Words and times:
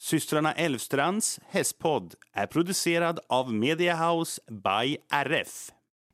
Systrarna 0.00 0.52
Elvstrands 0.52 1.40
hästpodd 1.48 2.14
är 2.32 2.46
producerad 2.46 3.20
av 3.28 3.52
Mediahouse 3.54 4.40
by 4.50 4.96
RF. 5.10 5.70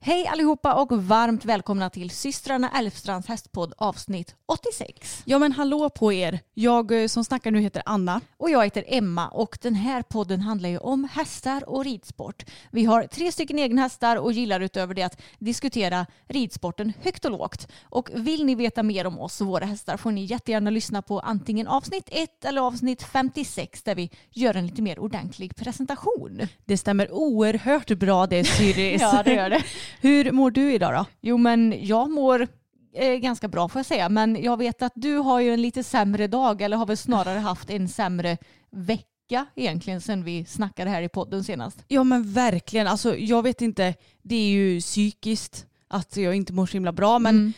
Hej 0.06 0.26
allihopa 0.26 0.74
och 0.74 0.92
varmt 1.04 1.44
välkomna 1.44 1.90
till 1.90 2.10
systrarna 2.10 2.70
Elfstrands 2.70 3.28
hästpodd 3.28 3.72
avsnitt 3.78 4.34
86. 4.46 5.22
Ja 5.24 5.38
men 5.38 5.52
hallå 5.52 5.90
på 5.90 6.12
er. 6.12 6.40
Jag 6.54 7.02
eh, 7.02 7.06
som 7.06 7.24
snackar 7.24 7.50
nu 7.50 7.60
heter 7.60 7.82
Anna. 7.86 8.20
Och 8.36 8.50
jag 8.50 8.64
heter 8.64 8.84
Emma 8.86 9.28
och 9.28 9.58
den 9.62 9.74
här 9.74 10.02
podden 10.02 10.41
handlar 10.41 10.69
ju 10.69 10.78
om 10.78 11.08
hästar 11.12 11.69
och 11.69 11.84
ridsport. 11.84 12.44
Vi 12.70 12.84
har 12.84 13.02
tre 13.06 13.32
stycken 13.32 13.58
egna 13.58 13.82
hästar 13.82 14.16
och 14.16 14.32
gillar 14.32 14.60
utöver 14.60 14.94
det 14.94 15.02
att 15.02 15.20
diskutera 15.38 16.06
ridsporten 16.28 16.92
högt 17.02 17.25
och 17.25 17.30
lågt. 17.30 17.69
Och 17.82 18.10
vill 18.14 18.47
ni 18.47 18.55
veta 18.55 18.82
mer 18.82 19.06
om 19.06 19.19
oss 19.19 19.41
och 19.41 19.47
våra 19.47 19.64
hästar 19.64 19.97
får 19.97 20.10
ni 20.10 20.25
jättegärna 20.25 20.70
lyssna 20.70 21.02
på 21.02 21.20
antingen 21.20 21.66
avsnitt 21.66 22.08
1 22.12 22.44
eller 22.44 22.60
avsnitt 22.60 23.02
56 23.02 23.82
där 23.82 23.94
vi 23.94 24.10
gör 24.30 24.55
en 24.55 24.66
lite 24.66 24.82
mer 24.82 24.98
ordentlig 24.98 25.56
presentation. 25.56 26.48
Det 26.64 26.77
stämmer 26.77 27.12
oerhört 27.12 27.88
bra 27.88 28.27
det 28.27 28.44
Syris. 28.44 29.00
Ja 29.14 29.22
det 29.25 29.34
gör 29.34 29.50
det. 29.50 29.62
Hur 30.00 30.33
mår 30.33 30.50
du 30.50 30.73
idag 30.73 30.95
då? 30.95 31.05
Jo 31.20 31.37
men 31.37 31.75
jag 31.87 32.11
mår 32.11 32.48
eh, 32.95 33.14
ganska 33.14 33.48
bra 33.48 33.69
får 33.69 33.78
jag 33.78 33.87
säga. 33.87 34.09
Men 34.09 34.42
jag 34.42 34.56
vet 34.56 34.83
att 34.83 34.92
du 34.95 35.17
har 35.17 35.41
ju 35.41 35.55
en 35.55 35.62
lite 35.62 35.83
sämre 35.83 36.27
dag 36.27 36.62
eller 36.62 36.77
har 36.77 36.87
väl 36.87 36.97
snarare 36.97 37.39
haft 37.39 37.70
en 37.70 37.89
sämre 37.89 38.39
vecka 38.70 39.47
egentligen 39.56 40.00
sen 40.00 40.25
vi 40.25 40.45
snackade 40.45 40.91
här 40.91 41.03
i 41.03 41.09
podden 41.09 41.45
senast. 41.45 41.84
Ja 41.89 42.05
men 42.05 42.33
verkligen. 42.33 42.87
Alltså 42.87 43.17
jag 43.17 43.42
vet 43.42 43.62
inte. 43.62 43.95
Det 44.22 44.34
är 44.37 44.48
ju 44.48 44.81
psykiskt 44.81 45.67
att 45.89 46.17
jag 46.17 46.34
inte 46.34 46.53
mår 46.53 46.67
så 46.67 46.72
himla 46.72 46.92
bra 46.92 47.19
men 47.19 47.34
Mm. 47.34 47.53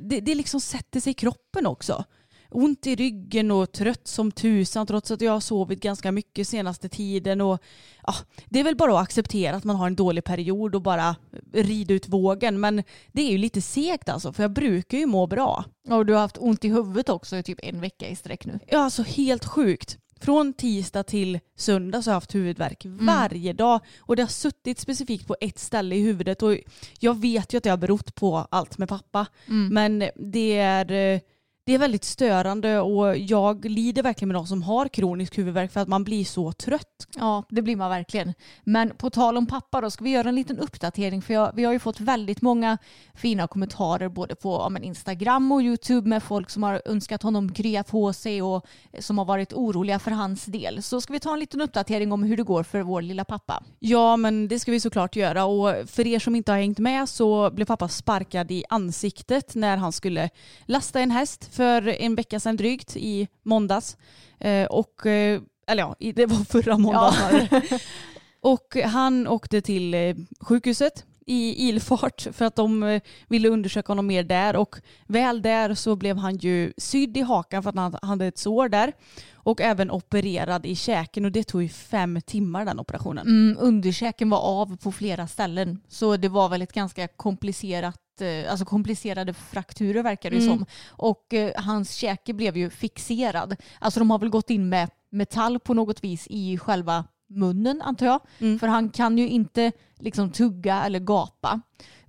det, 0.08 0.20
det 0.20 0.34
liksom 0.34 0.60
sätter 0.60 1.00
sig 1.00 1.10
i 1.10 1.14
kroppen 1.14 1.66
också. 1.66 2.04
Ont 2.50 2.86
i 2.86 2.94
ryggen 2.96 3.50
och 3.50 3.72
trött 3.72 4.08
som 4.08 4.32
tusan 4.32 4.86
trots 4.86 5.10
att 5.10 5.20
jag 5.20 5.32
har 5.32 5.40
sovit 5.40 5.80
ganska 5.80 6.12
mycket 6.12 6.48
senaste 6.48 6.88
tiden. 6.88 7.40
Och, 7.40 7.62
ja, 8.06 8.14
det 8.46 8.60
är 8.60 8.64
väl 8.64 8.76
bara 8.76 8.92
att 8.98 9.02
acceptera 9.02 9.56
att 9.56 9.64
man 9.64 9.76
har 9.76 9.86
en 9.86 9.96
dålig 9.96 10.24
period 10.24 10.74
och 10.74 10.82
bara 10.82 11.16
rida 11.52 11.94
ut 11.94 12.08
vågen. 12.08 12.60
Men 12.60 12.82
det 13.12 13.22
är 13.22 13.30
ju 13.30 13.38
lite 13.38 13.60
segt 13.62 14.08
alltså 14.08 14.32
för 14.32 14.42
jag 14.42 14.52
brukar 14.52 14.98
ju 14.98 15.06
må 15.06 15.26
bra. 15.26 15.64
Och 15.88 16.06
du 16.06 16.12
har 16.12 16.20
haft 16.20 16.38
ont 16.38 16.64
i 16.64 16.68
huvudet 16.68 17.08
också 17.08 17.36
i 17.36 17.42
typ 17.42 17.58
en 17.62 17.80
vecka 17.80 18.08
i 18.08 18.16
sträck 18.16 18.46
nu. 18.46 18.58
Ja, 18.66 18.78
alltså 18.78 19.02
helt 19.02 19.44
sjukt. 19.44 19.98
Från 20.20 20.52
tisdag 20.52 21.02
till 21.02 21.38
söndag 21.56 22.02
så 22.02 22.10
har 22.10 22.12
jag 22.12 22.16
haft 22.16 22.34
huvudvärk 22.34 22.82
varje 22.84 23.52
dag 23.52 23.80
och 23.98 24.16
det 24.16 24.22
har 24.22 24.28
suttit 24.28 24.78
specifikt 24.78 25.26
på 25.26 25.36
ett 25.40 25.58
ställe 25.58 25.96
i 25.96 26.02
huvudet 26.02 26.42
och 26.42 26.56
jag 27.00 27.20
vet 27.20 27.52
ju 27.54 27.58
att 27.58 27.64
det 27.64 27.70
har 27.70 27.76
berott 27.76 28.14
på 28.14 28.36
allt 28.50 28.78
med 28.78 28.88
pappa 28.88 29.26
men 29.72 30.04
det 30.16 30.58
är, 30.58 30.92
eh, 30.92 31.20
det 31.68 31.74
är 31.74 31.78
väldigt 31.78 32.04
störande 32.04 32.80
och 32.80 33.18
jag 33.18 33.64
lider 33.64 34.02
verkligen 34.02 34.28
med 34.28 34.34
de 34.34 34.46
som 34.46 34.62
har 34.62 34.88
kronisk 34.88 35.38
huvudvärk 35.38 35.72
för 35.72 35.80
att 35.80 35.88
man 35.88 36.04
blir 36.04 36.24
så 36.24 36.52
trött. 36.52 37.06
Ja, 37.16 37.44
det 37.50 37.62
blir 37.62 37.76
man 37.76 37.90
verkligen. 37.90 38.34
Men 38.64 38.90
på 38.90 39.10
tal 39.10 39.36
om 39.36 39.46
pappa 39.46 39.80
då 39.80 39.90
ska 39.90 40.04
vi 40.04 40.10
göra 40.10 40.28
en 40.28 40.34
liten 40.34 40.58
uppdatering 40.58 41.22
för 41.22 41.34
jag, 41.34 41.52
vi 41.54 41.64
har 41.64 41.72
ju 41.72 41.78
fått 41.78 42.00
väldigt 42.00 42.42
många 42.42 42.78
fina 43.14 43.46
kommentarer 43.46 44.08
både 44.08 44.34
på 44.34 44.52
ja, 44.52 44.68
men 44.68 44.82
Instagram 44.82 45.52
och 45.52 45.62
YouTube 45.62 46.08
med 46.08 46.22
folk 46.22 46.50
som 46.50 46.62
har 46.62 46.82
önskat 46.84 47.22
honom 47.22 47.52
krya 47.52 47.84
på 47.84 48.12
sig 48.12 48.42
och 48.42 48.66
som 48.98 49.18
har 49.18 49.24
varit 49.24 49.52
oroliga 49.52 49.98
för 49.98 50.10
hans 50.10 50.44
del. 50.44 50.82
Så 50.82 51.00
ska 51.00 51.12
vi 51.12 51.20
ta 51.20 51.32
en 51.32 51.40
liten 51.40 51.60
uppdatering 51.60 52.12
om 52.12 52.22
hur 52.22 52.36
det 52.36 52.42
går 52.42 52.62
för 52.62 52.80
vår 52.80 53.02
lilla 53.02 53.24
pappa. 53.24 53.62
Ja 53.78 54.16
men 54.16 54.48
det 54.48 54.58
ska 54.58 54.72
vi 54.72 54.80
såklart 54.80 55.16
göra 55.16 55.44
och 55.44 55.74
för 55.86 56.06
er 56.06 56.18
som 56.18 56.34
inte 56.34 56.52
har 56.52 56.58
hängt 56.58 56.78
med 56.78 57.08
så 57.08 57.50
blev 57.50 57.64
pappa 57.64 57.88
sparkad 57.88 58.50
i 58.50 58.64
ansiktet 58.68 59.54
när 59.54 59.76
han 59.76 59.92
skulle 59.92 60.30
lasta 60.66 61.00
en 61.00 61.10
häst 61.10 61.57
för 61.58 61.88
en 61.88 62.14
vecka 62.14 62.40
sedan 62.40 62.56
drygt 62.56 62.96
i 62.96 63.28
måndags. 63.42 63.96
Eh, 64.40 64.66
och, 64.66 65.06
eh, 65.06 65.40
eller 65.66 65.82
ja, 65.82 65.96
det 66.14 66.26
var 66.26 66.44
förra 66.44 66.78
måndagen. 66.78 67.48
och 68.40 68.76
han 68.84 69.26
åkte 69.26 69.60
till 69.60 69.94
eh, 69.94 70.16
sjukhuset 70.40 71.04
i 71.26 71.68
ilfart 71.68 72.26
för 72.32 72.44
att 72.44 72.56
de 72.56 73.00
ville 73.28 73.48
undersöka 73.48 73.90
honom 73.90 74.06
mer 74.06 74.22
där 74.22 74.56
och 74.56 74.76
väl 75.06 75.42
där 75.42 75.74
så 75.74 75.96
blev 75.96 76.16
han 76.16 76.36
ju 76.36 76.72
sydd 76.76 77.16
i 77.16 77.20
hakan 77.20 77.62
för 77.62 77.70
att 77.70 77.76
han 77.76 77.98
hade 78.02 78.26
ett 78.26 78.38
sår 78.38 78.68
där 78.68 78.92
och 79.34 79.60
även 79.60 79.90
opererad 79.90 80.66
i 80.66 80.76
käken 80.76 81.24
och 81.24 81.32
det 81.32 81.44
tog 81.44 81.62
ju 81.62 81.68
fem 81.68 82.20
timmar 82.26 82.64
den 82.64 82.80
operationen. 82.80 83.26
Mm, 83.26 83.56
underkäken 83.60 84.30
var 84.30 84.40
av 84.40 84.76
på 84.76 84.92
flera 84.92 85.26
ställen 85.26 85.80
så 85.88 86.16
det 86.16 86.28
var 86.28 86.48
väl 86.48 86.62
ett 86.62 86.72
ganska 86.72 87.08
komplicerat 87.08 88.00
eh, 88.20 88.50
Alltså 88.50 88.64
komplicerade 88.64 89.32
frakturer 89.32 90.02
verkar 90.02 90.30
det 90.30 90.36
Mm. 90.36 90.48
som. 90.48 90.66
Och 90.88 91.34
eh, 91.34 91.52
hans 91.56 91.94
käke 91.94 92.32
blev 92.34 92.56
ju 92.56 92.70
fixerad. 92.70 93.56
Alltså 93.78 94.00
de 94.00 94.10
har 94.10 94.18
väl 94.18 94.28
gått 94.28 94.50
in 94.50 94.68
med 94.68 94.90
metall 95.10 95.58
på 95.58 95.74
något 95.74 96.04
vis 96.04 96.26
i 96.30 96.58
själva 96.58 97.04
munnen 97.30 97.82
antar 97.82 98.06
jag. 98.06 98.20
Mm. 98.38 98.58
För 98.58 98.66
han 98.66 98.90
kan 98.90 99.18
ju 99.18 99.28
inte 99.28 99.72
liksom 99.98 100.30
tugga 100.30 100.84
eller 100.84 100.98
gapa. 100.98 101.60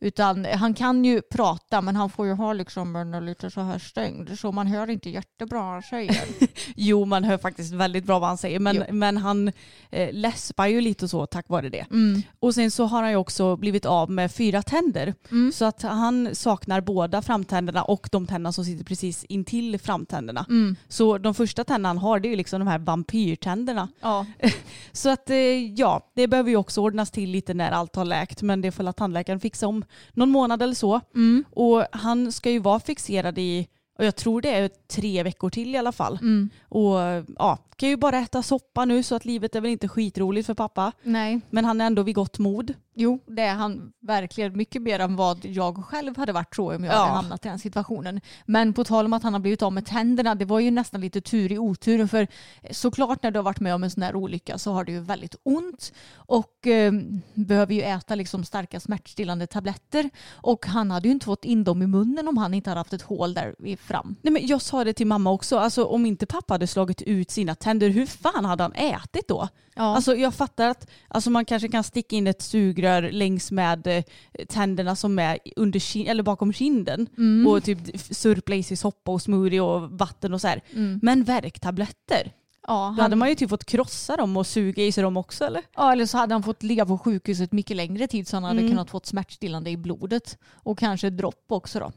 Utan 0.02 0.46
han 0.46 0.74
kan 0.74 1.06
ju 1.06 1.22
prata 1.22 1.82
men 1.82 1.96
han 1.96 2.10
får 2.10 2.28
ju 2.28 2.34
ha 2.34 2.54
liksom 2.54 2.92
munnen 2.92 3.26
lite 3.26 3.52
så 3.52 3.62
här 3.62 3.80
stängd. 3.80 4.40
Så 4.40 4.52
man 4.52 4.68
hör 4.68 4.90
inte 4.90 5.10
jättebra 5.10 5.62
vad 5.62 5.72
han 5.72 5.82
säger. 5.82 6.24
Jo, 6.76 7.06
man 7.06 7.24
hör 7.24 7.38
faktiskt 7.38 7.74
väldigt 7.74 8.06
bra 8.06 8.20
vad 8.20 8.30
han 8.30 8.38
säger, 8.38 8.60
men, 8.60 8.76
Jo. 8.76 8.84
men 8.92 9.18
han 9.18 9.52
eh, 9.90 10.14
läspar 10.14 10.68
ju 10.68 10.82
lite 10.82 11.06
och 11.06 11.10
så 11.10 11.26
tack 11.26 11.50
vare 11.50 11.70
det. 11.70 11.86
Mm. 11.92 12.22
Och 12.40 12.56
sen 12.56 12.72
så 12.72 12.86
har 12.86 13.02
han 13.02 13.12
ju 13.12 13.16
också 13.16 13.56
blivit 13.56 13.86
av 13.86 14.12
med 14.12 14.32
fyra 14.32 14.62
tänder. 14.62 15.14
Mm. 15.32 15.52
Så 15.52 15.66
att 15.66 15.82
han 15.82 16.36
saknar 16.36 16.82
båda 16.82 17.22
framtänderna 17.22 17.84
och 17.84 18.10
de 18.12 18.28
tänderna 18.28 18.52
som 18.52 18.66
sitter 18.66 18.84
precis 18.84 19.24
intill 19.24 19.80
framtänderna. 19.80 20.46
Mm. 20.50 20.76
Så 20.88 21.18
de 21.18 21.34
första 21.34 21.64
tänderna 21.64 21.90
han 21.90 21.98
har 21.98 22.20
det 22.20 22.28
är 22.28 22.30
ju 22.30 22.36
liksom 22.36 22.60
de 22.60 22.68
här 22.68 22.80
vampyrtänderna. 22.80 23.88
Ja. 24.02 24.26
Så 24.92 25.10
att 25.10 25.30
eh, 25.30 25.36
ja, 25.74 26.12
det 26.16 26.28
behöver 26.28 26.50
ju 26.50 26.56
också 26.56 26.82
ordnas 26.82 27.12
till 27.12 27.30
lite 27.30 27.54
när 27.54 27.72
allt 27.80 27.96
har 27.96 28.06
läkt 28.06 28.42
men 28.42 28.62
det 28.62 28.72
får 28.72 28.84
la 28.84 28.94
tandläkaren 28.94 29.40
fixa 29.40 29.68
om 29.68 29.84
någon 30.14 30.30
månad 30.30 30.62
eller 30.62 30.74
så. 30.74 31.02
Mm. 31.16 31.46
Och 31.52 31.86
han 31.92 32.32
ska 32.32 32.52
ju 32.52 32.60
vara 32.60 32.80
fixerad 32.80 33.38
i, 33.38 33.68
och 33.98 34.06
jag 34.06 34.16
tror 34.16 34.42
det 34.42 34.50
är 34.50 34.70
tre 34.88 35.24
veckor 35.24 35.50
till 35.50 35.76
i 35.76 35.78
alla 35.78 35.92
fall. 35.92 36.20
Mm. 36.22 36.50
Och 36.64 36.98
ja, 37.38 37.58
kan 37.76 37.90
ju 37.90 37.98
bara 37.98 38.20
äta 38.20 38.44
soppa 38.44 38.86
nu 38.86 39.04
så 39.04 39.16
att 39.16 39.26
livet 39.26 39.56
är 39.56 39.62
väl 39.62 39.72
inte 39.72 39.88
skitroligt 39.88 40.46
för 40.46 40.54
pappa. 40.54 40.92
Nej. 41.04 41.42
Men 41.50 41.66
han 41.66 41.82
är 41.82 41.86
ändå 41.86 42.04
vid 42.04 42.16
gott 42.16 42.40
mod. 42.40 42.74
Jo, 43.02 43.20
det 43.28 43.42
är 43.42 43.54
han 43.56 43.92
verkligen 44.02 44.58
mycket 44.58 44.82
mer 44.82 45.00
än 45.00 45.16
vad 45.16 45.46
jag 45.46 45.86
själv 45.86 46.18
hade 46.18 46.32
varit 46.34 46.54
tror 46.56 46.74
jag 46.74 46.80
om 46.80 46.86
jag 46.86 46.94
Ja. 46.94 46.98
hade 47.00 47.12
hamnat 47.14 47.46
i 47.46 47.50
den 47.50 47.60
situationen. 47.60 48.22
Men 48.46 48.74
på 48.74 48.84
tal 48.84 49.06
om 49.06 49.14
att 49.14 49.24
han 49.24 49.34
har 49.34 49.40
blivit 49.40 49.62
av 49.62 49.74
med 49.74 49.86
tänderna, 49.86 50.36
det 50.36 50.46
var 50.46 50.60
ju 50.60 50.72
nästan 50.72 51.02
lite 51.02 51.22
tur 51.22 51.52
i 51.52 51.58
oturen 51.58 52.08
för 52.08 52.28
såklart 52.72 53.24
när 53.24 53.32
du 53.32 53.40
har 53.40 53.44
varit 53.44 53.60
med 53.60 53.76
om 53.76 53.84
en 53.84 53.92
sån 53.92 54.04
här 54.04 54.16
olycka 54.16 54.58
så 54.58 54.72
har 54.74 54.84
du 54.84 54.92
ju 54.92 55.00
väldigt 55.00 55.36
ont 55.44 55.94
och 56.16 56.68
eh, 56.68 56.92
behöver 57.34 57.74
ju 57.74 57.82
äta 57.82 58.16
liksom 58.16 58.44
starka 58.44 58.80
smärtstillande 58.80 59.48
tabletter 59.48 60.10
och 60.32 60.66
han 60.66 60.92
hade 60.92 61.08
ju 61.08 61.12
inte 61.14 61.26
fått 61.26 61.46
in 61.46 61.64
dem 61.64 61.82
i 61.82 61.88
munnen 61.88 62.28
om 62.28 62.38
han 62.38 62.54
inte 62.54 62.70
hade 62.70 62.80
haft 62.80 62.94
ett 62.94 63.02
hål 63.02 63.34
där 63.34 63.76
fram. 63.78 64.16
Nej, 64.22 64.34
men 64.34 64.48
jag 64.48 64.62
sa 64.62 64.84
det 64.84 64.94
till 64.94 65.08
mamma 65.08 65.32
också, 65.32 65.58
alltså, 65.58 65.86
om 65.86 66.06
inte 66.06 66.26
pappa 66.26 66.54
hade 66.54 66.68
slagit 66.68 67.02
ut 67.02 67.32
sina 67.32 67.56
tänder, 67.56 67.90
hur 67.90 68.06
fan 68.06 68.46
hade 68.46 68.64
han 68.64 68.74
ätit 68.74 69.28
då? 69.28 69.48
Ja. 69.76 69.84
Alltså, 69.96 70.16
jag 70.16 70.34
fattar 70.34 70.68
att 70.70 70.90
alltså, 71.08 71.30
man 71.30 71.46
kanske 71.46 71.68
kan 71.68 71.84
sticka 71.84 72.16
in 72.16 72.28
ett 72.28 72.42
sugrör 72.42 72.89
längs 72.98 73.52
med 73.52 73.88
eh, 73.88 74.04
tänderna 74.50 74.96
som 74.96 75.20
är 75.20 75.38
under 75.56 75.80
kin- 75.80 76.08
eller 76.10 76.24
bakom 76.24 76.54
kinden 76.54 77.08
Mm. 77.18 77.48
och 77.48 77.64
typ 77.64 77.78
surpla 78.16 78.56
i 78.56 78.64
sig 78.64 78.78
soppa 78.78 79.12
och 79.12 79.22
smoothie 79.22 79.62
och 79.62 79.92
vatten 79.92 80.34
och 80.34 80.42
så 80.42 80.48
här. 80.48 80.62
Mm. 80.74 81.00
Men 81.04 81.24
värktabletter, 81.24 82.32
ja, 82.68 82.74
då 82.74 82.74
han, 82.74 83.00
hade 83.00 83.16
man 83.16 83.30
ju 83.30 83.36
typ 83.36 83.50
fått 83.50 83.66
krossa 83.66 84.18
dem 84.18 84.38
och 84.38 84.48
suga 84.48 84.84
i 84.84 84.92
sig 84.92 85.04
dem 85.04 85.18
också 85.18 85.46
eller? 85.46 85.64
Ja, 85.76 85.92
eller 85.92 86.06
så 86.06 86.18
hade 86.18 86.34
han 86.36 86.44
fått 86.44 86.64
ligga 86.64 86.86
på 86.86 86.98
sjukhuset 86.98 87.52
mycket 87.52 87.78
längre 87.78 88.08
tid 88.08 88.28
så 88.28 88.36
han 88.36 88.44
hade 88.44 88.60
Mm. 88.60 88.72
kunnat 88.72 88.90
fått 88.90 89.06
smärtstillande 89.06 89.70
i 89.70 89.78
blodet 89.78 90.38
och 90.54 90.80
kanske 90.80 91.10
dropp 91.10 91.46
också 91.50 91.80
då. 91.80 91.92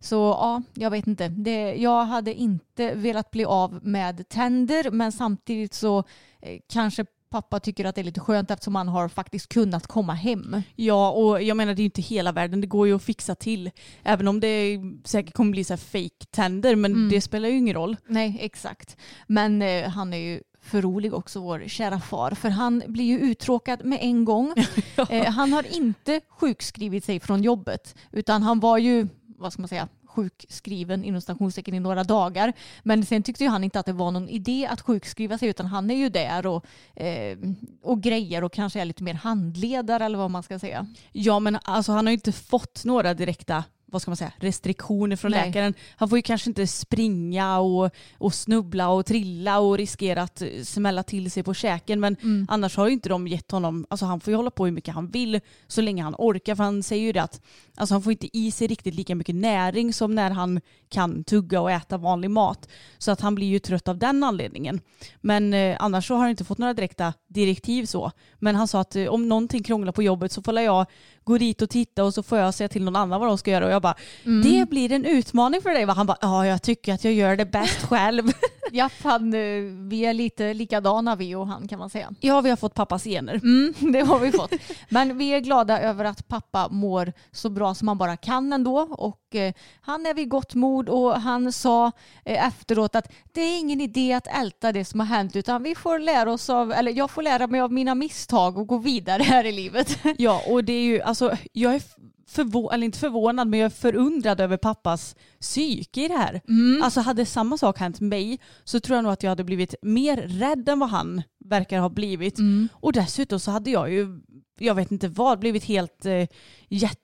Så 0.00 0.14
ja, 0.16 0.62
jag 0.74 0.90
vet 0.90 1.06
inte. 1.06 1.28
Det, 1.28 1.74
jag 1.74 2.04
hade 2.04 2.34
inte 2.34 2.94
velat 2.94 3.30
bli 3.30 3.44
av 3.44 3.80
med 3.82 4.28
tänder 4.28 4.90
men 4.90 5.12
samtidigt 5.12 5.74
så 5.74 5.98
eh, 6.42 6.58
kanske 6.72 7.04
pappa 7.34 7.60
tycker 7.60 7.84
att 7.84 7.94
det 7.94 8.00
är 8.00 8.04
lite 8.04 8.20
skönt 8.20 8.50
eftersom 8.50 8.74
han 8.74 8.88
har 8.88 9.08
faktiskt 9.08 9.48
kunnat 9.48 9.86
komma 9.86 10.12
hem. 10.14 10.62
Ja, 10.76 11.10
och 11.10 11.42
jag 11.42 11.56
menar 11.56 11.74
det 11.74 11.80
är 11.80 11.82
ju 11.82 11.84
inte 11.84 12.02
hela 12.02 12.32
världen. 12.32 12.60
Det 12.60 12.66
går 12.66 12.86
ju 12.86 12.96
att 12.96 13.02
fixa 13.02 13.34
till. 13.34 13.70
Även 14.02 14.28
om 14.28 14.40
det 14.40 14.80
säkert 15.04 15.34
kommer 15.34 15.50
bli 15.50 15.64
så 15.64 15.72
här 15.72 15.78
fake 15.78 16.26
tänder, 16.30 16.76
men 16.76 16.92
Mm. 16.92 17.08
det 17.08 17.20
spelar 17.20 17.48
ju 17.48 17.56
ingen 17.56 17.74
roll. 17.74 17.96
Nej, 18.06 18.38
exakt. 18.40 18.96
Men 19.26 19.62
eh, 19.62 19.88
han 19.88 20.12
är 20.14 20.18
ju 20.18 20.40
för 20.62 20.82
rolig 20.82 21.14
också, 21.14 21.40
vår 21.40 21.64
kära 21.68 22.00
far. 22.00 22.30
För 22.30 22.48
han 22.48 22.82
blir 22.86 23.04
ju 23.04 23.18
uttråkad 23.18 23.84
med 23.84 23.98
en 24.02 24.24
gång. 24.24 24.54
eh, 25.10 25.24
han 25.24 25.52
har 25.52 25.76
inte 25.76 26.20
sjukskrivit 26.28 27.04
sig 27.04 27.20
från 27.20 27.42
jobbet, 27.42 27.94
utan 28.12 28.42
han 28.42 28.60
var 28.60 28.78
ju, 28.78 29.08
vad 29.38 29.52
ska 29.52 29.62
man 29.62 29.68
säga, 29.68 29.88
sjukskriven 30.14 31.04
inom 31.04 31.20
stationstecken 31.20 31.74
i 31.74 31.80
några 31.80 32.04
dagar. 32.04 32.52
Men 32.82 33.06
sen 33.06 33.22
tyckte 33.22 33.44
ju 33.44 33.50
han 33.50 33.64
inte 33.64 33.80
att 33.80 33.86
det 33.86 33.92
var 33.92 34.10
någon 34.10 34.28
idé 34.28 34.68
att 34.70 34.80
sjukskriva 34.80 35.38
sig 35.38 35.48
utan 35.48 35.66
han 35.66 35.90
är 35.90 35.94
ju 35.94 36.08
där 36.08 36.46
och, 36.46 36.66
eh, 36.96 37.38
och 37.82 38.02
grejer 38.02 38.44
och 38.44 38.52
kanske 38.52 38.80
är 38.80 38.84
lite 38.84 39.02
mer 39.02 39.14
handledare 39.14 40.04
eller 40.04 40.18
vad 40.18 40.30
man 40.30 40.42
ska 40.42 40.58
säga. 40.58 40.86
Ja, 41.12 41.38
men 41.40 41.58
alltså 41.64 41.92
han 41.92 42.06
har 42.06 42.10
ju 42.10 42.16
inte 42.16 42.32
fått 42.32 42.84
några 42.84 43.14
direkta 43.14 43.64
vad 43.86 44.02
ska 44.02 44.10
man 44.10 44.16
säga, 44.16 44.32
restriktioner 44.36 45.16
från 45.16 45.30
Nej. 45.30 45.46
läkaren. 45.46 45.74
Han 45.96 46.08
får 46.08 46.18
ju 46.18 46.22
kanske 46.22 46.50
inte 46.50 46.66
springa 46.66 47.58
och, 47.58 47.90
och 48.18 48.34
snubbla 48.34 48.88
och 48.88 49.06
trilla 49.06 49.58
och 49.58 49.76
riskera 49.78 50.22
att 50.22 50.42
eh, 50.42 50.48
smälla 50.64 51.02
till 51.02 51.30
sig 51.30 51.42
på 51.42 51.54
käken. 51.54 52.00
Men 52.00 52.16
Mm. 52.22 52.46
annars 52.50 52.76
har 52.76 52.86
ju 52.86 52.92
inte 52.92 53.08
de 53.08 53.28
gett 53.28 53.50
honom, 53.50 53.86
alltså 53.90 54.06
han 54.06 54.20
får 54.20 54.30
ju 54.30 54.36
hålla 54.36 54.50
på 54.50 54.64
hur 54.64 54.72
mycket 54.72 54.94
han 54.94 55.08
vill 55.08 55.40
så 55.66 55.80
länge 55.80 56.02
han 56.02 56.14
orkar. 56.18 56.54
För 56.54 56.64
han 56.64 56.82
säger 56.82 57.02
ju 57.04 57.12
det 57.12 57.22
att 57.22 57.40
alltså 57.76 57.94
han 57.94 58.02
får 58.02 58.12
inte 58.12 58.36
i 58.36 58.50
sig 58.50 58.66
riktigt 58.66 58.94
lika 58.94 59.14
mycket 59.14 59.34
näring 59.34 59.92
som 59.92 60.14
när 60.14 60.30
han 60.30 60.60
kan 60.88 61.24
tugga 61.24 61.60
och 61.60 61.70
äta 61.70 61.96
vanlig 61.98 62.30
mat. 62.30 62.68
Så 62.98 63.10
att 63.10 63.20
han 63.20 63.34
blir 63.34 63.46
ju 63.46 63.58
trött 63.58 63.88
av 63.88 63.98
den 63.98 64.24
anledningen. 64.24 64.80
Men 65.20 65.54
eh, 65.54 65.76
annars 65.80 66.06
så 66.08 66.14
har 66.14 66.20
han 66.20 66.30
inte 66.30 66.44
fått 66.44 66.58
några 66.58 66.74
direkta 66.74 67.12
direktiv 67.28 67.86
så. 67.86 68.10
Men 68.38 68.54
han 68.56 68.68
sa 68.68 68.80
att 68.80 68.96
eh, 68.96 69.06
om 69.06 69.28
någonting 69.28 69.62
krånglar 69.62 69.92
på 69.92 70.02
jobbet 70.02 70.32
så 70.32 70.42
får 70.42 70.60
jag 70.60 70.86
gå 71.24 71.38
dit 71.38 71.62
och 71.62 71.70
titta 71.70 72.04
och 72.04 72.14
så 72.14 72.22
får 72.22 72.38
jag 72.38 72.54
säga 72.54 72.68
till 72.68 72.84
någon 72.84 72.96
annan 72.96 73.20
vad 73.20 73.28
de 73.28 73.38
ska 73.38 73.50
göra. 73.50 73.66
Och 73.66 73.72
jag 73.72 73.82
bara, 73.82 73.94
det 74.42 74.68
blir 74.68 74.92
en 74.92 75.04
utmaning 75.04 75.62
för 75.62 75.70
dig 75.70 75.84
va? 75.84 75.92
Han 75.92 76.06
bara, 76.06 76.18
ja 76.20 76.46
jag 76.46 76.62
tycker 76.62 76.94
att 76.94 77.04
jag 77.04 77.12
gör 77.12 77.36
det 77.36 77.44
bäst 77.46 77.82
själv. 77.88 78.32
Ja, 78.76 78.88
fan, 78.88 79.34
eh, 79.34 79.40
vi 79.88 80.04
är 80.04 80.14
lite 80.14 80.54
likadana 80.54 81.16
vi 81.16 81.34
och 81.34 81.46
han 81.46 81.68
kan 81.68 81.78
man 81.78 81.90
säga. 81.90 82.10
ja 82.20 82.40
vi 82.40 82.50
har 82.50 82.56
fått 82.56 82.74
pappas 82.74 83.04
gener. 83.04 83.34
Mm, 83.34 83.74
det 83.92 84.00
har 84.00 84.18
vi 84.18 84.32
fått. 84.32 84.52
Men 84.88 85.18
vi 85.18 85.28
är 85.28 85.40
glada 85.40 85.80
över 85.80 86.04
att 86.04 86.28
pappa 86.28 86.68
mår 86.68 87.12
så 87.32 87.50
bra 87.50 87.74
som 87.74 87.88
han 87.88 87.98
bara 87.98 88.16
kan 88.16 88.52
ändå. 88.52 88.78
Och 88.80 89.34
eh, 89.34 89.52
han 89.80 90.06
är 90.06 90.14
vid 90.14 90.28
gott 90.28 90.54
mod 90.54 90.88
och 90.88 91.20
han 91.20 91.52
sa 91.52 91.92
eh, 92.24 92.46
efteråt 92.46 92.94
att 92.94 93.12
det 93.32 93.40
är 93.40 93.58
ingen 93.58 93.80
idé 93.80 94.12
att 94.12 94.26
älta 94.26 94.72
det 94.72 94.84
som 94.84 95.00
har 95.00 95.06
hänt 95.06 95.36
utan 95.36 95.62
vi 95.62 95.74
får 95.74 95.98
lära 95.98 96.32
oss 96.32 96.50
av, 96.50 96.72
eller 96.72 96.92
jag 96.92 97.10
får 97.10 97.22
lära 97.22 97.46
mig 97.46 97.60
av 97.60 97.72
mina 97.72 97.94
misstag 97.94 98.58
och 98.58 98.66
gå 98.66 98.78
vidare 98.78 99.22
här 99.22 99.44
i 99.44 99.52
livet. 99.52 99.98
Ja 100.18 100.42
och 100.48 100.64
det 100.64 100.72
är 100.72 100.82
ju, 100.84 101.00
alltså 101.02 101.13
jag 101.52 101.74
är 101.74 101.82
förvånad, 102.26 102.74
eller 102.74 102.84
inte 102.84 102.98
förvånad 102.98 103.48
men 103.48 103.60
jag 103.60 103.66
är 103.66 103.70
förundrad 103.70 104.40
över 104.40 104.56
pappas 104.56 105.16
psyke 105.40 106.04
i 106.04 106.08
det 106.08 106.14
här. 106.16 106.40
Alltså 106.82 107.00
hade 107.00 107.26
samma 107.26 107.58
sak 107.58 107.78
hänt 107.78 108.00
mig 108.00 108.38
så 108.64 108.80
tror 108.80 108.96
jag 108.96 109.02
nog 109.02 109.12
att 109.12 109.22
jag 109.22 109.30
hade 109.30 109.44
blivit 109.44 109.74
mer 109.82 110.16
rädd 110.16 110.68
än 110.68 110.78
vad 110.78 110.88
han 110.88 111.22
verkar 111.44 111.80
ha 111.80 111.88
blivit. 111.88 112.38
Och 112.72 112.92
dessutom 112.92 113.40
så 113.40 113.50
hade 113.50 113.70
jag 113.70 113.92
ju, 113.92 114.20
jag 114.58 114.74
vet 114.74 114.92
inte 114.92 115.08
vad, 115.08 115.38
blivit 115.38 115.64
helt 115.64 116.06
eh, 116.06 116.26
jätte, 116.68 117.00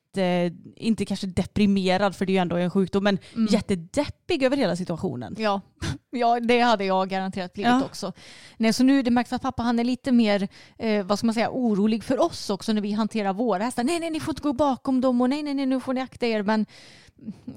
inte 0.77 1.05
kanske 1.05 1.27
deprimerad 1.27 2.17
för 2.17 2.27
det 2.27 2.31
är 2.33 2.35
ju 2.35 2.39
ändå 2.39 2.57
en 2.57 2.71
sjukdom, 2.71 3.05
men 3.05 3.19
jättedeppig 3.51 4.43
över 4.43 4.57
hela 4.57 4.77
situationen. 4.77 5.35
Ja. 5.39 5.61
ja, 6.11 6.41
det 6.41 6.61
hade 6.61 6.85
jag 6.85 7.09
garanterat 7.09 7.53
blivit 7.53 7.71
Ja. 7.71 7.85
också. 7.85 8.13
Nej, 8.57 8.73
så 8.73 8.85
nu 8.85 9.03
det 9.03 9.11
märks 9.11 9.33
att 9.33 9.43
pappa 9.43 9.63
han 9.63 9.79
är 9.79 9.85
lite 9.85 10.13
mer 10.13 10.49
eh, 10.79 11.05
vad 11.05 11.19
ska 11.19 11.27
man 11.27 11.35
säga, 11.35 11.51
orolig 11.51 12.05
för 12.05 12.23
oss 12.23 12.51
också 12.51 12.73
när 12.73 12.81
vi 12.81 12.93
hanterar 12.93 13.33
våra 13.33 13.65
hästar. 13.65 13.85
Nej, 13.85 14.01
nej, 14.01 14.11
ni 14.11 14.21
får 14.21 14.33
inte 14.33 14.43
gå 14.43 14.53
bakom 14.53 15.01
dem 15.01 15.21
och 15.21 15.31
nej, 15.31 15.43
nej, 15.43 15.55
nej, 15.55 15.67
nu 15.67 15.81
får 15.81 15.93
ni 15.95 16.01
akta 16.01 16.27
er. 16.27 16.43
Men 16.43 16.67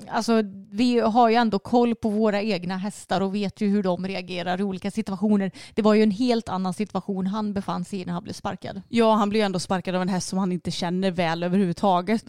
alltså, 0.08 0.42
vi 0.72 1.00
har 1.00 1.30
ju 1.30 1.36
ändå 1.36 1.60
koll 1.60 1.96
på 1.96 2.10
våra 2.10 2.42
egna 2.42 2.78
hästar 2.78 3.22
och 3.22 3.36
vet 3.36 3.62
ju 3.62 3.68
hur 3.68 3.84
de 3.84 4.08
reagerar 4.08 4.60
i 4.60 4.64
olika 4.64 4.92
situationer. 4.92 5.52
Det 5.74 5.82
var 5.82 5.94
ju 5.94 6.04
en 6.04 6.12
helt 6.12 6.50
annan 6.50 6.74
situation 6.74 7.28
han 7.28 7.54
befann 7.54 7.86
sig 7.86 8.02
i 8.02 8.06
när 8.06 8.14
han 8.14 8.24
blev 8.24 8.34
sparkad. 8.34 8.82
Ja, 8.90 9.14
han 9.14 9.30
blir 9.30 9.40
ju 9.40 9.46
ändå 9.46 9.60
sparkad 9.60 9.96
av 9.96 10.02
en 10.02 10.10
häst 10.10 10.30
som 10.30 10.40
han 10.40 10.52
inte 10.52 10.72
känner 10.72 11.12
väl 11.12 11.44
överhuvudtaget. 11.44 12.26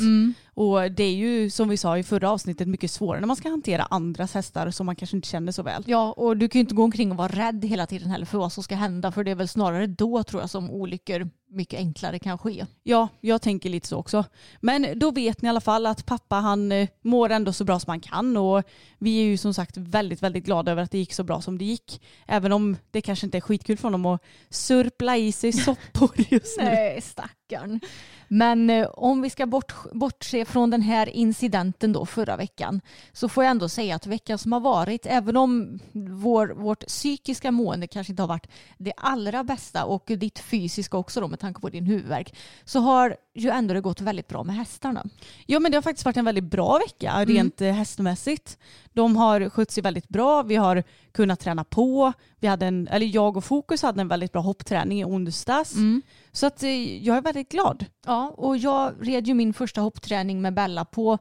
Och 0.55 0.93
det 0.93 1.05
är 1.05 1.15
ju 1.15 1.51
som 1.51 1.69
vi 1.69 1.77
sa 1.77 1.99
i 1.99 2.03
förra 2.03 2.31
avsnittet 2.31 2.69
mycket 2.69 2.91
svårare 2.91 3.21
när 3.21 3.27
man 3.27 3.37
ska 3.37 3.49
hantera 3.49 3.83
andras 3.83 4.35
hästar 4.35 4.71
som 4.71 4.87
man 4.87 4.97
kanske 4.97 5.17
inte 5.17 5.29
känner 5.29 5.53
så 5.53 5.63
väl. 5.63 5.85
Ja, 5.87 6.13
och 6.13 6.37
du 6.37 6.49
kan 6.49 6.59
ju 6.59 6.61
inte 6.61 6.75
gå 6.75 6.85
omkring 6.85 7.11
och 7.11 7.17
vara 7.17 7.29
rädd 7.29 7.65
hela 7.65 7.87
tiden 7.87 8.11
heller 8.11 8.27
för 8.27 8.39
vad 8.39 8.53
som 8.53 8.63
ska 8.63 8.75
hända. 8.75 9.13
För 9.13 9.25
det 9.25 9.31
är 9.31 9.35
väl 9.35 9.49
snarare 9.49 9.87
då 9.87 10.23
tror 10.23 10.43
jag 10.43 10.51
som 10.51 10.71
olyckor 10.71 11.31
mycket 11.55 11.79
enklare 11.79 12.19
kan 12.19 12.39
ske. 12.39 12.67
Ja, 12.83 13.09
jag 13.21 13.43
tänker 13.43 13.71
lite 13.71 13.89
så 13.89 13.97
också. 13.97 14.25
Men 14.61 14.99
då 14.99 15.11
vet 15.11 15.43
ni 15.43 15.47
i 15.47 15.51
alla 15.51 15.61
fall 15.61 15.87
att 15.87 16.07
pappa 16.07 16.37
han 16.37 16.73
eh, 16.73 16.89
mår 17.03 17.31
ändå 17.31 17.53
så 17.53 17.65
bra 17.65 17.81
som 17.81 17.91
han 17.91 18.01
kan 18.01 18.37
och 18.37 18.63
vi 18.99 19.21
är 19.21 19.25
ju 19.25 19.37
som 19.37 19.55
sagt 19.55 19.77
väldigt, 19.77 20.23
väldigt 20.23 20.45
glada 20.45 20.73
över 20.73 20.83
att 20.83 20.91
det 20.91 20.99
gick 20.99 21.13
så 21.13 21.25
bra 21.25 21.41
som 21.41 21.59
det 21.59 21.65
gick. 21.65 22.03
Även 22.27 22.53
om 22.53 22.77
det 22.91 23.01
kanske 23.01 23.27
inte 23.27 23.39
är 23.39 23.41
skitkul 23.41 23.77
för 23.77 23.85
honom 23.85 24.07
att 24.07 24.23
surpla 24.51 25.17
i 25.17 25.33
sig 25.33 25.53
soppor 25.65 26.11
just 26.29 26.59
nu. 26.59 26.65
Nej, 26.65 27.01
stackarn. 27.45 27.81
Men 28.29 28.71
eh, 28.71 28.89
om 28.95 29.23
vi 29.23 29.31
ska 29.31 29.47
bort, 29.47 29.75
bortse 29.93 30.45
från 30.45 30.71
den 30.71 30.83
här 30.83 31.09
incidenten 31.09 31.93
då 31.93 32.07
förra 32.07 32.37
veckan 32.37 32.81
så 33.13 33.29
får 33.29 33.45
jag 33.45 33.51
ändå 33.51 33.69
säga 33.69 33.97
att 33.97 34.07
veckan 34.07 34.39
som 34.39 34.53
har 34.53 34.61
varit, 34.61 35.07
även 35.07 35.37
om 35.37 35.79
vår, 35.93 36.49
vårt 36.49 36.87
psykiska 36.87 37.51
mående 37.51 37.87
kanske 37.87 38.13
inte 38.13 38.23
har 38.23 38.29
varit 38.29 38.49
det 38.79 38.93
allra 38.97 39.45
bästa 39.45 39.85
och 39.85 40.05
ditt 40.07 40.39
fysiska 40.39 40.97
också 40.97 41.21
då 41.21 41.29
med 41.29 41.41
tanke 41.41 41.61
på 41.61 41.69
din 41.69 41.87
huvudvärk 41.87 42.35
så 42.65 42.81
har 42.81 43.17
ju 43.35 43.51
ändå 43.51 43.75
det 43.75 43.81
gått 43.81 44.01
väldigt 44.01 44.29
bra 44.29 44.45
med 44.45 44.57
hästarna. 44.57 45.05
Ja 45.47 45.61
men 45.61 45.73
det 45.73 45.77
har 45.77 45.83
faktiskt 45.83 46.05
varit 46.05 46.17
en 46.17 46.25
väldigt 46.25 46.51
bra 46.51 46.79
vecka 46.79 47.25
rent 47.25 47.61
eh, 47.61 47.73
hästmässigt. 47.73 48.59
De 48.93 49.17
har 49.17 49.49
skött 49.49 49.71
sig 49.71 49.83
väldigt 49.83 50.09
bra, 50.09 50.43
vi 50.43 50.57
har 50.57 50.85
kunnat 51.15 51.41
träna 51.41 51.65
på, 51.65 52.13
vi 52.41 52.47
hade 52.47 52.67
en, 52.67 52.89
eller 52.89 53.07
jag 53.07 53.37
och 53.37 53.45
Fokus 53.45 53.83
hade 53.83 54.01
en 54.01 54.09
väldigt 54.09 54.33
bra 54.33 54.43
hoppträning 54.43 55.01
i 55.01 55.05
onsdags. 55.05 55.75
Så 56.33 56.47
att 56.47 56.63
eh, 56.63 57.05
jag 57.05 57.17
är 57.17 57.23
väldigt 57.23 57.49
glad. 57.49 57.87
Ja, 58.07 58.35
och 58.37 58.57
jag 58.57 58.93
red 59.01 59.27
ju 59.27 59.35
min 59.35 59.55
första 59.55 59.81
hoppträning 59.81 60.43
med 60.43 60.55
Bella 60.55 60.85
på 60.85 61.19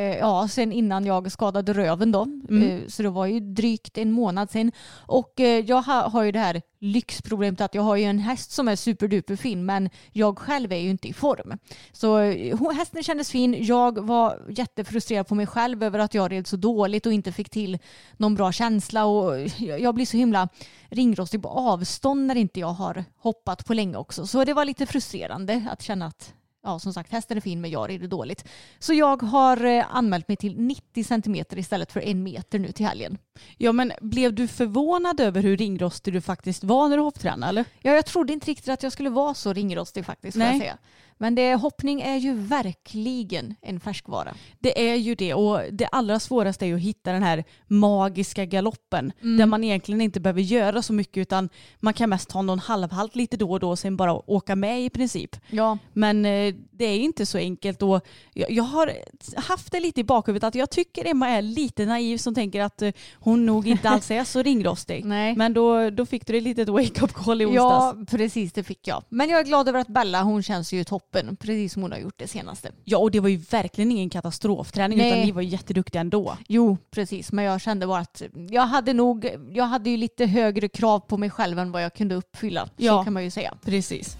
ja, 0.00 0.48
sen 0.48 0.72
innan 0.72 1.06
jag 1.06 1.32
skadade 1.32 1.72
röven 1.72 2.12
då. 2.12 2.22
Eh, 2.50 2.88
så 2.88 3.02
det 3.02 3.10
var 3.10 3.26
ju 3.26 3.40
drygt 3.40 3.98
en 3.98 4.12
månad 4.12 4.50
sen. 4.50 4.72
Och 5.06 5.40
eh, 5.40 5.64
jag 5.64 5.82
ha, 5.82 6.08
har 6.08 6.22
ju 6.22 6.32
det 6.32 6.38
här 6.38 6.62
lyxproblemet 6.78 7.60
att 7.60 7.74
jag 7.74 7.82
har 7.82 7.96
ju 7.96 8.04
en 8.04 8.18
häst 8.18 8.50
som 8.50 8.68
är 8.68 8.76
superduper 8.76 9.36
fin 9.36 9.66
men 9.66 9.90
jag 10.12 10.38
själv 10.38 10.72
är 10.72 10.76
ju 10.76 10.90
inte 10.90 11.08
i 11.08 11.12
form. 11.12 11.58
Så 11.92 12.18
eh, 12.18 12.72
hästen 12.72 13.02
kändes 13.02 13.30
fin. 13.30 13.56
Jag 13.64 14.06
var 14.06 14.42
jättefrustrerad 14.48 15.28
på 15.28 15.34
mig 15.34 15.46
själv 15.46 15.82
över 15.82 15.98
att 15.98 16.14
jag 16.14 16.32
red 16.32 16.46
så 16.46 16.56
dåligt 16.56 17.06
och 17.06 17.12
inte 17.12 17.32
fick 17.32 17.50
till 17.50 17.78
någon 18.16 18.34
bra 18.34 18.52
känsla 18.52 19.04
och 19.04 19.38
jag 19.58 19.94
blir 19.94 20.06
så 20.06 20.16
himla 20.16 20.48
ringrostig 20.90 21.42
på 21.42 21.48
avstånd 21.48 22.26
när 22.26 22.34
inte 22.34 22.60
jag 22.60 22.72
har 22.72 23.04
hoppat 23.18 23.66
på 23.66 23.74
länge 23.74 23.96
också. 23.96 24.26
Så 24.26 24.44
det 24.44 24.54
var 24.54 24.64
lite 24.64 24.86
frustrerande 24.86 25.66
att 25.70 25.82
känna 25.82 26.06
att 26.06 26.34
ja, 26.62 26.78
som 26.78 26.92
sagt, 26.92 27.12
hästen 27.12 27.36
är 27.36 27.40
fin 27.40 27.60
men 27.60 27.70
jag 27.70 27.90
rider 27.90 28.08
dåligt. 28.08 28.44
Så 28.78 28.94
jag 28.94 29.22
har 29.22 29.64
eh, 29.64 29.96
anmält 29.96 30.28
mig 30.28 30.36
till 30.36 30.60
90 30.60 31.04
centimeter 31.04 31.58
istället 31.58 31.92
för 31.92 32.00
en 32.00 32.22
meter 32.22 32.58
nu 32.58 32.72
till 32.72 32.86
helgen. 32.86 33.18
Ja 33.58 33.72
men 33.72 33.92
blev 34.00 34.34
du 34.34 34.48
förvånad 34.48 35.20
över 35.20 35.42
hur 35.42 35.56
ringrostig 35.56 36.14
du 36.14 36.20
faktiskt 36.20 36.64
var 36.64 36.88
när 36.88 36.96
du 36.96 37.02
hopptränade 37.02 37.48
eller? 37.48 37.64
Ja, 37.80 37.92
jag 37.92 38.06
trodde 38.06 38.32
inte 38.32 38.46
riktigt 38.46 38.68
att 38.68 38.82
jag 38.82 38.92
skulle 38.92 39.10
vara 39.10 39.34
så 39.34 39.52
ringrostig 39.52 40.06
faktiskt. 40.06 40.36
Får 40.36 40.42
jag 40.42 40.50
Nej. 40.50 40.60
säga. 40.60 40.78
Men 41.22 41.34
det, 41.34 41.54
hoppning 41.54 42.00
är 42.00 42.16
ju 42.16 42.34
verkligen 42.34 43.54
en 43.62 43.80
färskvara. 43.80 44.34
Det 44.58 44.90
är 44.90 44.94
ju 44.94 45.14
det 45.14 45.34
och 45.34 45.60
det 45.72 45.86
allra 45.86 46.20
svåraste 46.20 46.64
är 46.64 46.66
ju 46.66 46.74
att 46.74 46.80
hitta 46.80 47.12
den 47.12 47.22
här 47.22 47.44
magiska 47.66 48.44
galoppen 48.44 49.12
Mm. 49.22 49.36
där 49.38 49.46
man 49.46 49.64
egentligen 49.64 50.00
inte 50.00 50.20
behöver 50.20 50.40
göra 50.40 50.82
så 50.82 50.92
mycket 50.92 51.16
utan 51.16 51.48
man 51.80 51.94
kan 51.94 52.10
mest 52.10 52.28
ta 52.28 52.42
någon 52.42 52.58
halvhalt 52.58 53.16
lite 53.16 53.36
då 53.36 53.50
och 53.50 53.60
då 53.60 53.70
och 53.70 53.78
sen 53.78 53.96
bara 53.96 54.30
åka 54.30 54.56
med 54.56 54.84
i 54.84 54.90
princip. 54.90 55.36
Ja, 55.50 55.78
Men 55.92 56.24
eh, 56.24 56.54
det 56.70 56.84
är 56.84 56.98
inte 56.98 57.26
så 57.26 57.38
enkelt 57.38 57.82
och 57.82 58.06
jag, 58.34 58.62
har 58.62 58.92
haft 59.36 59.72
det 59.72 59.80
lite 59.80 60.00
i 60.00 60.04
bakhuvudet 60.04 60.44
att 60.44 60.54
jag 60.54 60.70
tycker 60.70 61.06
Emma 61.06 61.28
är 61.28 61.42
lite 61.42 61.86
naiv 61.86 62.16
som 62.18 62.34
tänker 62.34 62.60
att 62.60 62.82
eh, 62.82 62.92
hon 63.14 63.46
nog 63.46 63.68
inte 63.68 63.88
alls 63.90 64.10
är 64.10 64.24
så 64.24 64.42
ringrostig. 64.42 65.04
Nej. 65.14 65.36
Men 65.36 65.54
då, 65.54 65.90
då 65.90 66.06
fick 66.06 66.26
du 66.26 66.50
ett 66.50 66.68
wake-up 66.68 67.12
call 67.12 67.42
i 67.42 67.46
onsdags. 67.46 67.96
ja, 67.98 68.04
precis 68.10 68.52
det 68.52 68.62
fick 68.62 68.88
jag. 68.88 69.02
Men 69.08 69.28
jag 69.28 69.40
är 69.40 69.44
glad 69.44 69.68
över 69.68 69.80
att 69.80 69.88
Bella, 69.88 70.22
hon 70.22 70.42
känns 70.42 70.72
ju 70.72 70.84
toppen. 71.12 71.36
Precis 71.36 71.72
som 71.72 71.82
hon 71.82 71.92
har 71.92 71.98
gjort 71.98 72.14
det 72.18 72.28
senaste. 72.28 72.70
Ja 72.84 72.98
och 72.98 73.10
det 73.10 73.20
var 73.20 73.28
ju 73.28 73.36
verkligen 73.36 73.90
ingen 73.90 74.10
katastrofträning 74.10 74.98
Nej. 74.98 75.08
utan 75.08 75.20
ni 75.20 75.32
var 75.32 75.42
ju 75.42 75.48
jätteduktiga 75.48 76.00
ändå. 76.00 76.36
Jo, 76.48 76.76
precis. 76.90 77.32
Men 77.32 77.44
jag 77.44 77.60
kände 77.60 77.86
bara 77.86 78.00
att 78.00 78.22
jag 78.50 78.62
hade 78.62 78.92
nog, 78.92 79.28
jag 79.52 79.64
hade 79.64 79.90
ju 79.90 79.96
lite 79.96 80.26
högre 80.26 80.68
krav 80.68 81.00
på 81.00 81.16
mig 81.16 81.30
själv 81.30 81.58
än 81.58 81.72
vad 81.72 81.82
jag 81.84 81.94
kunde 81.94 82.14
uppfylla. 82.14 82.66
Så 82.66 82.72
Ja. 82.76 83.04
kan 83.04 83.12
man 83.12 83.24
ju 83.24 83.30
säga. 83.30 83.54
Precis. 83.64 84.16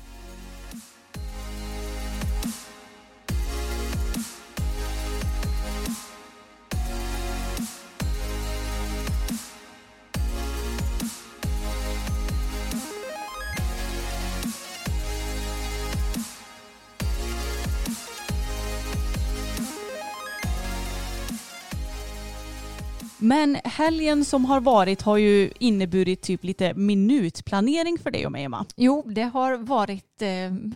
Men 23.22 23.56
helgen 23.64 24.24
som 24.24 24.44
har 24.44 24.60
varit 24.60 25.02
har 25.02 25.16
ju 25.16 25.50
inneburit 25.58 26.22
typ 26.22 26.44
lite 26.44 26.74
minutplanering 26.74 27.98
för 27.98 28.10
dig 28.10 28.26
och 28.26 28.32
mig 28.32 28.44
Emma. 28.44 28.66
Jo, 28.76 29.02
det 29.06 29.22
har 29.22 29.56
varit 29.56 30.22
eh, 30.22 30.28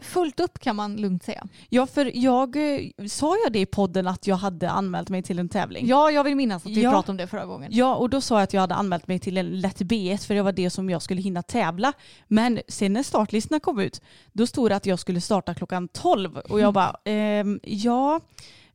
fullt 0.03 0.41
upp 0.41 0.59
kan 0.59 0.77
man 0.77 0.97
lugnt 0.97 1.23
säga. 1.25 1.47
Ja, 1.69 1.87
för 1.87 2.11
jag 2.15 2.57
eh, 2.57 2.81
sa 3.09 3.37
jag 3.45 3.53
det 3.53 3.59
i 3.59 3.67
podden 3.67 4.07
att 4.07 4.27
jag 4.27 4.37
hade 4.37 4.71
anmält 4.71 5.09
mig 5.09 5.23
till 5.23 5.39
en 5.39 5.49
tävling. 5.49 5.87
Ja, 5.87 6.11
jag 6.11 6.25
vill 6.25 6.37
minnas 6.37 6.67
att 6.67 6.73
vi 6.73 6.83
Ja. 6.83 6.91
pratade 6.91 7.11
om 7.11 7.17
det 7.17 7.27
förra 7.27 7.47
gången. 7.47 7.71
Ja, 7.75 7.95
och 7.95 8.11
då 8.11 8.21
sa 8.21 8.35
jag 8.35 8.43
att 8.43 8.53
jag 8.53 8.61
hade 8.61 8.75
anmält 8.75 9.07
mig 9.07 9.19
till 9.19 9.37
en 9.37 9.61
lätt 9.61 9.81
B1 9.81 10.27
för 10.27 10.35
det 10.35 10.43
var 10.43 10.53
det 10.53 10.71
som 10.71 10.91
jag 10.91 11.03
skulle 11.03 11.21
hinna 11.21 11.43
tävla. 11.43 11.93
Men 12.29 12.61
sen 12.69 12.93
när 12.93 13.03
startlistorna 13.03 13.61
kom 13.61 13.79
ut, 13.81 14.01
då 14.33 14.47
stod 14.47 14.71
det 14.71 14.77
att 14.77 14.87
jag 14.87 14.99
skulle 14.99 15.21
starta 15.21 15.55
klockan 15.55 15.89
12 15.89 16.37
och 16.39 16.61
jag 16.61 16.75
bara, 16.75 16.97
ehm, 17.05 17.61
ja, 17.63 18.21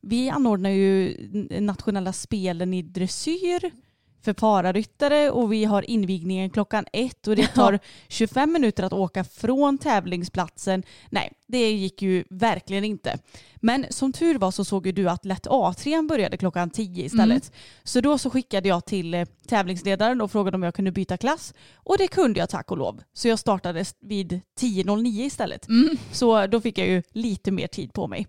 vi 0.02 0.30
anordnar 0.30 0.70
ju 0.70 1.16
nationella 1.60 2.12
spelen 2.12 2.74
i 2.74 2.82
dressyr 2.82 3.70
för 4.22 4.32
pararyttare 4.32 5.30
och 5.30 5.52
vi 5.52 5.64
har 5.64 5.90
invigningen 5.90 6.50
klockan 6.50 6.84
ett 6.92 7.28
och 7.28 7.36
det 7.36 7.46
tar 7.54 7.78
25 8.08 8.52
minuter 8.52 8.82
att 8.82 8.92
åka 8.92 9.24
från 9.24 9.78
tävlingsplatsen. 9.78 10.82
Nej, 11.10 11.32
det 11.46 11.72
gick 11.72 12.02
ju 12.02 12.24
verkligen 12.30 12.84
inte. 12.84 13.18
Men 13.56 13.86
som 13.90 14.12
tur 14.12 14.38
var 14.38 14.50
så 14.50 14.64
såg 14.64 14.86
ju 14.86 14.92
du 14.92 15.10
att 15.10 15.24
lätt 15.24 15.46
A3 15.46 16.08
började 16.08 16.36
klockan 16.36 16.70
10 16.70 17.04
istället. 17.04 17.52
Så 17.84 18.00
då 18.00 18.18
så 18.18 18.30
skickade 18.30 18.68
jag 18.68 18.84
till 18.84 19.14
eh, 19.14 19.24
tävlingsledaren 19.46 20.20
och 20.20 20.32
frågade 20.32 20.54
om 20.54 20.62
jag 20.62 20.74
kunde 20.74 20.92
byta 20.92 21.16
klass. 21.16 21.54
Och 21.74 21.98
det 21.98 22.08
kunde 22.08 22.40
jag 22.40 22.48
tack 22.48 22.70
och 22.70 22.78
lov. 22.78 23.02
Så 23.12 23.28
jag 23.28 23.38
startade 23.38 23.84
vid 24.00 24.40
10.09 24.60 25.06
istället. 25.06 25.66
Så 26.12 26.46
då 26.46 26.60
fick 26.60 26.78
jag 26.78 26.88
ju 26.88 27.02
lite 27.12 27.50
mer 27.50 27.66
tid 27.66 27.92
på 27.92 28.08
mig. 28.08 28.26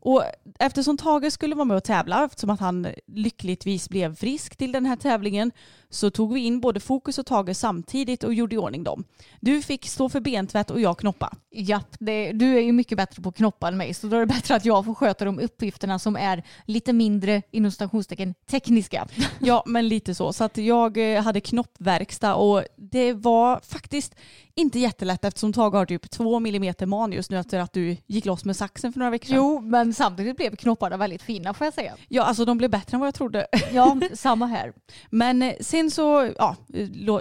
Och 0.00 0.24
eftersom 0.58 0.96
Tage 0.96 1.32
skulle 1.32 1.54
vara 1.54 1.64
med 1.64 1.76
och 1.76 1.84
tävla, 1.84 2.24
eftersom 2.24 2.50
att 2.50 2.60
han 2.60 2.86
lyckligtvis 3.06 3.88
blev 3.88 4.16
frisk 4.16 4.56
till 4.56 4.72
den 4.72 4.86
här 4.86 4.96
tävlingen, 4.96 5.52
så 5.90 6.10
tog 6.10 6.34
vi 6.34 6.40
in 6.40 6.60
både 6.60 6.80
Fokus 6.80 7.18
och 7.18 7.26
Tage 7.26 7.56
samtidigt 7.56 8.24
och 8.24 8.34
gjorde 8.34 8.54
i 8.54 8.58
ordning 8.58 8.84
dem. 8.84 9.04
Du 9.40 9.62
fick 9.62 9.86
stå 9.86 10.08
för 10.08 10.20
bentvätt 10.20 10.70
och 10.70 10.80
jag 10.80 10.98
knoppa. 10.98 11.32
Japp, 11.50 11.96
det, 11.98 12.32
du 12.32 12.56
är 12.56 12.60
ju 12.60 12.72
mycket 12.72 12.98
bättre 12.98 13.22
på 13.22 13.28
att 13.28 13.36
knoppa 13.36 13.68
än 13.68 13.76
mig 13.76 13.94
så 13.94 14.06
då 14.06 14.16
är 14.16 14.20
det 14.20 14.26
bättre 14.26 14.54
att 14.54 14.64
jag 14.64 14.84
får 14.84 14.94
sköta 14.94 15.24
de 15.24 15.38
uppgifterna 15.38 15.98
som 15.98 16.16
är 16.16 16.42
lite 16.64 16.92
mindre 16.92 17.42
inom 17.50 17.70
citationstecken 17.70 18.34
tekniska. 18.50 19.08
Ja, 19.38 19.62
men 19.66 19.88
lite 19.88 20.14
så. 20.14 20.32
Så 20.32 20.44
att 20.44 20.56
jag 20.56 21.16
eh, 21.16 21.22
hade 21.22 21.40
knoppverkstad 21.40 22.34
och 22.34 22.62
det 22.76 23.12
var 23.12 23.60
faktiskt 23.60 24.14
inte 24.58 24.78
jättelätt 24.78 25.24
eftersom 25.24 25.52
Tage 25.52 25.74
har 25.74 25.86
typ 25.86 26.10
två 26.10 26.40
millimeter 26.40 26.86
man 26.86 27.12
just 27.12 27.30
nu 27.30 27.38
efter 27.38 27.58
att 27.58 27.72
du 27.72 27.96
gick 28.06 28.24
loss 28.24 28.44
med 28.44 28.56
saxen 28.56 28.92
för 28.92 28.98
några 28.98 29.10
veckor 29.10 29.26
sedan. 29.26 29.36
Jo, 29.36 29.60
men 29.60 29.94
samtidigt 29.94 30.36
blev 30.36 30.56
knopparna 30.56 30.96
väldigt 30.96 31.22
fina 31.22 31.54
får 31.54 31.64
jag 31.64 31.74
säga. 31.74 31.94
Ja, 32.08 32.22
alltså 32.22 32.44
de 32.44 32.58
blev 32.58 32.70
bättre 32.70 32.94
än 32.94 33.00
vad 33.00 33.06
jag 33.06 33.14
trodde. 33.14 33.46
Ja, 33.72 34.00
samma 34.14 34.46
här. 34.46 34.72
Men 35.10 35.42
eh, 35.42 35.54
sen 35.76 35.90
så 35.90 36.32
ja, 36.38 36.56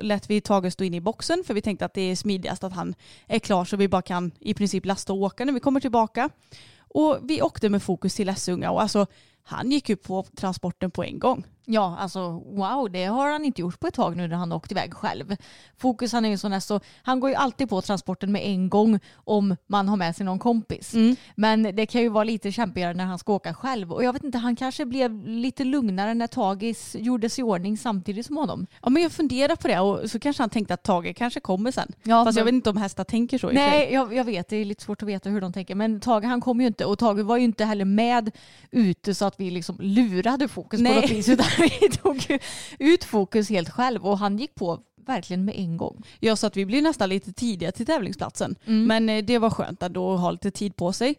lät 0.02 0.30
vi 0.30 0.42
Tage 0.42 0.72
stå 0.72 0.84
in 0.84 0.94
i 0.94 1.02
boxen 1.02 1.44
för 1.44 1.54
vi 1.54 1.62
tänkte 1.62 1.86
att 1.86 1.94
det 1.94 2.02
är 2.02 2.16
smidigast 2.16 2.64
att 2.64 2.74
han 2.74 2.96
är 3.28 3.40
klar 3.40 3.66
så 3.66 3.78
vi 3.78 3.88
bara 3.88 4.02
kan 4.02 4.32
i 4.40 4.54
princip 4.54 4.86
lasta 4.86 5.14
och 5.14 5.20
åka 5.20 5.46
när 5.46 5.54
vi 5.54 5.60
kommer 5.60 5.80
tillbaka. 5.80 6.30
Och 6.78 7.20
vi 7.24 7.42
åkte 7.42 7.70
med 7.70 7.84
fokus 7.84 8.16
till 8.16 8.30
Essunga 8.30 8.72
och 8.72 8.82
alltså 8.82 9.06
han 9.44 9.72
gick 9.72 9.90
ju 9.90 9.96
på 9.96 10.24
transporten 10.36 10.92
på 10.92 11.04
en 11.04 11.20
gång. 11.20 11.46
Ja, 11.68 11.98
alltså 12.00 12.30
wow, 12.32 12.90
det 12.92 13.06
har 13.06 13.32
han 13.32 13.46
inte 13.46 13.62
gjort 13.62 13.80
på 13.80 13.88
ett 13.88 13.94
tag 13.94 14.18
nu 14.18 14.28
när 14.28 14.36
han 14.36 14.52
har 14.52 14.58
åkt 14.58 14.72
iväg 14.72 14.94
själv. 14.94 15.36
Fokus 15.78 16.14
han 16.14 16.26
är 16.26 16.30
ju 16.30 16.38
sån 16.38 16.52
här 16.52 16.60
så, 16.60 16.80
han 17.04 17.20
går 17.20 17.30
ju 17.30 17.36
alltid 17.36 17.70
på 17.70 17.82
transporten 17.82 18.32
med 18.32 18.42
en 18.46 18.70
gång 18.70 19.00
om 19.16 19.56
man 19.68 19.90
har 19.90 19.98
med 19.98 20.16
sig 20.16 20.26
någon 20.26 20.40
kompis. 20.40 20.94
Men 21.36 21.64
det 21.76 21.86
kan 21.86 22.02
ju 22.02 22.10
vara 22.10 22.24
lite 22.24 22.52
kämpigare 22.52 22.94
när 22.94 23.06
han 23.06 23.20
ska 23.20 23.34
åka 23.34 23.54
själv. 23.54 23.94
Och 23.94 24.04
jag 24.04 24.14
vet 24.14 24.24
inte, 24.24 24.38
han 24.38 24.56
kanske 24.56 24.86
blev 24.86 25.28
lite 25.28 25.64
lugnare 25.64 26.14
när 26.14 26.28
Tagis 26.28 26.96
gjorde 27.00 27.30
sig 27.30 27.42
i 27.42 27.44
ordning 27.44 27.78
samtidigt 27.78 28.26
som 28.26 28.38
honom. 28.38 28.68
Ja 28.84 28.90
men 28.90 29.04
jag 29.04 29.12
funderar 29.12 29.56
på 29.56 29.68
det 29.68 29.80
och 29.80 30.12
så 30.12 30.20
kanske 30.20 30.44
han 30.44 30.50
tänkte 30.50 30.74
att 30.74 30.84
Tage 30.84 31.16
kanske 31.16 31.40
kommer 31.40 31.72
sen. 31.72 31.92
Ja, 32.04 32.26
Fast 32.26 32.38
jag 32.38 32.46
men- 32.46 32.54
vet 32.54 32.58
inte 32.58 32.70
om 32.70 32.78
hästar 32.78 33.04
tänker 33.04 33.38
så. 33.38 33.50
Nej, 33.50 33.94
jag, 33.94 34.14
jag 34.14 34.24
vet. 34.24 34.50
Det 34.50 34.56
är 34.58 34.66
lite 34.66 34.84
svårt 34.84 35.02
att 35.02 35.08
veta 35.08 35.30
hur 35.30 35.42
de 35.42 35.54
tänker. 35.54 35.76
Men 35.76 36.00
Tage 36.00 36.24
han 36.26 36.42
kom 36.42 36.62
ju 36.62 36.68
inte 36.68 36.86
och 36.86 37.00
Tage 37.00 37.20
var 37.20 37.38
ju 37.38 37.44
inte 37.44 37.66
heller 37.66 37.86
med 37.86 38.32
ute 38.72 39.16
så 39.16 39.26
att 39.26 39.40
vi 39.40 39.52
liksom 39.52 39.78
lurade 39.80 40.48
fokus 40.48 40.80
Nej. 40.82 40.94
på 40.94 41.02
något 41.02 41.12
vis. 41.12 41.30
Utan 41.30 41.46
vi 41.80 41.90
tog 41.90 42.40
ut 42.80 43.04
fokus 43.04 43.50
helt 43.50 43.70
själv 43.70 44.06
och 44.06 44.18
han 44.18 44.38
gick 44.38 44.56
på 44.56 44.80
verkligen 45.08 45.46
med 45.46 45.56
en 45.58 45.78
gång. 45.78 46.04
Ja, 46.20 46.36
så 46.36 46.48
att 46.48 46.58
vi 46.58 46.66
blir 46.66 46.82
nästan 46.82 47.10
lite 47.10 47.34
tidiga 47.34 47.72
till 47.72 47.86
tävlingsplatsen. 47.86 48.56
Mm. 48.66 48.86
Men 48.88 49.10
eh, 49.10 49.26
det 49.26 49.38
var 49.38 49.50
skönt 49.50 49.84
ändå 49.84 50.14
att 50.14 50.20
ha 50.20 50.32
lite 50.32 50.52
tid 50.52 50.76
på 50.76 50.94
sig. 50.94 51.16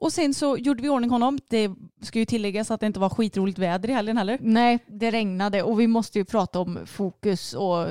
Och 0.00 0.12
sen 0.12 0.34
så 0.34 0.56
gjorde 0.56 0.82
vi 0.82 0.88
ordning 0.88 1.10
honom. 1.10 1.38
Det 1.48 1.70
ska 2.02 2.18
ju 2.18 2.24
tilläggas 2.24 2.70
att 2.70 2.80
det 2.80 2.86
inte 2.86 3.00
var 3.00 3.08
skitroligt 3.08 3.58
väder 3.58 3.90
i 3.90 3.92
helgen 3.92 4.16
heller. 4.16 4.38
Nej, 4.40 4.78
det 4.86 5.10
regnade 5.10 5.62
och 5.62 5.80
vi 5.80 5.86
måste 5.86 6.18
ju 6.18 6.24
prata 6.24 6.60
om 6.60 6.78
fokus 6.86 7.54
och 7.54 7.86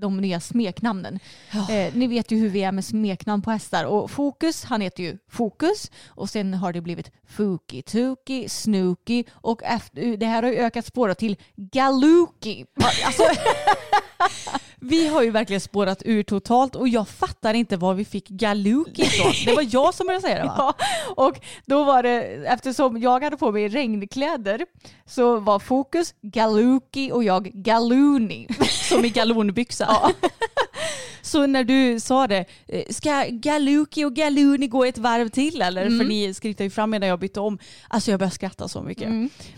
de 0.00 0.20
nya 0.20 0.40
smeknamnen. 0.40 1.18
Eh, 1.52 1.94
ni 1.94 2.06
vet 2.06 2.32
ju 2.32 2.38
hur 2.38 2.48
vi 2.48 2.62
är 2.62 2.72
med 2.72 2.84
smeknamn 2.84 3.42
på 3.42 3.50
hästar 3.50 3.84
och 3.84 4.10
Fokus, 4.10 4.64
han 4.64 4.80
heter 4.80 5.02
ju 5.02 5.18
Fokus 5.28 5.90
och 6.08 6.30
sen 6.30 6.54
har 6.54 6.72
det 6.72 6.80
blivit 6.80 7.10
Fuki, 7.24 7.82
Tuki, 7.82 8.48
Snooki 8.48 9.24
och 9.30 9.62
efter, 9.62 10.16
det 10.16 10.26
här 10.26 10.42
har 10.42 10.50
ju 10.50 10.58
ökat 10.58 10.86
spåret 10.86 11.18
till 11.18 11.36
Galuki. 11.56 12.66
Alltså, 13.04 13.22
Vi 14.80 15.08
har 15.08 15.22
ju 15.22 15.30
verkligen 15.30 15.60
spårat 15.60 16.02
ur 16.04 16.22
totalt 16.22 16.76
och 16.76 16.88
jag 16.88 17.08
fattar 17.08 17.54
inte 17.54 17.76
var 17.76 17.94
vi 17.94 18.04
fick 18.04 18.28
Galuki 18.28 19.02
ifrån. 19.02 19.32
Det 19.46 19.54
var 19.54 19.66
jag 19.70 19.94
som 19.94 20.06
började 20.06 20.22
säga 20.22 20.38
det 20.38 20.44
va? 20.44 20.54
Ja, 20.58 20.74
och 21.16 21.40
då 21.66 21.84
var 21.84 22.02
det, 22.02 22.22
eftersom 22.46 23.00
jag 23.00 23.24
hade 23.24 23.36
på 23.36 23.52
mig 23.52 23.68
regnkläder 23.68 24.66
så 25.06 25.40
var 25.40 25.58
Fokus 25.58 26.14
Galuki 26.22 27.12
och 27.12 27.24
jag 27.24 27.44
Galuni. 27.44 28.48
Som 28.88 29.04
i 29.04 29.08
galonbyxa. 29.08 30.12
Så 31.22 31.46
när 31.46 31.64
du 31.64 32.00
sa 32.00 32.26
det, 32.26 32.44
eh, 32.68 32.82
ska 32.90 33.24
Galuki 33.30 34.04
och 34.04 34.14
Galuni 34.14 34.66
gå 34.66 34.84
ett 34.84 34.98
varv 34.98 35.28
till 35.28 35.62
eller? 35.62 35.84
För 35.98 36.04
ni 36.04 36.34
skrittade 36.34 36.64
ju 36.64 36.70
fram 36.70 36.90
medan 36.90 37.08
jag 37.08 37.18
bytte 37.18 37.40
om. 37.40 37.58
Alltså 37.88 38.10
jag 38.10 38.20
började 38.20 38.34
skratta 38.34 38.68
så 38.68 38.82
mycket. 38.82 39.08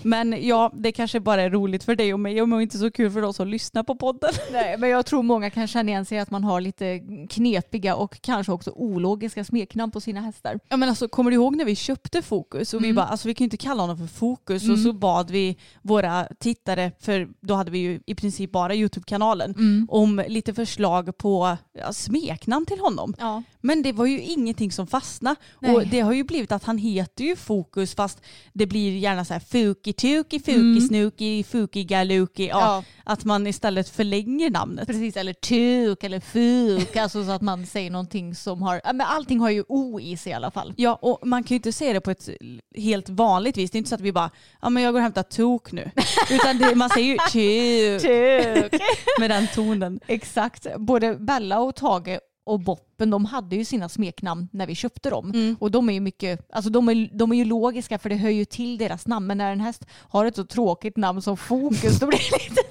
Men 0.02 0.46
ja, 0.46 0.72
det 0.74 0.92
kanske 0.92 1.20
bara 1.20 1.42
är 1.42 1.50
roligt 1.50 1.84
för 1.84 1.96
dig 1.96 2.12
och 2.14 2.20
mig 2.20 2.42
och 2.42 2.62
inte 2.62 2.78
så 2.78 2.90
kul 2.90 3.10
för 3.10 3.22
de 3.22 3.34
som 3.34 3.48
lyssnar 3.48 3.82
på 3.82 3.94
podden. 3.94 4.30
Nej, 4.52 4.76
men 4.78 4.90
jag 4.90 5.06
tror 5.06 5.22
många 5.22 5.50
kan 5.50 5.66
känna 5.66 5.90
igen 5.90 6.04
sig 6.04 6.18
att 6.18 6.30
man 6.30 6.44
har 6.44 6.60
lite 6.60 7.00
knepiga 7.30 7.96
och 7.96 8.20
kanske 8.20 8.52
också 8.52 8.70
ologiska 8.70 9.44
smeknamn 9.44 9.92
på 9.92 10.00
sina 10.00 10.20
hästar. 10.20 10.58
Ja 10.68 10.76
men 10.76 10.88
alltså 10.88 11.08
kommer 11.08 11.30
du 11.30 11.34
ihåg 11.34 11.56
när 11.56 11.64
vi 11.64 11.76
köpte 11.76 12.22
Fokus 12.22 12.74
och 12.74 12.84
vi 12.84 12.92
bara, 12.92 13.06
alltså 13.06 13.28
vi 13.28 13.34
kan 13.34 13.44
ju 13.44 13.46
inte 13.46 13.56
kalla 13.56 13.82
honom 13.82 13.98
för 13.98 14.06
Fokus 14.06 14.70
och 14.70 14.78
så 14.78 14.92
bad 14.92 15.30
vi 15.30 15.56
våra 15.82 16.26
tittare, 16.38 16.92
för 17.00 17.28
då 17.40 17.54
hade 17.54 17.70
vi 17.70 17.78
ju 17.78 18.00
i 18.06 18.14
princip 18.14 18.52
bara 18.52 18.74
YouTube-kanalen, 18.74 19.54
om 19.88 20.24
lite 20.28 20.54
förslag 20.54 21.18
på 21.18 21.51
ja, 21.72 21.92
smeknamn 21.92 22.66
till 22.66 22.80
honom. 22.80 23.14
Ja. 23.18 23.42
Men 23.62 23.82
det 23.82 23.92
var 23.92 24.06
ju 24.06 24.20
ingenting 24.20 24.72
som 24.72 24.86
fastnade 24.86 25.36
Nej. 25.60 25.74
och 25.74 25.86
det 25.86 26.00
har 26.00 26.12
ju 26.12 26.24
blivit 26.24 26.52
att 26.52 26.64
han 26.64 26.78
heter 26.78 27.24
ju 27.24 27.36
Fokus 27.36 27.94
fast 27.94 28.22
det 28.52 28.66
blir 28.66 28.96
gärna 28.96 29.24
så 29.24 29.32
här 29.32 29.40
Fuki 29.40 29.92
Tuki, 29.92 30.40
Fuki 30.40 30.80
Snuki, 30.80 31.44
Fuki 31.44 31.84
Galuki. 31.84 32.48
Ja, 32.48 32.58
Ja. 32.60 32.84
Att 33.04 33.24
man 33.24 33.46
istället 33.46 33.88
förlänger 33.88 34.50
namnet. 34.50 34.86
Precis, 34.86 35.16
eller 35.16 35.32
tuk 35.32 36.04
eller 36.04 36.20
fuk, 36.20 36.96
alltså 36.96 37.24
så 37.24 37.30
att 37.30 37.42
man 37.42 37.66
säger 37.66 37.90
någonting 37.90 38.34
som 38.34 38.62
har, 38.62 38.80
men 38.84 39.00
allting 39.00 39.40
har 39.40 39.50
ju 39.50 39.64
o 39.68 40.00
i 40.00 40.16
sig 40.16 40.32
i 40.32 40.34
alla 40.34 40.50
fall. 40.50 40.74
Ja, 40.76 40.98
och 41.02 41.26
man 41.26 41.44
kan 41.44 41.54
ju 41.54 41.56
inte 41.56 41.72
säga 41.72 41.92
det 41.92 42.00
på 42.00 42.10
ett 42.10 42.28
helt 42.76 43.08
vanligt 43.08 43.56
vis. 43.56 43.70
Det 43.70 43.76
är 43.76 43.78
inte 43.78 43.88
så 43.88 43.94
att 43.94 44.00
vi 44.00 44.12
bara, 44.12 44.30
ja 44.62 44.70
men 44.70 44.82
jag 44.82 44.92
går 44.92 44.98
och 45.00 45.02
hämtar 45.02 45.22
tok 45.22 45.72
nu. 45.72 45.90
Utan 46.30 46.58
det, 46.58 46.74
man 46.74 46.90
säger 46.90 47.06
ju 47.12 47.18
tuk 47.18 48.02
Tuk! 48.02 48.80
med 49.18 49.30
den 49.30 49.46
tonen. 49.54 50.00
Exakt, 50.06 50.66
både 50.78 51.14
Bella 51.14 51.60
och 51.60 51.74
Tage 51.76 52.18
och 52.46 52.60
Boppen 53.02 53.10
de 53.10 53.24
hade 53.24 53.56
ju 53.56 53.64
sina 53.64 53.88
smeknamn 53.88 54.48
när 54.52 54.66
vi 54.66 54.74
köpte 54.74 55.10
dem. 55.10 55.56
Och 55.60 55.70
de 55.70 55.88
är 55.88 55.92
ju 55.92 56.00
mycket, 56.00 56.46
alltså 56.52 56.70
de 56.70 56.88
är, 56.88 57.08
de 57.18 57.32
är 57.32 57.36
ju 57.36 57.44
logiska 57.44 57.98
för 57.98 58.08
det 58.08 58.16
hör 58.16 58.30
ju 58.30 58.44
till 58.44 58.78
deras 58.78 59.06
namn. 59.06 59.26
Men 59.26 59.38
när 59.38 59.52
en 59.52 59.60
häst 59.60 59.84
har 60.10 60.24
ett 60.26 60.36
så 60.36 60.44
tråkigt 60.44 60.96
namn 60.96 61.22
som 61.22 61.36
Fokus 61.36 61.98
då 62.00 62.06
blir 62.06 62.18
det 62.30 62.48
lite, 62.50 62.62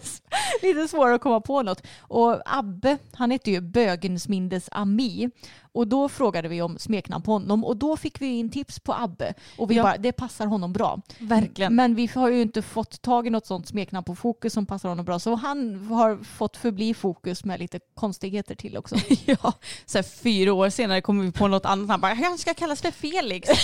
lite 0.61 0.87
svårare 0.87 1.15
att 1.15 1.21
komma 1.21 1.41
på 1.41 1.61
något. 1.61 1.83
Och 1.99 2.41
Abbe, 2.45 2.97
han 3.13 3.31
heter 3.31 3.51
ju 3.51 3.61
Bögensmindes 3.61 4.69
Ami. 4.71 5.29
Och 5.73 5.87
då 5.87 6.09
frågade 6.09 6.47
vi 6.47 6.61
om 6.61 6.77
smeknamn 6.79 7.23
på 7.23 7.31
honom 7.31 7.65
och 7.65 7.77
då 7.77 7.97
fick 7.97 8.21
vi 8.21 8.27
in 8.27 8.49
tips 8.49 8.79
på 8.79 8.93
Abbe. 8.93 9.33
Och 9.57 9.71
vi 9.71 9.75
Ja. 9.75 9.83
bara, 9.83 9.97
det 9.97 10.11
passar 10.11 10.45
honom 10.45 10.73
bra. 10.73 11.01
Verkligen. 11.19 11.75
Men 11.75 11.95
vi 11.95 12.09
har 12.15 12.29
ju 12.29 12.41
inte 12.41 12.61
fått 12.61 13.01
tag 13.01 13.27
i 13.27 13.29
något 13.29 13.45
sånt 13.45 13.67
smeknamn 13.67 14.03
på 14.03 14.15
Fokus 14.15 14.53
som 14.53 14.65
passar 14.65 14.89
honom 14.89 15.05
bra. 15.05 15.19
Så 15.19 15.35
han 15.35 15.85
har 15.85 16.17
fått 16.23 16.57
förbli 16.57 16.93
Fokus 16.93 17.45
med 17.45 17.59
lite 17.59 17.79
konstigheter 17.93 18.55
till 18.55 18.77
också. 18.77 18.95
Ja, 19.25 19.53
så 19.85 20.03
fyra 20.23 20.53
år 20.53 20.69
senare 20.69 21.01
kommer 21.01 21.23
vi 21.25 21.31
på 21.31 21.47
något 21.47 21.65
annat. 21.65 21.89
Han 21.89 22.01
bara, 22.01 22.13
han 22.13 22.37
ska 22.37 22.53
kallas 22.53 22.81
för 22.81 22.91
Felix. 22.91 23.49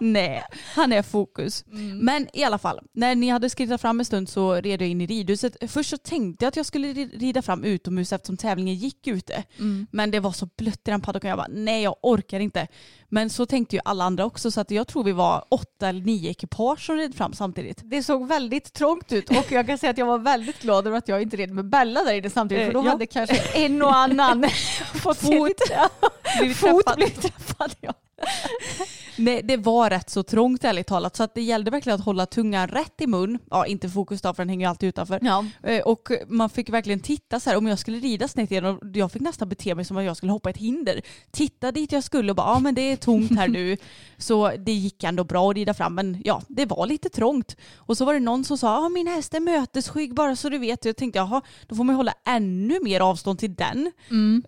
Nej, 0.00 0.42
han 0.74 0.92
är 0.92 1.02
fokus. 1.02 1.64
Mm. 1.72 1.98
Men 1.98 2.26
i 2.32 2.44
alla 2.44 2.58
fall, 2.58 2.80
när 2.92 3.14
ni 3.14 3.28
hade 3.28 3.50
skrittat 3.50 3.80
fram 3.80 3.98
en 3.98 4.04
stund 4.04 4.28
så 4.28 4.54
red 4.54 4.82
jag 4.82 4.88
in 4.88 5.00
i 5.00 5.06
ridhuset. 5.06 5.56
Först 5.70 5.90
så 5.90 5.96
tänkte 5.96 6.44
jag 6.44 6.48
att 6.48 6.56
jag 6.56 6.66
skulle 6.66 6.88
ri- 6.92 7.18
rida 7.18 7.42
fram 7.42 7.64
utomhus 7.64 8.12
eftersom 8.12 8.36
tävlingen 8.36 8.74
gick 8.74 9.06
ute. 9.06 9.42
Mm. 9.58 9.86
Men 9.90 10.10
det 10.10 10.20
var 10.20 10.32
så 10.32 10.48
blött 10.58 10.88
i 10.88 10.90
den 10.90 11.00
paddocken. 11.00 11.28
Jag 11.30 11.38
bara, 11.38 11.48
nej 11.50 11.82
jag 11.82 11.96
orkar 12.02 12.40
inte. 12.40 12.66
Men 13.08 13.30
så 13.30 13.46
tänkte 13.46 13.76
ju 13.76 13.82
alla 13.84 14.04
andra 14.04 14.24
också 14.24 14.50
så 14.50 14.60
att 14.60 14.70
jag 14.70 14.86
tror 14.88 15.04
vi 15.04 15.12
var 15.12 15.44
åtta 15.50 15.88
eller 15.88 16.00
nio 16.00 16.30
ekipage 16.30 16.86
som 16.86 16.96
red 16.96 17.14
fram 17.14 17.32
samtidigt. 17.32 17.80
Det 17.84 18.02
såg 18.02 18.28
väldigt 18.28 18.72
trångt 18.72 19.12
ut 19.12 19.30
och 19.30 19.52
jag 19.52 19.66
kan 19.66 19.78
säga 19.78 19.90
att 19.90 19.98
jag 19.98 20.06
var 20.06 20.18
väldigt 20.18 20.62
glad 20.62 20.86
över 20.86 20.98
att 20.98 21.08
jag 21.08 21.22
inte 21.22 21.36
red 21.36 21.50
med 21.50 21.68
Bella 21.70 22.04
där 22.04 22.14
inne 22.14 22.30
samtidigt 22.30 22.66
för 22.66 22.72
då 22.72 22.80
Eh, 22.80 22.84
ja. 22.86 22.90
hade 22.92 23.06
kanske 23.06 23.36
en 23.54 23.82
och 23.82 23.96
annan 23.96 24.44
fått 25.02 25.18
Fot. 25.18 25.52
Blivit 26.38 26.56
fot 26.56 26.84
träffad. 26.84 26.96
blivit 26.96 27.22
träffad. 27.22 27.74
Ja. 27.80 27.92
Nej, 29.18 29.42
det 29.44 29.56
var 29.56 29.90
rätt 29.90 30.10
så 30.10 30.22
trångt 30.22 30.64
ärligt 30.64 30.86
talat 30.86 31.16
så 31.16 31.22
att 31.22 31.34
det 31.34 31.42
gällde 31.42 31.70
verkligen 31.70 31.98
att 31.98 32.04
hålla 32.04 32.26
tungan 32.26 32.68
rätt 32.68 33.00
i 33.00 33.06
mun. 33.06 33.38
Ja, 33.50 33.66
inte 33.66 33.88
fokus 33.88 34.22
då 34.22 34.34
för 34.34 34.42
den 34.42 34.48
hänger 34.48 34.66
ju 34.66 34.70
alltid 34.70 34.88
utanför. 34.88 35.18
Ja. 35.22 35.44
Eh, 35.62 35.80
Och 35.82 36.08
man 36.28 36.50
fick 36.50 36.70
verkligen 36.70 37.00
titta 37.00 37.40
så 37.40 37.50
här 37.50 37.56
om 37.56 37.66
jag 37.66 37.78
skulle 37.78 37.98
rida 37.98 38.28
snett 38.28 38.50
igenom. 38.50 38.80
Jag 38.94 39.12
fick 39.12 39.22
nästan 39.22 39.48
bete 39.48 39.74
mig 39.74 39.84
som 39.84 39.96
att 39.96 40.04
jag 40.04 40.16
skulle 40.16 40.32
hoppa 40.32 40.50
ett 40.50 40.56
hinder. 40.56 41.00
Titta 41.30 41.72
dit 41.72 41.92
jag 41.92 42.04
skulle 42.04 42.32
och 42.32 42.36
bara 42.36 42.46
ja 42.54 42.58
men 42.58 42.74
det 42.74 42.92
är 42.92 42.96
tomt 42.96 43.36
här 43.38 43.48
nu. 43.48 43.76
Så 44.18 44.52
det 44.58 44.72
gick 44.72 45.04
ändå 45.04 45.24
bra 45.24 45.50
att 45.50 45.56
rida 45.56 45.74
fram 45.74 45.94
men 45.94 46.22
ja 46.24 46.42
det 46.48 46.66
var 46.66 46.86
lite 46.86 47.08
trångt. 47.08 47.56
Och 47.76 47.96
så 47.96 48.04
var 48.04 48.14
det 48.14 48.20
någon 48.20 48.44
som 48.44 48.58
sa 48.58 48.82
ja 48.82 48.88
min 48.88 49.06
häst 49.06 49.34
är 49.34 49.40
mötesskygg 49.40 50.14
bara 50.14 50.36
så 50.36 50.48
du 50.48 50.58
vet. 50.58 50.84
Jag 50.84 50.96
tänkte 50.96 51.18
jaha 51.18 51.42
då 51.66 51.74
får 51.76 51.84
man 51.84 51.96
hålla 51.96 52.14
ännu 52.26 52.78
mer 52.82 53.00
avstånd 53.00 53.38
till 53.38 53.54
den. 53.54 53.92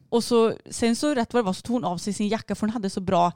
Och 0.08 0.24
så 0.24 0.52
sen 0.70 0.96
så 0.96 1.14
rätt 1.14 1.34
vad 1.34 1.42
det 1.42 1.46
var 1.46 1.52
så 1.52 1.62
tog 1.62 1.74
hon 1.74 1.84
av 1.84 1.98
sig 1.98 2.12
sin 2.12 2.28
jacka 2.28 2.54
för 2.54 2.60
hon 2.66 2.70
hade 2.70 2.90
så 2.90 3.00
bra 3.00 3.32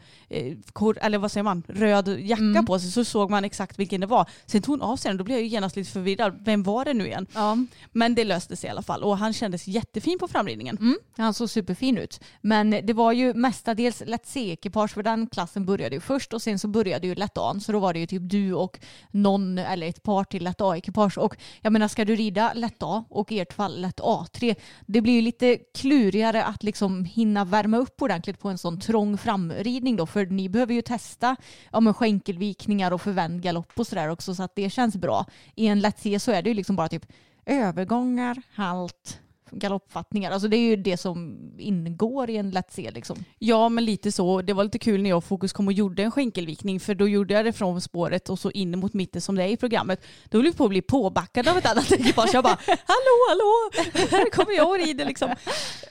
kor, 0.72 0.98
eller 1.00 1.18
vad 1.18 1.32
säger 1.32 1.44
man, 1.44 1.62
röd 1.68 2.20
jacka 2.20 2.62
på 2.66 2.78
sig 2.78 2.90
så 2.90 3.04
såg 3.04 3.30
man 3.30 3.44
exakt 3.44 3.78
vilken 3.78 4.00
det 4.00 4.06
var. 4.06 4.30
Sen 4.46 4.62
tog 4.62 4.72
hon 4.72 4.82
av 4.82 4.96
sig 4.96 5.08
den 5.08 5.14
och 5.14 5.18
då 5.18 5.24
blev 5.24 5.36
jag 5.36 5.42
ju 5.42 5.48
genast 5.48 5.76
lite 5.76 5.90
förvirrad. 5.90 6.38
Vem 6.44 6.62
var 6.62 6.84
det 6.84 6.94
nu 6.94 7.06
igen? 7.06 7.26
Ja. 7.34 7.56
Men 7.92 8.14
det 8.14 8.24
löste 8.24 8.56
sig 8.56 8.68
i 8.68 8.70
alla 8.70 8.82
fall 8.82 9.02
och 9.02 9.18
han 9.18 9.32
kändes 9.32 9.66
jättefin 9.68 10.18
på 10.18 10.28
framridningen. 10.28 10.76
Mm, 10.76 10.98
han 11.16 11.34
såg 11.34 11.50
superfin 11.50 11.98
ut. 11.98 12.20
Men 12.40 12.70
det 12.70 12.92
var 12.92 13.12
ju 13.12 13.34
mestadels 13.34 14.02
lätt 14.06 14.26
C-ekipage 14.26 14.90
för 14.90 15.02
den 15.02 15.26
klassen 15.26 15.66
började 15.66 15.94
ju 15.94 16.00
först 16.00 16.32
och 16.32 16.42
sen 16.42 16.58
så 16.58 16.68
började 16.68 17.06
ju 17.06 17.14
lätt 17.14 17.38
A. 17.38 17.60
Så 17.60 17.72
då 17.72 17.78
var 17.78 17.92
det 17.92 17.98
ju 17.98 18.06
typ 18.06 18.22
du 18.30 18.54
och 18.54 18.80
någon 19.10 19.58
eller 19.58 19.86
ett 19.86 20.02
par 20.02 20.24
till 20.24 20.44
lätt 20.44 20.60
A-ekipage. 20.60 21.18
Och 21.18 21.36
jag 21.60 21.72
menar 21.72 21.88
ska 21.88 22.04
du 22.04 22.16
rida 22.16 22.52
lätt 22.54 22.82
A 22.82 23.04
och 23.08 23.32
i 23.32 23.40
ert 23.40 23.52
fall 23.52 23.80
lätt 23.80 24.00
A3 24.00 24.56
det 24.86 25.00
blir 25.00 25.12
ju 25.12 25.20
lite 25.20 25.58
klurigare 25.74 26.44
att 26.44 26.62
liksom 26.62 27.04
hinna 27.04 27.44
värma 27.44 27.76
upp 27.76 28.02
ordentligt 28.02 28.38
på 28.38 28.48
en 28.48 28.58
sån 28.58 28.80
trång 28.80 29.18
framridning 29.18 29.96
då 29.96 30.06
för 30.06 30.21
ni 30.26 30.48
behöver 30.48 30.74
ju 30.74 30.82
testa 30.82 31.36
ja, 31.72 31.80
men 31.80 31.94
skänkelvikningar 31.94 32.92
och 32.92 33.02
förvänd 33.02 33.42
galopp 33.42 33.72
och 33.78 33.86
sådär 33.86 34.08
också 34.08 34.34
så 34.34 34.42
att 34.42 34.56
det 34.56 34.70
känns 34.70 34.96
bra. 34.96 35.26
I 35.54 35.66
en 35.66 35.80
lätt 35.80 35.98
C 36.00 36.18
så 36.18 36.32
är 36.32 36.42
det 36.42 36.50
ju 36.50 36.54
liksom 36.54 36.76
bara 36.76 36.88
typ 36.88 37.06
övergångar, 37.46 38.42
halt, 38.54 39.20
galoppfattningar. 39.52 40.30
Alltså 40.30 40.48
det 40.48 40.56
är 40.56 40.60
ju 40.60 40.76
det 40.76 40.96
som 40.96 41.38
ingår 41.58 42.30
i 42.30 42.36
en 42.36 42.50
lätt 42.50 42.72
C 42.72 42.90
liksom. 42.94 43.24
Ja 43.38 43.68
men 43.68 43.84
lite 43.84 44.12
så. 44.12 44.42
Det 44.42 44.52
var 44.52 44.64
lite 44.64 44.78
kul 44.78 45.02
när 45.02 45.10
jag 45.10 45.16
och 45.16 45.24
Fokus 45.24 45.52
kom 45.52 45.66
och 45.66 45.72
gjorde 45.72 46.02
en 46.02 46.10
skänkelvikning 46.10 46.80
för 46.80 46.94
då 46.94 47.08
gjorde 47.08 47.34
jag 47.34 47.44
det 47.44 47.52
från 47.52 47.80
spåret 47.80 48.28
och 48.28 48.38
så 48.38 48.50
in 48.50 48.78
mot 48.78 48.94
mitten 48.94 49.20
som 49.20 49.34
det 49.34 49.42
är 49.42 49.48
i 49.48 49.56
programmet. 49.56 50.04
Då 50.24 50.38
höll 50.38 50.46
vi 50.46 50.52
på 50.52 50.64
att 50.64 50.70
bli 50.70 50.82
påbackade 50.82 51.50
av 51.50 51.58
ett 51.58 51.66
annat 51.66 51.92
ekipage. 51.92 52.30
Jag 52.34 52.44
bara 52.44 52.58
hallå 52.66 53.16
hallå, 53.28 53.70
här 54.10 54.30
kommer 54.30 54.56
jag 54.56 54.68
och 54.68 54.78
rider 54.78 55.04
liksom. 55.04 55.34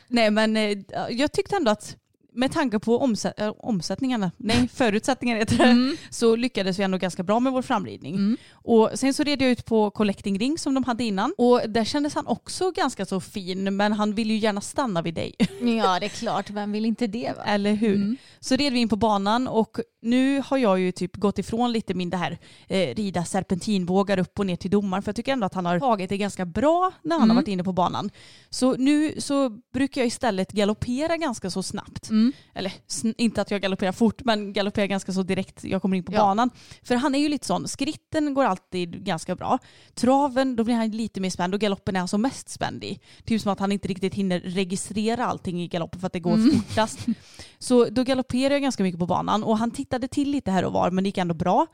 Nej 0.07 0.31
men 0.31 0.57
eh, 0.57 0.77
jag 1.09 1.31
tyckte 1.31 1.55
ändå 1.55 1.71
att 1.71 1.97
med 2.33 2.51
tanke 2.51 2.79
på 2.79 2.99
omsä- 2.99 3.33
äh, 3.37 3.53
omsättningarna, 3.57 4.31
nej 4.37 4.67
förutsättningarna 4.73 5.39
heter 5.39 5.57
det, 5.57 5.97
så 6.09 6.35
lyckades 6.35 6.79
vi 6.79 6.83
ändå 6.83 6.97
ganska 6.97 7.23
bra 7.23 7.39
med 7.39 7.53
vår 7.53 7.61
framridning. 7.61 8.37
Och 8.53 8.89
sen 8.93 9.13
så 9.13 9.23
red 9.23 9.41
jag 9.41 9.49
ut 9.51 9.65
på 9.65 9.91
Collecting 9.91 10.39
Ring 10.39 10.57
som 10.57 10.73
de 10.73 10.83
hade 10.83 11.03
innan 11.03 11.33
och 11.37 11.61
där 11.67 11.83
kändes 11.83 12.15
han 12.15 12.27
också 12.27 12.71
ganska 12.71 13.05
så 13.05 13.19
fin 13.19 13.75
men 13.75 13.93
han 13.93 14.13
ville 14.15 14.33
ju 14.33 14.39
gärna 14.39 14.61
stanna 14.61 15.01
vid 15.01 15.13
dig. 15.13 15.35
Ja 15.61 15.99
det 15.99 16.05
är 16.05 16.09
klart, 16.09 16.49
vem 16.49 16.71
vill 16.71 16.85
inte 16.85 17.07
det 17.07 17.33
va? 17.37 17.43
Eller 17.45 17.73
hur? 17.73 18.15
Så 18.39 18.55
red 18.55 18.73
vi 18.73 18.79
in 18.79 18.89
på 18.89 18.95
banan 18.95 19.47
och 19.47 19.79
nu 20.01 20.41
har 20.45 20.57
jag 20.57 20.79
ju 20.79 20.91
typ 20.91 21.15
gått 21.15 21.39
ifrån 21.39 21.71
lite 21.71 21.93
min 21.93 22.09
det 22.09 22.17
här 22.17 22.37
eh, 22.67 22.95
rida 22.95 23.25
serpentinvågar 23.25 24.19
upp 24.19 24.39
och 24.39 24.45
ner 24.45 24.55
till 24.55 24.71
domaren 24.71 25.03
för 25.03 25.09
jag 25.09 25.15
tycker 25.15 25.33
ändå 25.33 25.45
att 25.45 25.53
han 25.53 25.65
har 25.65 25.79
tagit 25.79 26.09
det 26.09 26.17
ganska 26.17 26.45
bra 26.45 26.91
när 27.03 27.19
han 27.19 27.29
har 27.29 27.35
varit 27.35 27.47
inne 27.47 27.63
på 27.63 27.73
banan. 27.73 28.09
Så 28.49 28.75
nu 28.77 29.21
så 29.21 29.49
brukar 29.73 30.01
jag 30.01 30.07
istället 30.07 30.51
galoppera 30.51 31.17
ganska 31.17 31.49
så 31.49 31.63
snabbt. 31.63 32.09
Eller 32.53 32.71
sn- 32.87 33.13
inte 33.17 33.41
att 33.41 33.51
jag 33.51 33.61
galopperar 33.61 33.91
fort 33.91 34.21
men 34.25 34.53
galopperar 34.53 34.85
ganska 34.85 35.11
så 35.13 35.23
direkt 35.23 35.63
jag 35.63 35.81
kommer 35.81 35.97
in 35.97 36.03
på 36.03 36.13
Ja. 36.13 36.19
banan. 36.19 36.49
För 36.83 36.95
han 36.95 37.15
är 37.15 37.19
ju 37.19 37.29
lite 37.29 37.47
sån, 37.47 37.67
skritten 37.67 38.33
går 38.33 38.43
alltid 38.43 39.03
ganska 39.05 39.35
bra. 39.35 39.59
Traven, 39.93 40.55
då 40.55 40.63
blir 40.63 40.75
han 40.75 40.89
lite 40.91 41.19
mer 41.21 41.29
spänd 41.29 41.53
och 41.53 41.59
galoppen 41.59 41.95
är 41.95 41.99
han 41.99 42.07
som 42.07 42.21
mest 42.21 42.49
spänd 42.49 42.83
i. 42.83 42.99
Typ 43.25 43.41
som 43.41 43.51
att 43.51 43.59
han 43.59 43.71
inte 43.71 43.87
riktigt 43.87 44.13
hinner 44.13 44.39
registrera 44.39 45.25
allting 45.25 45.61
i 45.61 45.67
galoppen 45.67 45.99
för 45.99 46.07
att 46.07 46.13
det 46.13 46.19
går 46.19 46.51
fortast. 46.53 46.99
Så 47.59 47.85
då 47.85 48.03
galopperar 48.03 48.51
jag 48.53 48.61
ganska 48.61 48.83
mycket 48.83 48.99
på 48.99 49.05
banan 49.05 49.43
och 49.43 49.57
han 49.57 49.71
tittade 49.71 50.07
till 50.07 50.31
lite 50.31 50.51
här 50.51 50.65
och 50.65 50.73
var 50.73 50.91
men 50.91 51.03
det 51.03 51.07
gick 51.07 51.17
ändå 51.17 51.33
bra. 51.33 51.67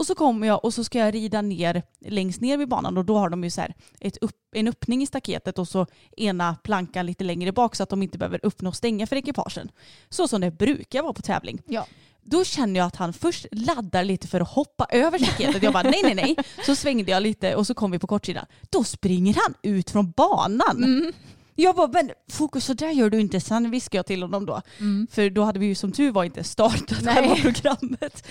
Och 0.00 0.06
så 0.06 0.14
kommer 0.14 0.46
jag 0.46 0.64
och 0.64 0.74
så 0.74 0.84
ska 0.84 0.98
jag 0.98 1.14
rida 1.14 1.42
ner 1.42 1.82
längst 2.06 2.40
ner 2.40 2.56
vid 2.58 2.68
banan 2.68 2.98
och 2.98 3.04
då 3.04 3.18
har 3.18 3.30
de 3.30 3.44
ju 3.44 3.50
så 3.50 3.66
ett 4.00 4.16
upp, 4.16 4.36
en 4.52 4.68
öppning 4.68 5.02
i 5.02 5.06
staketet 5.06 5.58
och 5.58 5.68
så 5.68 5.86
ena 6.16 6.56
plankan 6.62 7.06
lite 7.06 7.24
längre 7.24 7.52
bak 7.52 7.76
så 7.76 7.82
att 7.82 7.88
de 7.88 8.02
inte 8.02 8.18
behöver 8.18 8.40
öppna 8.42 8.68
och 8.68 8.76
stänga 8.76 9.06
för 9.06 9.16
ekipagen. 9.16 9.70
Så 10.08 10.28
som 10.28 10.40
det 10.40 10.50
brukar 10.50 11.02
vara 11.02 11.12
på 11.12 11.22
tävling. 11.22 11.62
Ja. 11.66 11.86
Då 12.22 12.44
känner 12.44 12.80
jag 12.80 12.86
att 12.86 12.96
han 12.96 13.12
först 13.12 13.46
laddar 13.52 14.04
lite 14.04 14.28
för 14.28 14.40
att 14.40 14.48
hoppa 14.48 14.86
över 14.90 15.18
staketet. 15.18 15.62
Jag 15.62 15.72
bara 15.72 15.82
nej, 15.90 16.00
nej, 16.02 16.14
nej. 16.14 16.36
Så 16.66 16.76
svängde 16.76 17.10
jag 17.10 17.22
lite 17.22 17.54
och 17.54 17.66
så 17.66 17.74
kom 17.74 17.90
vi 17.90 17.98
på 17.98 18.06
kortsidan. 18.06 18.46
Då 18.70 18.84
springer 18.84 19.34
han 19.34 19.54
ut 19.62 19.90
från 19.90 20.10
banan. 20.10 21.12
Jag 21.54 21.76
bara, 21.76 21.88
men 21.88 22.10
fokus 22.30 22.64
så 22.64 22.74
där 22.74 22.90
gör 22.90 23.10
du 23.10 23.20
inte. 23.20 23.40
Sen 23.40 23.70
viskade 23.70 23.98
jag 23.98 24.06
till 24.06 24.22
honom 24.22 24.46
då. 24.46 24.62
För 25.10 25.30
då 25.30 25.44
hade 25.44 25.58
vi 25.58 25.66
ju 25.66 25.74
som 25.74 25.92
tur 25.92 26.10
var 26.10 26.24
inte 26.24 26.44
startat 26.44 26.98
Nej. 27.02 27.14
själva 27.14 27.34
programmet. 27.36 28.26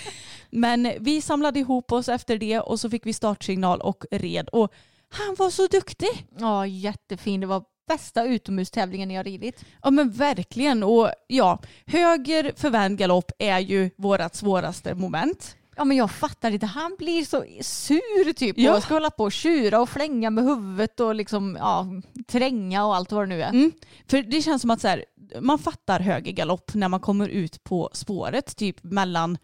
Men 0.50 0.92
vi 1.00 1.20
samlade 1.22 1.58
ihop 1.60 1.92
oss 1.92 2.08
efter 2.08 2.38
det 2.38 2.60
och 2.60 2.80
så 2.80 2.90
fick 2.90 3.06
vi 3.06 3.12
startsignal 3.12 3.80
och 3.80 4.04
red. 4.10 4.48
Och 4.48 4.72
han 5.08 5.34
var 5.38 5.50
så 5.50 5.66
duktig. 5.66 6.26
Ja 6.38 6.66
jättefin, 6.66 7.40
det 7.40 7.46
var 7.46 7.64
bästa 7.88 8.24
utomhustävlingen 8.24 9.10
jag 9.10 9.26
ridit. 9.26 9.64
Ja 9.82 9.90
men 9.90 10.10
verkligen. 10.10 10.82
Och 10.82 11.10
ja, 11.26 11.58
höger 11.86 12.52
förvänd 12.56 12.98
galopp 12.98 13.32
är 13.38 13.58
ju 13.58 13.90
vårat 13.96 14.34
svåraste 14.36 14.94
moment. 14.94 15.56
Ja 15.76 15.84
men 15.84 15.96
jag 15.96 16.10
fattar 16.10 16.50
inte, 16.50 16.66
han 16.66 16.96
blir 16.98 17.24
så 17.24 17.44
sur 17.60 18.32
typ 18.32 18.58
Ja. 18.58 18.76
och 18.76 18.82
ska 18.82 18.94
hålla 18.94 19.10
på 19.10 19.24
och 19.24 19.32
tjura 19.32 19.80
och 19.80 19.88
flänga 19.88 20.30
med 20.30 20.44
huvudet 20.44 21.00
och 21.00 21.14
liksom 21.14 21.56
ja, 21.60 21.86
tränga 22.28 22.84
och 22.86 22.96
allt 22.96 23.12
vad 23.12 23.22
det 23.22 23.26
nu 23.26 23.42
är. 23.42 23.48
Mm. 23.50 23.72
För 24.06 24.22
det 24.22 24.42
känns 24.42 24.62
som 24.62 24.70
att 24.70 24.80
så 24.80 24.88
här, 24.88 25.04
man 25.40 25.58
fattar 25.58 26.00
höger 26.00 26.32
galopp 26.32 26.74
när 26.74 26.88
man 26.88 27.00
kommer 27.00 27.28
ut 27.28 27.64
på 27.64 27.90
spåret, 27.92 28.56
typ 28.56 28.82
mellan 28.82 29.38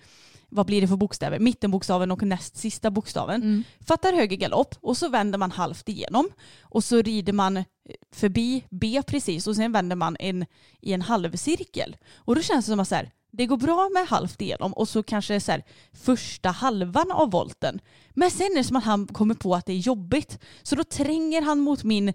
vad 0.48 0.66
blir 0.66 0.80
det 0.80 0.88
för 0.88 0.96
bokstäver? 0.96 1.38
Mittenbokstaven 1.38 2.10
och 2.10 2.22
näst 2.22 2.56
sista 2.56 2.90
bokstaven. 2.90 3.42
Fattar 3.86 4.12
höger 4.12 4.36
galopp 4.36 4.74
och 4.80 4.96
så 4.96 5.08
vänder 5.08 5.38
man 5.38 5.50
halvt 5.50 5.88
igenom 5.88 6.28
och 6.60 6.84
så 6.84 7.02
rider 7.02 7.32
man 7.32 7.64
förbi 8.12 8.64
B 8.70 9.02
precis 9.06 9.46
och 9.46 9.56
sen 9.56 9.72
vänder 9.72 9.96
man 9.96 10.16
en, 10.20 10.46
i 10.80 10.92
en 10.92 11.02
halvcirkel. 11.02 11.96
Och 12.14 12.34
då 12.34 12.42
känns 12.42 12.64
det 12.66 12.72
som 12.72 12.80
att 12.80 12.88
så 12.88 12.94
här, 12.94 13.10
det 13.30 13.46
går 13.46 13.56
bra 13.56 13.88
med 13.94 14.06
halvt 14.06 14.42
igenom 14.42 14.72
och 14.72 14.88
så 14.88 15.02
kanske 15.02 15.40
så 15.40 15.52
här, 15.52 15.64
första 15.92 16.50
halvan 16.50 17.12
av 17.12 17.30
volten. 17.30 17.80
Men 18.14 18.30
sen 18.30 18.46
är 18.46 18.56
det 18.56 18.64
som 18.64 18.76
att 18.76 18.84
han 18.84 19.06
kommer 19.06 19.34
på 19.34 19.54
att 19.54 19.66
det 19.66 19.72
är 19.72 19.76
jobbigt. 19.76 20.38
Så 20.62 20.76
då 20.76 20.84
tränger 20.84 21.42
han 21.42 21.60
mot 21.60 21.84
min 21.84 22.12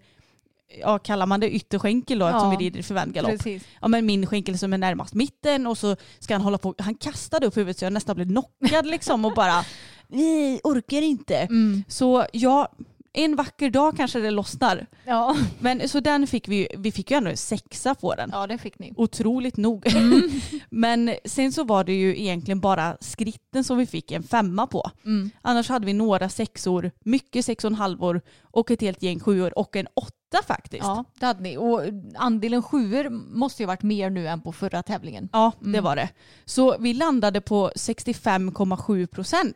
ja, 0.80 1.00
kallar 1.00 1.26
man 1.26 1.40
det 1.40 1.50
ytterskänkel 1.52 2.20
då 2.20 2.26
eftersom 2.26 2.52
Ja, 2.52 2.58
vi 2.58 2.66
rider 2.66 2.82
förvänd 2.82 3.14
galopp. 3.14 3.32
Precis. 3.32 3.64
Ja, 3.82 3.88
men 3.88 4.06
min 4.06 4.26
skänkel 4.26 4.58
som 4.58 4.74
är 4.74 4.78
närmast 4.78 5.14
mitten 5.14 5.68
och 5.68 5.78
så 5.78 5.96
ska 6.20 6.34
han 6.34 6.42
hålla 6.42 6.58
på. 6.58 6.76
Han 6.78 6.96
kastade 6.96 7.48
upp 7.48 7.58
huvudet 7.58 7.78
så 7.80 7.86
jag 7.86 7.94
nästan 7.94 8.16
blev 8.16 8.28
knockad 8.28 8.86
liksom 8.86 9.26
och 9.26 9.34
bara 9.34 9.66
nej, 10.08 10.60
orkar 10.64 11.02
inte. 11.02 11.38
Mm. 11.38 11.84
Så 11.88 12.26
ja, 12.34 12.68
en 13.14 13.36
vacker 13.36 13.70
dag 13.70 13.98
kanske 13.98 14.20
det 14.20 14.32
lossnar. 14.32 14.88
Ja. 15.06 15.38
Men 15.60 15.90
så 15.90 16.00
den 16.00 16.28
fick 16.28 16.48
vi, 16.48 16.68
vi 16.78 16.92
fick 16.92 17.12
ju 17.12 17.18
ändå 17.18 17.30
en 17.30 17.38
sexa 17.38 17.96
på 17.96 18.16
den. 18.16 18.30
ja 18.34 18.48
det 18.48 18.58
fick 18.58 18.80
ni. 18.80 18.94
Otroligt 18.98 19.58
nog. 19.58 19.86
Men 20.70 21.16
sen 21.26 21.52
så 21.52 21.64
var 21.64 21.84
det 21.84 21.94
ju 21.94 22.20
egentligen 22.20 22.60
bara 22.60 22.98
skritten 23.02 23.64
som 23.64 23.78
vi 23.78 23.86
fick 23.86 24.12
en 24.12 24.24
femma 24.24 24.68
på. 24.68 24.92
Mm. 25.06 25.30
Annars 25.42 25.70
hade 25.70 25.86
vi 25.86 25.94
några 25.94 26.30
sexor, 26.30 26.92
mycket 27.06 27.46
sex 27.46 27.64
och 27.64 27.72
en 27.72 27.76
halvor 27.76 28.22
och 28.42 28.72
ett 28.72 28.82
helt 28.82 29.04
gäng 29.04 29.20
sjuor 29.20 29.60
och 29.60 29.76
en 29.76 29.88
åtta 29.94 30.16
faktiskt. 30.48 30.84
Ja 30.84 31.06
det 31.20 31.26
hade 31.26 31.42
ni. 31.42 31.58
Och 31.58 31.82
andelen 32.16 32.64
sjuor 32.64 33.10
måste 33.10 33.64
ju 33.64 33.68
ha 33.68 33.72
varit 33.72 33.84
mer 33.84 34.10
nu 34.10 34.28
än 34.28 34.42
på 34.42 34.52
förra 34.52 34.84
tävlingen. 34.84 35.30
Ja, 35.32 35.52
det 35.60 35.82
var 35.82 35.96
det. 35.96 36.10
Så 36.46 36.78
vi 36.78 36.94
landade 36.94 37.42
på 37.42 37.72
65,7 37.76 39.08
procent. 39.08 39.56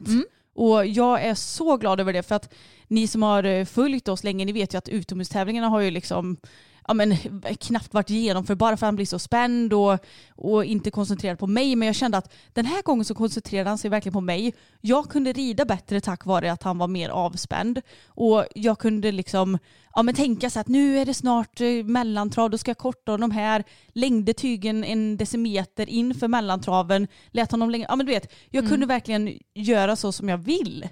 Och 0.55 0.85
jag 0.85 1.23
är 1.23 1.35
så 1.35 1.77
glad 1.77 1.99
över 1.99 2.13
det 2.13 2.23
för 2.23 2.35
att 2.35 2.53
ni 2.87 3.07
som 3.07 3.23
har 3.23 3.65
följt 3.65 4.07
oss 4.07 4.23
länge, 4.23 4.45
ni 4.45 4.51
vet 4.51 4.73
ju 4.73 4.77
att 4.77 4.89
utomhustävlingarna 4.89 5.67
har 5.67 5.79
ju 5.79 5.91
liksom 5.91 6.37
ja, 6.87 6.93
men, 6.93 7.17
knappt 7.59 7.93
varit 7.93 8.09
genomförbar 8.09 8.75
för 8.75 8.85
han 8.85 8.95
blir 8.95 9.05
så 9.05 9.19
spänd 9.19 9.73
och, 9.73 9.99
och 10.35 10.65
inte 10.65 10.91
koncentrerad 10.91 11.39
på 11.39 11.47
mig. 11.47 11.75
Men 11.75 11.85
jag 11.85 11.95
kände 11.95 12.17
att 12.17 12.33
den 12.53 12.65
här 12.65 12.81
gången 12.81 13.05
så 13.05 13.15
koncentrerade 13.15 13.69
han 13.69 13.77
sig 13.77 13.89
verkligen 13.89 14.13
på 14.13 14.21
mig. 14.21 14.53
Jag 14.81 15.09
kunde 15.09 15.33
rida 15.33 15.65
bättre 15.65 16.01
tack 16.01 16.25
vare 16.25 16.51
att 16.51 16.63
han 16.63 16.77
var 16.77 16.87
mer 16.87 17.09
avspänd. 17.09 17.81
Och 18.07 18.45
jag 18.55 18.79
kunde 18.79 19.11
liksom 19.11 19.57
ja, 19.95 20.03
men 20.03 20.15
tänka 20.15 20.49
så 20.49 20.59
att 20.59 20.67
nu 20.67 20.99
är 20.99 21.05
det 21.05 21.13
snart 21.13 21.61
eh, 21.61 21.67
mellantrav, 21.85 22.49
då 22.49 22.57
ska 22.57 22.69
jag 22.69 22.77
korta 22.77 23.17
de 23.17 23.31
här, 23.31 23.63
längde 23.93 24.33
tygen 24.33 24.83
en 24.83 25.17
decimeter 25.17 25.89
inför 25.89 26.27
mellantraven, 26.27 27.07
lät 27.31 27.51
honom 27.51 27.69
längre, 27.69 27.85
ja 27.89 27.95
men 27.95 28.05
du 28.05 28.11
vet, 28.11 28.33
jag 28.49 28.61
Mm. 28.61 28.71
kunde 28.71 28.85
verkligen 28.85 29.39
göra 29.53 29.95
så 29.95 30.11
som 30.11 30.29
jag 30.29 30.37
vill. 30.37 30.87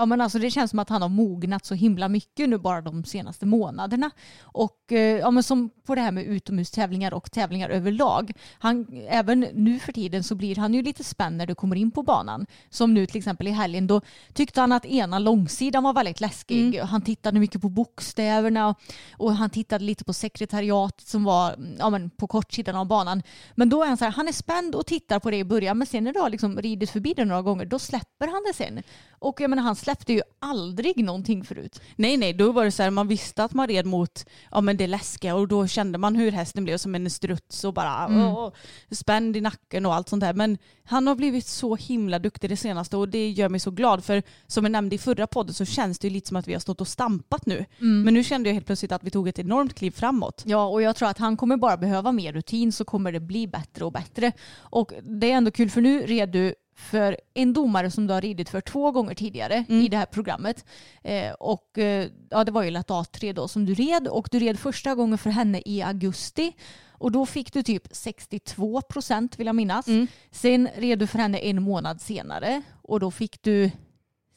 Ja 0.00 0.06
men 0.06 0.20
alltså 0.20 0.38
det 0.38 0.50
känns 0.50 0.70
som 0.70 0.78
att 0.78 0.88
han 0.88 1.02
har 1.02 1.08
mognat 1.08 1.66
så 1.66 1.74
himla 1.74 2.08
mycket 2.08 2.48
nu 2.48 2.58
bara 2.58 2.80
de 2.80 3.04
senaste 3.04 3.46
månaderna. 3.46 4.10
Och 4.42 4.92
eh, 4.92 4.98
ja, 4.98 5.30
men 5.30 5.42
som 5.42 5.70
på 5.86 5.94
det 5.94 6.00
här 6.00 6.12
med 6.12 6.24
utomhustävlingar 6.24 7.14
och 7.14 7.32
tävlingar 7.32 7.70
överlag. 7.70 8.32
Han, 8.58 8.86
även 9.08 9.40
nu 9.40 9.78
för 9.78 9.92
tiden 9.92 10.24
så 10.24 10.34
blir 10.34 10.56
han 10.56 10.74
ju 10.74 10.82
lite 10.82 11.04
spänd 11.04 11.36
när 11.36 11.46
du 11.46 11.54
kommer 11.54 11.76
in 11.76 11.90
på 11.90 12.02
banan. 12.02 12.46
Som 12.70 12.94
nu 12.94 13.06
till 13.06 13.16
exempel 13.16 13.46
i 13.46 13.50
helgen 13.50 13.86
då 13.86 14.00
tyckte 14.32 14.60
han 14.60 14.72
att 14.72 14.84
ena 14.84 15.18
långsidan 15.18 15.82
var 15.82 15.92
väldigt 15.92 16.20
läskig. 16.20 16.78
Han 16.78 17.02
tittade 17.02 17.40
mycket 17.40 17.60
på 17.60 17.68
bokstäverna 17.68 18.68
och, 18.68 18.76
och 19.12 19.32
han 19.32 19.50
tittade 19.50 19.84
lite 19.84 20.04
på 20.04 20.12
sekretariatet 20.12 21.08
som 21.08 21.24
var 21.24 21.56
ja, 21.78 21.90
men 21.90 22.10
på 22.10 22.26
kortsidan 22.26 22.76
av 22.76 22.86
banan. 22.86 23.22
Men 23.54 23.68
då 23.68 23.82
är 23.82 23.88
han 23.88 23.96
så 23.96 24.04
här, 24.04 24.12
han 24.12 24.28
är 24.28 24.32
spänd 24.32 24.74
och 24.74 24.86
tittar 24.86 25.20
på 25.20 25.30
det 25.30 25.36
i 25.36 25.44
början 25.44 25.78
men 25.78 25.86
sen 25.86 26.04
när 26.04 26.12
du 26.12 26.20
har 26.20 26.30
liksom 26.30 26.56
ridit 26.60 26.90
förbi 26.90 27.14
det 27.14 27.24
några 27.24 27.42
gånger 27.42 27.64
då 27.64 27.78
släpper 27.78 28.26
han 28.26 28.44
det 28.46 28.54
sen. 28.54 28.82
Och 29.20 29.40
jag 29.40 29.50
menar 29.50 29.62
han 29.62 29.76
släppte 29.76 30.12
ju 30.12 30.22
aldrig 30.38 31.04
någonting 31.04 31.44
förut. 31.44 31.80
Nej, 31.96 32.16
nej, 32.16 32.32
då 32.32 32.52
var 32.52 32.64
det 32.64 32.70
så 32.70 32.82
här, 32.82 32.90
man 32.90 33.08
visste 33.08 33.44
att 33.44 33.54
man 33.54 33.68
red 33.68 33.86
mot 33.86 34.26
ja, 34.50 34.60
men 34.60 34.76
det 34.76 34.86
läskiga 34.86 35.34
och 35.34 35.48
då 35.48 35.66
kände 35.66 35.98
man 35.98 36.16
hur 36.16 36.32
hästen 36.32 36.64
blev 36.64 36.76
som 36.76 36.94
en 36.94 37.10
struts 37.10 37.64
och 37.64 37.74
bara 37.74 38.06
åh, 38.08 38.52
spänd 38.90 39.36
i 39.36 39.40
nacken 39.40 39.86
och 39.86 39.94
allt 39.94 40.08
sånt 40.08 40.20
där. 40.20 40.32
Men 40.32 40.58
han 40.84 41.06
har 41.06 41.14
blivit 41.14 41.46
så 41.46 41.76
himla 41.76 42.18
duktig 42.18 42.50
det 42.50 42.56
senaste 42.56 42.96
och 42.96 43.08
det 43.08 43.30
gör 43.30 43.48
mig 43.48 43.60
så 43.60 43.70
glad 43.70 44.04
för 44.04 44.22
som 44.46 44.64
jag 44.64 44.72
nämnde 44.72 44.94
i 44.94 44.98
förra 44.98 45.26
podden 45.26 45.54
så 45.54 45.64
känns 45.64 45.98
det 45.98 46.08
ju 46.08 46.14
lite 46.14 46.28
som 46.28 46.36
att 46.36 46.48
vi 46.48 46.52
har 46.52 46.60
stått 46.60 46.80
och 46.80 46.88
stampat 46.88 47.46
nu. 47.46 47.64
Men 48.04 48.14
nu 48.14 48.24
kände 48.24 48.48
jag 48.48 48.54
helt 48.54 48.66
plötsligt 48.66 48.92
att 48.92 49.04
vi 49.04 49.10
tog 49.10 49.28
ett 49.28 49.38
enormt 49.38 49.74
kliv 49.74 49.90
framåt. 49.90 50.42
Ja, 50.46 50.66
och 50.66 50.82
jag 50.82 50.96
tror 50.96 51.08
att 51.08 51.18
han 51.18 51.36
kommer 51.36 51.56
bara 51.56 51.76
behöva 51.76 52.12
mer 52.12 52.32
rutin 52.32 52.72
så 52.72 52.84
kommer 52.84 53.12
det 53.12 53.20
bli 53.20 53.46
bättre 53.46 53.84
och 53.84 53.92
bättre. 53.92 54.32
Och 54.58 54.92
det 55.02 55.30
är 55.30 55.34
ändå 55.34 55.50
kul 55.50 55.70
för 55.70 55.80
nu 55.80 56.06
red 56.06 56.28
du 56.28 56.54
för 56.80 57.16
en 57.34 57.52
domare 57.52 57.90
som 57.90 58.06
du 58.06 58.14
har 58.14 58.20
ridit 58.20 58.48
för 58.48 58.60
två 58.60 58.90
gånger 58.90 59.14
tidigare 59.14 59.64
i 59.68 59.88
det 59.88 59.96
här 59.96 60.06
programmet. 60.06 60.64
Eh, 61.02 61.32
och 61.32 61.78
eh, 61.78 62.08
ja, 62.30 62.44
det 62.44 62.52
var 62.52 62.62
ju 62.62 62.70
lätt 62.70 62.88
A3 62.88 63.32
då 63.32 63.48
som 63.48 63.66
du 63.66 63.74
red 63.74 64.08
och 64.08 64.28
du 64.30 64.38
red 64.38 64.58
första 64.58 64.94
gången 64.94 65.18
för 65.18 65.30
henne 65.30 65.62
i 65.66 65.82
augusti. 65.82 66.52
Och 66.90 67.12
då 67.12 67.26
fick 67.26 67.52
du 67.52 67.62
typ 67.62 67.82
62 67.90 68.80
procent 68.82 69.38
vill 69.38 69.46
jag 69.46 69.56
minnas. 69.56 69.86
Sen 70.30 70.68
red 70.76 70.98
du 70.98 71.06
för 71.06 71.18
henne 71.18 71.38
en 71.38 71.62
månad 71.62 72.00
senare 72.00 72.62
och 72.82 73.00
då 73.00 73.10
fick 73.10 73.42
du 73.42 73.70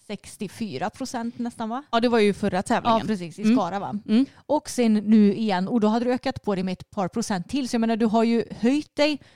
64 0.07 0.89
procent 0.89 1.39
nästan 1.39 1.69
va? 1.69 1.83
Ja, 1.91 1.99
det 1.99 2.09
var 2.09 2.19
ju 2.19 2.33
förra 2.33 2.55
Ja, 2.57 2.61
tävlingen. 2.61 3.07
precis. 3.07 3.39
I 3.39 3.41
Mm. 3.43 3.55
Skara 3.55 3.79
va? 3.79 3.99
Mm. 4.07 4.25
Och 4.45 4.69
sen 4.69 4.93
nu 4.93 5.33
igen, 5.35 5.67
och 5.67 5.79
då 5.79 5.87
hade 5.87 6.05
du 6.05 6.13
ökat 6.13 6.43
på 6.43 6.55
det 6.55 6.63
med 6.63 6.71
ett 6.73 6.89
par 6.89 7.07
procent 7.07 7.49
till. 7.49 7.69
Så 7.69 7.75
jag 7.75 7.81
menar, 7.81 7.95
du 7.95 8.05
har 8.05 8.23
ju 8.23 8.43
höjt 8.59 8.95
dig 8.95 9.11
ja, 9.21 9.27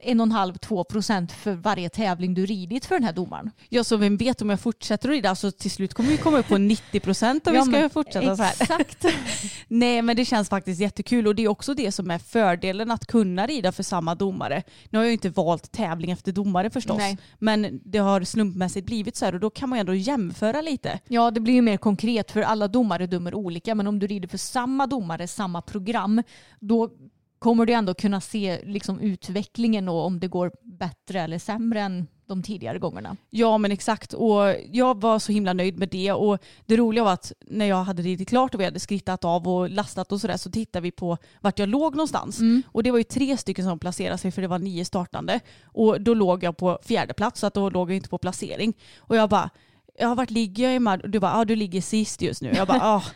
en 0.00 0.20
och 0.20 0.26
en 0.26 0.32
halv, 0.32 0.54
två 0.54 0.84
procent 0.84 1.32
för 1.32 1.52
varje 1.52 1.88
tävling 1.88 2.34
du 2.34 2.46
ridit 2.46 2.84
för 2.84 2.94
den 2.94 3.04
här 3.04 3.12
domaren. 3.12 3.50
Ja, 3.68 3.84
så 3.84 3.96
vem 3.96 4.16
vet 4.16 4.42
om 4.42 4.50
jag 4.50 4.60
fortsätter 4.60 5.08
att 5.08 5.12
rida, 5.12 5.30
alltså 5.30 5.50
till 5.50 5.70
slut 5.70 5.94
kommer 5.94 6.08
vi 6.08 6.16
komma 6.16 6.38
upp 6.38 6.48
på 6.48 6.58
90 6.58 7.00
procent 7.00 7.46
om 7.46 7.54
Ja, 7.54 7.64
vi 7.64 7.72
ska 7.72 7.88
fortsätta 7.88 8.36
så 8.36 8.42
här. 8.42 8.52
Exakt. 8.60 9.04
Nej 9.68 10.02
men 10.02 10.16
det 10.16 10.24
känns 10.24 10.48
faktiskt 10.48 10.80
jättekul 10.80 11.26
och 11.26 11.34
det 11.34 11.44
är 11.44 11.48
också 11.48 11.74
det 11.74 11.92
som 11.92 12.10
är 12.10 12.18
fördelen 12.18 12.90
att 12.90 13.06
kunna 13.06 13.46
rida 13.46 13.72
för 13.72 13.82
samma 13.82 14.14
domare. 14.14 14.62
Nu 14.90 14.98
har 14.98 15.04
jag 15.04 15.10
ju 15.10 15.12
inte 15.12 15.30
valt 15.30 15.72
tävling 15.72 16.10
efter 16.10 16.32
domare 16.32 16.70
förstås. 16.70 16.98
Nej. 16.98 17.18
Men 17.38 17.80
det 17.84 17.98
har 17.98 18.24
slumpmässigt 18.24 18.86
blivit 18.86 19.16
så 19.16 19.24
här 19.24 19.34
och 19.34 19.40
då 19.40 19.50
kan 19.50 19.68
man 19.68 19.78
ju 19.78 19.80
ändå 19.80 19.94
jämföra 19.94 20.60
lite. 20.60 21.00
Ja, 21.08 21.30
det 21.30 21.40
blir 21.40 21.54
ju 21.54 21.62
mer 21.62 21.76
konkret 21.76 22.30
för 22.30 22.42
alla 22.42 22.68
domare 22.68 23.06
dömer 23.06 23.34
olika. 23.34 23.74
Men 23.74 23.86
om 23.86 23.98
du 23.98 24.06
rider 24.06 24.28
för 24.28 24.38
samma 24.38 24.86
domare, 24.86 25.28
samma 25.28 25.62
program, 25.62 26.22
då 26.60 26.90
kommer 27.38 27.66
du 27.66 27.72
ändå 27.72 27.94
kunna 27.94 28.20
se 28.20 28.60
liksom, 28.64 29.00
utvecklingen 29.00 29.88
och 29.88 30.06
om 30.06 30.20
det 30.20 30.28
går 30.28 30.52
bättre 30.62 31.20
eller 31.20 31.38
sämre 31.38 31.80
än 31.80 32.06
de 32.26 32.42
tidigare 32.42 32.78
gångerna. 32.78 33.16
Ja 33.30 33.58
men 33.58 33.72
exakt 33.72 34.12
och 34.12 34.54
jag 34.72 35.00
var 35.00 35.18
så 35.18 35.32
himla 35.32 35.52
nöjd 35.52 35.78
med 35.78 35.88
det 35.88 36.12
och 36.12 36.38
det 36.66 36.76
roliga 36.76 37.04
var 37.04 37.12
att 37.12 37.32
när 37.46 37.66
jag 37.66 37.84
hade 37.84 38.02
ridit 38.02 38.28
klart 38.28 38.54
och 38.54 38.60
vi 38.60 38.64
hade 38.64 38.80
skrittat 38.80 39.24
av 39.24 39.48
och 39.48 39.70
lastat 39.70 40.12
och 40.12 40.20
sådär 40.20 40.36
så 40.36 40.50
tittade 40.50 40.82
vi 40.82 40.90
på 40.90 41.18
vart 41.40 41.58
jag 41.58 41.68
låg 41.68 41.94
någonstans. 41.96 42.38
Och 42.66 42.82
det 42.82 42.90
var 42.90 42.98
ju 42.98 43.04
tre 43.04 43.36
stycken 43.36 43.64
som 43.64 43.78
placerade 43.78 44.18
sig 44.18 44.30
för 44.30 44.42
det 44.42 44.48
var 44.48 44.58
nio 44.58 44.84
startande. 44.84 45.40
Och 45.64 46.00
då 46.00 46.14
låg 46.14 46.42
jag 46.42 46.56
på 46.56 46.78
fjärde 46.82 47.14
plats 47.14 47.40
så 47.40 47.46
att 47.46 47.54
då 47.54 47.70
låg 47.70 47.90
jag 47.90 47.96
inte 47.96 48.08
på 48.08 48.18
placering. 48.18 48.74
Och 48.98 49.16
jag 49.16 49.30
bara, 49.30 49.50
ja 49.98 50.14
vart 50.14 50.30
ligger 50.30 50.64
jag 50.70 50.74
i? 50.74 51.02
Och 51.02 51.10
du 51.10 51.20
bara, 51.20 51.38
ja 51.38 51.44
du 51.44 51.56
ligger 51.56 51.80
sist 51.80 52.22
just 52.22 52.42
nu. 52.42 52.52
Jag 52.56 52.68
bara. 52.68 53.02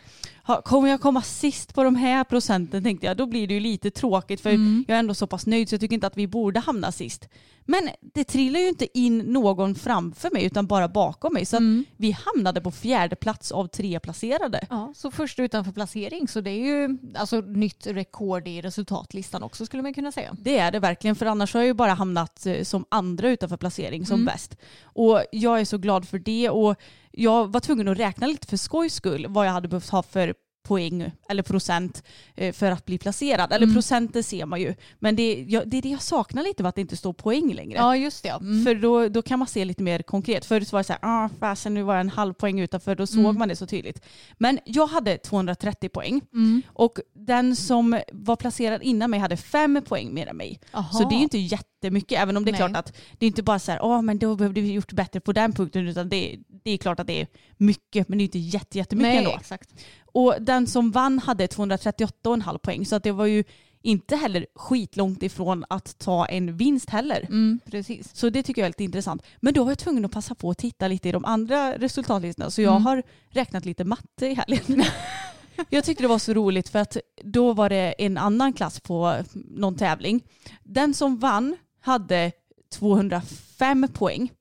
Kommer 0.57 0.89
jag 0.89 1.01
komma 1.01 1.21
sist 1.21 1.73
på 1.73 1.83
de 1.83 1.95
här 1.95 2.23
procenten 2.23 2.83
tänkte 2.83 3.07
jag, 3.07 3.17
då 3.17 3.25
blir 3.25 3.47
det 3.47 3.53
ju 3.53 3.59
lite 3.59 3.91
tråkigt 3.91 4.41
för 4.41 4.49
jag 4.49 4.95
är 4.95 4.99
ändå 4.99 5.13
så 5.13 5.27
pass 5.27 5.45
nöjd 5.45 5.69
så 5.69 5.73
jag 5.73 5.81
tycker 5.81 5.93
inte 5.93 6.07
att 6.07 6.17
vi 6.17 6.27
borde 6.27 6.59
hamna 6.59 6.91
sist. 6.91 7.29
Men 7.65 7.89
det 8.13 8.23
trillar 8.23 8.59
ju 8.59 8.67
inte 8.67 8.99
in 8.99 9.17
någon 9.17 9.75
framför 9.75 10.29
mig 10.33 10.45
utan 10.45 10.67
bara 10.67 10.87
bakom 10.87 11.33
mig. 11.33 11.45
Så 11.45 11.57
att 11.57 11.63
vi 11.97 12.11
hamnade 12.11 12.61
på 12.61 12.71
fjärde 12.71 13.15
plats 13.15 13.51
av 13.51 13.67
tre 13.67 13.99
placerade. 13.99 14.67
Ja, 14.69 14.93
så 14.95 15.11
först 15.11 15.39
utanför 15.39 15.71
placering. 15.71 16.27
Så 16.27 16.41
det 16.41 16.51
är 16.51 16.65
ju 16.65 16.97
alltså 17.15 17.41
nytt 17.41 17.87
rekord 17.87 18.47
i 18.47 18.61
resultatlistan 18.61 19.43
också 19.43 19.65
skulle 19.65 19.83
man 19.83 19.93
kunna 19.93 20.11
säga. 20.11 20.35
Det 20.41 20.57
är 20.57 20.71
det 20.71 20.79
verkligen 20.79 21.15
för 21.15 21.25
annars 21.25 21.53
har 21.53 21.61
jag 21.61 21.67
ju 21.67 21.73
bara 21.73 21.93
hamnat 21.93 22.45
eh, 22.45 22.63
som 22.63 22.85
andra 22.89 23.29
utanför 23.29 23.57
placering 23.57 24.05
som 24.05 24.25
bäst. 24.25 24.57
Och 24.83 25.23
jag 25.31 25.59
är 25.59 25.65
så 25.65 25.77
glad 25.77 26.07
för 26.07 26.19
det 26.19 26.49
och 26.49 26.75
jag 27.11 27.51
var 27.51 27.59
tvungen 27.59 27.87
att 27.87 27.99
räkna 27.99 28.27
lite 28.27 28.47
för 28.47 28.57
skojs 28.57 28.93
skull 28.93 29.25
vad 29.29 29.47
jag 29.47 29.51
hade 29.51 29.67
behövt 29.67 29.89
ha 29.89 30.03
för 30.03 30.33
poäng 30.69 31.11
eller 31.29 31.43
procent 31.43 32.03
eh, 32.35 32.53
för 32.53 32.71
att 32.71 32.85
bli 32.85 32.97
placerad. 32.97 33.53
Eller 33.53 33.73
procenter 33.73 34.21
ser 34.21 34.45
man 34.45 34.61
ju. 34.61 34.75
Men 34.99 35.15
det, 35.15 35.45
jag, 35.47 35.69
det 35.69 35.77
är 35.77 35.81
det 35.81 35.89
jag 35.89 36.01
saknar 36.01 36.43
lite 36.43 36.63
med 36.63 36.69
att 36.69 36.75
det 36.75 36.81
inte 36.81 36.97
står 36.97 37.13
poäng 37.13 37.53
längre. 37.53 37.77
Ja, 37.77 37.95
just 37.95 38.23
det. 38.23 38.29
Mm. 38.29 38.65
För 38.65 38.75
då, 38.75 39.09
då 39.09 39.21
kan 39.21 39.39
man 39.39 39.47
se 39.47 39.65
lite 39.65 39.83
mer 39.83 40.01
konkret. 40.01 40.45
Förut 40.45 40.71
var 40.71 40.79
det 40.79 40.83
så 40.83 40.93
här, 40.93 40.99
ah, 41.01 41.29
fasen 41.39 41.73
nu 41.73 41.83
var 41.83 41.93
jag 41.93 42.01
en 42.01 42.09
halv 42.09 42.33
poäng 42.33 42.59
utanför, 42.59 42.95
då 42.95 43.07
såg 43.07 43.37
man 43.37 43.47
det 43.47 43.55
så 43.55 43.67
tydligt. 43.67 44.01
Men 44.37 44.59
jag 44.65 44.87
hade 44.87 45.17
230 45.17 45.89
poäng 45.89 46.21
och 46.67 46.99
den 47.13 47.55
som 47.55 47.99
var 48.13 48.35
placerad 48.35 48.83
innan 48.83 49.09
mig 49.09 49.19
hade 49.19 49.37
fem 49.37 49.81
poäng 49.87 50.13
mer 50.13 50.27
än 50.27 50.37
mig. 50.37 50.59
Aha. 50.73 50.97
Så 50.97 51.09
det 51.09 51.15
är 51.15 51.17
ju 51.17 51.23
inte 51.23 51.37
jättemycket, 51.37 52.19
även 52.19 52.37
om 52.37 52.45
det 52.45 52.49
är 52.49 52.51
Nej. 52.51 52.59
klart 52.59 52.77
att 52.77 52.93
det 53.17 53.25
är 53.25 53.27
inte 53.27 53.43
bara 53.43 53.59
så 53.59 53.71
här, 53.71 53.79
åh 53.83 54.01
men 54.01 54.19
då 54.19 54.35
behövde 54.35 54.61
vi 54.61 54.71
gjort 54.71 54.93
bättre 54.93 55.19
på 55.19 55.33
den 55.33 55.53
punkten, 55.53 55.87
utan 55.87 56.09
det, 56.09 56.39
det 56.63 56.71
är 56.71 56.77
klart 56.77 56.99
att 56.99 57.07
det 57.07 57.21
är 57.21 57.27
mycket, 57.57 58.09
men 58.09 58.17
det 58.17 58.21
är 58.21 58.25
inte 58.25 58.39
jätte, 58.39 58.77
jättemycket 58.77 59.09
Nej, 59.09 59.17
ändå. 59.17 59.37
exakt. 59.39 59.69
Och 60.11 60.35
den 60.41 60.67
som 60.67 60.91
vann 60.91 61.19
hade 61.19 61.47
238,5 61.47 62.57
poäng, 62.57 62.85
så 62.85 62.95
att 62.95 63.03
det 63.03 63.11
var 63.11 63.25
ju 63.25 63.43
inte 63.81 64.15
heller 64.15 64.45
skitlångt 64.55 65.23
ifrån 65.23 65.65
att 65.69 65.99
ta 65.99 66.25
en 66.25 66.57
vinst 66.57 66.89
heller. 66.89 67.25
Mm, 67.29 67.59
precis. 67.65 68.15
Så 68.15 68.29
det 68.29 68.43
tycker 68.43 68.61
jag 68.61 68.65
är 68.65 68.69
lite 68.69 68.83
intressant. 68.83 69.23
Men 69.39 69.53
då 69.53 69.63
var 69.63 69.71
jag 69.71 69.79
tvungen 69.79 70.05
att 70.05 70.11
passa 70.11 70.35
på 70.35 70.49
att 70.49 70.57
titta 70.57 70.87
lite 70.87 71.09
i 71.09 71.11
de 71.11 71.25
andra 71.25 71.77
resultatlistorna. 71.77 72.49
Så 72.49 72.61
jag 72.61 72.71
har 72.71 73.03
räknat 73.29 73.65
lite 73.65 73.83
matte 73.83 74.27
i 74.27 74.33
helgen. 74.33 74.83
jag 75.69 75.83
tyckte 75.83 76.03
det 76.03 76.07
var 76.07 76.19
så 76.19 76.33
roligt 76.33 76.69
för 76.69 76.79
att 76.79 76.97
då 77.23 77.53
var 77.53 77.69
det 77.69 77.95
en 77.97 78.17
annan 78.17 78.53
klass 78.53 78.79
på 78.79 79.15
någon 79.33 79.75
tävling. 79.75 80.23
Den 80.63 80.93
som 80.93 81.17
vann 81.17 81.57
hade 81.81 82.31
205 82.73 83.87
poäng. 83.93 84.31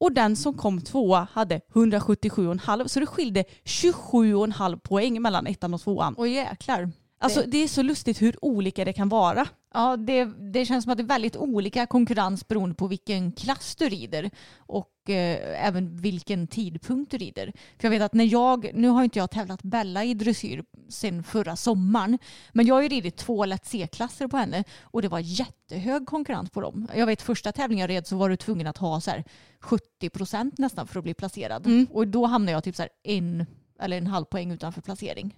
Och 0.00 0.12
den 0.12 0.36
som 0.36 0.54
kom 0.54 0.80
tvåa 0.80 1.28
hade 1.32 1.60
177,5. 1.72 2.86
Så 2.86 3.00
det 3.00 3.06
skilde 3.06 3.44
27,5 3.64 4.78
poäng 4.78 5.22
mellan 5.22 5.46
ettan 5.46 5.74
och 5.74 5.80
tvåan. 5.80 6.14
Och 6.14 6.28
jäklar. 6.28 6.90
Alltså 7.18 7.42
det 7.46 7.58
är 7.58 7.68
så 7.68 7.82
lustigt 7.82 8.22
hur 8.22 8.44
olika 8.44 8.84
det 8.84 8.92
kan 8.92 9.08
vara. 9.08 9.48
Ja, 9.74 9.96
det, 9.96 10.24
det 10.24 10.64
känns 10.64 10.84
som 10.84 10.92
att 10.92 10.98
det 10.98 11.04
är 11.04 11.08
väldigt 11.08 11.36
olika 11.36 11.86
konkurrens 11.86 12.48
beroende 12.48 12.74
på 12.74 12.86
vilken 12.86 13.32
klass 13.32 13.76
du 13.76 13.88
rider 13.88 14.30
och 14.56 15.10
eh, 15.10 15.66
även 15.66 15.96
vilken 15.96 16.46
tidpunkt 16.46 17.10
du 17.10 17.18
rider. 17.18 17.52
För 17.78 17.86
jag 17.86 17.90
vet 17.90 18.02
att 18.02 18.14
när 18.14 18.24
jag, 18.24 18.70
nu 18.74 18.88
har 18.88 19.04
inte 19.04 19.18
jag 19.18 19.30
tävlat 19.30 19.62
Bella 19.62 20.04
i 20.04 20.14
dressyr 20.14 20.64
sen 20.88 21.22
förra 21.22 21.56
sommaren, 21.56 22.18
men 22.52 22.66
jag 22.66 22.74
har 22.74 22.82
ju 22.82 22.88
ridit 22.88 23.16
två 23.16 23.44
lätt 23.44 23.66
C-klasser 23.66 24.28
på 24.28 24.36
henne 24.36 24.64
och 24.82 25.02
det 25.02 25.08
var 25.08 25.18
jättehög 25.18 26.06
konkurrens 26.06 26.50
på 26.50 26.60
dem. 26.60 26.88
Jag 26.94 27.06
vet 27.06 27.22
första 27.22 27.52
tävlingen 27.52 27.82
jag 27.82 27.90
red 27.96 28.06
så 28.06 28.16
var 28.16 28.28
du 28.28 28.36
tvungen 28.36 28.66
att 28.66 28.78
ha 28.78 29.00
så 29.00 29.10
här 29.10 29.24
70 29.60 30.10
procent 30.10 30.58
nästan 30.58 30.86
för 30.86 30.98
att 30.98 31.04
bli 31.04 31.14
placerad 31.14 31.66
och 31.92 32.08
då 32.08 32.26
hamnade 32.26 32.52
jag 32.52 32.64
typ 32.64 32.76
så 32.76 32.86
en 33.02 33.46
eller 33.80 33.98
en 33.98 34.06
halv 34.06 34.24
poäng 34.24 34.52
utanför 34.52 34.80
placering. 34.80 35.34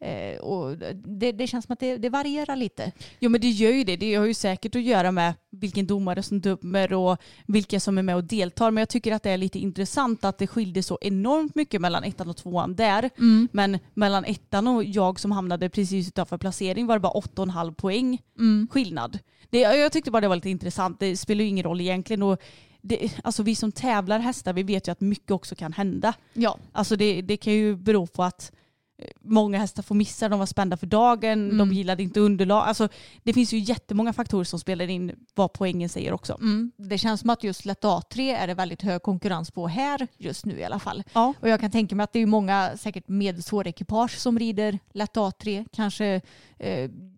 Eh, 0.00 0.38
och 0.40 0.78
det, 0.94 1.32
det 1.32 1.46
känns 1.46 1.64
som 1.64 1.72
att 1.72 1.80
det, 1.80 1.96
det 1.96 2.08
varierar 2.08 2.56
lite. 2.56 2.92
Jo 3.20 3.30
men 3.30 3.40
det 3.40 3.48
gör 3.48 3.70
ju 3.72 3.84
det. 3.84 3.96
Det 3.96 4.14
har 4.14 4.26
ju 4.26 4.34
säkert 4.34 4.74
att 4.74 4.82
göra 4.82 5.10
med 5.12 5.34
vilken 5.50 5.86
domare 5.86 6.22
som 6.22 6.40
dömer 6.40 6.92
och 6.92 7.18
vilka 7.46 7.80
som 7.80 7.98
är 7.98 8.02
med 8.02 8.16
och 8.16 8.24
deltar. 8.24 8.70
Men 8.70 8.80
jag 8.80 8.88
tycker 8.88 9.12
att 9.12 9.22
det 9.22 9.30
är 9.30 9.36
lite 9.36 9.58
intressant 9.58 10.24
att 10.24 10.38
det 10.38 10.46
skilde 10.46 10.82
så 10.82 10.98
enormt 11.00 11.54
mycket 11.54 11.80
mellan 11.80 12.04
ettan 12.04 12.28
och 12.28 12.36
tvåan 12.36 12.74
där. 12.74 13.10
Mm. 13.18 13.48
Men 13.52 13.78
mellan 13.94 14.24
ettan 14.24 14.66
och 14.68 14.84
jag 14.84 15.20
som 15.20 15.32
hamnade 15.32 15.68
precis 15.68 16.08
utanför 16.08 16.38
placering 16.38 16.86
var 16.86 16.94
det 16.96 17.00
bara 17.00 17.12
8,5 17.20 17.74
poäng 17.74 18.22
Mm. 18.38 18.68
skillnad. 18.70 19.18
Det, 19.50 19.58
jag 19.60 19.92
tyckte 19.92 20.10
bara 20.10 20.20
det 20.20 20.28
var 20.28 20.36
lite 20.36 20.50
intressant. 20.50 21.00
Det 21.00 21.16
spelar 21.16 21.42
ju 21.42 21.48
ingen 21.48 21.64
roll 21.64 21.80
egentligen. 21.80 22.22
Och 22.22 22.42
det, 22.82 23.12
alltså 23.24 23.42
vi 23.42 23.54
som 23.54 23.72
tävlar 23.72 24.18
hästar, 24.18 24.52
vi 24.52 24.62
vet 24.62 24.88
ju 24.88 24.92
att 24.92 25.00
mycket 25.00 25.30
också 25.30 25.54
kan 25.54 25.72
hända. 25.72 26.14
Ja. 26.32 26.58
Alltså 26.72 26.96
det, 26.96 27.22
det 27.22 27.36
kan 27.36 27.52
ju 27.52 27.76
bero 27.76 28.06
på 28.06 28.22
att 28.22 28.52
många 29.20 29.58
hästar 29.58 29.82
får 29.82 29.94
missa, 29.94 30.28
de 30.28 30.38
var 30.38 30.46
spända 30.46 30.76
för 30.76 30.86
dagen, 30.86 31.44
Mm. 31.44 31.58
de 31.58 31.72
gillade 31.72 32.02
inte 32.02 32.20
underlag. 32.20 32.62
Alltså 32.68 32.88
det 33.22 33.32
finns 33.32 33.52
ju 33.52 33.58
jättemånga 33.58 34.12
faktorer 34.12 34.44
som 34.44 34.58
spelar 34.58 34.90
in 34.90 35.12
vad 35.34 35.52
poängen 35.52 35.88
säger 35.88 36.12
också. 36.12 36.32
Mm. 36.34 36.72
Det 36.76 36.98
känns 36.98 37.20
som 37.20 37.30
att 37.30 37.44
just 37.44 37.64
lätt 37.64 37.84
A3 37.84 38.36
är 38.36 38.46
det 38.46 38.54
väldigt 38.54 38.82
hög 38.82 39.02
konkurrens 39.02 39.50
på 39.50 39.68
här 39.68 40.06
just 40.18 40.44
nu 40.46 40.58
i 40.58 40.64
alla 40.64 40.78
fall. 40.78 41.02
Ja. 41.12 41.34
Och 41.40 41.48
jag 41.48 41.60
kan 41.60 41.70
tänka 41.70 41.94
mig 41.96 42.04
att 42.04 42.12
det 42.12 42.18
är 42.18 42.26
många 42.26 42.70
säkert 42.76 43.08
medelsvåra 43.08 43.68
ekipage 43.68 44.18
som 44.18 44.38
rider 44.38 44.78
lätt 44.92 45.14
A3. 45.16 45.66
Kanske, 45.72 46.20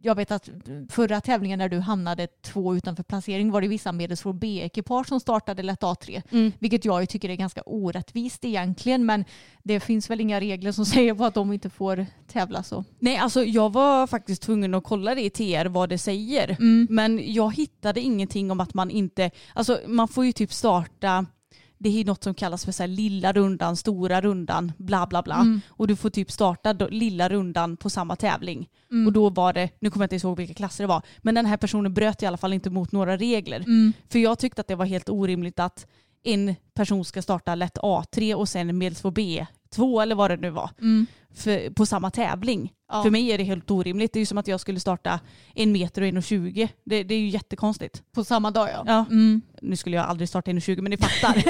jag 0.02 0.14
vet 0.14 0.30
att 0.30 0.48
förra 0.90 1.20
tävlingen 1.20 1.58
när 1.58 1.68
du 1.68 1.78
hamnade 1.78 2.26
två 2.26 2.76
utanför 2.76 3.02
placering 3.02 3.50
var 3.50 3.60
det 3.60 3.68
vissa 3.68 3.92
medelsvår 3.92 4.32
B-ekipage 4.32 5.08
som 5.08 5.20
startade 5.20 5.62
lätt 5.62 5.80
A3. 5.80 6.22
Mm. 6.30 6.52
Vilket 6.58 6.84
jag 6.84 7.08
tycker 7.08 7.28
är 7.28 7.34
ganska 7.34 7.62
orättvist 7.66 8.44
egentligen. 8.44 9.06
Men 9.06 9.24
det 9.62 9.80
finns 9.80 10.10
väl 10.10 10.20
inga 10.20 10.40
regler 10.40 10.72
som 10.72 10.86
säger 10.86 11.14
på 11.14 11.24
att 11.24 11.34
de 11.34 11.52
inte 11.52 11.70
får 11.70 12.06
tävla 12.26 12.62
så. 12.62 12.84
Nej, 12.98 13.16
alltså 13.16 13.44
jag 13.44 13.72
var 13.72 14.06
faktiskt 14.06 14.42
tvungen 14.42 14.74
att 14.74 14.84
kolla 14.84 15.14
det 15.14 15.22
i 15.22 15.30
TR 15.30 15.66
vad 15.66 15.88
det 15.88 15.98
säger. 15.98 16.56
Mm. 16.60 16.86
Men 16.90 17.32
jag 17.32 17.54
hittade 17.56 18.00
ingenting 18.00 18.50
om 18.50 18.60
att 18.60 18.74
man 18.74 18.90
inte, 18.90 19.30
alltså 19.54 19.80
man 19.86 20.08
får 20.08 20.24
ju 20.24 20.32
typ 20.32 20.52
starta, 20.52 21.26
det 21.78 22.00
är 22.00 22.04
något 22.04 22.24
som 22.24 22.34
kallas 22.34 22.64
för 22.64 22.72
så 22.72 22.82
här 22.82 22.88
lilla 22.88 23.32
rundan, 23.32 23.76
stora 23.76 24.20
rundan, 24.20 24.72
bla 24.78 25.06
bla 25.06 25.22
bla. 25.22 25.34
Mm. 25.34 25.60
Och 25.68 25.86
du 25.86 25.96
får 25.96 26.10
typ 26.10 26.30
starta 26.30 26.72
då, 26.72 26.88
lilla 26.88 27.28
rundan 27.28 27.76
på 27.76 27.90
samma 27.90 28.16
tävling. 28.16 28.68
Mm. 28.90 29.06
Och 29.06 29.12
då 29.12 29.30
var 29.30 29.52
det, 29.52 29.70
nu 29.80 29.90
kommer 29.90 30.04
jag 30.04 30.12
inte 30.12 30.26
ihåg 30.26 30.36
vilka 30.36 30.54
klasser 30.54 30.84
det 30.84 30.88
var, 30.88 31.02
men 31.18 31.34
den 31.34 31.46
här 31.46 31.56
personen 31.56 31.94
bröt 31.94 32.22
i 32.22 32.26
alla 32.26 32.36
fall 32.36 32.52
inte 32.52 32.70
mot 32.70 32.92
några 32.92 33.16
regler. 33.16 33.60
Mm. 33.60 33.92
För 34.08 34.18
jag 34.18 34.38
tyckte 34.38 34.60
att 34.60 34.68
det 34.68 34.74
var 34.74 34.86
helt 34.86 35.08
orimligt 35.08 35.58
att 35.58 35.86
en 36.22 36.54
person 36.74 37.04
ska 37.04 37.22
starta 37.22 37.54
lätt 37.54 37.78
A3 37.78 38.34
och 38.34 38.48
sen 38.48 38.78
medelsvår 38.78 39.10
B2 39.76 40.02
eller 40.02 40.14
vad 40.14 40.30
det 40.30 40.36
nu 40.36 40.50
var 40.50 40.70
Mm. 40.80 41.06
för, 41.34 41.70
på 41.70 41.86
samma 41.86 42.10
tävling. 42.10 42.72
Ja. 42.92 43.02
För 43.02 43.10
mig 43.10 43.32
är 43.32 43.38
det 43.38 43.44
helt 43.44 43.70
orimligt. 43.70 44.12
Det 44.12 44.16
är 44.18 44.20
ju 44.20 44.26
som 44.26 44.38
att 44.38 44.48
jag 44.48 44.60
skulle 44.60 44.80
starta 44.80 45.20
en 45.54 45.72
meter 45.72 46.02
och 46.02 46.08
1,20. 46.08 46.68
Det, 46.84 47.02
det 47.02 47.14
är 47.14 47.18
ju 47.18 47.28
jättekonstigt. 47.28 48.02
På 48.12 48.24
samma 48.24 48.50
dag 48.50 48.68
ja. 48.72 48.84
Ja. 48.86 49.04
Mm. 49.10 49.42
Nu 49.62 49.76
skulle 49.76 49.96
jag 49.96 50.06
aldrig 50.06 50.28
starta 50.28 50.50
1,20 50.50 50.80
men 50.80 50.90
ni 50.90 50.96
fattar. 50.96 51.44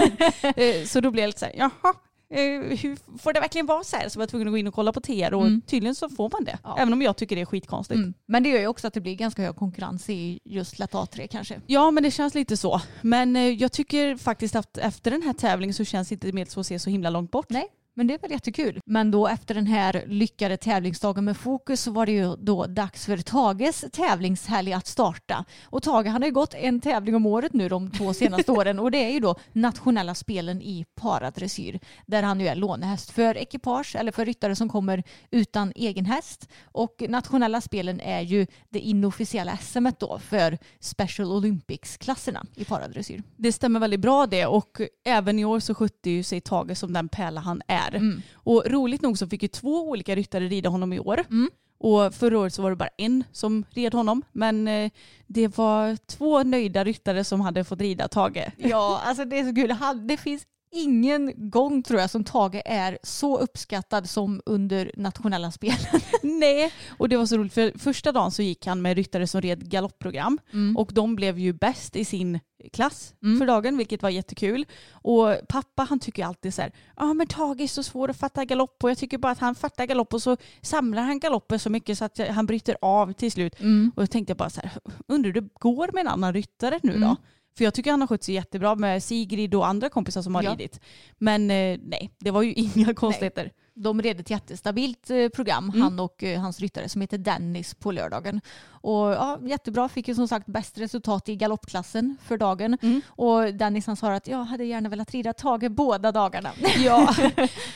Eh, 0.60 0.84
så 0.84 1.00
då 1.00 1.10
blir 1.10 1.22
jag 1.22 1.28
lite 1.28 1.38
så 1.40 1.44
här, 1.46 1.54
jaha. 1.56 1.94
eh, 2.34 2.78
Hur 2.78 3.18
får 3.18 3.32
det 3.32 3.40
verkligen 3.40 3.66
vara 3.66 3.84
så 3.84 3.96
här? 3.96 4.08
Så 4.08 4.18
var 4.18 4.22
jag 4.22 4.28
tvungen 4.30 4.48
att 4.48 4.52
gå 4.52 4.58
in 4.58 4.66
och 4.66 4.74
kolla 4.74 4.92
på 4.92 5.00
TR 5.00 5.34
och 5.34 5.42
Mm. 5.46 5.60
tydligen 5.60 5.94
så 5.94 6.08
får 6.08 6.30
man 6.32 6.44
det. 6.44 6.58
Ja. 6.64 6.76
Även 6.78 6.92
om 6.92 7.02
jag 7.02 7.16
tycker 7.16 7.36
det 7.36 7.42
är 7.42 7.46
skitkonstigt. 7.46 7.96
Mm. 7.98 8.14
Men 8.26 8.42
det 8.42 8.48
gör 8.48 8.60
ju 8.60 8.66
också 8.66 8.86
att 8.86 8.94
det 8.94 9.00
blir 9.00 9.14
ganska 9.14 9.42
hög 9.42 9.56
konkurrens 9.56 10.10
i 10.10 10.40
just 10.44 10.78
lätt 10.78 10.92
A3 10.92 11.26
kanske. 11.26 11.60
Ja 11.66 11.90
men 11.90 12.02
det 12.02 12.10
känns 12.10 12.34
lite 12.34 12.56
så. 12.56 12.80
Men 13.02 13.36
eh, 13.36 13.42
jag 13.42 13.72
tycker 13.72 14.16
faktiskt 14.16 14.56
att 14.56 14.78
efter 14.78 15.10
den 15.10 15.22
här 15.22 15.32
tävlingen 15.32 15.74
så 15.74 15.84
känns 15.84 16.12
inte 16.12 16.32
Medelsvår 16.32 16.62
C 16.62 16.78
så 16.78 16.90
himla 16.90 17.10
långt 17.10 17.30
bort. 17.30 17.46
Nej. 17.50 17.66
Men 17.98 18.06
det 18.06 18.14
är 18.14 18.18
väl 18.18 18.30
jättekul. 18.30 18.80
Men 18.86 19.10
då 19.10 19.28
efter 19.28 19.54
den 19.54 19.66
här 19.66 20.04
lyckade 20.06 20.56
tävlingsdagen 20.56 21.24
med 21.24 21.36
fokus 21.36 21.82
så 21.82 21.90
var 21.90 22.06
det 22.06 22.12
ju 22.12 22.36
då 22.36 22.66
dags 22.66 23.06
för 23.06 23.16
Tages 23.16 23.84
tävlingshelg 23.92 24.72
att 24.72 24.86
starta. 24.86 25.44
Och 25.64 25.82
Tage 25.82 26.06
han 26.06 26.22
har 26.22 26.26
ju 26.26 26.34
gått 26.34 26.54
en 26.54 26.80
tävling 26.80 27.14
om 27.14 27.26
året 27.26 27.52
nu 27.52 27.68
de 27.68 27.90
två 27.90 28.14
senaste 28.14 28.52
åren 28.58 28.78
och 28.78 28.90
det 28.90 29.04
är 29.04 29.10
ju 29.10 29.20
då 29.20 29.36
nationella 29.52 30.14
spelen 30.14 30.62
i 30.62 30.84
paradressyr 30.94 31.80
där 32.06 32.22
han 32.22 32.40
ju 32.40 32.46
är 32.46 32.54
lånehäst 32.54 33.10
för 33.10 33.36
ekipage 33.36 33.96
eller 33.96 34.12
för 34.12 34.26
ryttare 34.26 34.56
som 34.56 34.68
kommer 34.68 35.02
utan 35.30 35.72
egen 35.76 36.06
häst. 36.06 36.48
Och 36.64 37.02
nationella 37.08 37.60
spelen 37.60 38.00
är 38.00 38.20
ju 38.20 38.46
det 38.68 38.80
inofficiella 38.80 39.56
SM 39.56 39.86
då 39.98 40.18
för 40.18 40.58
Special 40.80 41.32
Olympics-klasserna 41.32 42.46
i 42.54 42.64
paradressyr. 42.64 43.22
Det 43.36 43.52
stämmer 43.52 43.80
väldigt 43.80 44.00
bra 44.00 44.26
det 44.26 44.46
och 44.46 44.80
även 45.04 45.38
i 45.38 45.44
år 45.44 45.60
så 45.60 45.74
skötte 45.74 46.10
ju 46.10 46.22
sig 46.22 46.40
Tage 46.40 46.76
som 46.76 46.92
den 46.92 47.08
pärla 47.08 47.40
han 47.40 47.62
är. 47.68 47.87
Mm. 47.94 48.22
Och 48.34 48.64
roligt 48.66 49.02
nog 49.02 49.18
så 49.18 49.26
fick 49.28 49.42
ju 49.42 49.48
två 49.48 49.88
olika 49.88 50.16
ryttare 50.16 50.48
rida 50.48 50.68
honom 50.68 50.92
i 50.92 50.98
år. 50.98 51.24
Mm. 51.30 51.50
Och 51.80 52.14
förra 52.14 52.38
året 52.38 52.54
så 52.54 52.62
var 52.62 52.70
det 52.70 52.76
bara 52.76 52.90
en 52.98 53.24
som 53.32 53.64
red 53.70 53.94
honom. 53.94 54.22
Men 54.32 54.68
eh, 54.68 54.90
det 55.26 55.58
var 55.58 55.96
två 56.06 56.42
nöjda 56.42 56.84
ryttare 56.84 57.24
som 57.24 57.40
hade 57.40 57.64
fått 57.64 57.80
rida 57.80 58.08
Tage. 58.08 58.50
Ja, 58.56 59.00
alltså 59.04 59.24
det 59.24 59.38
är 59.38 59.44
så 59.44 59.54
kul. 59.54 59.76
Det 60.08 60.16
finns 60.16 60.42
ingen 60.70 61.50
gång 61.50 61.82
tror 61.82 62.00
jag 62.00 62.10
som 62.10 62.24
Tage 62.24 62.62
är 62.64 62.98
så 63.02 63.38
uppskattad 63.38 64.08
som 64.08 64.42
under 64.46 64.90
nationella 64.96 65.50
spelen. 65.50 66.00
Nej, 66.22 66.72
och 66.98 67.08
det 67.08 67.16
var 67.16 67.26
så 67.26 67.36
roligt 67.36 67.52
för 67.54 67.78
första 67.78 68.12
dagen 68.12 68.30
så 68.30 68.42
gick 68.42 68.66
han 68.66 68.82
med 68.82 68.96
ryttare 68.96 69.26
som 69.26 69.40
red 69.40 69.70
galoppprogram 69.70 70.38
och 70.76 70.90
de 70.92 71.16
blev 71.16 71.38
ju 71.38 71.52
bäst 71.52 71.96
i 71.96 72.04
sin 72.04 72.40
klass 72.72 73.14
Mm. 73.22 73.38
för 73.38 73.46
dagen 73.46 73.76
vilket 73.76 74.02
var 74.02 74.10
jättekul. 74.10 74.66
Och 74.92 75.34
pappa 75.48 75.82
han 75.82 76.00
tycker 76.00 76.24
alltid 76.24 76.54
så 76.54 76.62
här, 76.62 76.72
ja 76.96 77.04
ah, 77.10 77.14
men 77.14 77.26
Tage 77.26 77.60
är 77.60 77.66
så 77.66 77.82
svår 77.82 78.10
att 78.10 78.16
fatta 78.16 78.44
galopp 78.44 78.84
och 78.84 78.90
jag 78.90 78.98
tycker 78.98 79.18
bara 79.18 79.32
att 79.32 79.38
han 79.38 79.54
fattar 79.54 79.86
galopp 79.86 80.14
och 80.14 80.22
så 80.22 80.36
samlar 80.62 81.02
han 81.02 81.18
galopper 81.20 81.58
så 81.58 81.70
mycket 81.70 81.98
så 81.98 82.04
att 82.04 82.18
han 82.30 82.46
bryter 82.46 82.76
av 82.82 83.12
till 83.12 83.32
slut. 83.32 83.54
Och 83.96 84.02
då 84.02 84.06
tänkte 84.06 84.30
jag 84.30 84.36
bara 84.36 84.50
så 84.50 84.60
här, 84.60 84.70
undrar 85.08 85.28
hur 85.32 85.40
det 85.40 85.48
går 85.60 85.90
med 85.92 86.00
en 86.00 86.08
annan 86.08 86.32
ryttare 86.32 86.80
nu 86.82 86.98
då? 86.98 87.16
För 87.56 87.64
jag 87.64 87.74
tycker 87.74 87.90
han 87.90 88.00
har 88.00 88.08
skött 88.08 88.22
sig 88.22 88.34
jättebra 88.34 88.74
med 88.74 89.02
Sigrid 89.02 89.54
och 89.54 89.66
andra 89.66 89.88
kompisar 89.88 90.22
som 90.22 90.34
har 90.34 90.42
Ja. 90.42 90.52
ridit. 90.52 90.80
Men 91.18 91.50
eh, 91.50 91.78
nej, 91.82 92.10
det 92.18 92.30
var 92.30 92.42
ju 92.42 92.52
inga 92.74 92.94
konstigheter. 92.94 93.52
De 93.82 94.02
red 94.02 94.20
ett 94.20 94.30
jättestabilt 94.30 95.10
eh, 95.10 95.28
program, 95.28 95.68
Mm. 95.68 95.80
han 95.82 96.00
och 96.00 96.22
eh, 96.24 96.40
hans 96.40 96.60
ryttare 96.60 96.88
som 96.88 97.00
heter 97.00 97.18
Dennis 97.18 97.74
på 97.74 97.92
lördagen. 97.92 98.40
Och 98.80 98.96
ja, 98.96 99.38
jättebra, 99.42 99.88
fick 99.88 100.08
ju 100.08 100.14
som 100.14 100.28
sagt 100.28 100.46
bäst 100.46 100.78
resultat 100.78 101.28
i 101.28 101.36
galoppklassen 101.36 102.16
för 102.24 102.38
dagen. 102.38 102.78
Mm. 102.82 103.00
Och 103.08 103.54
Dennis 103.54 103.86
han 103.86 103.96
sa 103.96 104.12
att 104.14 104.26
jag 104.28 104.44
hade 104.44 104.64
gärna 104.64 104.88
velat 104.88 105.10
rida 105.10 105.32
Tage 105.32 105.70
båda 105.70 106.12
dagarna. 106.12 106.50
Ja, 106.84 107.14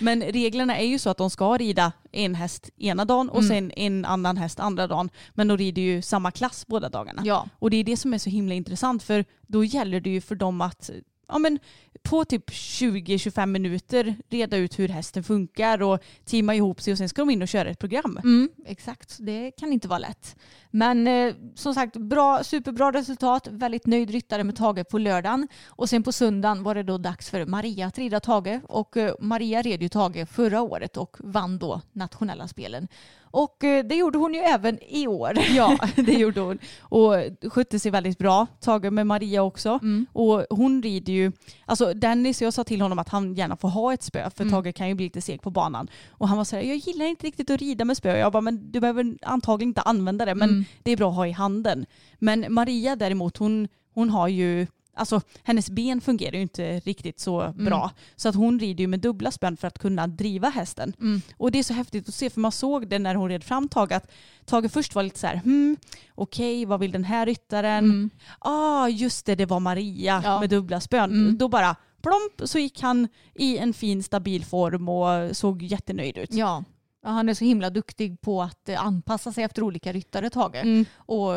men 0.01 0.23
reglerna 0.23 0.77
är 0.79 0.87
ju 0.87 0.99
så 0.99 1.11
att 1.11 1.17
de 1.17 1.31
ska 1.31 1.57
rida 1.59 1.93
en 2.12 2.35
häst 2.35 2.71
ena 2.79 3.05
dagen 3.05 3.29
och 3.29 3.43
Mm. 3.43 3.49
sen 3.49 3.73
en 3.77 4.05
annan 4.05 4.37
häst 4.37 4.61
andra 4.61 4.87
dagen. 4.87 5.11
Men 5.35 5.49
de 5.49 5.57
rider 5.59 5.83
ju 5.83 6.03
samma 6.03 6.31
klass 6.31 6.67
båda 6.67 6.88
dagarna. 6.88 7.23
Ja. 7.25 7.49
Och 7.59 7.71
det 7.71 7.77
är 7.77 7.85
det 7.85 7.97
som 7.97 8.15
är 8.15 8.19
så 8.19 8.31
himla 8.31 8.55
intressant 8.55 9.03
för 9.03 9.25
då 9.47 9.65
gäller 9.65 10.01
det 10.01 10.11
ju 10.11 10.21
för 10.21 10.35
dem 10.35 10.61
att 10.61 10.91
ja, 11.33 11.38
men 11.38 11.59
på 12.03 12.25
typ 12.25 12.51
20-25 12.51 13.47
minuter 13.47 14.16
reda 14.29 14.57
ut 14.57 14.79
hur 14.79 14.88
hästen 14.88 15.25
funkar 15.25 15.83
och 15.83 15.99
teama 16.25 16.55
ihop 16.55 16.81
sig 16.81 16.92
och 16.92 16.99
sen 16.99 17.09
ska 17.09 17.23
de 17.23 17.31
in 17.31 17.42
och 17.42 17.49
köra 17.49 17.71
ett 17.71 17.79
program. 17.79 18.18
Mm, 18.25 18.51
exakt, 18.66 19.16
det 19.21 19.51
kan 19.51 19.73
inte 19.73 19.88
vara 19.88 19.99
lätt. 19.99 20.37
Men 20.71 21.07
eh, 21.07 21.35
som 21.55 21.75
sagt, 21.75 21.97
bra, 21.97 22.45
superbra 22.45 22.92
resultat. 22.92 23.49
Väldigt 23.51 23.87
nöjd 23.87 24.11
ryttare 24.11 24.45
med 24.45 24.57
Tage 24.57 24.88
på 24.88 24.99
lördagen. 24.99 25.49
Och 25.66 25.88
sen 25.88 26.03
på 26.03 26.12
söndagen 26.12 26.62
var 26.62 26.75
det 26.75 26.83
då 26.83 26.99
dags 26.99 27.31
för 27.31 27.47
Maria 27.47 27.87
att 27.87 27.99
rida 27.99 28.21
Tage. 28.21 28.61
Och 28.68 28.97
eh, 28.97 29.14
Maria 29.21 29.62
red 29.62 29.83
ju 29.83 29.88
Tage 29.88 30.29
förra 30.29 30.61
året 30.61 30.97
och 30.97 31.16
vann 31.21 31.59
då 31.59 31.81
nationella 31.92 32.49
spelen. 32.49 32.88
Och 33.33 33.64
eh, 33.64 33.85
det 33.85 33.95
gjorde 33.95 34.18
hon 34.18 34.35
ju 34.35 34.40
även 34.40 34.79
i 34.88 35.07
år. 35.07 35.33
Ja, 35.57 35.79
det 35.97 36.12
gjorde 36.12 36.40
hon. 36.40 36.59
Och 36.81 37.14
skötte 37.53 37.79
sig 37.79 37.90
väldigt 37.90 38.18
bra. 38.18 38.47
Tage 38.61 38.92
med 38.92 39.07
Maria 39.07 39.42
också. 39.42 39.79
Mm. 39.83 40.07
Och 40.12 40.47
hon 40.51 40.83
rider 40.83 41.12
ju, 41.12 41.33
alltså 41.66 41.95
Dennis, 41.95 42.42
jag 42.42 42.53
sa 42.53 42.64
till 42.64 42.81
honom 42.81 42.99
att 42.99 43.09
han 43.09 43.35
gärna 43.35 43.57
får 43.57 43.68
ha 43.68 43.92
ett 43.95 44.03
spö 44.03 44.31
för 44.31 44.42
Mm. 44.45 44.53
Tage 44.62 44.75
kan 44.75 44.88
ju 44.88 44.95
bli 44.95 45.05
lite 45.05 45.21
seg 45.21 45.42
på 45.42 45.51
banan. 45.51 45.88
Och 46.11 46.29
han 46.29 46.37
var 46.37 46.45
så 46.45 46.57
här, 46.57 46.62
jag 46.62 46.77
gillar 46.77 47.07
inte 47.07 47.27
riktigt 47.27 47.51
att 47.51 47.61
rida 47.61 47.85
med 47.85 47.97
spö. 47.97 48.16
Jag 48.18 48.33
bara, 48.33 48.40
men 48.40 48.73
du 48.73 48.81
behöver 48.81 49.14
antagligen 49.23 49.68
inte 49.71 49.81
använda 49.83 50.25
det, 50.25 50.35
men 50.35 50.51
Mm. 50.51 50.64
det 50.83 50.90
är 50.92 50.97
bra 50.97 51.09
att 51.11 51.16
ha 51.16 51.27
i 51.27 51.31
handen. 51.33 51.87
Men 52.18 52.47
Maria 52.49 52.97
däremot, 52.97 53.37
hon, 53.37 53.68
hon 53.95 54.11
har 54.11 54.29
ju 54.29 54.66
Alltså 54.94 55.20
hennes 55.42 55.70
ben 55.70 56.00
fungerar 56.00 56.33
ju 56.37 56.42
inte 56.42 56.78
riktigt 56.81 57.20
så 57.20 57.52
bra. 57.57 57.90
Så 58.16 58.28
att 58.28 58.35
hon 58.35 58.61
rider 58.61 58.81
ju 58.85 58.88
med 58.88 59.00
dubbla 59.00 59.31
spänn 59.31 59.57
för 59.57 59.68
att 59.68 59.78
kunna 59.78 60.07
driva 60.07 60.48
hästen. 60.48 60.92
Mm. 61.00 61.22
Och 61.37 61.50
det 61.52 61.59
är 61.59 61.62
så 61.62 61.74
häftigt 61.74 62.09
att 62.09 62.14
se 62.14 62.31
för 62.31 62.40
man 62.40 62.52
såg 62.52 62.88
det 62.88 62.98
när 62.98 63.14
hon 63.14 63.28
red 63.28 63.44
fram 63.44 63.68
Tage 63.68 63.92
att 63.92 64.11
Tage 64.44 64.70
först 64.72 64.94
var 64.94 65.02
lite 65.02 65.18
så 65.18 65.26
här, 65.26 65.37
hmm, 65.37 65.76
okej 66.14 66.64
vad 66.64 66.81
vill 66.81 66.92
den 66.92 67.05
här 67.05 67.26
ryttaren? 67.26 67.85
Mm. 67.85 68.11
ah, 68.38 68.88
just 68.88 69.26
det, 69.26 69.35
det 69.35 69.46
var 69.46 69.61
Maria 69.61 70.20
Ja. 70.24 70.40
med 70.40 70.50
dubbla 70.50 70.81
spön. 70.81 71.11
Mm. 71.11 71.38
Då 71.38 71.48
bara 71.48 71.76
plomp 72.02 72.48
så 72.50 72.59
gick 72.59 72.81
han 72.83 73.09
i 73.35 73.59
en 73.59 73.72
fin 73.72 74.02
stabil 74.02 74.44
form 74.44 74.88
och 74.88 75.37
såg 75.37 75.62
jättenöjd 75.62 76.18
ut. 76.18 76.35
Ja. 76.35 76.64
Ja, 77.05 77.09
han 77.11 77.28
är 77.28 77.35
så 77.35 77.44
himla 77.44 77.70
duktig 77.70 78.20
på 78.20 78.42
att 78.42 78.68
anpassa 78.68 79.33
sig 79.33 79.44
efter 79.44 79.62
olika 79.62 79.92
ryttare, 79.92 80.31
Tage. 80.31 80.55
Mm. 80.57 80.85
Och 80.96 81.33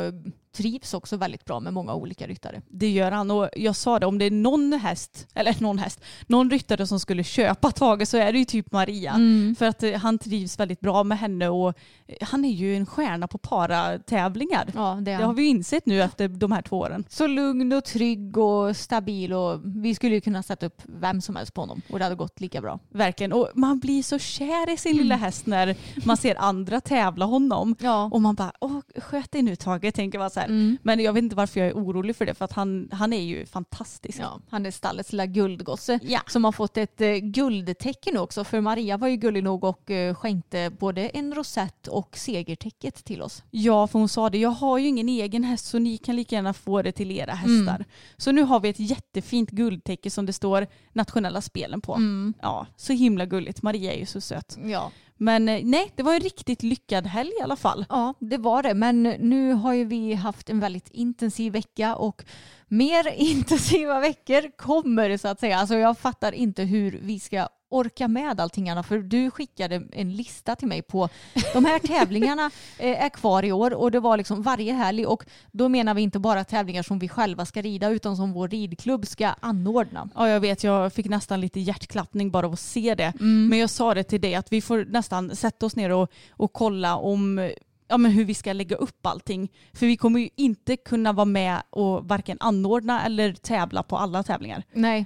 trivs 0.55 0.93
också 0.93 1.17
väldigt 1.17 1.45
bra 1.45 1.59
med 1.59 1.73
många 1.73 1.93
olika 1.93 2.27
ryttare. 2.27 2.61
Det 2.67 2.89
gör 2.89 3.11
han 3.11 3.31
och 3.31 3.49
jag 3.55 3.75
sa 3.75 3.99
det, 3.99 4.05
om 4.05 4.17
det 4.17 4.25
är 4.25 4.31
någon 4.31 4.73
häst, 4.73 5.27
eller 5.33 5.55
någon 5.59 5.77
häst, 5.77 6.01
någon 6.27 6.49
ryttare 6.49 6.87
som 6.87 6.99
skulle 6.99 7.23
köpa 7.23 7.71
Tage 7.71 8.07
så 8.07 8.17
är 8.17 8.33
det 8.33 8.39
ju 8.39 8.45
typ 8.45 8.71
Maria. 8.71 9.11
Mm. 9.11 9.55
För 9.55 9.65
att 9.65 9.83
eh, 9.83 9.93
han 9.93 10.17
trivs 10.17 10.59
väldigt 10.59 10.79
bra 10.79 11.03
med 11.03 11.19
henne 11.19 11.49
och 11.49 11.73
eh, 12.07 12.27
han 12.27 12.45
är 12.45 12.51
ju 12.51 12.75
en 12.75 12.85
stjärna 12.85 13.27
på 13.27 13.37
paratävlingar. 13.37 14.71
Ja, 14.75 14.97
det, 15.01 15.11
Det 15.11 15.23
har 15.23 15.33
vi 15.33 15.43
ju 15.43 15.49
insett 15.49 15.85
nu 15.85 16.01
efter 16.01 16.27
de 16.27 16.51
här 16.51 16.61
två 16.61 16.77
åren. 16.77 17.05
Så 17.09 17.27
lugn 17.27 17.73
och 17.73 17.83
trygg 17.83 18.37
och 18.37 18.77
stabil 18.77 19.33
och 19.33 19.61
vi 19.63 19.95
skulle 19.95 20.15
ju 20.15 20.21
kunna 20.21 20.43
sätta 20.43 20.65
upp 20.65 20.81
vem 20.85 21.21
som 21.21 21.35
helst 21.35 21.53
på 21.53 21.61
honom 21.61 21.81
och 21.89 21.99
det 21.99 22.05
hade 22.05 22.15
gått 22.15 22.39
lika 22.39 22.61
bra. 22.61 22.79
Verkligen. 22.89 23.33
Och 23.33 23.49
man 23.55 23.79
blir 23.79 24.03
så 24.03 24.19
kär 24.19 24.73
i 24.73 24.77
sin 24.77 24.97
lilla 24.97 25.15
häst 25.15 25.45
när 25.45 25.75
man 26.05 26.17
ser 26.17 26.35
andra 26.35 26.81
tävla 26.81 27.25
honom. 27.25 27.75
Ja. 27.79 28.09
Och 28.13 28.21
man 28.21 28.35
bara, 28.35 28.51
åh 28.59 28.79
sköt 28.97 29.31
dig 29.31 29.41
nu 29.41 29.55
Tage, 29.55 29.93
tänker 29.93 30.19
man 30.19 30.29
så 30.29 30.39
här. 30.39 30.44
Mm. 30.45 30.77
Men 30.83 30.99
jag 30.99 31.13
vet 31.13 31.23
inte 31.23 31.35
varför 31.35 31.59
jag 31.59 31.69
är 31.69 31.73
orolig 31.73 32.15
för 32.15 32.25
det, 32.25 32.33
för 32.33 32.45
att 32.45 32.51
han, 32.51 32.89
han 32.91 33.13
är 33.13 33.21
ju 33.21 33.45
fantastisk. 33.45 34.19
Ja, 34.21 34.39
han 34.49 34.65
är 34.65 34.71
stallets 34.71 35.11
lilla 35.11 35.25
guldgosse 35.25 35.99
Ja. 36.03 36.19
som 36.27 36.43
har 36.43 36.51
fått 36.51 36.77
ett 36.77 37.01
eh, 37.01 37.13
guldtecken 37.15 38.17
också 38.17 38.43
för 38.43 38.61
Maria 38.61 38.97
var 38.97 39.07
ju 39.07 39.15
gullig 39.15 39.43
nog 39.43 39.63
och 39.63 39.91
eh, 39.91 40.15
skänkte 40.15 40.71
både 40.79 41.09
en 41.09 41.33
rosett 41.35 41.87
och 41.87 42.17
segertäcket 42.17 43.05
till 43.05 43.21
oss. 43.21 43.43
Ja, 43.51 43.87
för 43.87 43.99
hon 43.99 44.09
sa 44.09 44.29
det, 44.29 44.37
jag 44.37 44.49
har 44.49 44.77
ju 44.77 44.87
ingen 44.87 45.09
egen 45.09 45.43
häst 45.43 45.65
så 45.65 45.79
ni 45.79 45.97
kan 45.97 46.15
lika 46.15 46.35
gärna 46.35 46.53
få 46.53 46.81
det 46.81 46.91
till 46.91 47.11
era 47.11 47.33
hästar. 47.33 47.85
Så 48.17 48.31
nu 48.31 48.41
har 48.41 48.59
vi 48.59 48.69
ett 48.69 48.79
jättefint 48.79 49.49
guldtäcke 49.51 50.09
som 50.11 50.25
det 50.25 50.33
står 50.33 50.67
nationella 50.93 51.41
spelen 51.41 51.81
på. 51.81 51.99
Ja, 52.41 52.67
så 52.75 52.93
himla 52.93 53.25
gulligt. 53.25 53.61
Maria 53.61 53.93
är 53.93 53.99
ju 53.99 54.05
så 54.05 54.21
söt. 54.21 54.57
Ja. 54.65 54.91
Men 55.17 55.49
eh, 55.49 55.65
nej, 55.65 55.91
det 55.95 56.03
var 56.03 56.13
en 56.13 56.19
riktigt 56.19 56.63
lyckad 56.63 57.07
helg 57.07 57.31
i 57.39 57.43
alla 57.43 57.55
fall. 57.55 57.85
Ja, 57.89 58.13
det 58.19 58.37
var 58.37 58.63
det. 58.63 58.73
Men 58.73 59.03
nu 59.03 59.53
har 59.53 59.73
ju 59.73 59.85
vi 59.85 60.13
haft 60.13 60.49
en 60.49 60.59
väldigt 60.59 60.89
intensiv 60.91 61.53
vecka 61.53 61.95
och 61.95 62.25
mer 62.67 63.07
intensiva 63.17 63.99
veckor 63.99 64.57
kommer 64.57 65.17
så 65.17 65.27
att 65.27 65.39
säga. 65.39 65.57
Alltså 65.57 65.75
jag 65.75 65.97
fattar 65.97 66.31
inte 66.31 66.63
hur 66.63 66.99
vi 67.01 67.19
ska 67.19 67.47
orka 67.75 68.07
med 68.07 68.39
allting 68.39 68.69
Anna, 68.69 68.83
för 68.83 68.99
du 68.99 69.31
skickade 69.31 69.83
en 69.91 70.15
lista 70.15 70.55
till 70.55 70.67
mig 70.67 70.81
på 70.81 71.09
de 71.53 71.65
här 71.65 71.79
tävlingarna 71.79 72.51
eh, 72.77 73.03
är 73.03 73.09
kvar 73.09 73.45
i 73.45 73.51
år 73.51 73.73
och 73.73 73.91
det 73.91 73.99
var 73.99 74.17
liksom 74.17 74.41
varje 74.41 74.73
helg 74.73 75.05
och 75.05 75.25
då 75.51 75.69
menar 75.69 75.93
vi 75.93 76.01
inte 76.01 76.19
bara 76.19 76.43
tävlingar 76.43 76.83
som 76.83 76.99
vi 76.99 77.09
själva 77.09 77.45
ska 77.45 77.61
rida 77.61 77.89
utan 77.89 78.15
som 78.17 78.33
vår 78.33 78.47
ridklubb 78.47 79.07
ska 79.07 79.27
anordna. 79.39 80.09
Ja, 80.15 80.29
jag 80.29 80.39
vet, 80.39 80.63
jag 80.63 80.93
fick 80.93 81.05
nästan 81.05 81.41
lite 81.41 81.59
hjärtklappning 81.59 82.31
bara 82.31 82.45
av 82.45 82.53
att 82.53 82.59
se 82.59 82.95
det. 82.95 83.13
Men 83.49 83.59
jag 83.59 83.69
sa 83.69 83.93
det 83.93 84.03
till 84.03 84.21
dig 84.21 84.35
att 84.35 84.51
vi 84.51 84.61
får 84.61 84.85
nästan 84.85 85.35
sätta 85.35 85.65
oss 85.65 85.75
ner 85.75 85.89
och, 85.89 86.11
och 86.29 86.53
kolla 86.53 86.95
om 86.95 87.51
ja, 87.87 87.97
men 87.97 88.11
hur 88.11 88.25
vi 88.25 88.33
ska 88.33 88.53
lägga 88.53 88.75
upp 88.75 89.05
allting. 89.05 89.51
För 89.73 89.85
vi 89.85 89.97
kommer 89.97 90.19
ju 90.19 90.29
inte 90.35 90.77
kunna 90.77 91.13
vara 91.13 91.25
med 91.25 91.61
och 91.69 92.07
varken 92.07 92.37
anordna 92.39 93.05
eller 93.05 93.33
tävla 93.33 93.83
på 93.83 93.97
alla 93.97 94.23
tävlingar. 94.23 94.63
Nej, 94.73 95.05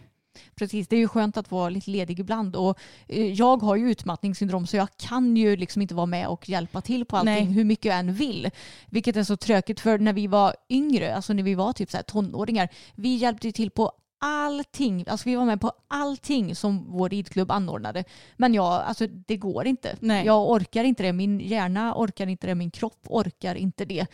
precis. 0.56 0.88
Det 0.88 0.96
är 0.96 1.00
ju 1.00 1.08
skönt 1.08 1.38
att 1.38 1.52
vara 1.52 1.70
lite 1.70 1.92
ledig 1.92 2.20
ibland. 2.20 2.56
Och 2.56 2.80
eh, 3.08 3.34
jag 3.34 3.62
har 3.62 3.76
ju 3.76 3.92
utmattningssyndrom 3.92 4.68
så 4.68 4.78
jag 4.78 4.88
kan 4.98 5.38
ju 5.38 5.56
liksom 5.56 5.82
inte 5.82 5.96
vara 5.96 6.06
med 6.06 6.28
och 6.28 6.50
hjälpa 6.50 6.82
till 6.82 7.06
på 7.06 7.18
allting 7.18 7.34
Nej. 7.34 7.54
hur 7.54 7.63
mycket 7.63 7.86
jag 7.86 8.00
än 8.00 8.13
vill. 8.13 8.50
Vilket 8.88 9.15
är 9.15 9.24
så 9.24 9.38
tråkigt 9.38 9.80
för 9.80 9.98
när 9.98 10.13
vi 10.13 10.28
var 10.28 10.56
yngre, 10.70 11.15
alltså 11.15 11.34
när 11.34 11.44
vi 11.44 11.56
var 11.56 11.74
typ 11.74 11.92
så 11.92 11.98
här 11.98 12.04
tonåringar, 12.04 12.70
vi 12.96 13.15
hjälpte 13.15 13.48
ju 13.48 13.52
till 13.52 13.72
på 13.72 13.92
allting, 14.20 15.06
alltså 15.08 15.30
vi 15.30 15.36
var 15.36 15.46
med 15.46 15.62
på 15.62 15.72
allting 15.88 16.56
som 16.56 16.86
vår 16.88 17.10
ridklubb 17.10 17.52
anordnade. 17.52 18.04
Men 18.38 18.54
jag, 18.54 18.65
alltså 18.65 19.08
det 19.08 19.38
går 19.38 19.68
inte. 19.68 19.96
Nej. 20.00 20.26
Jag 20.26 20.50
orkar 20.50 20.84
inte 20.84 21.04
det, 21.04 21.13
min 21.13 21.39
hjärna 21.39 21.94
orkar 21.96 22.28
inte 22.28 22.48
det, 22.48 22.56
min 22.56 22.72
kropp 22.72 23.02
orkar 23.10 23.56
inte 23.56 23.86
det. 23.86 24.08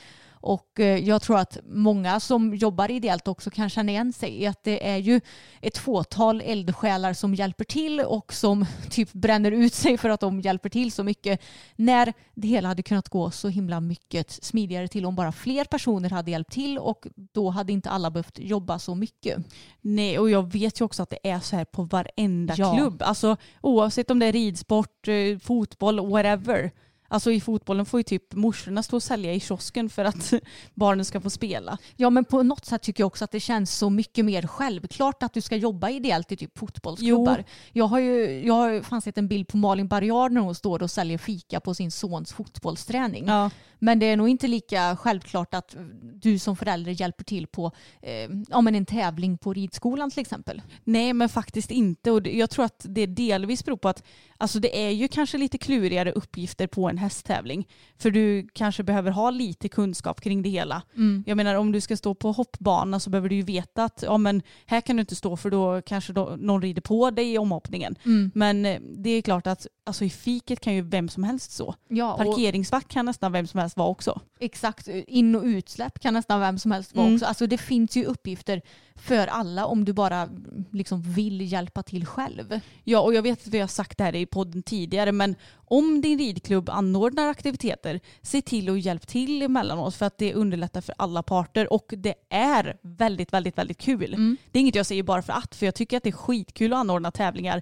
Och 0.46 0.80
eh, 0.80 0.98
jag 0.98 1.22
tror 1.22 1.38
att 1.38 1.58
många 1.66 2.20
som 2.20 2.56
jobbar 2.56 2.92
ideellt 2.92 3.28
också 3.28 3.50
kan 3.50 3.70
känna 3.70 3.92
igen 3.92 4.14
sig 4.14 4.42
i 4.42 4.46
att 4.48 4.64
det 4.64 4.88
är 4.90 4.98
ju 4.98 5.22
ett 5.62 5.78
fåtal 5.78 6.42
eldsjälar 6.42 7.14
som 7.14 7.36
hjälper 7.36 7.64
till 7.64 8.00
och 8.00 8.34
som 8.34 8.66
typ 8.90 9.14
bränner 9.14 9.52
ut 9.52 9.74
sig 9.74 9.98
för 9.98 10.10
att 10.10 10.20
de 10.20 10.42
hjälper 10.42 10.70
till 10.70 10.92
så 10.92 11.04
mycket. 11.04 11.42
När 11.76 12.14
det 12.34 12.48
hela 12.48 12.68
hade 12.68 12.84
kunnat 12.84 13.10
gå 13.10 13.32
så 13.32 13.48
himla 13.48 13.80
mycket 13.80 14.32
smidigare 14.32 14.88
till 14.88 15.06
om 15.06 15.16
bara 15.16 15.32
fler 15.32 15.66
personer 15.66 16.10
hade 16.10 16.32
hjälpt 16.32 16.52
till 16.52 16.78
och 16.78 17.08
då 17.16 17.50
hade 17.50 17.74
inte 17.74 17.90
alla 17.90 18.12
behövt 18.12 18.40
jobba 18.40 18.80
så 18.80 18.96
mycket. 18.96 19.38
Nej, 19.82 20.20
och 20.20 20.30
jag 20.30 20.52
vet 20.54 20.82
ju 20.82 20.86
också 20.86 21.04
att 21.04 21.10
det 21.10 21.20
är 21.30 21.40
så 21.40 21.56
här 21.56 21.66
på 21.66 21.84
varenda 21.84 22.54
Ja. 22.58 22.76
klubb. 22.76 23.02
Alltså 23.02 23.38
oavsett 23.62 24.12
om 24.12 24.20
det 24.20 24.26
är 24.26 24.32
ridsport, 24.32 25.08
eh, 25.08 25.40
fotboll, 25.40 26.10
whatever. 26.10 26.72
Alltså 27.08 27.32
i 27.32 27.42
fotbollen 27.42 27.86
får 27.86 28.00
ju 28.00 28.04
typ 28.04 28.34
morsorna 28.34 28.84
stå 28.84 28.96
och 28.96 29.04
sälja 29.04 29.34
i 29.34 29.40
kiosken 29.40 29.90
för 29.90 30.06
att 30.06 30.34
barnen 30.74 31.06
ska 31.06 31.22
få 31.22 31.30
spela. 31.30 31.78
Ja 31.96 32.10
men 32.10 32.26
på 32.26 32.44
något 32.44 32.66
sätt 32.66 32.82
tycker 32.82 33.02
jag 33.02 33.08
också 33.08 33.24
att 33.24 33.32
det 33.32 33.40
känns 33.40 33.78
så 33.78 33.90
mycket 33.90 34.26
mer 34.26 34.48
självklart 34.48 35.24
att 35.24 35.34
du 35.34 35.42
ska 35.42 35.56
jobba 35.56 35.90
ideellt 35.90 36.32
i 36.32 36.38
typ 36.38 36.58
fotbollsklubbar. 36.58 37.44
Jag 37.72 37.86
har 37.86 38.00
ju 38.00 38.46
jag 38.46 38.54
har 38.54 38.82
fan 38.82 39.02
sett 39.02 39.18
en 39.18 39.28
bild 39.28 39.48
på 39.48 39.58
Malin 39.58 39.88
Barriard 39.88 40.32
när 40.32 40.42
hon 40.42 40.56
står 40.56 40.84
och 40.84 40.92
säljer 40.92 41.18
fika 41.18 41.60
på 41.60 41.74
sin 41.74 41.92
sons 41.92 42.34
fotbollsträning. 42.34 43.28
Ja. 43.28 43.50
Men 43.80 44.00
det 44.00 44.06
är 44.06 44.18
nog 44.18 44.30
inte 44.30 44.48
lika 44.48 44.98
självklart 44.98 45.54
att 45.54 45.76
du 46.02 46.40
som 46.40 46.58
förälder 46.58 46.92
hjälper 46.92 47.24
till 47.24 47.48
på 47.48 47.72
eh, 48.02 48.30
ja, 48.50 48.62
men 48.62 48.76
en 48.76 48.86
tävling 48.86 49.38
på 49.38 49.54
ridskolan 49.54 50.12
till 50.12 50.22
exempel. 50.22 50.62
Nej 50.84 51.14
men 51.14 51.30
faktiskt 51.30 51.72
inte 51.72 52.12
och 52.12 52.28
jag 52.28 52.50
tror 52.50 52.66
att 52.66 52.86
det 52.90 53.06
delvis 53.06 53.66
beror 53.66 53.78
på 53.78 53.90
att 53.90 54.04
alltså 54.38 54.60
det 54.60 54.86
är 54.86 54.90
ju 54.90 55.08
kanske 55.08 55.38
lite 55.38 55.58
klurigare 55.58 56.12
uppgifter 56.12 56.68
på 56.68 56.90
en 56.90 56.98
hästtävling. 56.98 57.68
För 57.98 58.12
du 58.12 58.48
kanske 58.54 58.84
behöver 58.84 59.12
ha 59.12 59.30
lite 59.30 59.70
kunskap 59.70 60.22
kring 60.22 60.42
det 60.42 60.50
hela. 60.50 60.82
Jag 61.26 61.38
menar 61.38 61.56
om 61.56 61.72
du 61.72 61.82
ska 61.82 61.98
stå 61.98 62.16
på 62.16 62.32
hoppbana 62.32 63.00
så 63.00 63.10
behöver 63.10 63.30
du 63.30 63.36
ju 63.36 63.42
veta 63.42 63.84
att 63.84 64.04
ja, 64.08 64.18
men 64.18 64.42
här 64.66 64.82
kan 64.82 64.96
du 64.96 65.00
inte 65.00 65.16
stå 65.16 65.38
för 65.38 65.50
då 65.50 65.82
kanske 65.82 66.14
då, 66.14 66.36
någon 66.40 66.62
rider 66.62 66.82
på 66.82 67.12
dig 67.12 67.34
i 67.34 67.38
omhoppningen. 67.38 67.96
Men 68.34 68.66
eh, 68.66 68.80
det 68.82 69.10
är 69.10 69.22
klart 69.22 69.48
att 69.48 69.68
alltså, 69.86 70.06
i 70.06 70.10
fiket 70.10 70.60
kan 70.60 70.74
ju 70.76 70.82
vem 70.82 71.10
som 71.10 71.24
helst 71.24 71.52
så. 71.52 71.76
Ja, 71.88 72.18
Parkeringsvakt 72.18 72.88
kan 72.88 73.06
nästan 73.06 73.32
vem 73.32 73.48
som 73.48 73.60
helst 73.60 73.78
vara 73.78 73.88
också. 73.90 74.22
Exakt. 74.40 74.88
In 75.08 75.36
och 75.36 75.44
utsläpp 75.44 76.00
kan 76.00 76.14
nästan 76.14 76.40
vem 76.40 76.60
som 76.60 76.72
helst 76.72 76.96
vara 76.96 77.06
Mm. 77.06 77.16
också. 77.16 77.26
Alltså 77.26 77.48
det 77.48 77.58
finns 77.58 77.98
ju 77.98 78.06
uppgifter 78.06 78.62
för 78.96 79.28
alla 79.28 79.66
om 79.66 79.86
du 79.86 79.94
bara 79.94 80.30
liksom 80.72 81.02
vill 81.02 81.52
hjälpa 81.52 81.84
till 81.84 82.06
själv. 82.06 82.60
Ja, 82.84 83.00
och 83.00 83.14
jag 83.14 83.22
vet 83.22 83.42
att 83.42 83.54
vi 83.54 83.60
har 83.60 83.68
sagt 83.68 83.98
det 83.98 84.04
här 84.04 84.16
i 84.16 84.26
podden 84.26 84.64
tidigare, 84.64 85.12
men 85.12 85.36
om 85.54 86.02
din 86.02 86.20
ridklubb 86.20 86.70
anordnar 86.70 87.28
aktiviteter, 87.28 88.00
se 88.22 88.42
till 88.42 88.70
att 88.70 88.80
hjälpa 88.82 89.06
till 89.06 89.42
emellanåt 89.42 89.96
för 89.96 90.06
att 90.06 90.18
det 90.18 90.34
underlättar 90.34 90.82
för 90.82 90.96
alla 90.98 91.24
parter 91.24 91.74
och 91.74 91.94
det 91.98 92.14
är 92.30 92.78
väldigt, 92.82 93.34
väldigt, 93.34 93.58
väldigt 93.58 93.78
kul. 93.78 94.38
Det 94.52 94.60
är 94.60 94.62
inget 94.62 94.76
jag 94.76 94.86
säger 94.86 95.04
bara 95.04 95.22
för 95.22 95.34
att, 95.34 95.56
för 95.56 95.66
jag 95.66 95.76
tycker 95.76 95.98
att 95.98 96.04
det 96.04 96.10
är 96.10 96.12
skitkul 96.12 96.74
att 96.74 96.80
anordna 96.80 97.12
tävlingar. 97.12 97.62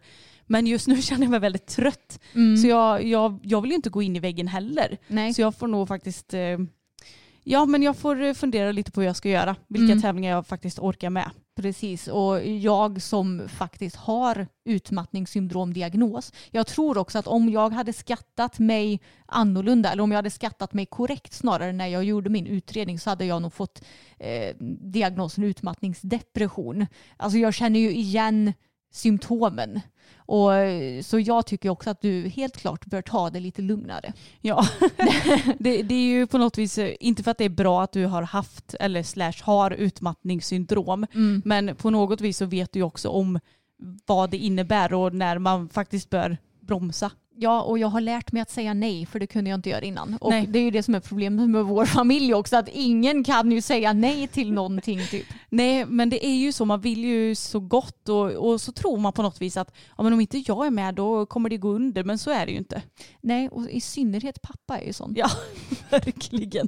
Men 0.53 0.67
just 0.67 0.87
nu 0.87 1.01
känner 1.01 1.23
jag 1.23 1.31
mig 1.31 1.39
väldigt 1.39 1.67
trött. 1.67 2.19
Så 2.61 2.67
jag, 2.67 3.03
jag, 3.03 3.39
jag 3.43 3.61
vill 3.61 3.71
ju 3.71 3.75
inte 3.75 3.89
gå 3.89 4.01
in 4.01 4.15
i 4.15 4.19
väggen 4.19 4.47
heller. 4.47 4.97
Nej. 5.07 5.33
Så 5.33 5.41
jag 5.41 5.55
får 5.55 5.67
nog 5.67 5.87
faktiskt, 5.87 6.33
eh, 6.33 6.57
ja 7.43 7.65
men 7.65 7.83
jag 7.83 7.97
får 7.97 8.21
eh, 8.21 8.33
fundera 8.33 8.71
lite 8.71 8.91
på 8.91 9.01
hur 9.01 9.07
jag 9.07 9.15
ska 9.15 9.29
göra. 9.29 9.55
Vilka 9.67 10.01
tävlingar 10.01 10.31
jag 10.31 10.47
faktiskt 10.47 10.79
orkar 10.79 11.09
med. 11.09 11.29
Precis, 11.55 12.07
och 12.07 12.45
jag 12.47 13.01
som 13.01 13.41
faktiskt 13.47 13.95
har 13.95 14.47
utmattningssyndromdiagnos. 14.65 16.33
Jag 16.51 16.67
tror 16.67 16.97
också 16.97 17.19
att 17.19 17.27
om 17.27 17.49
jag 17.49 17.69
hade 17.69 17.93
skattat 17.93 18.59
mig 18.59 19.01
annorlunda 19.25 19.91
eller 19.91 20.03
om 20.03 20.11
jag 20.11 20.17
hade 20.17 20.29
skattat 20.29 20.73
mig 20.73 20.85
korrekt 20.85 21.33
snarare 21.33 21.71
när 21.71 21.87
jag 21.87 22.03
gjorde 22.03 22.29
min 22.29 22.47
utredning 22.47 22.99
så 22.99 23.09
hade 23.09 23.25
jag 23.25 23.41
nog 23.41 23.53
fått 23.53 23.83
eh, 24.19 24.55
diagnosen 24.79 25.43
utmattningsdepression. 25.43 26.85
Alltså 27.17 27.37
jag 27.37 27.53
känner 27.53 27.79
ju 27.79 27.91
igen 27.91 28.53
symptomen. 28.93 29.81
Och, 30.15 30.55
eh, 30.55 31.01
så 31.01 31.19
jag 31.19 31.45
tycker 31.45 31.69
också 31.69 31.89
att 31.89 32.01
du 32.01 32.29
helt 32.29 32.57
klart 32.57 32.85
bör 32.85 33.01
ta 33.01 33.29
det 33.29 33.39
lite 33.39 33.61
lugnare. 33.61 34.13
Ja, 34.41 34.67
det, 35.59 35.81
det 35.81 35.95
är 35.95 36.07
ju 36.07 36.27
på 36.27 36.37
något 36.37 36.57
vis, 36.57 36.77
eh, 36.77 36.95
inte 36.99 37.23
för 37.23 37.31
att 37.31 37.37
det 37.37 37.45
är 37.45 37.49
bra 37.49 37.83
att 37.83 37.91
du 37.91 38.05
har 38.05 38.21
haft 38.21 38.75
eller 38.79 39.03
slash 39.03 39.33
har 39.43 39.71
utmattningssyndrom, 39.71 41.05
men 41.45 41.75
på 41.75 41.89
något 41.89 42.21
vis 42.21 42.37
så 42.37 42.45
vet 42.45 42.71
du 42.71 42.79
ju 42.79 42.83
också 42.83 43.09
om 43.09 43.39
vad 44.05 44.29
det 44.29 44.37
innebär 44.37 44.93
och 44.93 45.13
när 45.13 45.37
man 45.37 45.69
faktiskt 45.69 46.09
bör 46.09 46.37
bromsa. 46.59 47.11
Ja, 47.35 47.61
och 47.61 47.79
jag 47.79 47.87
har 47.87 48.01
lärt 48.01 48.31
mig 48.31 48.41
att 48.41 48.49
säga 48.49 48.73
nej 48.73 49.05
för 49.05 49.19
det 49.19 49.27
kunde 49.27 49.49
jag 49.49 49.57
inte 49.57 49.69
göra 49.69 49.81
innan. 49.81 50.17
Och 50.21 50.29
Nej. 50.29 50.47
det 50.47 50.59
är 50.59 50.63
ju 50.63 50.71
det 50.71 50.83
som 50.83 50.95
är 50.95 50.99
problemet 50.99 51.49
med 51.49 51.65
vår 51.65 51.85
familj 51.85 52.33
också, 52.33 52.57
att 52.57 52.69
ingen 52.69 53.23
kan 53.23 53.51
ju 53.51 53.61
säga 53.61 53.93
nej 53.93 54.27
till 54.27 54.53
någonting 54.53 54.99
typ. 55.07 55.25
Nej, 55.49 55.85
men 55.85 56.09
det 56.09 56.25
är 56.25 56.35
ju 56.35 56.51
så, 56.51 56.65
man 56.65 56.81
vill 56.81 57.03
ju 57.03 57.35
så 57.35 57.59
gott 57.59 58.09
och, 58.09 58.31
och 58.31 58.61
så 58.61 58.71
tror 58.71 58.97
man 58.97 59.13
på 59.13 59.21
något 59.21 59.41
vis 59.41 59.57
att 59.57 59.75
ja, 59.97 60.03
men 60.03 60.13
om 60.13 60.19
inte 60.21 60.37
jag 60.37 60.65
är 60.65 60.71
med 60.71 60.95
då 60.95 61.25
kommer 61.25 61.49
det 61.49 61.57
gå 61.57 61.69
under, 61.69 62.03
men 62.03 62.17
så 62.17 62.31
är 62.31 62.45
det 62.45 62.51
ju 62.51 62.57
inte. 62.57 62.81
Nej, 63.21 63.49
och 63.49 63.69
i 63.69 63.81
synnerhet 63.81 64.41
pappa 64.41 64.79
är 64.79 64.85
ju 64.85 64.93
sån. 64.93 65.13
Ja, 65.15 65.29
verkligen. 65.89 66.67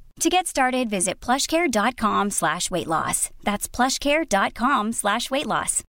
To 0.21 0.29
get 0.29 0.47
started, 0.47 0.89
visit 0.89 1.25
plushcare.com 1.25 2.31
slash 2.31 2.71
weight 2.71 2.87
loss. 2.87 3.29
That's 3.43 3.75
plushcare.com 3.75 4.93
slash 4.93 5.31
weight 5.31 5.45
loss. 5.45 5.83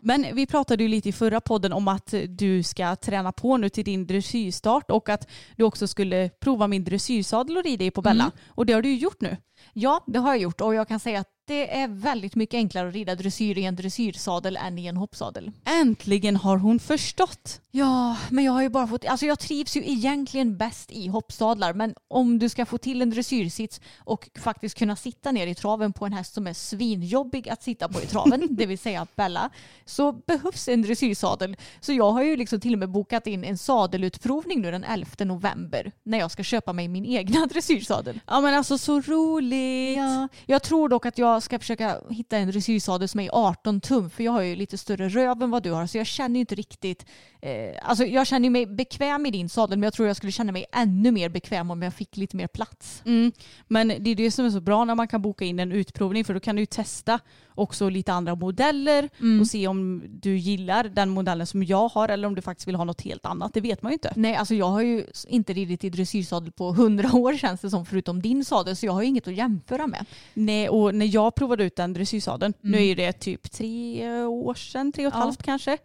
Men 0.00 0.26
vi 0.34 0.46
pratade 0.46 0.82
ju 0.82 0.88
lite 0.88 1.08
i 1.08 1.12
förra 1.12 1.40
podden 1.40 1.72
om 1.72 1.88
att 1.88 2.14
du 2.28 2.62
ska 2.62 2.96
träna 2.96 3.32
på 3.32 3.56
nu 3.56 3.68
till 3.68 3.84
din 3.84 4.06
dressyrstart 4.06 4.90
och 4.90 5.08
att 5.08 5.28
du 5.56 5.64
också 5.64 5.86
skulle 5.86 6.30
prova 6.40 6.66
min 6.66 6.84
dressyrsadel 6.84 7.56
och 7.56 7.64
rida 7.64 7.84
i 7.84 7.90
på 7.90 8.02
Bella. 8.02 8.30
Och 8.48 8.66
det 8.66 8.72
har 8.72 8.82
du 8.82 8.88
ju 8.88 8.96
gjort 8.96 9.20
nu. 9.20 9.36
Ja, 9.72 10.04
det 10.06 10.18
har 10.18 10.28
jag 10.28 10.38
gjort 10.38 10.60
och 10.60 10.74
jag 10.74 10.88
kan 10.88 11.00
säga 11.00 11.20
att 11.20 11.28
det 11.52 11.80
är 11.80 11.88
väldigt 11.88 12.34
mycket 12.34 12.54
enklare 12.58 12.88
att 12.88 12.94
rida 12.94 13.14
dressyr 13.14 13.58
i 13.58 13.64
en 13.64 13.76
dressyrsadel 13.76 14.56
än 14.56 14.78
i 14.78 14.86
en 14.86 14.96
hoppsadel. 14.96 15.50
Äntligen 15.64 16.36
har 16.36 16.56
hon 16.56 16.78
förstått. 16.78 17.60
Ja, 17.70 18.16
men 18.30 18.44
jag 18.44 18.52
har 18.52 18.62
ju 18.62 18.68
bara 18.68 18.86
fått, 18.86 19.04
alltså 19.04 19.26
jag 19.26 19.38
trivs 19.38 19.76
ju 19.76 19.90
egentligen 19.90 20.56
bäst 20.56 20.92
i 20.92 21.08
hoppsadlar 21.08 21.72
men 21.74 21.94
om 22.08 22.38
du 22.38 22.48
ska 22.48 22.66
få 22.66 22.78
till 22.78 23.02
en 23.02 23.10
dressyrsits 23.10 23.80
och 23.98 24.28
faktiskt 24.38 24.78
kunna 24.78 24.96
sitta 24.96 25.32
ner 25.32 25.46
i 25.46 25.54
traven 25.54 25.92
på 25.92 26.06
en 26.06 26.12
häst 26.12 26.34
som 26.34 26.46
är 26.46 26.52
svinjobbig 26.52 27.48
att 27.48 27.62
sitta 27.62 27.88
på 27.88 28.00
i 28.02 28.06
traven, 28.06 28.46
det 28.50 28.66
vill 28.66 28.78
säga 28.78 29.06
Bella, 29.16 29.50
så 29.84 30.12
behövs 30.12 30.68
en 30.68 30.82
dressyrsadel. 30.82 31.56
Så 31.80 31.92
jag 31.92 32.10
har 32.10 32.22
ju 32.22 32.36
liksom 32.36 32.60
till 32.60 32.72
och 32.72 32.78
med 32.78 32.90
bokat 32.90 33.26
in 33.26 33.44
en 33.44 33.58
sadelutprovning 33.58 34.60
nu 34.60 34.70
den 34.70 34.84
11 34.84 35.24
november 35.24 35.92
när 36.02 36.18
jag 36.18 36.30
ska 36.30 36.42
köpa 36.42 36.72
mig 36.72 36.88
min 36.88 37.06
egna 37.06 37.46
dressyrsadel. 37.50 38.20
Ja 38.26 38.40
men 38.40 38.54
alltså 38.54 38.78
så 38.78 39.00
roligt. 39.00 39.96
Ja, 39.96 40.28
jag 40.46 40.62
tror 40.62 40.88
dock 40.88 41.06
att 41.06 41.18
jag 41.18 41.41
ska 41.42 41.58
försöka 41.58 42.00
hitta 42.10 42.36
en 42.36 42.48
dressyrsadel 42.48 43.08
som 43.08 43.20
är 43.20 43.30
18 43.32 43.80
tum 43.80 44.10
för 44.10 44.24
jag 44.24 44.32
har 44.32 44.42
ju 44.42 44.56
lite 44.56 44.78
större 44.78 45.08
röv 45.08 45.42
än 45.42 45.50
vad 45.50 45.62
du 45.62 45.70
har 45.70 45.86
så 45.86 45.98
jag 45.98 46.06
känner 46.06 46.34
ju 46.34 46.40
inte 46.40 46.54
riktigt 46.54 47.06
eh, 47.40 47.74
alltså 47.82 48.04
jag 48.04 48.26
känner 48.26 48.50
mig 48.50 48.66
bekväm 48.66 49.26
i 49.26 49.30
din 49.30 49.48
sadel 49.48 49.78
men 49.78 49.86
jag 49.86 49.92
tror 49.92 50.08
jag 50.08 50.16
skulle 50.16 50.32
känna 50.32 50.52
mig 50.52 50.66
ännu 50.72 51.10
mer 51.10 51.28
bekväm 51.28 51.70
om 51.70 51.82
jag 51.82 51.94
fick 51.94 52.16
lite 52.16 52.36
mer 52.36 52.46
plats. 52.46 53.02
Mm. 53.06 53.32
Men 53.68 53.88
det 53.88 54.10
är 54.10 54.14
det 54.14 54.30
som 54.30 54.44
är 54.44 54.50
så 54.50 54.60
bra 54.60 54.84
när 54.84 54.94
man 54.94 55.08
kan 55.08 55.22
boka 55.22 55.44
in 55.44 55.58
en 55.58 55.72
utprovning 55.72 56.24
för 56.24 56.34
då 56.34 56.40
kan 56.40 56.56
du 56.56 56.62
ju 56.62 56.66
testa 56.66 57.20
också 57.54 57.88
lite 57.88 58.12
andra 58.12 58.34
modeller 58.34 59.08
och 59.40 59.46
se 59.46 59.66
om 59.68 60.02
du 60.08 60.36
gillar 60.36 60.84
den 60.84 61.08
modellen 61.10 61.46
som 61.46 61.62
jag 61.64 61.88
har 61.88 62.08
eller 62.08 62.28
om 62.28 62.34
du 62.34 62.42
faktiskt 62.42 62.68
vill 62.68 62.74
ha 62.74 62.84
något 62.84 63.00
helt 63.00 63.26
annat. 63.26 63.54
Det 63.54 63.60
vet 63.60 63.82
man 63.82 63.92
ju 63.92 63.94
inte. 63.94 64.12
Nej, 64.16 64.34
alltså 64.36 64.54
jag 64.54 64.66
har 64.68 64.82
ju 64.82 65.06
inte 65.28 65.52
ridit 65.52 65.84
i 65.84 65.90
dressyrsadel 65.90 66.52
på 66.52 66.72
hundra 66.72 67.12
år 67.16 67.36
känns 67.36 67.60
det 67.60 67.70
som 67.70 67.86
förutom 67.86 68.22
din 68.22 68.44
sadel 68.44 68.76
så 68.76 68.86
jag 68.86 68.92
har 68.92 69.02
ju 69.02 69.08
inget 69.08 69.28
att 69.28 69.34
jämföra 69.34 69.86
med. 69.86 70.06
Nej, 70.34 70.68
och 70.68 70.94
när 70.94 71.14
jag 71.14 71.34
provade 71.34 71.64
ut 71.64 71.76
den 71.76 71.92
dressyrsadeln, 71.92 72.54
nu 72.60 72.86
är 72.86 72.96
det 72.96 73.12
typ 73.12 73.50
tre 73.52 74.08
år 74.24 74.54
sedan, 74.54 74.92
tre 74.92 75.06
och 75.06 75.12
ett 75.12 75.18
Ja. 75.18 75.24
halvt 75.24 75.42
kanske, 75.42 75.78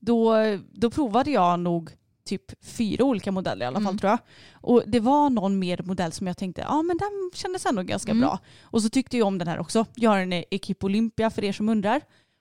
då, 0.00 0.34
då 0.72 0.90
provade 0.90 1.30
jag 1.30 1.60
nog 1.60 1.90
typ 2.24 2.64
fyra 2.64 3.04
olika 3.04 3.32
modeller 3.32 3.66
i 3.66 3.68
alla 3.68 3.80
fall 3.80 3.98
tror 3.98 4.10
jag. 4.10 4.18
Och 4.52 4.82
det 4.86 5.00
var 5.00 5.30
någon 5.30 5.58
mer 5.58 5.80
modell 5.84 6.12
som 6.12 6.26
jag 6.26 6.36
tänkte, 6.36 6.60
ja 6.60 6.82
men 6.82 6.96
den 6.96 7.30
kändes 7.34 7.66
ändå 7.66 7.82
ganska 7.82 8.12
bra. 8.20 8.38
Och 8.62 8.82
så 8.82 8.88
tyckte 8.88 9.18
jag 9.18 9.26
om 9.26 9.38
den 9.38 9.48
här 9.48 9.58
också. 9.58 9.86
Jag 9.94 10.10
har 10.10 10.18
en 10.18 10.32
Equip 10.32 10.84
Olympia 10.84 11.30
för 11.30 11.44
er 11.44 11.52
som 11.52 11.68
undrar. 11.68 12.00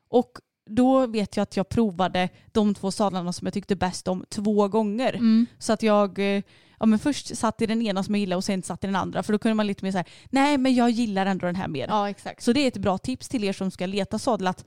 Och 0.09 0.31
då 0.69 1.07
vet 1.07 1.37
jag 1.37 1.43
att 1.43 1.57
jag 1.57 1.69
provade 1.69 2.29
de 2.51 2.73
två 2.73 2.91
sadlarna 2.91 3.33
som 3.33 3.45
jag 3.45 3.53
tyckte 3.53 3.75
bäst 3.75 4.07
om 4.07 4.25
två 4.29 4.67
gånger. 4.67 5.19
Så 5.59 5.73
att 5.73 5.83
jag 5.83 6.19
eh, 6.19 6.43
ja, 6.79 6.85
men 6.85 6.99
först 6.99 7.37
satt 7.37 7.61
i 7.61 7.65
den 7.65 7.81
ena 7.81 8.03
som 8.03 8.15
jag 8.15 8.19
gillade 8.19 8.37
och 8.37 8.43
sen 8.43 8.63
satt 8.63 8.83
i 8.83 8.87
den 8.87 8.95
andra. 8.95 9.23
För 9.23 9.33
då 9.33 9.39
kunde 9.39 9.55
man 9.55 9.67
lite 9.67 9.85
mer 9.85 9.91
säga, 9.91 10.05
nej 10.29 10.57
men 10.57 10.75
jag 10.75 10.89
gillar 10.89 11.25
ändå 11.25 11.45
den 11.45 11.55
här 11.55 11.67
mer. 11.67 11.87
Ja, 11.87 12.09
exakt. 12.09 12.43
Så 12.43 12.53
det 12.53 12.59
är 12.59 12.67
ett 12.67 12.77
bra 12.77 12.97
tips 12.97 13.29
till 13.29 13.43
er 13.43 13.53
som 13.53 13.71
ska 13.71 13.85
leta 13.85 14.19
sadel 14.19 14.47
att 14.47 14.65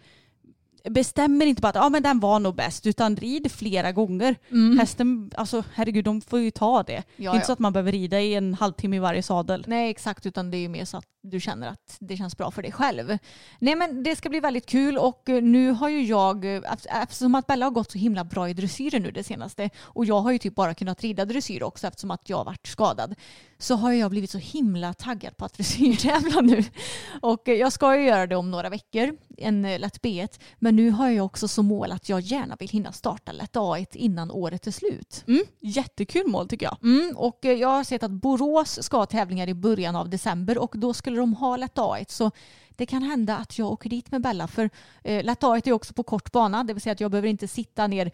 bestämmer 0.91 1.47
inte 1.47 1.63
bara 1.63 1.69
att 1.69 1.75
ja, 1.75 1.89
men 1.89 2.03
den 2.03 2.21
var 2.21 2.39
nog 2.41 2.55
bäst 2.55 2.87
utan 2.87 3.17
rid 3.17 3.53
flera 3.53 3.93
gånger. 3.93 4.37
Hästen, 4.79 5.31
alltså 5.37 5.65
herregud 5.75 6.05
de 6.05 6.21
får 6.21 6.39
ju 6.41 6.51
ta 6.51 6.83
det. 6.83 6.93
det 6.93 6.97
är 6.97 7.05
Ja, 7.25 7.31
inte 7.31 7.43
ja. 7.43 7.47
så 7.47 7.53
att 7.53 7.59
man 7.59 7.73
behöver 7.73 7.93
rida 7.93 8.21
i 8.21 8.35
en 8.35 8.55
halvtimme 8.55 8.97
i 8.97 8.99
varje 8.99 9.23
sadel. 9.23 9.65
Nej 9.69 9.91
exakt 9.91 10.27
utan 10.27 10.51
det 10.51 10.57
är 10.57 10.61
ju 10.61 10.69
mer 10.69 10.85
så 10.85 10.97
att 10.97 11.05
du 11.29 11.41
känner 11.41 11.69
att 11.69 11.97
det 12.01 12.17
känns 12.17 12.37
bra 12.37 12.51
för 12.51 12.63
dig 12.63 12.73
själv. 12.73 13.19
Nej 13.59 13.75
men 13.77 14.03
det 14.03 14.17
ska 14.17 14.29
bli 14.29 14.41
väldigt 14.41 14.67
kul 14.67 14.99
och 14.99 15.29
eh, 15.29 15.43
nu 15.43 15.71
har 15.71 15.89
ju 15.89 16.03
jag, 16.03 16.45
eh, 16.45 16.61
eft- 16.61 16.87
eftersom 17.03 17.35
att 17.35 17.47
Bella 17.47 17.67
har 17.67 17.71
gått 17.71 17.91
så 17.93 17.99
himla 17.99 18.25
bra 18.25 18.49
i 18.49 18.55
dressyren 18.55 19.03
nu 19.03 19.11
det 19.11 19.25
senaste 19.25 19.71
och 19.79 20.05
jag 20.05 20.21
har 20.21 20.33
ju 20.33 20.39
typ 20.39 20.55
bara 20.55 20.75
kunnat 20.75 21.01
rida 21.03 21.25
dressyr 21.25 21.63
också 21.63 21.87
eftersom 21.87 22.11
att 22.11 22.29
jag 22.29 22.37
har 22.37 22.45
varit 22.45 22.67
skadad 22.67 23.15
så 23.59 23.75
har 23.77 23.93
jag 23.93 24.11
blivit 24.11 24.31
så 24.31 24.39
himla 24.39 24.95
taggad 24.95 25.37
på 25.37 25.45
att 25.45 25.55
dressyrtävla 25.55 26.41
nu. 26.41 26.65
Och 27.23 27.49
eh, 27.49 27.55
jag 27.55 27.73
ska 27.73 27.97
ju 27.97 28.07
göra 28.07 28.27
det 28.27 28.37
om 28.37 28.51
några 28.51 28.69
veckor, 28.69 29.17
en 29.39 29.63
lätt 29.63 30.01
B1. 30.03 30.41
Men 30.59 30.76
nu 30.77 30.91
har 30.91 31.09
jag 31.09 31.27
också 31.27 31.49
som 31.49 31.67
mål 31.67 31.93
att 31.93 32.09
jag 32.09 32.21
gärna 32.21 32.57
vill 32.57 32.69
hinna 32.69 32.93
starta 32.93 33.33
lätt 33.33 33.55
A1 33.55 33.97
innan 33.97 34.31
året 34.31 34.67
är 34.67 34.71
slut. 34.71 35.25
Mm, 35.27 35.43
jättekul 35.61 36.27
mål 36.27 36.49
tycker 36.49 36.67
jag. 36.67 36.79
Mm, 36.83 37.17
och 37.17 37.45
eh, 37.45 37.53
jag 37.53 37.69
har 37.69 37.85
sett 37.85 38.03
att 38.03 38.11
Borås 38.11 38.83
ska 38.83 38.97
ha 38.97 39.07
tävlingar 39.07 39.49
i 39.49 39.55
början 39.55 39.97
av 39.97 40.11
december 40.11 40.59
och 40.59 40.75
då 40.79 40.95
skulle 40.95 41.17
de 41.17 41.35
ha 41.35 41.57
lätt 41.57 41.77
A1 41.77 42.05
så 42.09 42.31
det 42.71 42.87
kan 42.87 43.03
hända 43.03 43.37
att 43.37 43.59
jag 43.59 43.73
åker 43.73 43.91
dit 43.91 44.11
med 44.11 44.23
Bella 44.23 44.49
för 44.49 44.71
eh, 45.05 45.25
lätt 45.25 45.43
A1 45.43 45.69
är 45.69 45.73
också 45.73 45.95
på 45.95 46.03
kort 46.03 46.33
bana 46.33 46.65
det 46.65 46.73
vill 46.73 46.83
säga 46.83 46.93
att 46.93 47.01
jag 47.01 47.11
behöver 47.11 47.29
inte 47.29 47.49
sitta 47.49 47.87
ner 47.87 48.11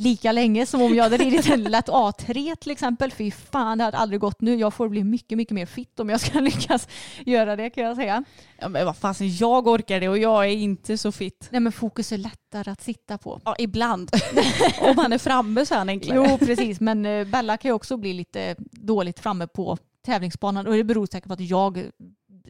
lika 0.00 0.32
länge 0.32 0.66
som 0.66 0.82
om 0.82 0.94
jag 0.94 1.04
hade 1.04 1.16
ridit 1.16 1.50
en 1.50 1.62
lätt 1.62 1.88
A3 1.88 2.56
till 2.56 2.70
exempel. 2.70 3.12
Fy 3.12 3.30
fan 3.30 3.78
det 3.78 3.84
hade 3.84 3.96
aldrig 3.96 4.20
gått 4.20 4.40
nu. 4.40 4.54
Jag 4.54 4.74
får 4.74 4.88
bli 4.88 5.04
mycket 5.04 5.38
mycket 5.38 5.54
mer 5.54 5.66
fit 5.66 6.00
om 6.00 6.08
jag 6.08 6.20
ska 6.20 6.40
lyckas 6.40 6.88
göra 7.26 7.56
det 7.56 7.70
kan 7.70 7.84
jag 7.84 7.96
säga. 7.96 8.24
Ja, 8.58 8.68
men 8.68 8.86
vad 8.86 8.96
fasen, 8.96 9.36
jag 9.36 9.66
orkar 9.66 10.00
det 10.00 10.08
och 10.08 10.18
jag 10.18 10.44
är 10.44 10.50
inte 10.50 10.98
så 10.98 11.12
fit. 11.12 11.48
Nej 11.50 11.60
men 11.60 11.72
fokus 11.72 12.12
är 12.12 12.18
lättare 12.18 12.70
att 12.70 12.82
sitta 12.82 13.18
på. 13.18 13.40
Ja, 13.44 13.56
ibland. 13.58 14.10
Om 14.80 14.96
man 14.96 15.12
är 15.12 15.18
framme 15.18 15.66
så 15.66 15.74
är 15.74 15.78
han 15.78 15.88
enklare. 15.88 16.28
Jo 16.30 16.38
precis 16.38 16.80
men 16.80 17.06
eh, 17.06 17.26
Bella 17.26 17.56
kan 17.56 17.68
ju 17.68 17.72
också 17.72 17.96
bli 17.96 18.12
lite 18.12 18.56
dåligt 18.70 19.20
framme 19.20 19.46
på 19.46 19.78
tävlingsbanan 20.06 20.66
och 20.66 20.74
det 20.74 20.84
beror 20.84 21.06
säkert 21.06 21.28
på 21.28 21.32
att 21.32 21.40
jag 21.40 21.90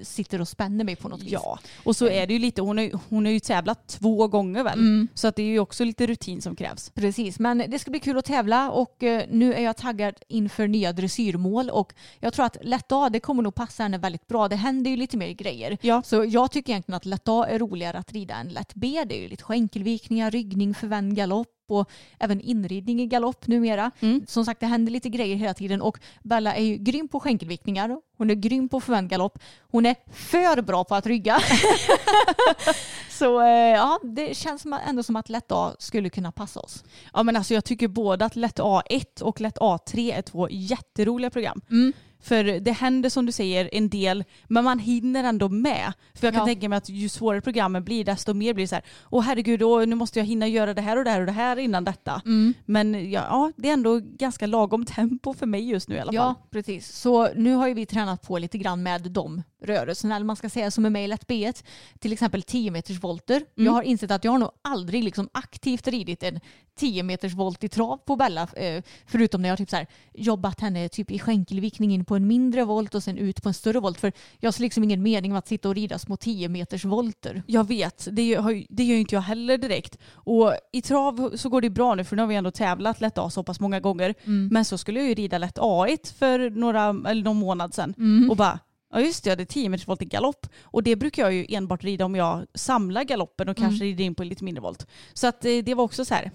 sitter 0.02 0.40
och 0.40 0.48
spänner 0.48 0.84
mig 0.84 0.96
på 0.96 1.08
något 1.08 1.22
vis. 1.22 1.32
Ja, 1.32 1.58
och 1.84 1.96
så 1.96 2.08
är 2.08 2.26
det 2.26 2.32
ju 2.32 2.38
lite, 2.38 2.62
hon 2.62 2.78
har, 2.78 2.90
hon 3.08 3.24
har 3.24 3.32
ju 3.32 3.40
tävlat 3.40 3.88
två 3.88 4.28
gånger 4.28 4.64
väl? 4.64 4.78
Mm. 4.78 5.08
Så 5.14 5.28
att 5.28 5.36
det 5.36 5.42
är 5.42 5.46
ju 5.46 5.58
också 5.58 5.84
lite 5.84 6.06
rutin 6.06 6.42
som 6.42 6.56
krävs. 6.56 6.90
Precis, 6.90 7.38
men 7.38 7.64
det 7.68 7.78
ska 7.78 7.90
bli 7.90 8.00
kul 8.00 8.18
att 8.18 8.24
tävla 8.24 8.70
och 8.70 9.02
eh, 9.02 9.24
nu 9.30 9.54
är 9.54 9.62
jag 9.62 9.76
taggad 9.76 10.14
inför 10.28 10.68
nya 10.68 10.92
dressyrmål 10.92 11.70
och 11.70 11.94
jag 12.20 12.32
tror 12.32 12.46
att 12.46 12.56
lätt 12.62 12.92
A 12.92 13.08
det 13.10 13.20
kommer 13.20 13.42
nog 13.42 13.54
passa 13.54 13.82
henne 13.82 13.98
väldigt 13.98 14.26
bra. 14.26 14.48
Det 14.48 14.56
händer 14.56 14.90
ju 14.90 14.96
lite 14.96 15.16
mer 15.16 15.32
grejer. 15.32 15.78
Ja. 15.80 16.02
Så 16.02 16.24
jag 16.24 16.50
tycker 16.50 16.72
egentligen 16.72 16.96
att 16.96 17.06
lätt 17.06 17.28
A 17.28 17.46
är 17.48 17.58
roligare 17.58 17.98
att 17.98 18.12
rida 18.12 18.34
än 18.34 18.48
lätt 18.48 18.74
B. 18.74 19.04
Det 19.06 19.18
är 19.18 19.22
ju 19.22 19.28
lite 19.28 19.44
skänkelvikningar, 19.44 20.30
ryggning, 20.30 20.74
förvänd 20.74 21.16
galopp 21.16 21.59
och 21.70 21.90
även 22.18 22.40
inridning 22.40 23.00
i 23.00 23.06
galopp 23.06 23.46
numera. 23.46 23.90
Som 24.26 24.44
sagt 24.44 24.60
det 24.60 24.66
händer 24.66 24.92
lite 24.92 25.08
grejer 25.08 25.36
hela 25.36 25.54
tiden 25.54 25.82
och 25.82 25.98
Bella 26.22 26.54
är 26.54 26.62
ju 26.62 26.76
grym 26.76 27.08
på 27.08 27.20
skänkelvikningar. 27.20 28.00
Hon 28.16 28.30
är 28.30 28.34
grym 28.34 28.68
på 28.68 28.80
förvänd 28.80 29.10
galopp. 29.10 29.38
Hon 29.70 29.86
är 29.86 29.96
för 30.12 30.62
bra 30.62 30.84
på 30.84 30.94
att 30.94 31.06
rygga. 31.06 31.40
Så 33.10 33.40
eh, 33.40 33.48
ja, 33.48 34.00
det 34.02 34.36
känns 34.36 34.66
ändå 34.86 35.02
som 35.02 35.16
att 35.16 35.28
lätt 35.28 35.52
A 35.52 35.76
skulle 35.78 36.10
kunna 36.10 36.32
passa 36.32 36.60
oss. 36.60 36.84
Ja 37.12 37.22
men 37.22 37.36
alltså 37.36 37.54
jag 37.54 37.64
tycker 37.64 37.88
både 37.88 38.24
att 38.24 38.36
lätt 38.36 38.58
A1 38.58 39.22
och 39.22 39.40
lätt 39.40 39.58
A3 39.58 40.14
är 40.14 40.22
två 40.22 40.48
jätteroliga 40.50 41.30
program. 41.30 41.60
Mm. 41.70 41.92
För 42.22 42.44
det 42.44 42.72
händer 42.72 43.08
som 43.10 43.26
du 43.26 43.32
säger 43.32 43.68
en 43.72 43.88
del, 43.88 44.24
men 44.48 44.64
man 44.64 44.78
hinner 44.78 45.24
ändå 45.24 45.48
med. 45.48 45.92
För 46.14 46.26
jag 46.26 46.34
kan 46.34 46.40
Ja. 46.40 46.46
tänka 46.46 46.68
mig 46.68 46.76
att 46.76 46.88
ju 46.88 47.08
svårare 47.08 47.40
programmen 47.40 47.84
blir, 47.84 48.04
desto 48.04 48.34
mer 48.34 48.54
blir 48.54 48.64
det 48.64 48.68
så 48.68 48.74
här, 48.74 48.84
åh 49.10 49.22
herregud, 49.22 49.62
åh, 49.62 49.86
nu 49.86 49.96
måste 49.96 50.18
jag 50.18 50.26
hinna 50.26 50.46
göra 50.48 50.74
det 50.74 50.82
här 50.82 50.96
och 50.96 51.04
det 51.04 51.10
här 51.10 51.20
och 51.20 51.26
det 51.26 51.32
här 51.32 51.56
innan 51.56 51.84
detta. 51.84 52.22
Mm. 52.24 52.54
Men 52.66 53.10
ja, 53.10 53.26
ja, 53.30 53.52
det 53.56 53.68
är 53.68 53.72
ändå 53.72 54.00
ganska 54.02 54.46
lagom 54.46 54.84
tempo 54.84 55.34
för 55.34 55.46
mig 55.46 55.68
just 55.68 55.88
nu 55.88 55.94
i 55.94 55.98
alla 55.98 56.06
fall. 56.08 56.14
Ja, 56.14 56.34
precis. 56.50 56.88
Så 56.96 57.28
nu 57.34 57.54
har 57.54 57.68
ju 57.68 57.74
vi 57.74 57.86
tränat 57.86 58.22
på 58.22 58.38
lite 58.38 58.58
grann 58.58 58.82
med 58.82 59.02
de 59.10 59.42
rörelserna 59.62 60.16
eller 60.16 60.26
man 60.26 60.36
ska 60.36 60.48
säga 60.48 60.70
som 60.70 60.86
är 60.86 60.90
med 60.90 61.04
i 61.04 61.08
lätt 61.08 61.26
B1. 61.26 61.64
Till 61.98 62.12
exempel 62.12 62.42
10 62.42 62.70
meters 62.70 63.02
volter. 63.02 63.36
Mm. 63.36 63.66
Jag 63.66 63.72
har 63.72 63.82
insett 63.82 64.10
att 64.10 64.24
jag 64.24 64.32
har 64.32 64.38
nog 64.38 64.50
aldrig 64.62 65.04
liksom 65.04 65.28
aktivt 65.32 65.88
ridit 65.88 66.22
en 66.22 66.40
10 66.78 67.02
meters 67.02 67.34
volt 67.34 67.64
i 67.64 67.68
trav 67.68 67.96
på 67.96 68.16
Bella. 68.16 68.48
eh, 68.56 68.82
Förutom 69.06 69.42
när 69.42 69.48
jag 69.48 69.58
typ 69.58 69.70
så 69.70 69.76
här 69.76 69.86
jobbat 70.14 70.60
henne 70.60 70.88
typ 70.88 71.10
i 71.10 71.18
skänkelvikning 71.18 71.92
in 71.94 72.04
på 72.04 72.16
en 72.16 72.26
mindre 72.26 72.64
volt 72.64 72.94
och 72.94 73.02
sen 73.02 73.18
ut 73.18 73.42
på 73.42 73.48
en 73.48 73.54
större 73.54 73.80
volt. 73.80 74.00
För 74.00 74.12
jag 74.38 74.54
ser 74.54 74.62
liksom 74.62 74.84
ingen 74.84 75.02
mening 75.02 75.32
med 75.32 75.38
att 75.38 75.48
sitta 75.48 75.68
och 75.68 75.74
rida 75.74 75.98
små 75.98 76.16
10 76.16 76.48
meters 76.48 76.84
volter. 76.84 77.42
Jag 77.46 77.68
vet, 77.68 78.08
det 78.12 78.22
gör, 78.22 78.40
har 78.40 78.62
det 78.68 78.84
gör 78.84 78.96
inte 78.96 79.14
jag 79.14 79.22
heller 79.22 79.58
direkt. 79.58 79.98
Och 80.12 80.52
i 80.72 80.82
trav 80.82 81.36
så 81.36 81.48
går 81.48 81.60
det 81.60 81.70
bra 81.70 81.94
nu 81.94 82.04
för 82.04 82.16
nu 82.16 82.22
har 82.22 82.26
vi 82.26 82.34
ändå 82.34 82.50
tävlat 82.50 83.00
lätt 83.00 83.18
A 83.18 83.30
så 83.30 83.42
pass 83.42 83.60
många 83.60 83.80
gånger. 83.80 84.14
Men 84.52 84.64
så 84.64 84.78
skulle 84.78 85.00
jag 85.00 85.08
ju 85.08 85.14
rida 85.14 85.38
lätt 85.38 85.58
A1 85.58 86.14
för 86.18 86.50
några, 86.50 87.10
eller 87.10 87.22
någon 87.24 87.36
månad 87.36 87.74
sedan. 87.74 87.94
Och 88.30 88.36
bara, 88.36 88.58
ja 88.92 89.00
just 89.00 89.24
det, 89.24 89.34
det 89.34 89.42
är 89.42 89.44
10 89.44 89.68
meters 89.68 89.88
volt 89.88 90.02
i 90.02 90.04
galopp. 90.04 90.46
Och 90.62 90.82
det 90.82 90.96
brukar 90.96 91.22
jag 91.22 91.32
ju 91.32 91.46
enbart 91.48 91.84
rida 91.84 92.04
om 92.04 92.14
jag 92.14 92.46
samlar 92.54 93.04
galoppen 93.04 93.48
och 93.48 93.56
kanske 93.56 93.84
rider 93.84 94.04
in 94.04 94.14
på 94.14 94.24
lite 94.24 94.44
mindre 94.44 94.62
volt. 94.62 94.86
Så 95.14 95.26
att 95.26 95.44
eh, 95.44 95.58
det 95.58 95.74
var 95.74 95.84
också 95.84 96.04
så 96.04 96.14
här, 96.14 96.30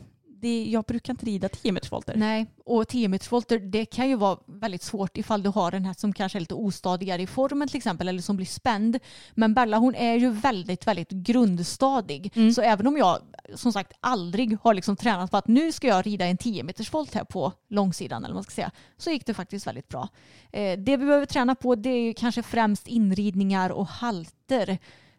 det, 0.46 0.66
jag 0.66 0.84
brukar 0.84 1.14
inte 1.14 1.26
rida 1.26 1.50
10 1.50 1.72
meters 1.72 1.92
volter. 1.92 2.16
Nej, 2.16 2.46
och 2.66 2.88
10 2.88 3.08
meters 3.08 3.32
volter 3.32 3.60
det 3.60 3.86
kan 3.86 4.10
ju 4.10 4.16
vara 4.16 4.38
väldigt 4.46 4.84
svårt 4.84 5.18
ifall 5.18 5.44
du 5.44 5.50
har 5.50 5.72
en 5.72 5.86
häst 5.86 6.00
som 6.00 6.14
kanske 6.14 6.38
är 6.38 6.40
lite 6.40 6.54
ostadigare 6.54 7.22
i 7.22 7.28
formen 7.28 7.68
till 7.68 7.78
exempel 7.78 8.08
eller 8.08 8.22
som 8.22 8.36
blir 8.36 8.46
spänd. 8.46 9.00
Men 9.34 9.54
Bella 9.54 9.78
hon 9.78 9.96
är 9.96 10.16
ju 10.16 10.30
väldigt, 10.30 10.88
väldigt 10.88 11.10
grundstadig. 11.10 12.34
Så 12.56 12.62
även 12.62 12.88
om 12.88 12.98
jag 12.98 13.20
som 13.56 13.74
sagt 13.74 13.94
aldrig 14.00 14.58
har 14.64 14.74
liksom 14.74 14.96
tränat 14.96 15.32
på 15.32 15.38
att 15.38 15.48
nu 15.48 15.72
ska 15.72 15.88
jag 15.88 16.06
rida 16.06 16.26
en 16.26 16.38
10 16.38 16.64
meters 16.64 16.94
volt 16.94 17.14
här 17.14 17.24
på 17.24 17.54
långsidan 17.70 18.24
eller 18.24 18.34
vad 18.34 18.38
man 18.38 18.44
ska 18.44 18.54
säga 18.54 18.72
så 18.98 19.12
gick 19.12 19.26
det 19.26 19.34
faktiskt 19.34 19.68
väldigt 19.68 19.88
bra. 19.88 20.10
Eh, 20.52 20.80
det 20.80 20.98
vi 20.98 21.06
behöver 21.06 21.26
träna 21.26 21.56
på 21.56 21.76
det 21.76 21.90
är 21.90 22.02
ju 22.02 22.14
kanske 22.14 22.44
främst 22.44 22.88
inridningar 22.88 23.70
och 23.70 23.88
halter 23.88 24.78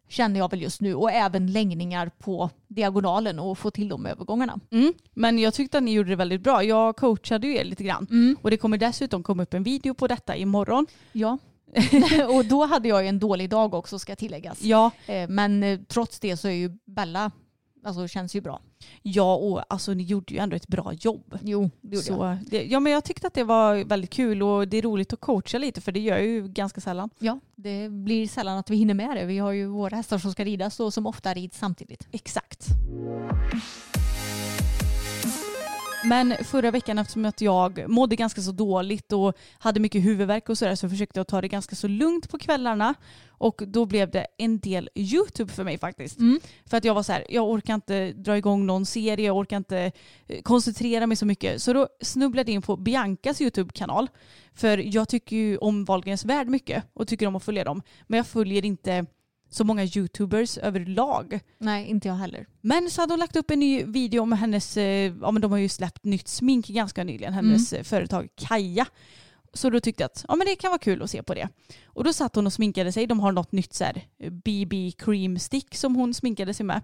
känner 0.08 0.40
jag 0.40 0.50
väl 0.50 0.62
just 0.62 0.80
nu 0.80 0.94
och 0.94 1.10
även 1.10 1.52
längningar 1.52 2.10
på 2.18 2.50
diagonalen 2.68 3.38
och 3.38 3.58
få 3.58 3.70
till 3.70 3.88
de 3.88 4.06
övergångarna. 4.06 4.60
Mm. 4.70 4.92
Men 5.14 5.38
jag 5.38 5.54
tyckte 5.54 5.78
att 5.78 5.84
ni 5.84 5.92
gjorde 5.92 6.10
det 6.10 6.16
väldigt 6.16 6.40
bra. 6.40 6.62
Jag 6.64 6.96
coachade 6.96 7.46
ju 7.46 7.56
er 7.56 7.64
lite 7.64 7.84
grann. 7.84 8.36
Och 8.42 8.50
det 8.50 8.56
kommer 8.56 8.78
dessutom 8.78 9.22
komma 9.22 9.42
upp 9.42 9.54
en 9.54 9.62
video 9.62 9.94
på 9.94 10.06
detta 10.06 10.36
imorgon. 10.36 10.86
Ja. 11.12 11.38
och 12.28 12.44
då 12.44 12.66
hade 12.66 12.88
jag 12.88 13.02
ju 13.02 13.08
en 13.08 13.18
dålig 13.18 13.50
dag 13.50 13.74
också 13.74 13.98
ska 13.98 14.16
tilläggas. 14.16 14.62
Ja, 14.62 14.90
Eh, 15.06 15.28
Men 15.28 15.62
eh, 15.62 15.78
trots 15.88 16.20
det 16.20 16.36
så 16.36 16.48
är 16.48 16.52
ju 16.52 16.78
Bella, 16.84 17.30
alltså 17.84 18.08
känns 18.08 18.36
ju 18.36 18.40
bra. 18.40 18.60
Ja 19.02 19.34
och 19.34 19.72
alltså 19.72 19.94
ni 19.94 20.02
gjorde 20.02 20.34
ju 20.34 20.40
ändå 20.40 20.56
ett 20.56 20.68
bra 20.68 20.92
jobb. 20.92 21.38
Jo, 21.42 21.70
det 21.80 21.96
gjorde 21.96 22.08
jag. 22.08 22.38
Så, 22.38 22.50
det, 22.50 22.64
ja 22.64 22.80
men 22.80 22.92
jag 22.92 23.04
tyckte 23.04 23.26
att 23.26 23.34
det 23.34 23.44
var 23.44 23.84
väldigt 23.84 24.10
kul 24.10 24.42
och 24.42 24.68
det 24.68 24.76
är 24.76 24.82
roligt 24.82 25.12
att 25.12 25.20
coacha 25.20 25.58
lite 25.58 25.80
för 25.80 25.92
det 25.92 26.00
gör 26.00 26.16
jag 26.16 26.26
ju 26.26 26.48
ganska 26.48 26.80
sällan. 26.80 27.10
Ja, 27.18 27.40
det 27.54 27.88
blir 27.88 28.28
sällan 28.28 28.58
att 28.58 28.70
vi 28.70 28.76
hinner 28.76 28.94
med 28.94 29.16
det. 29.16 29.24
Vi 29.24 29.38
har 29.38 29.52
ju 29.52 29.66
våra 29.66 29.96
hästar 29.96 30.18
som 30.18 30.32
ska 30.32 30.44
ridas 30.44 30.80
och 30.80 30.94
som 30.94 31.06
ofta 31.06 31.34
rids 31.34 31.58
samtidigt. 31.58 32.08
Exakt. 32.12 32.66
Men 36.08 36.36
förra 36.44 36.70
veckan 36.70 36.98
eftersom 36.98 37.24
att 37.24 37.40
jag 37.40 37.88
mådde 37.88 38.16
ganska 38.16 38.40
så 38.40 38.52
dåligt 38.52 39.12
och 39.12 39.36
hade 39.58 39.80
mycket 39.80 40.04
huvudvärk 40.04 40.48
och 40.48 40.58
sådär 40.58 40.74
så 40.74 40.88
försökte 40.88 41.20
jag 41.20 41.26
ta 41.26 41.40
det 41.40 41.48
ganska 41.48 41.76
så 41.76 41.88
lugnt 41.88 42.30
på 42.30 42.38
kvällarna. 42.38 42.94
Och 43.38 43.62
då 43.66 43.86
blev 43.86 44.10
det 44.10 44.26
en 44.38 44.58
del 44.58 44.90
YouTube 44.94 45.52
för 45.52 45.64
mig 45.64 45.78
faktiskt. 45.78 46.18
För 46.66 46.76
att 46.76 46.84
jag 46.84 46.94
var 46.94 47.02
så 47.02 47.12
här, 47.12 47.24
jag 47.28 47.50
orkar 47.50 47.74
inte 47.74 48.12
dra 48.12 48.36
igång 48.36 48.66
någon 48.66 48.86
serie, 48.86 49.26
jag 49.26 49.36
orkar 49.36 49.56
inte 49.56 49.92
eh, 50.26 50.42
koncentrera 50.42 51.06
mig 51.06 51.16
så 51.16 51.26
mycket. 51.26 51.62
Så 51.62 51.72
då 51.72 51.88
snubblade 52.00 52.50
jag 52.50 52.54
in 52.54 52.62
på 52.62 52.76
Biancas 52.76 53.40
YouTube-kanal. 53.40 54.08
För 54.54 54.78
jag 54.78 55.08
tycker 55.08 55.36
ju 55.36 55.56
om 55.58 55.84
Wahlgrens 55.84 56.24
värld 56.24 56.48
mycket 56.48 56.84
och 56.92 57.08
tycker 57.08 57.26
om 57.26 57.36
att 57.36 57.44
följa 57.44 57.64
dem. 57.64 57.82
Men 58.06 58.16
jag 58.16 58.26
följer 58.26 58.64
inte 58.64 59.06
så 59.56 59.64
många 59.64 59.84
YouTubers 59.84 60.58
överlag. 60.58 61.40
Nej, 61.58 61.86
inte 61.86 62.08
jag 62.08 62.14
heller. 62.14 62.46
Men 62.60 62.90
så 62.90 63.00
hade 63.02 63.12
hon 63.12 63.20
lagt 63.20 63.36
upp 63.36 63.50
en 63.50 63.60
ny 63.60 63.84
video 63.84 64.22
om 64.22 64.32
hennes, 64.32 64.76
eh, 64.76 65.12
ja 65.20 65.30
men 65.30 65.42
de 65.42 65.50
har 65.50 65.58
ju 65.58 65.68
släppt 65.68 66.04
nytt 66.04 66.28
smink 66.28 66.66
ganska 66.66 67.04
nyligen, 67.04 67.32
hennes 67.32 67.72
eh, 67.72 67.82
företag 67.82 68.28
Kaja. 68.34 68.86
Så 69.54 69.70
då 69.70 69.80
tyckte 69.80 70.02
jag 70.02 70.06
att 70.06 70.24
ja, 70.28 70.36
men 70.36 70.46
det 70.46 70.56
kan 70.56 70.70
vara 70.70 70.78
kul 70.78 71.02
att 71.02 71.10
se 71.10 71.22
på 71.22 71.34
det. 71.34 71.48
Och 71.86 72.04
då 72.04 72.12
satt 72.12 72.34
hon 72.34 72.46
och 72.46 72.52
sminkade 72.52 72.92
sig. 72.92 73.06
De 73.06 73.20
har 73.20 73.32
något 73.32 73.52
nytt 73.52 73.74
så 73.74 73.84
här, 73.84 74.06
eh, 74.18 74.30
BB 74.30 74.92
cream 74.98 75.38
stick 75.38 75.74
som 75.74 75.96
hon 75.96 76.14
sminkade 76.14 76.54
sig 76.54 76.66
med. 76.66 76.82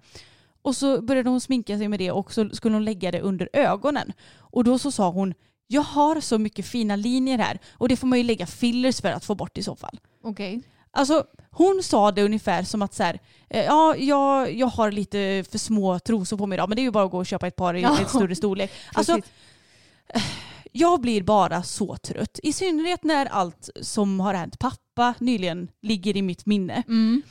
Och 0.62 0.76
så 0.76 1.02
började 1.02 1.30
hon 1.30 1.40
sminka 1.40 1.78
sig 1.78 1.88
med 1.88 1.98
det 1.98 2.10
och 2.10 2.32
så 2.32 2.50
skulle 2.50 2.74
hon 2.74 2.84
lägga 2.84 3.10
det 3.10 3.20
under 3.20 3.48
ögonen. 3.52 4.12
Och 4.38 4.64
då 4.64 4.78
så 4.78 4.90
sa 4.90 5.10
hon 5.10 5.34
jag 5.66 5.82
har 5.82 6.20
så 6.20 6.38
mycket 6.38 6.66
fina 6.66 6.96
linjer 6.96 7.38
här 7.38 7.58
och 7.72 7.88
det 7.88 7.96
får 7.96 8.06
man 8.06 8.18
ju 8.18 8.24
lägga 8.24 8.46
fillers 8.46 9.00
för 9.00 9.08
att 9.12 9.24
få 9.24 9.34
bort 9.34 9.58
i 9.58 9.62
så 9.62 9.76
fall. 9.76 10.00
Okej. 10.22 10.62
Alltså 10.92 11.24
hon 11.50 11.80
sa 11.82 12.12
det 12.12 12.22
ungefär 12.22 12.62
som 12.62 12.82
att 12.82 12.94
så 12.94 13.02
här, 13.02 13.20
eh, 13.50 13.64
ja, 13.64 13.96
jag, 13.96 14.52
jag 14.52 14.66
har 14.66 14.90
lite 14.92 15.44
för 15.50 15.58
små 15.58 15.98
trosor 15.98 16.36
på 16.36 16.46
mig 16.46 16.56
idag 16.56 16.68
men 16.68 16.76
det 16.76 16.82
är 16.82 16.84
ju 16.84 16.90
bara 16.90 17.04
att 17.04 17.10
gå 17.10 17.18
och 17.18 17.26
köpa 17.26 17.46
ett 17.46 17.56
par 17.56 17.74
i 17.74 17.80
Ja. 17.82 17.96
lite 17.98 18.10
större 18.10 18.34
storlek. 18.36 18.70
Alltså, 18.94 19.18
jag 20.72 21.00
blir 21.00 21.22
bara 21.22 21.62
så 21.62 21.96
trött. 21.96 22.38
I 22.42 22.52
synnerhet 22.52 23.04
när 23.04 23.26
allt 23.26 23.70
som 23.80 24.20
har 24.20 24.34
hänt 24.34 24.58
pappa 24.58 25.14
nyligen 25.18 25.68
ligger 25.82 26.16
i 26.16 26.22
mitt 26.22 26.46
minne. 26.46 26.82
Mm. 26.88 27.22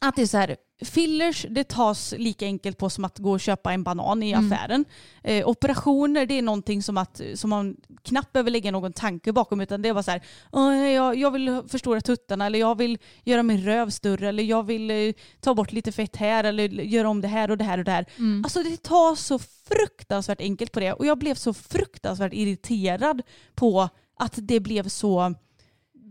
Att 0.00 0.16
det 0.16 0.22
är 0.22 0.26
så 0.26 0.36
här, 0.38 0.56
fillers 0.84 1.46
det 1.50 1.64
tas 1.68 2.14
lika 2.18 2.44
enkelt 2.46 2.78
på 2.78 2.90
som 2.90 3.04
att 3.04 3.18
gå 3.18 3.30
och 3.32 3.40
köpa 3.40 3.72
en 3.72 3.82
banan 3.82 4.22
i 4.22 4.32
Mm. 4.32 4.52
affären. 4.52 4.84
Eh, 5.22 5.48
operationer 5.48 6.26
det 6.26 6.34
är 6.38 6.42
någonting 6.42 6.82
som, 6.82 6.96
att, 6.98 7.20
som 7.34 7.50
man 7.50 7.76
knappt 8.02 8.32
behöver 8.32 8.50
lägga 8.50 8.70
någon 8.70 8.92
tanke 8.92 9.32
bakom 9.32 9.60
utan 9.60 9.82
det 9.82 9.88
är 9.88 9.94
bara 9.94 10.02
så 10.02 10.10
här, 10.10 10.22
"Åh, 10.52 10.88
jag, 10.88 11.16
jag 11.16 11.30
vill 11.30 11.62
förstora 11.68 12.00
tuttarna 12.00 12.46
eller 12.46 12.58
jag 12.58 12.78
vill 12.78 12.98
göra 13.24 13.42
min 13.42 13.64
röv 13.64 13.90
större 13.90 14.28
eller 14.28 14.42
jag 14.42 14.62
vill 14.66 14.90
eh, 14.90 15.12
ta 15.40 15.54
bort 15.54 15.72
lite 15.72 15.92
fett 15.92 16.16
här 16.16 16.44
eller 16.44 16.68
göra 16.68 17.08
om 17.08 17.20
det 17.20 17.28
här 17.28 17.50
och 17.50 17.58
det 17.58 17.64
här 17.64 17.78
och 17.78 17.84
det 17.84 17.90
här. 17.92 18.06
Mm. 18.18 18.44
Alltså 18.44 18.62
det 18.62 18.82
tas 18.82 19.26
så 19.26 19.38
fruktansvärt 19.68 20.40
enkelt 20.40 20.72
på 20.72 20.80
det 20.80 20.92
och 20.92 21.06
jag 21.06 21.18
blev 21.18 21.34
så 21.34 21.54
fruktansvärt 21.54 22.32
irriterad 22.32 23.22
på 23.54 23.88
att 24.18 24.34
det 24.36 24.60
blev 24.60 24.88
så 24.88 25.34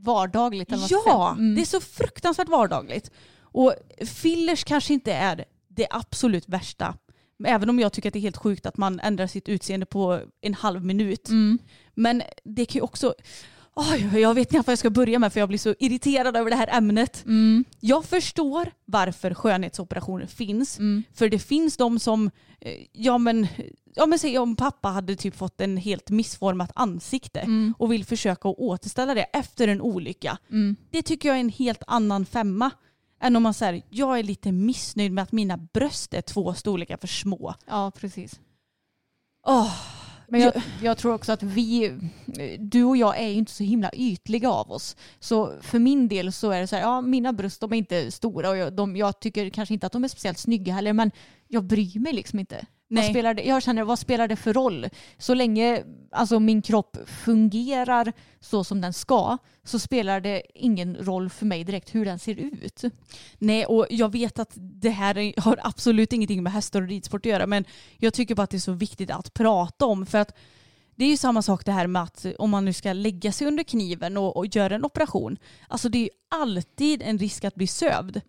Vardagligt 0.04 0.72
Ja. 0.90 1.32
Mm. 1.32 1.56
det 1.56 1.62
är 1.62 1.66
så 1.66 1.80
fruktansvärt 1.82 2.50
vardagligt. 2.50 3.12
Och 3.58 3.74
fillers 4.06 4.64
kanske 4.64 4.94
inte 4.94 5.14
är 5.14 5.46
det 5.68 5.88
absolut 5.90 6.50
värsta. 6.50 6.96
Även 7.46 7.70
om 7.70 7.80
jag 7.80 7.94
tycker 7.94 8.10
att 8.10 8.14
det 8.14 8.20
är 8.20 8.22
helt 8.22 8.38
sjukt 8.38 8.66
att 8.66 8.78
man 8.78 9.00
ändrar 9.00 9.28
sitt 9.28 9.50
utseende 9.50 9.86
på 9.86 10.20
en 10.42 10.54
halv 10.54 10.86
minut. 10.86 11.30
Mm. 11.30 11.60
Men 11.96 12.24
det 12.44 12.66
kan 12.66 12.80
ju 12.80 12.82
också... 12.82 13.14
Oj, 13.76 14.20
jag 14.20 14.34
vet 14.34 14.54
inte 14.54 14.68
vad 14.68 14.72
jag 14.72 14.80
ska 14.80 14.90
börja 14.90 15.20
med 15.20 15.34
för 15.34 15.40
jag 15.40 15.50
blir 15.50 15.60
så 15.60 15.76
irriterad 15.80 16.36
över 16.36 16.50
det 16.50 16.56
här 16.56 16.78
ämnet. 16.78 17.26
Mm. 17.26 17.66
Jag 17.80 18.06
förstår 18.06 18.72
varför 18.86 19.34
skönhetsoperationer 19.34 20.26
finns. 20.26 20.80
Mm. 20.80 21.04
För 21.14 21.30
det 21.30 21.40
finns 21.40 21.78
de 21.78 22.00
som, 22.00 22.32
eh, 22.62 22.86
ja 22.92 23.18
men, 23.18 23.48
ja 23.96 24.06
men 24.06 24.20
säg 24.20 24.40
om 24.40 24.56
pappa 24.56 24.88
hade 24.88 25.16
typ 25.16 25.36
fått 25.36 25.62
en 25.62 25.78
helt 25.78 26.10
missformat 26.10 26.72
ansikte 26.76 27.40
Mm. 27.40 27.74
och 27.80 27.92
vill 27.92 28.06
försöka 28.06 28.48
återställa 28.48 29.14
det 29.14 29.24
efter 29.24 29.68
en 29.68 29.82
olycka. 29.82 30.38
Mm. 30.52 30.76
Det 30.92 31.02
tycker 31.02 31.30
jag 31.30 31.36
är 31.36 31.42
en 31.42 31.50
helt 31.50 31.84
annan 31.88 32.26
femma. 32.26 32.72
Än 33.20 33.36
om 33.36 33.44
man 33.44 33.54
säger 33.54 33.84
jag 33.90 34.20
är 34.20 34.24
lite 34.24 34.52
missnöjd 34.52 35.12
med 35.12 35.22
att 35.22 35.32
mina 35.32 35.58
bröst 35.58 36.14
är 36.14 36.22
två 36.22 36.54
storlekar 36.54 36.98
för 36.98 37.08
små. 37.08 37.54
Ja, 37.68 37.92
precis. 37.96 38.40
Åh, 39.48 39.74
Men 40.28 40.42
jag, 40.42 40.54
jag 40.82 40.98
tror 40.98 41.14
också 41.14 41.32
att 41.32 41.44
vi, 41.44 42.00
du 42.60 42.84
och 42.84 42.98
jag 42.98 43.20
är 43.20 43.28
ju 43.28 43.34
inte 43.34 43.52
så 43.52 43.64
himla 43.64 43.92
ytliga 43.94 44.52
av 44.52 44.72
oss. 44.72 44.96
Så 45.20 45.54
för 45.62 45.80
min 45.80 46.08
del 46.08 46.32
så 46.32 46.52
är 46.52 46.62
det 46.62 46.68
så 46.68 46.76
här, 46.76 46.84
ja 46.84 47.02
mina 47.02 47.34
bröst 47.34 47.62
de 47.62 47.74
är 47.74 47.78
inte 47.78 48.12
stora 48.12 48.50
och 48.50 48.58
jag, 48.58 48.74
de, 48.74 48.96
jag 48.96 49.20
tycker 49.20 49.50
kanske 49.50 49.74
inte 49.74 49.88
att 49.88 49.94
de 49.94 50.04
är 50.04 50.08
speciellt 50.08 50.38
snygga 50.38 50.74
heller 50.74 50.94
men 50.94 51.12
jag 51.48 51.64
bryr 51.64 52.00
mig 52.00 52.14
liksom 52.14 52.40
inte. 52.40 52.66
Vad 52.90 53.04
Nej. 53.04 53.10
spelar 53.10 53.34
det, 53.34 53.44
jag 53.44 53.64
känner, 53.64 53.84
vad 53.84 54.00
spelar 54.00 54.28
det 54.28 54.36
för 54.36 54.54
roll? 54.54 54.88
Så 55.18 55.34
länge 55.34 55.84
alltså, 56.12 56.40
min 56.40 56.62
kropp 56.62 56.98
fungerar 57.06 58.14
så 58.40 58.64
som 58.64 58.82
den 58.82 58.94
ska 58.94 59.38
så 59.64 59.80
spelar 59.80 60.22
det 60.22 60.42
ingen 60.56 60.96
roll 60.96 61.30
för 61.30 61.46
mig 61.46 61.64
direkt 61.64 61.96
hur 61.96 62.06
den 62.06 62.20
ser 62.20 62.36
ut. 62.36 62.82
Nej, 63.38 63.66
och 63.66 63.88
jag 63.90 64.12
vet 64.12 64.40
att 64.40 64.52
det 64.56 64.90
här 64.90 65.18
är- 65.18 65.42
har 65.42 65.60
absolut 65.64 66.14
ingenting 66.14 66.44
med 66.44 66.54
hästar 66.54 66.82
och 66.82 66.88
ridsport 66.88 67.26
att 67.26 67.30
göra 67.32 67.48
men 67.48 67.66
jag 67.98 68.14
tycker 68.14 68.36
bara 68.36 68.44
att 68.44 68.50
det 68.50 68.58
är 68.58 68.60
så 68.60 68.72
viktigt 68.72 69.12
att 69.12 69.34
prata 69.34 69.86
om 69.86 70.06
för 70.06 70.18
att 70.18 70.38
det 70.96 71.06
är 71.06 71.10
ju 71.10 71.18
samma 71.18 71.42
sak 71.42 71.66
det 71.66 71.72
här 71.72 71.88
med 71.88 72.02
att 72.04 72.26
om 72.40 72.50
man 72.50 72.66
nu 72.66 72.74
ska 72.74 72.94
lägga 72.94 73.32
sig 73.32 73.48
under 73.48 73.64
kniven 73.64 74.18
och, 74.18 74.38
och 74.38 74.56
göra 74.56 74.76
en 74.76 74.86
operation. 74.86 75.38
Alltså 75.68 75.90
det 75.90 75.98
är 75.98 76.02
ju 76.04 76.10
alltid 76.30 77.02
en 77.02 77.18
risk 77.18 77.44
att 77.44 77.56
bli 77.56 77.68
sövd. 77.68 78.22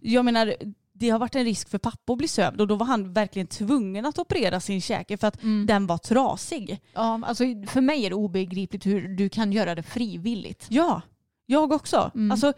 Jag 0.00 0.24
menar, 0.24 0.54
det 0.98 1.10
har 1.10 1.18
varit 1.18 1.34
en 1.34 1.44
risk 1.44 1.68
för 1.68 1.78
pappa 1.78 2.12
att 2.12 2.18
bli 2.18 2.28
sövd 2.28 2.60
och 2.60 2.68
då 2.68 2.76
var 2.76 2.86
han 2.86 3.12
verkligen 3.12 3.46
tvungen 3.46 4.06
att 4.06 4.18
operera 4.18 4.60
sin 4.60 4.80
käke 4.80 5.16
för 5.16 5.26
att 5.26 5.40
den 5.66 5.86
var 5.86 5.98
trasig. 5.98 6.80
Ja, 6.92 7.20
alltså, 7.24 7.44
för 7.66 7.80
mig 7.80 8.06
är 8.06 8.10
det 8.10 8.16
obegripligt 8.16 8.86
hur 8.86 9.08
du 9.08 9.28
kan 9.28 9.52
göra 9.52 9.74
det 9.74 9.82
frivilligt. 9.82 10.66
Ja, 10.68 11.02
jag 11.46 11.72
också. 11.72 12.10
Mm. 12.14 12.30
Alltså, 12.30 12.52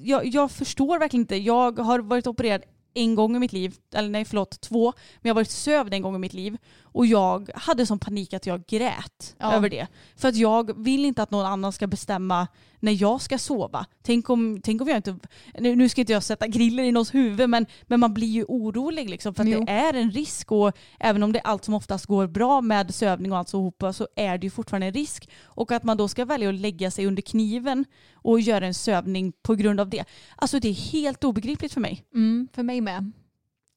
jag, 0.00 0.26
jag 0.26 0.50
förstår 0.50 0.98
verkligen 0.98 1.22
inte. 1.22 1.36
Jag 1.36 1.78
har 1.78 1.98
varit 1.98 2.26
opererad 2.26 2.62
en 2.94 3.14
gång 3.14 3.36
i 3.36 3.38
mitt 3.38 3.52
liv, 3.52 3.74
eller 3.94 4.08
nej 4.08 4.24
förlåt 4.24 4.60
två, 4.60 4.92
men 5.14 5.28
jag 5.28 5.30
har 5.30 5.34
varit 5.34 5.50
sövd 5.50 5.94
en 5.94 6.02
gång 6.02 6.14
i 6.14 6.18
mitt 6.18 6.34
liv. 6.34 6.56
Och 6.94 7.06
jag 7.06 7.50
hade 7.54 7.86
sån 7.86 7.98
panik 7.98 8.34
att 8.34 8.46
jag 8.46 8.66
grät 8.66 9.36
Ja. 9.38 9.52
över 9.52 9.70
det. 9.70 9.86
För 10.16 10.28
att 10.28 10.36
jag 10.36 10.84
vill 10.84 11.04
inte 11.04 11.22
att 11.22 11.30
någon 11.30 11.46
annan 11.46 11.72
ska 11.72 11.86
bestämma 11.86 12.48
när 12.80 13.02
jag 13.02 13.20
ska 13.20 13.38
sova. 13.38 13.86
Tänk 14.02 14.30
om, 14.30 14.60
tänk 14.62 14.82
om 14.82 14.88
jag 14.88 14.96
inte... 14.96 15.18
Nu 15.58 15.76
nu 15.76 15.88
ska 15.88 16.00
inte 16.00 16.12
jag 16.12 16.22
sätta 16.22 16.46
griller 16.46 16.82
i 16.84 16.92
någons 16.92 17.14
huvud 17.14 17.50
men, 17.50 17.66
men 17.82 18.00
man 18.00 18.14
blir 18.14 18.28
ju 18.28 18.44
orolig 18.44 19.10
liksom 19.10 19.34
för 19.34 19.42
att 19.42 19.48
Jo. 19.48 19.64
det 19.64 19.72
är 19.72 19.94
en 19.94 20.10
risk 20.10 20.52
och 20.52 20.72
även 21.00 21.22
om 21.22 21.32
det 21.32 21.40
allt 21.40 21.64
som 21.64 21.74
oftast 21.74 22.06
går 22.06 22.26
bra 22.26 22.60
med 22.60 22.94
sövning 22.94 23.32
och 23.32 23.38
allt 23.38 23.48
så 23.48 23.60
hopa 23.60 23.92
så 23.92 24.08
är 24.16 24.38
det 24.38 24.46
ju 24.46 24.50
fortfarande 24.50 24.86
en 24.86 24.92
risk. 24.94 25.28
Och 25.44 25.72
att 25.72 25.84
man 25.84 25.96
då 25.96 26.08
ska 26.08 26.24
välja 26.24 26.48
att 26.48 26.54
lägga 26.54 26.90
sig 26.90 27.06
under 27.06 27.22
kniven 27.22 27.84
och 28.14 28.40
göra 28.40 28.66
en 28.66 28.74
sövning 28.74 29.32
på 29.42 29.54
grund 29.54 29.80
av 29.80 29.88
det. 29.88 30.04
Alltså 30.36 30.60
det 30.60 30.68
är 30.68 30.92
helt 30.92 31.24
obegripligt 31.24 31.72
för 31.72 31.80
mig. 31.80 32.04
Mm, 32.14 32.48
för 32.54 32.62
mig 32.62 32.80
med. 32.80 33.12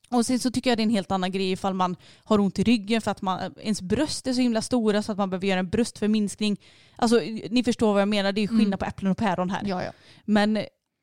Och 0.10 0.26
sen 0.26 0.40
så 0.40 0.52
tycker 0.52 0.70
jag 0.72 0.78
det 0.78 0.82
är 0.82 0.86
en 0.86 0.90
helt 0.90 1.12
annan 1.12 1.32
grej 1.32 1.52
ifall 1.52 1.74
man 1.74 1.96
har 2.24 2.40
ont 2.40 2.60
i 2.60 2.64
ryggen 2.64 3.02
för 3.02 3.12
att 3.12 3.22
man, 3.22 3.54
ens 3.62 3.82
bröst 3.82 4.28
är 4.28 4.34
så 4.34 4.42
himla 4.42 4.62
stora 4.62 5.02
så 5.02 5.12
att 5.12 5.18
man 5.18 5.30
behöver 5.30 5.48
göra 5.48 5.60
en 5.60 5.70
bröstförminskning. 5.70 6.58
Alltså 6.96 7.20
ni 7.50 7.64
förstår 7.64 7.94
vad 7.94 8.02
jag 8.02 8.08
menar, 8.10 8.32
det 8.32 8.40
är 8.40 8.42
ju 8.42 8.48
skillnad 8.48 8.68
Mm. 8.68 8.78
på 8.80 8.86
äpplen 8.86 9.12
och 9.12 9.18
päron 9.18 9.50
här. 9.50 9.62
Ja, 9.66 9.84
ja. 9.84 9.92
Men 10.26 10.54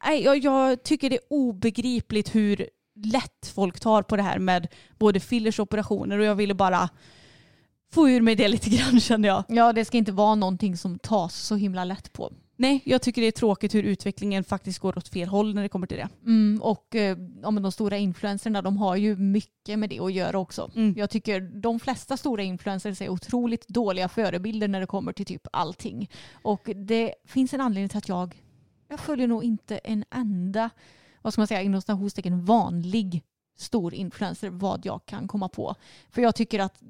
nej, 0.04 0.22
jag, 0.24 0.38
jag 0.38 0.82
tycker 0.82 1.10
det 1.10 1.16
är 1.16 1.22
obegripligt 1.30 2.34
hur 2.34 2.68
lätt 3.04 3.52
folk 3.54 3.80
tar 3.80 4.02
på 4.02 4.16
det 4.16 4.22
här 4.22 4.38
med 4.38 4.68
både 4.98 5.20
fillers 5.20 5.58
och 5.58 5.62
operationer 5.62 6.18
och 6.18 6.24
jag 6.24 6.34
ville 6.34 6.54
bara 6.54 6.88
få 7.92 8.08
ur 8.08 8.20
mig 8.20 8.34
det 8.34 8.48
lite 8.48 8.70
grann 8.70 9.00
kände 9.00 9.28
jag. 9.28 9.44
ja, 9.48 9.72
det 9.72 9.84
ska 9.84 9.96
inte 9.98 10.12
vara 10.12 10.34
någonting 10.34 10.76
som 10.76 10.98
tas 10.98 11.36
så 11.36 11.56
himla 11.56 11.84
lätt 11.84 12.12
på. 12.12 12.32
Nej, 12.56 12.82
jag 12.84 13.02
tycker 13.02 13.22
det 13.22 13.26
är 13.26 13.32
tråkigt 13.32 13.74
hur 13.74 13.82
utvecklingen 13.82 14.44
faktiskt 14.44 14.78
går 14.78 14.98
åt 14.98 15.08
fel 15.08 15.28
håll 15.28 15.54
när 15.54 15.62
det 15.62 15.68
kommer 15.68 15.86
till 15.86 15.96
det. 15.96 16.08
Mm, 16.26 16.62
och 16.62 16.94
eh, 16.94 17.16
de 17.16 17.72
stora 17.72 17.98
influencerna 17.98 18.62
de 18.62 18.76
har 18.76 18.96
ju 18.96 19.16
mycket 19.16 19.78
med 19.78 19.90
det 19.90 20.00
att 20.00 20.12
göra 20.12 20.38
också. 20.38 20.70
Mm. 20.76 20.94
Jag 20.96 21.10
tycker 21.10 21.40
de 21.40 21.80
flesta 21.80 22.16
stora 22.16 22.42
influencers 22.42 23.00
är 23.02 23.08
otroligt 23.08 23.68
dåliga 23.68 24.08
förebilder 24.08 24.68
när 24.68 24.80
det 24.80 24.86
kommer 24.86 25.12
till 25.12 25.26
typ 25.26 25.46
allting. 25.52 26.10
Och 26.42 26.70
det 26.76 27.14
finns 27.24 27.54
en 27.54 27.60
anledning 27.60 27.88
till 27.88 27.98
att 27.98 28.08
jag, 28.08 28.34
jag 28.88 29.00
följer 29.00 29.26
nog 29.26 29.44
inte 29.44 29.78
en 29.78 30.04
enda, 30.10 30.70
vad 31.22 31.32
ska 31.32 31.40
man 31.40 31.46
säga, 31.46 31.62
inom 31.62 31.80
citationstecken 31.80 32.44
vanlig 32.44 33.22
stor 33.56 33.94
influencer 33.94 34.50
vad 34.50 34.86
jag 34.86 35.06
kan 35.06 35.28
komma 35.28 35.48
på. 35.48 35.74
För 36.10 36.22
jag 36.22 36.34
tycker 36.34 36.60
att 36.60 36.82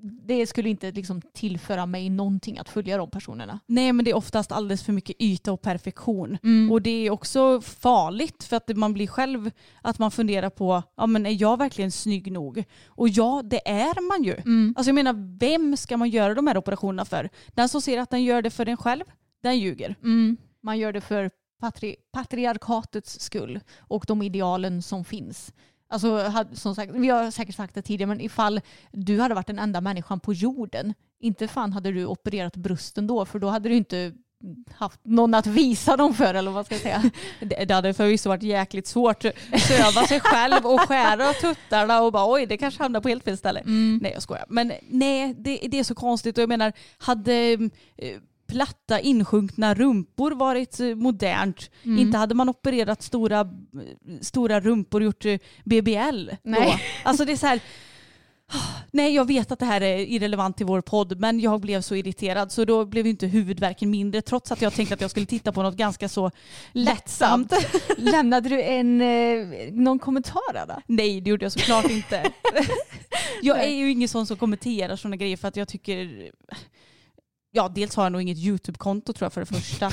det 0.00 0.46
skulle 0.46 0.68
inte 0.68 0.90
liksom 0.90 1.22
tillföra 1.32 1.86
mig 1.86 2.10
någonting 2.10 2.58
att 2.58 2.68
följa 2.68 2.96
de 2.96 3.10
personerna. 3.10 3.60
Nej 3.66 3.92
men 3.92 4.04
det 4.04 4.10
är 4.10 4.16
oftast 4.16 4.52
alldeles 4.52 4.82
för 4.82 4.92
mycket 4.92 5.16
yta 5.18 5.52
och 5.52 5.62
perfektion. 5.62 6.38
Mm. 6.42 6.72
Och 6.72 6.82
det 6.82 7.06
är 7.06 7.10
också 7.10 7.60
farligt 7.60 8.44
för 8.44 8.56
att 8.56 8.76
man 8.76 8.92
blir 8.92 9.06
själv 9.06 9.50
att 9.82 9.98
man 9.98 10.10
funderar 10.10 10.50
på, 10.50 10.82
ja 10.96 11.06
men 11.06 11.26
är 11.26 11.42
jag 11.42 11.58
verkligen 11.58 11.92
snygg 11.92 12.32
nog? 12.32 12.64
Och 12.86 13.08
ja, 13.08 13.42
det 13.44 13.68
är 13.68 14.08
man 14.08 14.24
ju. 14.24 14.34
Mm. 14.34 14.74
Alltså 14.76 14.88
jag 14.88 14.94
menar, 14.94 15.38
vem 15.38 15.76
ska 15.76 15.96
man 15.96 16.10
göra 16.10 16.34
de 16.34 16.46
här 16.46 16.56
operationerna 16.56 17.04
för? 17.04 17.30
Den 17.48 17.68
som 17.68 17.82
ser 17.82 17.98
att 17.98 18.10
den 18.10 18.24
gör 18.24 18.42
det 18.42 18.50
för 18.50 18.68
en 18.68 18.76
själv, 18.76 19.04
den 19.42 19.58
ljuger. 19.58 19.94
Mm. 20.02 20.36
Man 20.62 20.78
gör 20.78 20.92
det 20.92 21.00
för 21.00 21.30
patri 21.60 21.96
patriarkatets 22.12 23.20
skull 23.20 23.60
och 23.78 24.04
de 24.08 24.22
idealen 24.22 24.82
som 24.82 25.04
finns. 25.04 25.52
Alltså, 25.90 26.32
som 26.52 26.74
sagt, 26.74 26.92
vi 26.92 27.08
har 27.08 27.30
säkert 27.30 27.54
sagt 27.54 27.74
det 27.74 27.82
tidigare, 27.82 28.08
men 28.08 28.20
ifall 28.20 28.60
du 28.92 29.20
hade 29.20 29.34
varit 29.34 29.46
den 29.46 29.58
enda 29.58 29.80
människan 29.80 30.20
på 30.20 30.32
jorden, 30.32 30.94
inte 31.20 31.48
fan 31.48 31.72
hade 31.72 31.92
du 31.92 32.06
opererat 32.06 32.56
brösten 32.56 33.06
då, 33.06 33.24
för 33.24 33.38
då 33.38 33.48
hade 33.48 33.68
du 33.68 33.74
inte 33.74 34.12
haft 34.74 35.00
någon 35.02 35.34
att 35.34 35.46
visa 35.46 35.96
dem 35.96 36.14
för, 36.14 36.34
eller 36.34 36.50
vad 36.50 36.66
ska 36.66 36.74
jag 36.74 36.82
säga? 36.82 37.10
Det, 37.66 37.74
hade 37.74 37.94
förvisso 37.94 38.28
varit 38.28 38.42
jäkligt 38.42 38.86
svårt. 38.86 39.22
Söva 39.68 40.06
sig 40.06 40.20
själv 40.20 40.66
och 40.66 40.80
skära 40.80 41.32
tuttarna 41.32 42.02
och 42.02 42.12
bara 42.12 42.32
oj, 42.32 42.46
det 42.46 42.56
kanske 42.56 42.82
hamnar 42.82 43.00
på 43.00 43.08
helt 43.08 43.24
fel 43.24 43.38
ställe. 43.38 43.62
Nej 44.00 44.12
jag 44.12 44.22
skojar. 44.22 44.44
Men 44.48 44.72
nej, 44.88 45.34
det, 45.38 45.58
det 45.70 45.78
är 45.78 45.84
så 45.84 45.94
konstigt 45.94 46.38
och 46.38 46.42
jag 46.42 46.48
menar, 46.48 46.72
hade 46.98 47.52
eh, 47.96 48.16
platta 48.48 49.00
insjunkna 49.00 49.74
rumpor 49.74 50.30
varit 50.30 50.80
eh, 50.80 50.94
modernt, 50.94 51.70
Mm. 51.84 51.98
inte 51.98 52.18
hade 52.18 52.34
man 52.34 52.48
opererat 52.48 53.02
stora, 53.02 53.40
eh, 53.40 53.46
stora 54.20 54.60
rumpor 54.60 55.00
och 55.00 55.04
gjort 55.04 55.24
eh, 55.24 55.38
BBL 55.64 56.26
då. 56.30 56.36
Nej. 56.42 56.82
Alltså 57.04 57.24
det 57.24 57.32
är 57.32 57.36
så 57.36 57.46
här, 57.46 57.60
Nej 58.90 59.14
jag 59.14 59.26
vet 59.26 59.52
att 59.52 59.58
det 59.58 59.66
här 59.66 59.80
är 59.80 59.98
irrelevant 59.98 60.56
till 60.56 60.66
vår 60.66 60.80
podd 60.80 61.20
men 61.20 61.40
jag 61.40 61.60
blev 61.60 61.80
så 61.80 61.94
irriterad 61.94 62.52
så 62.52 62.64
då 62.64 62.84
blev 62.84 63.06
inte 63.06 63.26
huvudvärken 63.26 63.90
mindre 63.90 64.22
trots 64.22 64.52
att 64.52 64.62
jag 64.62 64.72
tänkte 64.74 64.94
att 64.94 65.00
jag 65.00 65.10
skulle 65.10 65.26
titta 65.26 65.52
på 65.52 65.62
något 65.62 65.76
ganska 65.76 66.08
så 66.08 66.30
lättsamt. 66.72 67.52
Lämnade 67.96 68.48
du 68.48 68.62
en, 68.62 68.98
någon 69.84 69.98
kommentar 69.98 70.52
där? 70.52 70.82
Nej 70.86 71.20
det 71.20 71.30
gjorde 71.30 71.44
jag 71.44 71.52
såklart 71.52 71.90
inte. 71.90 72.32
jag 73.42 73.64
är 73.64 73.70
ju 73.70 73.90
ingen 73.90 74.08
sån 74.08 74.26
som 74.26 74.36
kommenterar 74.36 74.96
sådana 74.96 75.16
grejer 75.16 75.36
för 75.36 75.48
att 75.48 75.56
jag 75.56 75.68
tycker 75.68 76.30
Ja, 77.50 77.68
dels 77.68 77.96
har 77.96 78.02
jag 78.04 78.12
nog 78.12 78.22
inget 78.22 78.38
YouTube-konto 78.38 79.12
tror 79.12 79.24
jag 79.26 79.32
för 79.32 79.40
det 79.40 79.46
första. 79.46 79.90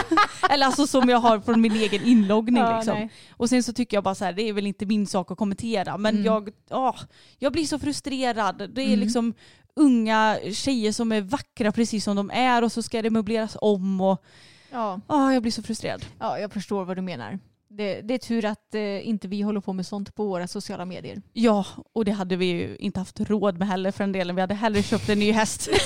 Eller 0.50 0.66
alltså 0.66 0.86
som 0.86 1.08
jag 1.08 1.18
har 1.18 1.40
från 1.40 1.60
min 1.60 1.72
egen 1.72 2.04
inloggning. 2.04 2.62
Ja, 2.62 2.76
liksom. 2.76 3.08
Och 3.30 3.48
sen 3.48 3.62
så 3.62 3.72
tycker 3.72 3.96
jag 3.96 4.04
bara 4.04 4.14
så 4.14 4.24
här, 4.24 4.32
det 4.32 4.42
är 4.42 4.52
väl 4.52 4.66
inte 4.66 4.86
min 4.86 5.06
sak 5.06 5.30
att 5.30 5.38
kommentera. 5.38 5.98
Men 5.98 6.14
Mm. 6.14 6.26
jag, 6.26 6.50
åh, 6.70 6.96
jag 7.38 7.52
blir 7.52 7.64
så 7.64 7.78
frustrerad. 7.78 8.70
Det 8.74 8.82
är 8.82 8.86
Mm. 8.86 9.00
liksom 9.00 9.34
unga 9.76 10.38
tjejer 10.52 10.92
som 10.92 11.12
är 11.12 11.20
vackra 11.20 11.72
precis 11.72 12.04
som 12.04 12.16
de 12.16 12.30
är 12.30 12.64
och 12.64 12.72
så 12.72 12.82
ska 12.82 13.02
det 13.02 13.10
möbleras 13.10 13.56
om. 13.60 14.00
Och, 14.00 14.24
Ja. 14.72 15.00
åh, 15.06 15.34
jag 15.34 15.42
blir 15.42 15.52
så 15.52 15.62
frustrerad. 15.62 16.04
ja, 16.18 16.38
jag 16.38 16.52
förstår 16.52 16.84
vad 16.84 16.96
du 16.96 17.02
menar. 17.02 17.38
Det, 17.70 18.00
det 18.00 18.14
är 18.14 18.18
tur 18.18 18.44
att 18.44 18.74
eh, 18.74 19.08
inte 19.08 19.28
vi 19.28 19.42
håller 19.42 19.60
på 19.60 19.72
med 19.72 19.86
sånt 19.86 20.14
på 20.14 20.24
våra 20.24 20.48
sociala 20.48 20.84
medier. 20.84 21.22
Ja, 21.32 21.64
och 21.92 22.04
det 22.04 22.12
hade 22.12 22.36
vi 22.36 22.44
ju 22.44 22.76
inte 22.76 23.00
haft 23.00 23.20
råd 23.20 23.58
med 23.58 23.68
heller 23.68 23.90
för 23.90 24.04
en 24.04 24.12
delen. 24.12 24.36
Vi 24.36 24.40
hade 24.40 24.54
hellre 24.54 24.82
köpt 24.82 25.08
en 25.08 25.18
ny 25.18 25.32
häst. 25.32 25.68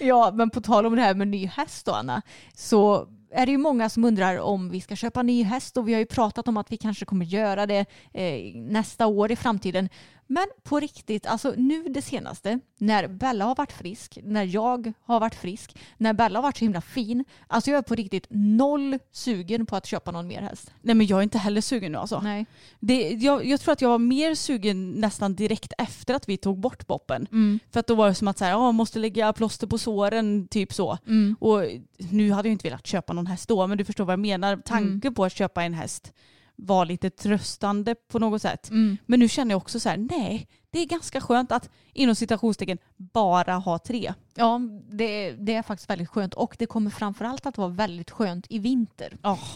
Ja, 0.00 0.30
men 0.34 0.50
på 0.50 0.60
tal 0.60 0.86
om 0.86 0.96
det 0.96 1.02
här 1.02 1.14
med 1.14 1.28
ny 1.28 1.46
häst 1.46 1.86
då 1.86 1.92
Anna, 1.92 2.22
så 2.54 3.08
är 3.30 3.46
det 3.46 3.52
ju 3.52 3.58
många 3.58 3.88
som 3.88 4.04
undrar 4.04 4.38
om 4.38 4.70
vi 4.70 4.80
ska 4.80 4.96
köpa 4.96 5.22
ny 5.22 5.42
häst 5.42 5.76
och 5.76 5.88
vi 5.88 5.92
har 5.92 6.00
ju 6.00 6.06
pratat 6.06 6.48
om 6.48 6.56
att 6.56 6.72
vi 6.72 6.76
kanske 6.76 7.04
kommer 7.04 7.24
göra 7.24 7.66
det 7.66 7.86
eh, 8.12 8.54
nästa 8.54 9.06
år 9.06 9.32
i 9.32 9.36
framtiden. 9.36 9.88
Men 10.26 10.46
på 10.62 10.80
riktigt, 10.80 11.26
alltså 11.26 11.54
nu 11.56 11.82
det 11.88 12.02
senaste, 12.02 12.60
när 12.78 13.08
Bella 13.08 13.44
har 13.44 13.54
varit 13.54 13.72
frisk, 13.72 14.18
när 14.22 14.44
jag 14.44 14.92
har 15.02 15.20
varit 15.20 15.34
frisk, 15.34 15.76
när 15.96 16.12
Bella 16.12 16.38
har 16.38 16.42
varit 16.42 16.56
så 16.56 16.64
himla 16.64 16.80
fin, 16.80 17.24
alltså 17.46 17.70
jag 17.70 17.78
är 17.78 17.82
på 17.82 17.94
riktigt 17.94 18.26
noll 18.30 18.98
sugen 19.12 19.66
på 19.66 19.76
att 19.76 19.86
köpa 19.86 20.10
någon 20.10 20.26
mer 20.26 20.40
häst. 20.42 20.72
Nej 20.82 20.94
men 20.94 21.06
jag 21.06 21.18
är 21.18 21.22
inte 21.22 21.38
heller 21.38 21.60
sugen 21.60 21.92
nu 21.92 21.98
alltså. 21.98 22.20
Nej. 22.20 22.46
Det, 22.80 23.10
jag, 23.10 23.46
jag 23.46 23.60
tror 23.60 23.72
att 23.72 23.80
jag 23.80 23.88
var 23.88 23.98
mer 23.98 24.34
sugen 24.34 24.92
nästan 24.92 25.34
direkt 25.34 25.72
efter 25.78 26.14
att 26.14 26.28
vi 26.28 26.36
tog 26.36 26.58
bort 26.60 26.86
boppen. 26.86 27.26
Mm. 27.32 27.58
För 27.70 27.80
att 27.80 27.86
då 27.86 27.94
var 27.94 28.08
det 28.08 28.14
som 28.14 28.28
att 28.28 28.38
så 28.38 28.44
här, 28.44 28.52
"Ja, 28.52 28.72
måste 28.72 28.98
lägga 28.98 29.32
plåster 29.32 29.66
på 29.66 29.78
såren, 29.78 30.48
typ 30.48 30.72
så. 30.72 30.98
Mm. 31.06 31.36
Och 31.40 31.62
nu 31.98 32.32
hade 32.32 32.48
jag 32.48 32.52
inte 32.52 32.68
velat 32.68 32.86
köpa 32.86 33.12
någon 33.12 33.26
häst 33.26 33.48
då, 33.48 33.66
men 33.66 33.78
du 33.78 33.84
förstår 33.84 34.04
vad 34.04 34.12
jag 34.12 34.20
menar. 34.20 34.56
Tanken 34.56 35.14
på 35.14 35.24
att 35.24 35.32
köpa 35.32 35.62
en 35.62 35.74
häst 35.74 36.12
var 36.56 36.86
lite 36.86 37.10
tröstande 37.10 37.94
på 37.94 38.18
något 38.18 38.42
sätt. 38.42 38.70
Mm. 38.70 38.96
Men 39.06 39.20
nu 39.20 39.28
känner 39.28 39.52
jag 39.52 39.56
också 39.56 39.80
så 39.80 39.88
här, 39.88 39.96
nej, 39.96 40.48
det 40.70 40.78
är 40.78 40.86
ganska 40.86 41.20
skönt 41.20 41.52
att 41.52 41.70
inom 41.92 42.14
citationstecken 42.14 42.78
bara 42.96 43.54
ha 43.54 43.78
tre. 43.78 44.14
Ja, 44.34 44.60
det, 44.90 45.32
det 45.32 45.54
är 45.54 45.62
faktiskt 45.62 45.90
väldigt 45.90 46.08
skönt 46.08 46.34
och 46.34 46.56
det 46.58 46.66
kommer 46.66 46.90
framförallt 46.90 47.46
att 47.46 47.58
vara 47.58 47.68
väldigt 47.68 48.10
skönt 48.10 48.46
i 48.48 48.58
vinter. 48.58 49.16
Åh, 49.22 49.48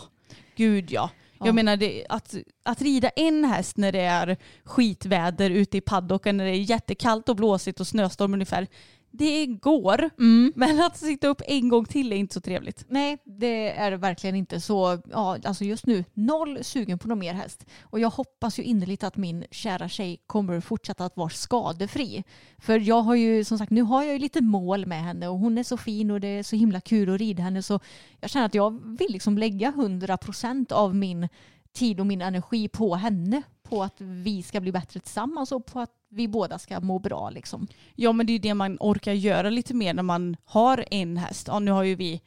gud 0.56 0.90
ja. 0.90 1.10
Ja. 1.40 1.46
Jag 1.46 1.54
menar 1.54 1.76
det, 1.76 2.06
att, 2.08 2.34
att 2.62 2.82
rida 2.82 3.08
en 3.08 3.44
häst 3.44 3.76
när 3.76 3.92
det 3.92 4.00
är 4.00 4.36
skitväder 4.64 5.50
ute 5.50 5.76
i 5.76 5.80
paddocken, 5.80 6.36
när 6.36 6.44
det 6.44 6.50
är 6.50 6.62
jättekallt 6.62 7.28
och 7.28 7.36
blåsigt 7.36 7.80
och 7.80 7.86
snöstorm 7.86 8.34
ungefär. 8.34 8.66
Det 9.12 9.46
går. 9.46 10.10
Men 10.54 10.80
att 10.80 10.96
sitta 10.96 11.28
upp 11.28 11.42
en 11.46 11.68
gång 11.68 11.84
till 11.84 12.12
är 12.12 12.16
inte 12.16 12.34
så 12.34 12.40
trevligt. 12.40 12.84
Nej, 12.88 13.18
det 13.24 13.70
är 13.70 13.90
det 13.90 13.96
verkligen 13.96 14.36
inte. 14.36 14.60
Så 14.60 15.02
ja, 15.10 15.38
alltså 15.44 15.64
just 15.64 15.86
nu, 15.86 16.04
noll 16.14 16.64
sugen 16.64 16.98
på 16.98 17.08
någon 17.08 17.18
mer 17.18 17.34
häst. 17.34 17.66
Och 17.82 18.00
jag 18.00 18.10
hoppas 18.10 18.58
ju 18.58 18.62
innerligt 18.62 19.04
att 19.04 19.16
min 19.16 19.44
kära 19.50 19.88
tjej 19.88 20.22
kommer 20.26 20.60
fortsätta 20.60 21.04
att 21.04 21.16
vara 21.16 21.28
skadefri. 21.28 22.24
För 22.58 22.78
jag 22.78 23.02
har 23.02 23.14
ju, 23.14 23.44
som 23.44 23.58
sagt, 23.58 23.70
nu 23.70 23.82
har 23.82 24.02
jag 24.02 24.12
ju 24.12 24.18
lite 24.18 24.40
mål 24.40 24.86
med 24.86 25.02
henne 25.02 25.28
och 25.28 25.38
hon 25.38 25.58
är 25.58 25.62
så 25.62 25.76
fin 25.76 26.10
och 26.10 26.20
det 26.20 26.28
är 26.28 26.42
så 26.42 26.56
himla 26.56 26.80
kul 26.80 27.14
att 27.14 27.20
rida 27.20 27.42
henne. 27.42 27.62
Så 27.62 27.80
jag 28.20 28.30
känner 28.30 28.46
att 28.46 28.54
jag 28.54 28.96
vill 28.98 29.12
liksom 29.12 29.38
lägga 29.38 29.70
100% 29.70 30.72
av 30.72 30.94
min 30.94 31.28
tid 31.72 32.00
och 32.00 32.06
min 32.06 32.22
energi 32.22 32.68
på 32.68 32.94
henne. 32.94 33.42
På 33.62 33.82
att 33.82 34.00
vi 34.00 34.42
ska 34.42 34.60
bli 34.60 34.72
bättre 34.72 35.00
tillsammans 35.00 35.52
och 35.52 35.66
på 35.66 35.80
att 35.80 35.90
vi 36.08 36.28
båda 36.28 36.58
ska 36.58 36.80
må 36.80 36.98
bra 36.98 37.30
liksom. 37.30 37.66
Ja 37.94 38.12
men 38.12 38.26
det 38.26 38.30
är 38.30 38.34
ju 38.34 38.38
det 38.38 38.54
man 38.54 38.76
orkar 38.80 39.12
göra 39.12 39.50
lite 39.50 39.74
mer 39.74 39.94
när 39.94 40.02
man 40.02 40.36
har 40.44 40.84
en 40.90 41.16
häst. 41.16 41.46
Ja 41.48 41.58
nu 41.58 41.70
har 41.70 41.82
ju 41.82 41.94
vi 41.94 42.22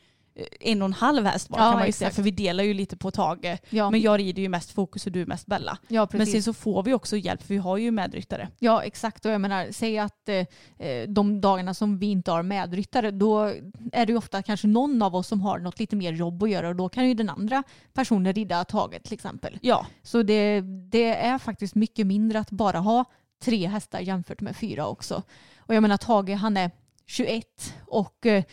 en 0.60 0.82
och 0.82 0.86
en 0.86 0.94
halv 0.94 1.26
häst 1.26 1.50
var 1.50 1.60
Ja, 1.60 1.64
kan 1.64 1.74
man 1.74 1.82
ju 1.84 1.90
exakt. 1.90 1.98
säga 2.00 2.12
för 2.12 2.22
vi 2.22 2.32
delar 2.32 2.64
ju 2.64 2.74
lite 2.74 2.98
på 2.98 3.12
Tage. 3.12 3.58
Ja, 3.70 3.90
Men 3.92 4.02
jag 4.02 4.20
rider 4.20 4.42
ju 4.42 4.50
mest 4.50 4.72
fokus 4.72 5.06
och 5.06 5.12
du 5.12 5.26
mest 5.26 5.46
Bella. 5.46 5.78
ja 5.88 6.08
Men 6.12 6.28
sen 6.28 6.44
så 6.44 6.54
får 6.54 6.84
vi 6.84 6.94
också 6.94 7.18
hjälp 7.18 7.42
för 7.42 7.54
vi 7.54 7.58
har 7.58 7.78
ju 7.78 7.92
medryttare. 7.92 8.48
Ja 8.60 8.84
exakt 8.84 9.26
och 9.26 9.32
jag 9.32 9.42
menar 9.42 9.68
säg 9.72 10.00
att 10.00 10.30
eh, 10.30 10.88
eh, 10.88 11.08
de 11.10 11.42
dagarna 11.42 11.74
som 11.74 11.98
vi 12.00 12.06
inte 12.06 12.32
har 12.32 12.44
medryttare 12.44 13.12
då 13.12 13.42
är 13.92 14.06
det 14.06 14.12
ju 14.12 14.18
ofta 14.18 14.42
kanske 14.42 14.68
någon 14.68 15.02
av 15.02 15.16
oss 15.16 15.28
som 15.28 15.42
har 15.42 15.60
något 15.60 15.80
lite 15.80 15.96
mer 15.96 16.14
jobb 16.14 16.44
att 16.44 16.50
göra 16.50 16.70
och 16.70 16.76
då 16.76 16.90
kan 16.90 17.08
ju 17.08 17.14
den 17.14 17.30
andra 17.30 17.64
personen 17.94 18.34
rida 18.34 18.64
taget 18.64 19.04
till 19.04 19.14
exempel. 19.14 19.60
Ja, 19.62 19.86
Så 20.04 20.24
det, 20.24 20.62
det 20.92 21.16
är 21.16 21.38
faktiskt 21.38 21.76
mycket 21.76 22.08
mindre 22.08 22.40
att 22.40 22.52
bara 22.52 22.80
ha 22.80 23.06
tre 23.44 23.68
hästar 23.68 24.00
jämfört 24.00 24.42
med 24.42 24.56
fyra 24.56 24.88
också. 24.88 25.24
Och 25.58 25.76
jag 25.76 25.82
menar 25.82 25.98
Tage 25.98 26.30
han 26.30 26.58
är 26.58 26.72
21 27.06 27.46
och 27.88 28.26
eh, 28.26 28.34
eh, 28.38 28.44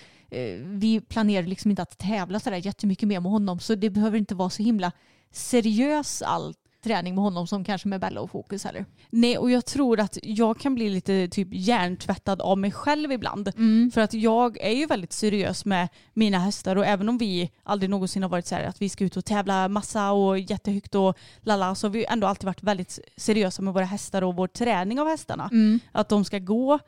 vi 0.64 1.00
planerar 1.08 1.46
liksom 1.46 1.70
inte 1.70 1.82
att 1.82 1.98
tävla 1.98 2.40
sådär 2.40 2.66
jättemycket 2.66 3.08
mer 3.08 3.20
med 3.20 3.32
honom 3.32 3.58
så 3.58 3.74
det 3.74 3.90
behöver 3.90 4.18
inte 4.18 4.34
vara 4.34 4.50
så 4.50 4.62
himla 4.62 4.92
seriös 5.32 6.22
all 6.22 6.54
träning 6.82 7.14
med 7.14 7.24
honom 7.24 7.46
som 7.46 7.64
kanske 7.64 7.88
med 7.88 8.00
Bella 8.00 8.20
och 8.20 8.30
Fokus 8.30 8.64
heller. 8.64 8.84
Nej 9.10 9.38
och 9.38 9.50
jag 9.50 9.66
tror 9.66 10.00
att 10.00 10.18
jag 10.22 10.58
kan 10.58 10.74
bli 10.74 10.88
lite 10.88 11.28
typ 11.28 11.48
hjärntvättad 11.50 12.40
av 12.40 12.58
mig 12.58 12.72
själv 12.72 13.12
ibland. 13.12 13.52
Mm. 13.56 13.90
För 13.94 14.00
att 14.00 14.14
jag 14.14 14.60
är 14.60 14.72
ju 14.72 14.86
väldigt 14.86 15.12
seriös 15.12 15.64
med 15.64 15.88
mina 16.14 16.38
hästar 16.38 16.76
och 16.76 16.86
även 16.86 17.08
om 17.08 17.18
vi 17.18 17.50
aldrig 17.62 17.90
någonsin 17.90 18.22
har 18.22 18.30
varit 18.30 18.46
så 18.46 18.54
här 18.54 18.64
att 18.64 18.82
vi 18.82 18.88
ska 18.88 19.04
ut 19.04 19.16
och 19.16 19.24
tävla 19.24 19.68
massa 19.68 20.12
och 20.12 20.38
jättehögt 20.38 20.94
och 20.94 21.18
lalla 21.40 21.74
så 21.74 21.86
har 21.86 21.92
vi 21.92 22.04
ändå 22.04 22.26
alltid 22.26 22.44
varit 22.44 22.62
väldigt 22.62 22.98
seriösa 23.16 23.62
med 23.62 23.74
våra 23.74 23.84
hästar 23.84 24.22
och 24.22 24.36
vår 24.36 24.46
träning 24.46 25.00
av 25.00 25.08
hästarna. 25.08 25.48
Mm. 25.52 25.80
Att 25.92 26.08
de 26.08 26.24
ska 26.24 26.38
gå 26.38 26.74
eh, 26.74 26.80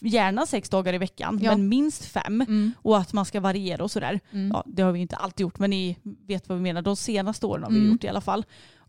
gärna 0.00 0.46
sex 0.46 0.68
dagar 0.68 0.94
i 0.94 0.98
veckan 0.98 1.38
Ja. 1.42 1.50
men 1.50 1.68
minst 1.68 2.04
fem 2.04 2.40
Mm. 2.40 2.72
och 2.82 2.98
att 2.98 3.12
man 3.12 3.24
ska 3.24 3.40
variera 3.40 3.84
och 3.84 3.90
sådär. 3.90 4.20
Mm. 4.30 4.50
Ja, 4.54 4.62
det 4.66 4.82
har 4.82 4.92
vi 4.92 5.00
inte 5.00 5.16
alltid 5.16 5.40
gjort 5.44 5.58
men 5.58 5.70
ni 5.70 5.96
vet 6.26 6.48
vad 6.48 6.58
vi 6.58 6.62
menar. 6.62 6.82
De 6.82 6.96
senaste 6.96 7.46
åren 7.46 7.62
har 7.62 7.70
vi 7.70 7.78
Mm. 7.78 7.92
gjort 7.92 8.04
i 8.04 8.08
alla 8.08 8.20
fall. 8.20 8.44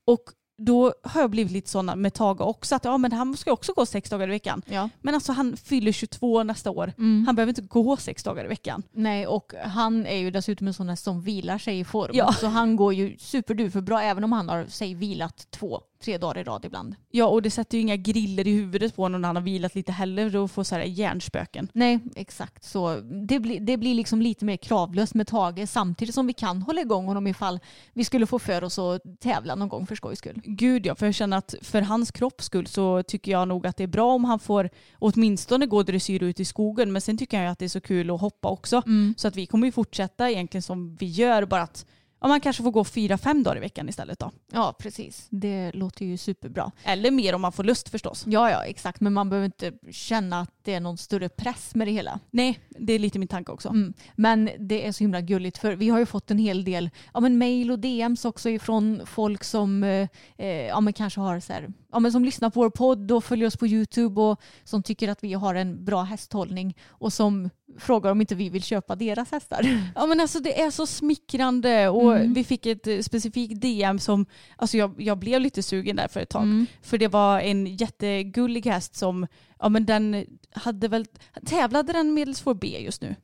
Och 0.05 0.21
då 0.57 0.93
har 1.03 1.21
jag 1.21 1.29
blivit 1.29 1.51
lite 1.51 1.69
sådana 1.69 1.95
med 1.95 2.13
Tage 2.13 2.41
också 2.41 2.75
att 2.75 2.85
ja 2.85 2.97
men 2.97 3.11
han 3.11 3.37
ska 3.37 3.51
också 3.51 3.73
gå 3.73 3.85
sex 3.85 4.09
dagar 4.09 4.27
i 4.27 4.31
veckan. 4.31 4.61
Ja. 4.65 4.89
Men 5.01 5.15
alltså 5.15 5.31
han 5.31 5.57
fyller 5.57 5.91
22 5.91 6.43
nästa 6.43 6.71
år. 6.71 6.93
Mm. 6.97 7.25
Han 7.25 7.35
behöver 7.35 7.49
inte 7.51 7.61
gå 7.61 7.97
sex 7.97 8.23
dagar 8.23 8.45
i 8.45 8.47
veckan. 8.47 8.83
Nej, 8.91 9.27
och 9.27 9.53
han 9.65 10.05
är 10.05 10.17
ju 10.17 10.31
dessutom 10.31 10.67
en 10.67 10.73
sån 10.73 10.89
här 10.89 10.95
som 10.95 11.21
vilar 11.21 11.57
sig 11.57 11.79
i 11.79 11.83
form. 11.85 12.11
Ja. 12.13 12.33
Så 12.33 12.47
han 12.47 12.75
går 12.75 12.93
ju 12.93 13.17
superduper 13.19 13.81
bra 13.81 14.01
även 14.01 14.23
om 14.23 14.31
han 14.31 14.49
har, 14.49 14.65
säg, 14.69 14.95
vilat 14.95 15.47
två, 15.51 15.81
tre 16.05 16.17
dagar 16.17 16.41
i 16.41 16.43
rad 16.43 16.65
ibland. 16.65 16.95
Ja 17.11 17.25
och 17.25 17.41
det 17.41 17.51
sätter 17.51 17.77
ju 17.77 17.81
inga 17.81 17.95
griller 17.95 18.47
i 18.47 18.51
huvudet 18.51 18.95
på 18.95 19.01
honom 19.01 19.21
när 19.21 19.29
han 19.29 19.35
har 19.35 19.43
vilat 19.43 19.75
lite 19.75 19.91
heller 19.91 20.35
och 20.35 20.51
får 20.51 20.63
så 20.63 20.75
här 20.75 20.83
hjärnspöken. 20.83 21.67
Nej, 21.73 21.99
exakt 22.15 22.63
så. 22.63 22.95
Det, 23.27 23.39
blir 23.39 23.59
det 23.59 23.77
blir 23.77 23.95
liksom 23.95 24.21
lite 24.21 24.45
mer 24.45 24.57
kravlöst 24.57 25.13
med 25.13 25.27
Tage 25.27 25.69
samtidigt 25.69 26.15
som 26.15 26.27
vi 26.27 26.33
kan 26.33 26.61
hålla 26.61 26.81
igång 26.81 27.05
honom 27.05 27.27
ifall 27.27 27.59
vi 27.93 28.03
skulle 28.03 28.25
få 28.25 28.39
för 28.39 28.63
oss 28.63 28.79
att 28.79 29.01
tävla 29.19 29.55
någon 29.55 29.69
gång 29.69 29.87
för 29.87 29.95
skojs 29.95 30.19
skull. 30.19 30.41
Gud 30.43 30.85
ja, 30.85 30.95
för 30.95 31.05
jag 31.05 31.15
känner 31.15 31.37
att 31.37 31.55
för 31.61 31.81
hans 31.81 32.11
kropps 32.11 32.45
skull 32.45 32.67
så 32.67 33.03
tycker 33.03 33.31
jag 33.31 33.47
nog 33.47 33.67
att 33.67 33.77
det 33.77 33.83
är 33.83 33.87
bra 33.87 34.13
om 34.13 34.25
han 34.25 34.39
får 34.39 34.69
åtminstone 34.99 35.65
gå 35.65 35.83
dressyr 35.83 36.23
ut 36.23 36.39
i 36.39 36.45
skogen. 36.45 36.91
Men 36.91 37.01
sen 37.01 37.17
tycker 37.17 37.41
jag 37.41 37.51
att 37.51 37.59
det 37.59 37.65
är 37.65 37.69
så 37.69 37.81
kul 37.81 38.11
att 38.11 38.21
hoppa 38.21 38.49
också. 38.49 38.81
Så 39.17 39.27
att 39.27 39.35
vi 39.35 39.45
kommer 39.45 39.67
ju 39.67 39.71
fortsätta 39.71 40.31
egentligen 40.31 40.61
som 40.61 40.95
vi 40.95 41.05
gör, 41.05 41.45
bara 41.45 41.61
att 41.61 41.85
ja, 42.25 42.29
man 42.29 42.41
kanske 42.41 42.63
får 42.63 42.71
gå 42.71 42.83
fyra, 42.83 43.17
fem 43.17 43.43
dagar 43.43 43.57
i 43.57 43.59
veckan 43.59 43.89
istället 43.89 44.19
då. 44.19 44.31
Ja, 44.51 44.75
precis. 44.79 45.27
Det 45.29 45.71
låter 45.71 46.05
ju 46.05 46.17
superbra. 46.17 46.71
Eller 46.83 47.11
mer 47.11 47.35
om 47.35 47.41
man 47.41 47.51
får 47.51 47.63
lust 47.63 47.89
förstås. 47.89 48.23
Ja, 48.27 48.51
ja, 48.51 48.65
exakt. 48.65 49.01
Men 49.01 49.13
man 49.13 49.29
behöver 49.29 49.45
inte 49.45 49.71
känna 49.91 50.39
att 50.39 50.51
det 50.63 50.73
är 50.73 50.79
någon 50.79 50.97
större 50.97 51.29
press 51.29 51.75
med 51.75 51.87
det 51.87 51.91
hela. 51.91 52.19
Nej, 52.31 52.59
det 52.69 52.93
är 52.93 52.99
lite 52.99 53.19
min 53.19 53.27
tanke 53.27 53.51
också. 53.51 53.69
Mm. 53.69 53.93
Men 54.15 54.49
det 54.59 54.87
är 54.87 54.91
så 54.91 55.03
himla 55.03 55.21
gulligt 55.21 55.57
för 55.57 55.75
vi 55.75 55.89
har 55.89 55.99
ju 55.99 56.05
fått 56.05 56.31
en 56.31 56.37
hel 56.37 56.63
del 56.63 56.89
ja, 57.13 57.19
men 57.19 57.37
mail 57.37 57.71
och 57.71 57.79
DMs 57.79 58.25
också 58.25 58.49
ifrån 58.49 59.01
folk 59.05 59.43
som 59.43 59.83
eh, 59.83 60.07
eh, 60.37 60.47
ja, 60.47 60.81
men 60.81 60.93
kanske 60.93 61.19
har 61.19 61.39
så 61.39 61.53
här, 61.53 61.73
ja, 61.95 61.99
men 61.99 62.11
som 62.11 62.25
lyssnar 62.25 62.49
på 62.49 62.59
vår 62.59 62.69
podd 62.69 63.11
och 63.11 63.23
följer 63.23 63.47
oss 63.47 63.57
på 63.57 63.67
YouTube 63.67 64.21
och 64.21 64.41
som 64.63 64.83
tycker 64.83 65.09
att 65.09 65.23
vi 65.23 65.33
har 65.33 65.55
en 65.55 65.85
bra 65.85 66.01
hästhållning 66.03 66.77
och 66.87 67.13
som 67.13 67.49
frågar 67.79 68.11
om 68.11 68.21
inte 68.21 68.35
vi 68.35 68.49
vill 68.49 68.63
köpa 68.63 68.95
deras 68.95 69.31
hästar. 69.31 69.91
Ja 69.95 70.05
men 70.05 70.19
alltså 70.19 70.39
det 70.39 70.61
är 70.61 70.71
så 70.71 70.85
smickrande 70.87 71.89
och 71.89 72.15
Mm. 72.15 72.33
vi 72.33 72.43
fick 72.43 72.65
ett 72.65 72.87
eh, 72.87 72.99
specifikt 72.99 73.61
DM 73.61 73.99
som, 73.99 74.25
alltså 74.55 74.77
jag, 74.77 75.01
jag 75.01 75.17
blev 75.19 75.41
lite 75.41 75.63
sugen 75.63 75.95
där 75.95 76.07
för 76.07 76.19
ett 76.19 76.29
tag. 76.29 76.43
Mm. 76.43 76.65
För 76.81 76.97
det 76.97 77.07
var 77.07 77.39
en 77.39 77.65
jättegullig 77.77 78.65
häst 78.65 78.95
som, 78.95 79.27
ja 79.59 79.69
men 79.69 79.85
den 79.85 80.25
hade 80.51 80.87
väl, 80.87 81.05
tävlade 81.45 81.93
den 81.93 82.13
medelsvår 82.13 82.53
B 82.53 82.77
just 82.79 83.01
nu? 83.01 83.15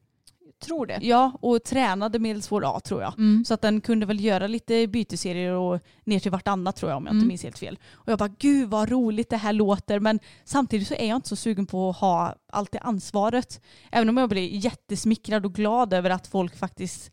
Tror 0.61 0.85
det. 0.85 0.99
Ja, 1.01 1.31
och 1.41 1.63
tränade 1.63 2.19
medelsvår 2.19 2.63
A 2.77 2.79
tror 2.79 3.01
jag. 3.01 3.13
Mm. 3.17 3.45
Så 3.45 3.53
att 3.53 3.61
den 3.61 3.81
kunde 3.81 4.05
väl 4.05 4.19
göra 4.23 4.47
lite 4.47 4.87
byteserier 4.87 5.51
och 5.53 5.79
ner 6.03 6.19
till 6.19 6.31
vartannat 6.31 6.75
tror 6.75 6.91
jag 6.91 6.97
om 6.97 7.05
jag 7.05 7.11
inte 7.11 7.17
Mm. 7.17 7.27
minns 7.27 7.43
helt 7.43 7.59
fel. 7.59 7.79
Och 7.93 8.07
jag 8.11 8.19
bara 8.19 8.29
gud 8.39 8.69
vad 8.69 8.89
roligt 8.89 9.29
det 9.29 9.37
här 9.37 9.53
låter 9.53 9.99
men 9.99 10.19
samtidigt 10.43 10.87
så 10.87 10.93
är 10.93 11.07
jag 11.07 11.15
inte 11.15 11.29
så 11.29 11.35
sugen 11.35 11.65
på 11.65 11.89
att 11.89 11.97
ha 11.97 12.35
allt 12.51 12.71
det 12.71 12.79
ansvaret. 12.79 13.61
Även 13.91 14.09
om 14.09 14.17
jag 14.17 14.29
blir 14.29 14.47
jättesmickrad 14.65 15.45
och 15.45 15.53
glad 15.53 15.93
över 15.93 16.09
att 16.09 16.27
folk 16.27 16.55
faktiskt 16.57 17.11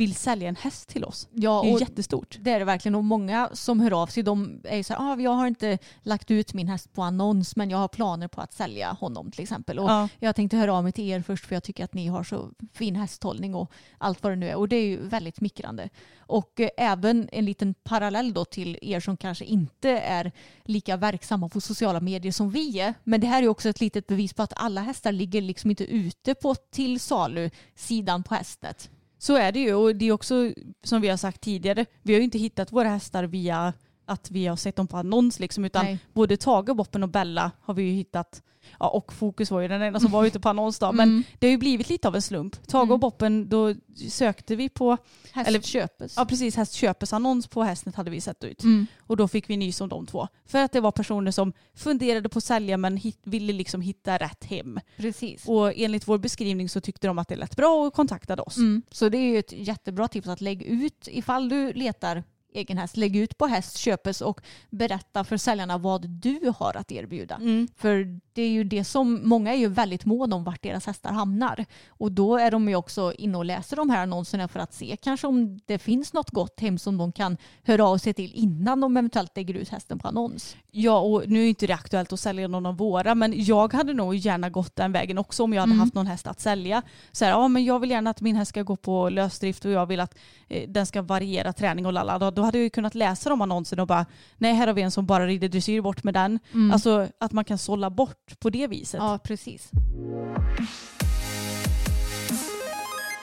vill 0.00 0.14
sälja 0.14 0.48
en 0.48 0.56
häst 0.56 0.88
till 0.88 1.04
oss. 1.04 1.28
Ja, 1.32 1.60
Det 1.62 1.68
är 1.68 1.72
ju 1.72 1.78
jättestort. 1.78 2.36
det 2.40 2.50
är 2.50 2.58
det 2.58 2.64
verkligen. 2.64 2.94
Och 2.94 3.04
många 3.04 3.48
som 3.52 3.80
hör 3.80 4.02
av 4.02 4.06
sig 4.06 4.22
de 4.22 4.60
är 4.64 4.76
ju 4.76 4.82
så 4.82 4.94
här, 4.94 5.12
ah, 5.12 5.16
jag 5.20 5.30
har 5.30 5.46
inte 5.46 5.78
lagt 6.02 6.30
ut 6.30 6.54
min 6.54 6.68
häst 6.68 6.92
på 6.92 7.02
annons 7.02 7.56
men 7.56 7.70
jag 7.70 7.78
har 7.78 7.88
planer 7.88 8.28
på 8.28 8.40
att 8.40 8.52
sälja 8.52 8.92
honom 8.92 9.30
till 9.30 9.42
exempel. 9.42 9.78
Och 9.78 9.90
Ja. 9.90 10.08
Jag 10.18 10.36
tänkte 10.36 10.56
höra 10.56 10.74
av 10.74 10.82
mig 10.82 10.92
till 10.92 11.04
er 11.08 11.22
först 11.22 11.46
för 11.46 11.56
jag 11.56 11.62
tycker 11.62 11.84
att 11.84 11.94
ni 11.94 12.06
har 12.06 12.24
så 12.24 12.50
fin 12.72 12.96
hästhållning 12.96 13.54
och 13.54 13.72
allt 13.98 14.22
vad 14.22 14.32
det 14.32 14.36
nu 14.36 14.48
är. 14.48 14.54
Och 14.56 14.68
det 14.68 14.76
är 14.76 14.84
ju 14.86 15.08
väldigt 15.08 15.36
smickrande. 15.36 15.88
Och 16.18 16.60
eh, 16.60 16.68
även 16.76 17.28
en 17.32 17.44
liten 17.44 17.74
parallell 17.74 18.32
då 18.32 18.44
till 18.44 18.78
er 18.82 19.00
som 19.00 19.16
kanske 19.16 19.44
inte 19.44 19.90
är 19.90 20.32
lika 20.64 20.96
verksamma 20.96 21.48
på 21.48 21.60
sociala 21.60 22.00
medier 22.00 22.32
som 22.32 22.50
vi 22.50 22.80
är. 22.80 22.94
Men 23.04 23.20
det 23.20 23.26
här 23.26 23.42
är 23.42 23.48
också 23.48 23.68
ett 23.68 23.80
litet 23.80 24.06
bevis 24.06 24.32
på 24.32 24.42
att 24.42 24.52
alla 24.56 24.80
hästar 24.80 25.12
ligger 25.12 25.40
liksom 25.40 25.70
inte 25.70 25.84
ute 25.84 26.34
på 26.34 26.54
till 26.54 27.00
salu 27.00 27.50
sidan 27.74 28.22
på 28.22 28.34
Hästnet. 28.34 28.90
Så 29.20 29.36
är 29.36 29.52
det 29.52 29.60
ju 29.60 29.74
och 29.74 29.96
det 29.96 30.04
är 30.04 30.12
också 30.12 30.52
som 30.82 31.00
vi 31.00 31.08
har 31.08 31.16
sagt 31.16 31.40
tidigare, 31.40 31.86
vi 32.02 32.12
har 32.12 32.18
ju 32.18 32.24
inte 32.24 32.38
hittat 32.38 32.72
våra 32.72 32.88
hästar 32.88 33.24
via 33.24 33.72
att 34.04 34.30
vi 34.30 34.46
har 34.46 34.56
sett 34.56 34.76
dem 34.76 34.86
på 34.86 34.96
annons 34.96 35.40
liksom 35.40 35.64
utan 35.64 35.84
Nej. 35.84 35.98
både 36.12 36.36
Tage, 36.36 36.76
Boppen 36.76 37.02
och 37.02 37.08
Bella 37.08 37.50
har 37.60 37.74
vi 37.74 37.82
ju 37.82 37.90
hittat 37.92 38.42
Ja, 38.78 38.88
och 38.88 39.12
Fokus 39.12 39.50
var 39.50 39.60
ju 39.60 39.68
den 39.68 39.82
enda 39.82 40.00
som 40.00 40.10
var 40.10 40.24
ute 40.26 40.40
på 40.40 40.48
annons 40.48 40.78
då. 40.78 40.92
Men 40.92 41.08
Mm. 41.08 41.22
det 41.38 41.46
har 41.46 41.50
ju 41.50 41.58
blivit 41.58 41.88
lite 41.88 42.08
av 42.08 42.14
en 42.14 42.22
slump. 42.22 42.66
Tage 42.66 42.82
Mm. 42.82 42.92
och 42.92 42.98
Boppen, 43.00 43.48
då 43.48 43.74
sökte 44.08 44.56
vi 44.56 44.68
på, 44.68 44.96
Häst 45.32 45.48
Eller- 45.48 45.60
köpes. 45.60 46.14
ja 46.16 46.24
precis, 46.24 46.56
hästköpesannons 46.56 47.46
på 47.46 47.62
Hästnet 47.62 47.94
hade 47.94 48.10
vi 48.10 48.20
sett 48.20 48.44
ut. 48.44 48.62
Mm. 48.62 48.86
Och 49.00 49.16
då 49.16 49.28
fick 49.28 49.50
vi 49.50 49.56
nys 49.56 49.80
om 49.80 49.88
de 49.88 50.06
två. 50.06 50.28
För 50.46 50.58
att 50.58 50.72
det 50.72 50.80
var 50.80 50.92
personer 50.92 51.30
som 51.30 51.52
funderade 51.74 52.28
på 52.28 52.38
att 52.38 52.44
sälja 52.44 52.76
men 52.76 52.96
hit, 52.96 53.18
ville 53.24 53.52
liksom 53.52 53.80
hitta 53.80 54.18
rätt 54.18 54.44
hem. 54.44 54.80
Precis. 54.96 55.48
Och 55.48 55.72
enligt 55.76 56.08
vår 56.08 56.18
beskrivning 56.18 56.68
så 56.68 56.80
tyckte 56.80 57.06
de 57.06 57.18
att 57.18 57.28
det 57.28 57.36
lät 57.36 57.56
bra 57.56 57.86
och 57.86 57.94
kontaktade 57.94 58.42
oss. 58.42 58.56
Mm. 58.56 58.82
Så 58.90 59.08
det 59.08 59.18
är 59.18 59.32
ju 59.32 59.38
ett 59.38 59.52
jättebra 59.52 60.08
tips 60.08 60.28
att 60.28 60.40
lägga 60.40 60.66
ut 60.66 61.08
ifall 61.10 61.48
du 61.48 61.72
letar 61.72 62.24
egen 62.54 62.78
häst. 62.78 62.96
Lägg 62.96 63.16
ut 63.16 63.38
på 63.38 63.46
häst 63.46 63.78
köpes 63.78 64.20
och 64.20 64.40
berätta 64.70 65.24
för 65.24 65.36
säljarna 65.36 65.78
vad 65.78 66.08
du 66.08 66.52
har 66.58 66.76
att 66.76 66.92
erbjuda. 66.92 67.34
Mm. 67.34 67.68
För 67.76 68.20
det 68.32 68.42
är 68.42 68.48
ju 68.48 68.64
det 68.64 68.84
som, 68.84 69.20
många 69.28 69.52
är 69.54 69.58
ju 69.58 69.68
väldigt 69.68 70.04
måna 70.04 70.36
om 70.36 70.44
vart 70.44 70.62
deras 70.62 70.86
hästar 70.86 71.12
hamnar. 71.12 71.64
Och 71.88 72.12
då 72.12 72.36
är 72.36 72.50
de 72.50 72.68
ju 72.68 72.76
också 72.76 73.12
inne 73.18 73.38
och 73.38 73.44
läser 73.44 73.76
de 73.76 73.90
här 73.90 74.02
annonserna 74.02 74.48
för 74.48 74.60
att 74.60 74.72
se 74.74 74.96
kanske 75.02 75.26
om 75.26 75.58
det 75.66 75.78
finns 75.78 76.12
något 76.12 76.30
gott 76.30 76.60
hem 76.60 76.78
som 76.78 76.98
de 76.98 77.12
kan 77.12 77.36
höra 77.64 77.84
av 77.86 77.98
sig 77.98 78.14
till 78.14 78.32
innan 78.34 78.80
de 78.80 78.96
eventuellt 78.96 79.36
lägger 79.36 79.54
ut 79.54 79.68
hästen 79.68 79.98
på 79.98 80.08
annons. 80.08 80.56
Ja, 80.70 80.98
och 81.00 81.28
nu 81.28 81.44
är 81.44 81.48
inte 81.48 81.66
det 81.66 81.72
aktuellt 81.74 82.12
att 82.12 82.20
sälja 82.20 82.48
någon 82.48 82.66
av 82.66 82.76
våra, 82.76 83.14
men 83.14 83.32
jag 83.44 83.72
hade 83.72 83.92
nog 83.92 84.14
gärna 84.14 84.50
gått 84.50 84.76
den 84.76 84.92
vägen 84.92 85.18
också 85.18 85.44
om 85.44 85.52
jag 85.52 85.60
hade 85.60 85.70
Mm. 85.70 85.80
haft 85.80 85.94
någon 85.94 86.06
häst 86.06 86.26
att 86.26 86.40
sälja. 86.40 86.82
Så 87.12 87.24
här, 87.24 87.32
ja, 87.32 87.48
men 87.48 87.64
jag 87.64 87.78
vill 87.80 87.90
gärna 87.90 88.10
att 88.10 88.20
min 88.20 88.36
häst 88.36 88.48
ska 88.48 88.62
gå 88.62 88.76
på 88.76 89.08
lösdrift 89.08 89.64
och 89.64 89.70
jag 89.70 89.86
vill 89.86 90.00
att 90.00 90.18
eh, 90.48 90.68
den 90.68 90.86
ska 90.86 91.02
variera 91.02 91.52
träning 91.52 91.86
och 91.86 91.92
lalla. 91.92 92.18
Då, 92.40 92.44
hade 92.44 92.58
jag 92.58 92.62
ju 92.62 92.70
kunnat 92.70 92.94
läsa 92.94 93.30
de 93.30 93.40
annonserna 93.40 93.82
och 93.82 93.88
bara, 93.88 94.06
nej 94.38 94.54
här 94.54 94.66
har 94.66 94.74
vi 94.74 94.82
en 94.82 94.90
som 94.90 95.06
bara 95.06 95.26
rider 95.26 95.48
dressyr 95.48 95.80
bort 95.80 96.04
med 96.04 96.14
den. 96.14 96.38
Alltså 96.72 97.08
att 97.18 97.32
man 97.32 97.44
kan 97.44 97.58
sålla 97.58 97.90
bort 97.90 98.38
på 98.38 98.50
det 98.50 98.66
viset. 98.66 98.98
Ja, 98.98 99.18
precis. 99.24 99.70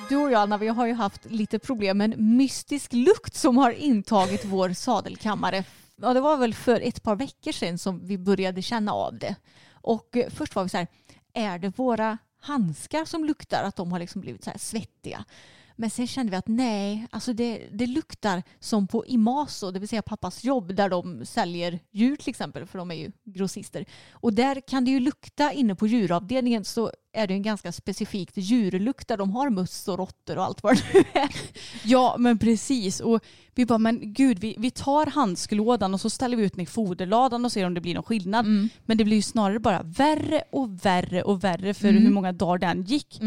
Du 0.09 0.15
och 0.15 0.31
jag, 0.31 0.41
Anna, 0.41 0.57
vi 0.57 0.67
har 0.67 0.85
ju 0.85 0.93
haft 0.93 1.25
lite 1.25 1.59
problem 1.59 1.97
med 1.97 2.13
en 2.13 2.37
mystisk 2.37 2.93
lukt 2.93 3.35
som 3.35 3.57
har 3.57 3.71
intagit 3.71 4.45
vår 4.45 4.73
sadelkammare. 4.73 5.63
Ja, 6.01 6.13
det 6.13 6.21
var 6.21 6.37
väl 6.37 6.53
för 6.53 6.81
ett 6.81 7.03
par 7.03 7.15
veckor 7.15 7.51
sedan 7.51 7.77
som 7.77 8.07
vi 8.07 8.17
började 8.17 8.61
känna 8.61 8.91
av 8.91 9.17
det. 9.17 9.35
Och 9.71 10.17
först 10.29 10.55
var 10.55 10.63
vi 10.63 10.69
så 10.69 10.77
här, 10.77 10.87
är 11.33 11.59
det 11.59 11.77
våra 11.77 12.17
handskar 12.41 13.05
som 13.05 13.25
luktar 13.25 13.63
att 13.63 13.75
de 13.75 13.91
har 13.91 13.99
liksom 13.99 14.21
blivit 14.21 14.43
så 14.43 14.49
här 14.49 14.57
svettiga? 14.57 15.25
Men 15.79 15.89
sen 15.89 16.07
kände 16.07 16.29
vi 16.29 16.35
att 16.37 16.47
nej, 16.47 17.07
alltså 17.11 17.33
det, 17.33 17.61
det 17.71 17.87
luktar 17.87 18.43
som 18.59 18.87
på 18.87 19.05
Imaso, 19.05 19.71
det 19.71 19.79
vill 19.79 19.89
säga 19.89 20.01
pappas 20.01 20.43
jobb 20.43 20.75
där 20.75 20.89
de 20.89 21.25
säljer 21.25 21.79
djur 21.91 22.15
till 22.15 22.29
exempel, 22.29 22.65
för 22.65 22.77
de 22.77 22.91
är 22.91 22.95
ju 22.95 23.11
grossister. 23.23 23.85
Och 24.11 24.33
där 24.33 24.61
kan 24.67 24.85
det 24.85 24.91
ju 24.91 24.99
lukta 24.99 25.51
inne 25.53 25.75
på 25.75 25.87
djuravdelningen 25.87 26.65
så 26.65 26.91
är 27.13 27.27
det 27.27 27.33
en 27.33 27.41
ganska 27.41 27.71
specifikt 27.71 28.37
djurlukt 28.37 29.07
där 29.07 29.17
de 29.17 29.31
har 29.31 29.49
möss 29.49 29.87
och 29.87 29.97
råttor 29.97 30.37
och 30.37 30.43
allt 30.43 30.63
vad 30.63 30.75
det 30.75 30.83
nu 30.93 31.03
är. 31.13 31.29
Ja 31.83 32.15
men 32.19 32.37
precis. 32.39 32.99
Och 32.99 33.23
vi 33.55 33.65
bara, 33.65 33.77
men 33.77 34.13
gud 34.13 34.39
vi, 34.39 34.55
vi 34.59 34.71
tar 34.71 35.05
handsklådan 35.05 35.93
och 35.93 36.01
så 36.01 36.09
ställer 36.09 36.37
vi 36.37 36.43
ut 36.43 36.53
den 36.53 36.61
i 36.61 36.65
foderladan 36.65 37.45
och 37.45 37.51
ser 37.51 37.65
om 37.65 37.73
det 37.73 37.81
blir 37.81 37.93
någon 37.93 38.03
skillnad. 38.03 38.45
Men 38.85 38.97
det 38.97 39.03
blir 39.03 39.15
ju 39.15 39.21
snarare 39.21 39.59
bara 39.59 39.83
värre 39.83 40.41
och 40.51 40.85
värre 40.85 41.23
och 41.23 41.43
värre 41.43 41.73
för 41.73 41.87
hur 41.91 42.09
många 42.09 42.31
dagar 42.31 42.57
den 42.57 42.83
gick. 42.83 43.19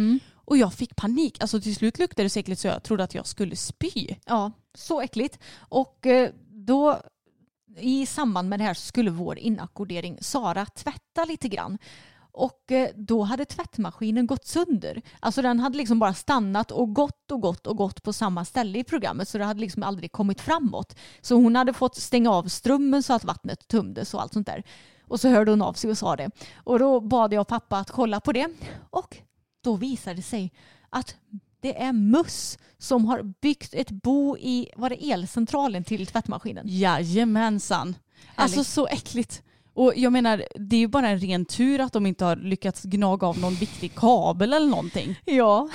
Och 0.50 0.56
jag 0.56 0.74
fick 0.74 0.96
panik. 0.96 1.40
Alltså 1.40 1.60
till 1.60 1.76
slut 1.76 1.98
luktade 1.98 2.22
det 2.22 2.30
så 2.30 2.38
äckligt 2.38 2.60
så 2.60 2.68
jag 2.68 2.82
trodde 2.82 3.04
att 3.04 3.14
jag 3.14 3.26
skulle 3.26 3.56
spy. 3.56 4.06
Ja, 4.26 4.52
så 4.74 5.00
äckligt. 5.00 5.38
Och 5.58 6.06
eh, 6.06 6.30
då 6.48 7.00
i 7.76 8.06
samband 8.06 8.48
med 8.48 8.60
det 8.60 8.64
här 8.64 8.74
så 8.74 8.86
skulle 8.86 9.10
vår 9.10 9.38
inackordering 9.38 10.18
Sara 10.20 10.66
tvätta 10.66 11.24
lite 11.24 11.48
grann. 11.48 11.78
Och 12.32 12.72
eh, 12.72 12.88
då 12.94 13.22
hade 13.22 13.44
tvättmaskinen 13.44 14.26
gått 14.26 14.46
sönder. 14.46 15.02
Alltså 15.20 15.42
den 15.42 15.60
hade 15.60 15.76
liksom 15.76 15.98
bara 15.98 16.14
stannat 16.14 16.70
och 16.70 16.94
gått 16.94 17.30
och 17.30 17.40
gått 17.40 17.66
och 17.66 17.76
gått 17.76 18.02
på 18.02 18.12
samma 18.12 18.44
ställe 18.44 18.78
i 18.78 18.84
programmet 18.84 19.28
så 19.28 19.38
det 19.38 19.44
hade 19.44 19.60
liksom 19.60 19.82
aldrig 19.82 20.12
kommit 20.12 20.40
framåt. 20.40 20.96
Så 21.20 21.34
hon 21.34 21.56
hade 21.56 21.72
fått 21.72 21.96
stänga 21.96 22.30
av 22.30 22.48
strömmen 22.48 23.02
så 23.02 23.14
att 23.14 23.24
vattnet 23.24 23.68
tömdes 23.68 24.14
och 24.14 24.22
allt 24.22 24.32
sånt 24.32 24.46
där. 24.46 24.64
Och 25.08 25.20
så 25.20 25.28
hörde 25.28 25.50
hon 25.50 25.62
av 25.62 25.72
sig 25.72 25.90
och 25.90 25.98
sa 25.98 26.16
det. 26.16 26.30
Och 26.56 26.78
då 26.78 27.00
bad 27.00 27.32
jag 27.32 27.48
pappa 27.48 27.78
att 27.78 27.90
kolla 27.90 28.20
på 28.20 28.32
det. 28.32 28.48
Och 28.90 29.16
då 29.62 29.76
visade 29.76 30.16
det 30.16 30.22
sig 30.22 30.52
att 30.90 31.16
det 31.60 31.82
är 31.82 31.92
möss 31.92 32.58
som 32.78 33.04
har 33.04 33.22
byggt 33.22 33.74
ett 33.74 33.90
bo 33.90 34.36
i 34.38 34.68
var 34.76 34.90
det 34.90 35.10
elcentralen 35.12 35.84
till 35.84 36.06
tvättmaskinen. 36.06 36.64
Jajamensan. 36.68 37.94
Alltså 38.34 38.64
så 38.64 38.86
äckligt. 38.86 39.42
Och 39.80 39.92
jag 39.96 40.12
menar, 40.12 40.44
det 40.54 40.76
är 40.76 40.80
ju 40.80 40.88
bara 40.88 41.08
en 41.08 41.18
ren 41.18 41.44
tur 41.44 41.80
att 41.80 41.92
de 41.92 42.06
inte 42.06 42.24
har 42.24 42.36
lyckats 42.36 42.82
gnaga 42.82 43.26
av 43.26 43.38
någon 43.38 43.54
viktig 43.54 43.94
kabel 43.94 44.52
eller 44.52 44.66
någonting. 44.66 45.16
Ja. 45.24 45.68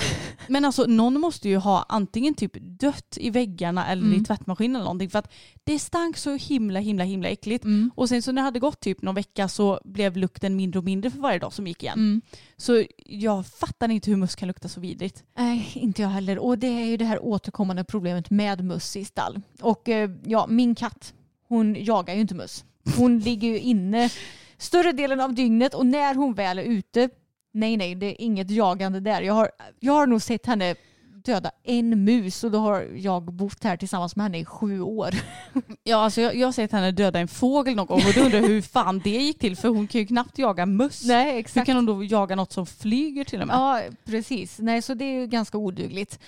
Men 0.48 0.66
alltså 0.66 0.84
någon 0.88 1.20
måste 1.20 1.50
ju 1.50 1.58
ha 1.58 1.86
antingen 1.90 2.34
typ 2.34 2.52
dött 2.80 3.18
i 3.20 3.30
väggarna 3.30 3.88
eller 3.88 4.04
Mm. 4.04 4.22
i 4.22 4.26
tvättmaskinen 4.26 4.76
eller 4.76 4.84
någonting 4.84 5.10
för 5.10 5.20
att 5.20 5.34
det 5.64 5.80
stank 5.80 6.18
så 6.18 6.36
himla 6.36 6.80
himla 6.80 7.04
himla 7.04 7.30
äckligt. 7.30 7.64
Mm. 7.64 7.92
Och 7.96 8.10
sen 8.10 8.22
så 8.22 8.32
när 8.32 8.42
det 8.42 8.46
hade 8.46 8.60
gått 8.60 8.80
typ 8.80 9.02
någon 9.02 9.16
vecka 9.16 9.48
så 9.48 9.80
blev 9.86 10.18
lukten 10.18 10.56
mindre 10.56 10.80
och 10.80 10.86
mindre 10.86 11.12
för 11.12 11.20
varje 11.20 11.40
dag 11.40 11.54
som 11.54 11.68
gick 11.68 11.84
igen. 11.84 12.00
Mm. 12.00 12.22
Så 12.58 12.84
jag 13.06 13.48
fattar 13.48 13.92
inte 13.92 14.10
hur 14.10 14.18
möss 14.18 14.36
kan 14.36 14.48
lukta 14.48 14.68
så 14.68 14.80
vidrigt. 14.80 15.24
Nej, 15.38 15.72
inte 15.74 16.02
jag 16.02 16.10
heller. 16.10 16.40
Och 16.40 16.58
det 16.58 16.68
är 16.68 16.86
ju 16.86 16.98
det 16.98 17.06
här 17.06 17.24
återkommande 17.24 17.84
problemet 17.84 18.30
med 18.30 18.64
möss 18.66 18.96
i 18.96 19.06
stall. 19.06 19.42
Och 19.62 19.90
eh, 19.90 20.10
ja, 20.26 20.48
min 20.50 20.76
katt, 20.76 21.14
hon 21.48 21.76
jagar 21.84 22.14
ju 22.14 22.22
inte 22.22 22.36
möss. 22.36 22.66
Hon 22.98 23.20
ligger 23.20 23.48
ju 23.48 23.60
inne 23.60 24.10
större 24.58 24.92
delen 24.92 25.20
av 25.20 25.34
dygnet 25.34 25.74
och 25.74 25.86
när 25.86 26.16
hon 26.16 26.34
väl 26.34 26.60
är 26.60 26.64
ute, 26.64 27.10
nej 27.54 27.78
nej, 27.78 27.96
det 27.96 28.06
är 28.06 28.22
inget 28.22 28.50
jagande 28.50 29.00
där. 29.00 29.22
Jag 29.22 29.34
har, 29.34 29.50
jag 29.80 29.94
har 29.94 30.08
nog 30.08 30.22
sett 30.22 30.46
henne 30.46 30.76
döda 31.26 31.52
en 31.64 32.04
mus 32.04 32.44
och 32.44 32.52
då 32.52 32.58
har 32.58 32.82
jag 32.96 33.24
bott 33.34 33.64
här 33.64 33.78
tillsammans 33.78 34.16
med 34.16 34.24
henne 34.24 34.40
i 34.40 34.46
sju 34.46 34.82
år. 34.82 35.10
Ja, 35.84 35.98
alltså 35.98 36.22
jag, 36.22 36.36
jag 36.36 36.48
har 36.48 36.52
sett 36.52 36.72
henne 36.72 36.92
döda 36.92 37.20
en 37.20 37.28
fågel 37.28 37.76
någon 37.76 37.86
gång 37.86 38.02
och 38.08 38.14
då 38.16 38.22
undrar 38.22 38.40
hur 38.40 38.62
fan 38.62 39.02
det 39.04 39.10
gick 39.10 39.40
till 39.40 39.56
för 39.58 39.70
hon 39.70 39.88
kan 39.88 40.02
ju 40.02 40.08
knappt 40.08 40.38
jaga 40.38 40.66
möss. 40.66 41.04
Nej, 41.06 41.32
Hur 41.32 41.40
exakt. 41.40 41.66
kan 41.66 41.76
hon 41.76 41.86
då 41.86 42.04
jaga 42.04 42.36
något 42.36 42.52
som 42.52 42.66
flyger 42.66 43.24
till 43.24 43.42
och 43.42 43.48
med? 43.48 43.54
Ja, 43.56 43.82
precis. 44.06 44.60
Nej, 44.60 44.82
så 44.82 44.94
det 44.94 45.06
är 45.06 45.20
ju 45.20 45.28
ganska 45.28 45.58
odugligt. 45.58 46.20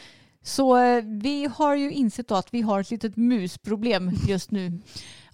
Så 0.41 0.77
eh, 0.77 1.03
vi 1.03 1.49
har 1.55 1.75
ju 1.75 1.91
insett 1.91 2.27
då 2.27 2.35
att 2.35 2.53
vi 2.53 2.61
har 2.61 2.79
ett 2.79 2.91
litet 2.91 3.15
musproblem 3.17 4.11
just 4.27 4.51
nu. 4.51 4.79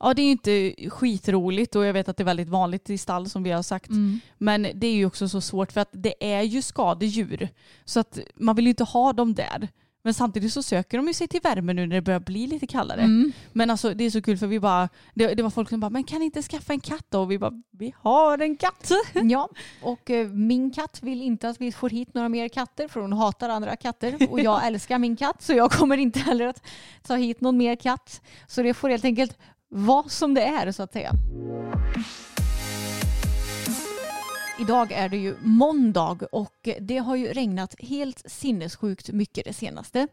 Ja 0.04 0.14
det 0.14 0.22
är 0.22 0.26
ju 0.26 0.32
inte 0.32 0.90
skitroligt 0.90 1.76
och 1.76 1.86
jag 1.86 1.94
vet 1.94 2.10
att 2.10 2.18
det 2.18 2.24
är 2.24 2.26
väldigt 2.26 2.50
vanligt 2.50 2.90
i 2.90 2.98
stall 2.98 3.30
som 3.30 3.44
vi 3.44 3.52
har 3.52 3.64
sagt. 3.64 3.90
Men 4.38 4.68
det 4.74 4.88
är 4.88 4.94
ju 4.94 5.06
också 5.06 5.30
så 5.30 5.42
svårt 5.42 5.72
för 5.72 5.82
att 5.82 5.90
det 5.92 6.34
är 6.34 6.42
ju 6.42 6.62
skadedjur. 6.62 7.50
Så 7.86 8.00
att 8.00 8.20
man 8.36 8.56
vill 8.56 8.66
ju 8.66 8.70
inte 8.70 8.84
ha 8.84 9.14
dem 9.14 9.34
där. 9.34 9.70
Men 10.04 10.14
samtidigt 10.14 10.54
så 10.54 10.64
söker 10.64 10.98
de 10.98 11.08
ju 11.08 11.14
sig 11.14 11.28
till 11.28 11.42
värme 11.44 11.74
nu 11.74 11.88
när 11.88 11.96
det 11.96 12.02
börjar 12.02 12.20
bli 12.20 12.48
lite 12.48 12.68
kallare. 12.68 13.02
Mm. 13.02 13.32
Men 13.52 13.70
alltså 13.70 13.94
det 13.94 14.04
är 14.04 14.10
så 14.10 14.22
kul 14.22 14.38
för 14.38 14.48
vi 14.48 14.60
bara, 14.60 14.90
det, 15.14 15.34
det 15.34 15.44
var 15.44 15.50
folk 15.50 15.70
som 15.70 15.80
bara, 15.80 15.90
men 15.90 16.04
kan 16.04 16.20
ni 16.20 16.26
inte 16.26 16.42
skaffa 16.42 16.74
en 16.74 16.80
katt 16.80 17.06
då? 17.10 17.22
Och 17.22 17.32
vi 17.32 17.40
bara, 17.40 17.62
vi 17.72 17.94
har 17.98 18.38
en 18.38 18.58
katt. 18.58 18.92
Ja, 19.14 19.50
och 19.82 20.10
eh, 20.10 20.28
min 20.28 20.72
katt 20.72 21.00
vill 21.02 21.22
inte 21.22 21.50
att 21.50 21.62
vi 21.62 21.72
får 21.72 21.90
hit 21.90 22.14
några 22.14 22.30
mer 22.30 22.50
katter 22.50 22.88
för 22.88 23.00
hon 23.00 23.14
hatar 23.14 23.50
andra 23.50 23.76
katter 23.76 24.18
och 24.30 24.40
jag 24.40 24.66
älskar 24.68 25.00
min 25.00 25.16
katt 25.16 25.42
så 25.42 25.54
jag 25.54 25.72
kommer 25.72 25.98
inte 25.98 26.20
heller 26.20 26.48
att 26.48 26.62
ta 27.04 27.16
hit 27.16 27.42
någon 27.42 27.58
mer 27.58 27.76
katt. 27.76 28.22
Så 28.48 28.64
det 28.64 28.74
får 28.74 28.90
helt 28.90 29.06
enkelt 29.06 29.38
vara 29.74 30.10
som 30.10 30.34
det 30.34 30.44
är 30.44 30.72
så 30.72 30.84
att 30.84 30.94
säga. 30.94 31.12
Idag 34.60 34.92
är 34.92 35.10
det 35.10 35.18
ju 35.18 35.36
måndag 35.42 36.18
och 36.32 36.70
det 36.80 36.98
har 36.98 37.16
ju 37.16 37.28
regnat 37.28 37.76
helt 37.80 38.24
sinnessjukt 38.26 39.12
mycket 39.12 39.46
det 39.46 39.54
senaste. 39.54 40.08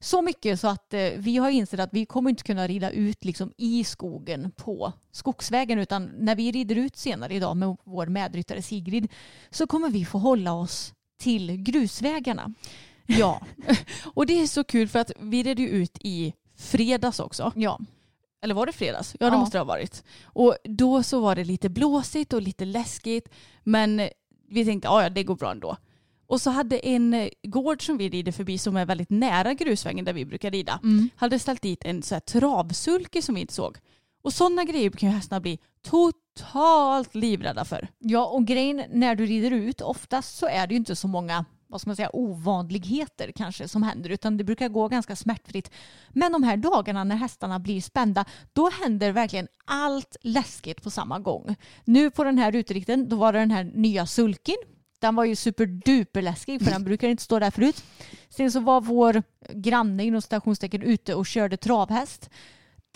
Så 0.00 0.22
mycket 0.22 0.60
så 0.60 0.68
att 0.68 0.94
eh, 0.94 1.10
vi 1.16 1.36
har 1.36 1.50
insett 1.50 1.80
att 1.80 1.92
vi 1.92 2.06
kommer 2.06 2.30
inte 2.30 2.42
kunna 2.42 2.66
rida 2.66 2.90
ut 2.90 3.24
liksom 3.24 3.52
i 3.56 3.84
skogen 3.84 4.50
på 4.56 4.92
skogsvägen 5.12 5.78
utan 5.78 6.10
när 6.18 6.34
vi 6.34 6.52
rider 6.52 6.76
ut 6.76 6.96
senare 6.96 7.34
idag 7.34 7.56
med 7.56 7.76
vår 7.84 8.06
medryttare 8.06 8.62
Sigrid 8.62 9.12
så 9.50 9.66
kommer 9.66 9.90
vi 9.90 10.04
få 10.04 10.18
hålla 10.18 10.52
oss 10.52 10.94
till 11.18 11.56
grusvägarna. 11.56 12.52
Ja, 13.06 13.40
och 14.14 14.26
det 14.26 14.42
är 14.42 14.46
så 14.46 14.64
kul 14.64 14.88
för 14.88 14.98
att 14.98 15.12
vi 15.18 15.42
red 15.42 15.58
ju 15.58 15.68
ut 15.68 15.98
i 16.00 16.32
fredags 16.56 17.20
också. 17.20 17.52
Ja, 17.56 17.78
Eller 18.42 18.54
var 18.54 18.66
det 18.66 18.72
fredags? 18.72 19.16
Ja 19.20 19.26
det 19.30 19.34
Ja. 19.36 19.40
måste 19.40 19.56
det 19.56 19.60
ha 19.60 19.64
varit. 19.64 20.04
Och 20.24 20.56
då 20.64 21.02
så 21.02 21.20
var 21.20 21.34
det 21.34 21.44
lite 21.44 21.68
blåsigt 21.68 22.32
och 22.32 22.42
lite 22.42 22.64
läskigt. 22.64 23.28
Men 23.64 24.08
vi 24.48 24.64
tänkte 24.64 24.88
ja 24.88 25.08
det 25.10 25.24
går 25.24 25.34
bra 25.36 25.50
ändå. 25.50 25.76
Och 26.28 26.40
så 26.40 26.50
hade 26.50 26.78
en 26.78 27.14
eh, 27.14 27.28
gård 27.42 27.86
som 27.86 27.96
vi 27.98 28.08
rider 28.08 28.32
förbi 28.32 28.58
som 28.58 28.76
är 28.76 28.86
väldigt 28.86 29.10
nära 29.10 29.54
grusvägen 29.54 30.04
där 30.04 30.12
vi 30.12 30.24
brukar 30.24 30.50
rida. 30.50 30.80
Hade 31.16 31.38
ställt 31.38 31.62
dit 31.62 31.84
en 31.84 32.02
så 32.02 32.14
här 32.14 32.20
travsulke 32.20 33.22
som 33.22 33.34
vi 33.34 33.40
inte 33.40 33.54
såg. 33.54 33.78
Och 34.22 34.32
sådana 34.32 34.64
grejer 34.64 34.90
kan 34.90 35.08
ju 35.08 35.14
hästarna 35.14 35.40
bli 35.40 35.58
totalt 35.82 37.14
livrädda 37.14 37.64
för. 37.64 37.88
Ja, 37.98 38.26
och 38.26 38.44
grejen 38.46 38.82
när 38.92 39.14
du 39.14 39.26
rider 39.26 39.50
ut, 39.50 39.80
oftast 39.80 40.38
så 40.38 40.46
är 40.46 40.66
det 40.66 40.74
ju 40.74 40.78
inte 40.78 40.96
så 40.96 41.08
många 41.08 41.44
vad 41.68 41.80
ska 41.80 41.88
man 41.88 41.96
säga, 41.96 42.10
ovanligheter 42.12 43.32
kanske 43.32 43.68
som 43.68 43.82
händer 43.82 44.10
utan 44.10 44.36
det 44.36 44.44
brukar 44.44 44.68
gå 44.68 44.88
ganska 44.88 45.16
smärtfritt. 45.16 45.70
Men 46.08 46.32
de 46.32 46.42
här 46.42 46.56
dagarna 46.56 47.04
när 47.04 47.16
hästarna 47.16 47.58
blir 47.58 47.80
spända 47.80 48.24
då 48.52 48.70
händer 48.70 49.12
verkligen 49.12 49.48
allt 49.64 50.16
läskigt 50.20 50.82
på 50.82 50.90
samma 50.90 51.18
gång. 51.18 51.56
Nu 51.84 52.10
på 52.10 52.24
den 52.24 52.38
här 52.38 52.56
uterikten 52.56 53.08
då 53.08 53.16
var 53.16 53.32
det 53.32 53.38
den 53.38 53.50
här 53.50 53.64
nya 53.64 54.06
sulkin. 54.06 54.56
Den 54.98 55.14
var 55.14 55.24
ju 55.24 55.36
superduper 55.36 56.22
läskig 56.22 56.64
för 56.64 56.70
den 56.70 56.84
brukar 56.84 57.08
inte 57.08 57.22
stå 57.22 57.38
där 57.38 57.50
förut. 57.50 57.84
Sen 58.28 58.52
så 58.52 58.60
var 58.60 58.80
vår 58.80 59.22
granne 59.50 60.04
inom 60.04 60.22
stationstecken 60.22 60.82
ute 60.82 61.14
och 61.14 61.26
körde 61.26 61.56
travhäst. 61.56 62.30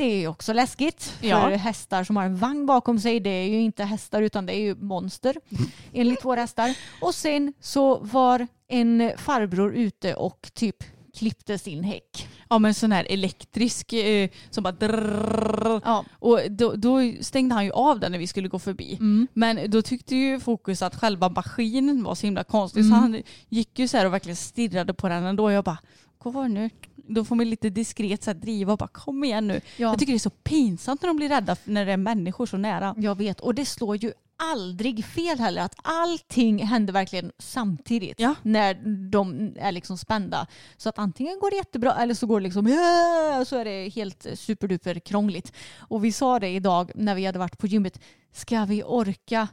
Det 0.01 0.24
är 0.24 0.28
också 0.28 0.53
läskigt 0.53 1.03
för 1.03 1.26
Ja. 1.26 1.48
hästar 1.48 2.05
som 2.05 2.16
har 2.16 2.24
en 2.24 2.36
vagn 2.36 2.66
bakom 2.66 2.98
sig. 3.01 3.20
Det 3.20 3.30
är 3.30 3.48
ju 3.48 3.61
inte 3.61 3.84
hästar 3.84 4.22
utan 4.22 4.46
det 4.46 4.53
är 4.53 4.61
ju 4.61 4.74
monster 4.74 5.36
enligt 5.92 6.24
våra 6.24 6.40
hästar. 6.40 6.74
Och 7.01 7.14
sen 7.14 7.53
så 7.61 7.98
var 7.98 8.46
en 8.68 9.12
farbror 9.16 9.74
ute 9.74 10.14
och 10.14 10.51
typ 10.55 10.76
klippte 11.14 11.59
sin 11.59 11.84
häck. 11.84 12.28
Ja 12.48 12.59
men 12.59 12.74
sån 12.74 12.92
här 12.92 13.07
elektrisk 13.11 13.92
eh, 13.92 14.28
som 14.51 14.62
bara 14.62 14.72
drrrr. 14.72 15.80
Ja. 15.84 16.05
Och 16.12 16.40
då, 16.51 16.72
då 16.74 16.98
stängde 17.20 17.55
han 17.55 17.64
ju 17.64 17.72
av 17.72 18.01
den 18.01 18.12
när 18.12 18.18
vi 18.18 18.26
skulle 18.26 18.48
gå 18.48 18.59
förbi. 18.59 18.98
Men 19.32 19.70
då 19.70 19.82
tyckte 19.82 20.16
ju 20.16 20.40
Fokus 20.40 20.82
att 20.82 20.94
själva 21.01 21.28
maskinen 21.28 22.03
var 22.03 22.14
så 22.14 22.26
himla 22.26 22.44
konstig 22.44 22.84
så 22.84 22.94
han 22.94 23.22
gick 23.48 23.78
ju 23.78 23.88
så 23.88 23.96
här 23.96 24.07
och 24.07 24.12
verkligen 24.12 24.36
stirrade 24.36 24.94
på 24.94 25.09
den 25.09 25.24
ändå. 25.24 25.51
Jag 25.51 25.64
bara, 25.64 25.78
gå 26.18 26.46
nu. 26.46 26.70
Då 27.09 27.24
får 27.24 27.36
man 27.36 27.51
lite 27.51 27.70
diskret 27.70 28.22
så 28.22 28.30
här 28.30 28.38
driva 28.38 28.72
och 28.72 28.78
bara 28.78 28.88
kom 28.88 29.24
igen 29.24 29.46
nu. 29.46 29.55
Ja. 29.76 29.88
Jag 29.88 29.98
tycker 29.98 30.12
det 30.12 30.16
är 30.16 30.18
så 30.18 30.30
pinsamt 30.30 31.03
när 31.03 31.07
de 31.09 31.16
blir 31.16 31.28
rädda 31.28 31.57
när 31.64 31.86
det 31.86 31.92
är 31.92 31.96
människor 31.96 32.46
så 32.46 32.57
nära. 32.57 32.94
Jag 32.98 33.18
vet 33.18 33.40
och 33.40 33.55
det 33.55 33.64
slår 33.64 33.96
ju 33.96 34.12
aldrig 34.42 35.05
fel 35.05 35.38
heller 35.38 35.62
att 35.62 35.74
allting 35.82 36.59
händer 36.66 36.92
verkligen 36.92 37.32
samtidigt 37.38 38.20
Ja. 38.20 38.34
när 38.42 38.74
de 39.11 39.53
är 39.57 39.72
liksom 39.72 39.98
spända. 39.98 40.46
Så 40.76 40.88
att 40.88 40.98
antingen 40.98 41.38
går 41.40 41.51
det 41.51 41.57
jättebra 41.57 41.94
eller 41.94 42.14
så 42.14 42.26
går 42.26 42.40
det 42.40 42.44
liksom 42.44 42.66
"Ja", 42.66 43.44
så 43.46 43.57
är 43.57 43.64
det 43.64 43.88
helt 43.88 44.26
superduper 44.34 44.98
krångligt. 44.98 45.53
Och 45.78 46.05
vi 46.05 46.12
sa 46.12 46.38
det 46.40 46.48
idag 46.48 46.90
när 46.94 47.14
vi 47.14 47.26
hade 47.26 47.38
varit 47.38 47.59
på 47.59 47.66
gymmet. 47.66 48.01
Ska 48.32 48.64
vi 48.64 48.82
orka 48.82 49.48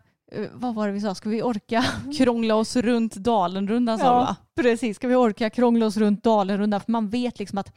vad 0.53 0.75
var 0.75 0.87
det 0.87 0.93
vi 0.93 1.01
sa? 1.01 1.15
Ska 1.15 1.29
vi 1.29 1.41
orka 1.41 1.85
Krångla 2.17 2.55
oss 2.55 2.75
runt 2.75 3.15
Dalenrundan 3.15 3.99
sa 3.99 4.13
va? 4.13 4.35
precis. 4.55 4.95
Ska 4.95 5.07
vi 5.07 5.15
orka 5.15 5.49
krångla 5.49 5.85
oss 5.85 5.97
runt 5.97 6.23
Dalenrundan? 6.23 6.81
För 6.81 6.91
man 6.91 7.09
vet 7.09 7.39
liksom 7.39 7.57
att 7.57 7.73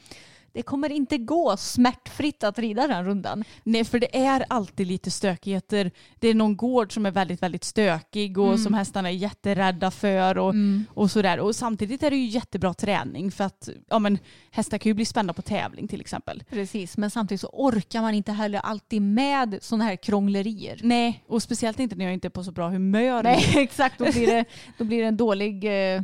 det 0.53 0.63
kommer 0.63 0.93
inte 0.93 1.19
gå 1.19 1.57
smärtfritt 1.57 2.45
att 2.45 2.59
rida 2.59 2.87
den 2.87 3.05
rundan. 3.05 3.45
Nej 3.65 3.85
för 3.85 3.99
det 3.99 4.17
är 4.17 4.45
alltid 4.49 4.87
lite 4.87 5.11
stökigheter. 5.11 5.91
Det 6.19 6.29
är 6.29 6.35
någon 6.35 6.57
gård 6.57 6.95
som 6.95 7.07
är 7.07 7.11
väldigt 7.11 7.43
väldigt 7.43 7.65
stökig 7.65 8.39
och 8.39 8.61
som 8.61 8.75
hästarna 8.75 9.09
är 9.09 9.15
jätterädda 9.15 9.91
för 9.91 10.39
och, 10.39 10.55
och 10.95 11.11
sådär. 11.11 11.41
Och 11.41 11.57
samtidigt 11.57 12.03
är 12.03 12.11
det 12.11 12.17
ju 12.17 12.27
jättebra 12.27 12.75
träning 12.75 13.31
för 13.31 13.45
att 13.45 13.69
ja, 13.89 13.99
men, 13.99 14.19
hästar 14.51 14.79
kan 14.79 14.91
ju 14.91 14.95
bli 14.95 15.05
spända 15.05 15.33
på 15.33 15.43
tävling 15.43 15.89
till 15.89 16.01
exempel. 16.01 16.43
Precis, 16.51 16.97
men 16.97 17.11
samtidigt 17.11 17.41
så 17.41 17.51
orkar 17.53 18.01
man 18.01 18.15
inte 18.15 18.33
heller 18.33 18.59
alltid 18.59 19.03
med 19.03 19.59
sådana 19.63 19.85
här 19.85 19.97
krånglerier. 19.97 20.81
Nej, 20.83 21.25
och 21.29 21.43
speciellt 21.43 21.81
inte 21.81 21.97
när 21.97 22.05
jag 22.05 22.15
inte 22.15 22.29
är 22.29 22.31
på 22.31 22.45
så 22.45 22.53
bra 22.53 22.69
humör. 22.69 23.23
Nej, 23.23 23.45
exakt. 23.57 23.99
Då 23.99 24.05
blir 24.05 24.27
det, 24.27 24.45
då 24.79 24.85
blir 24.85 25.01
det 25.01 25.09
en 25.09 25.17
dålig 25.17 25.65
eh, 25.95 26.03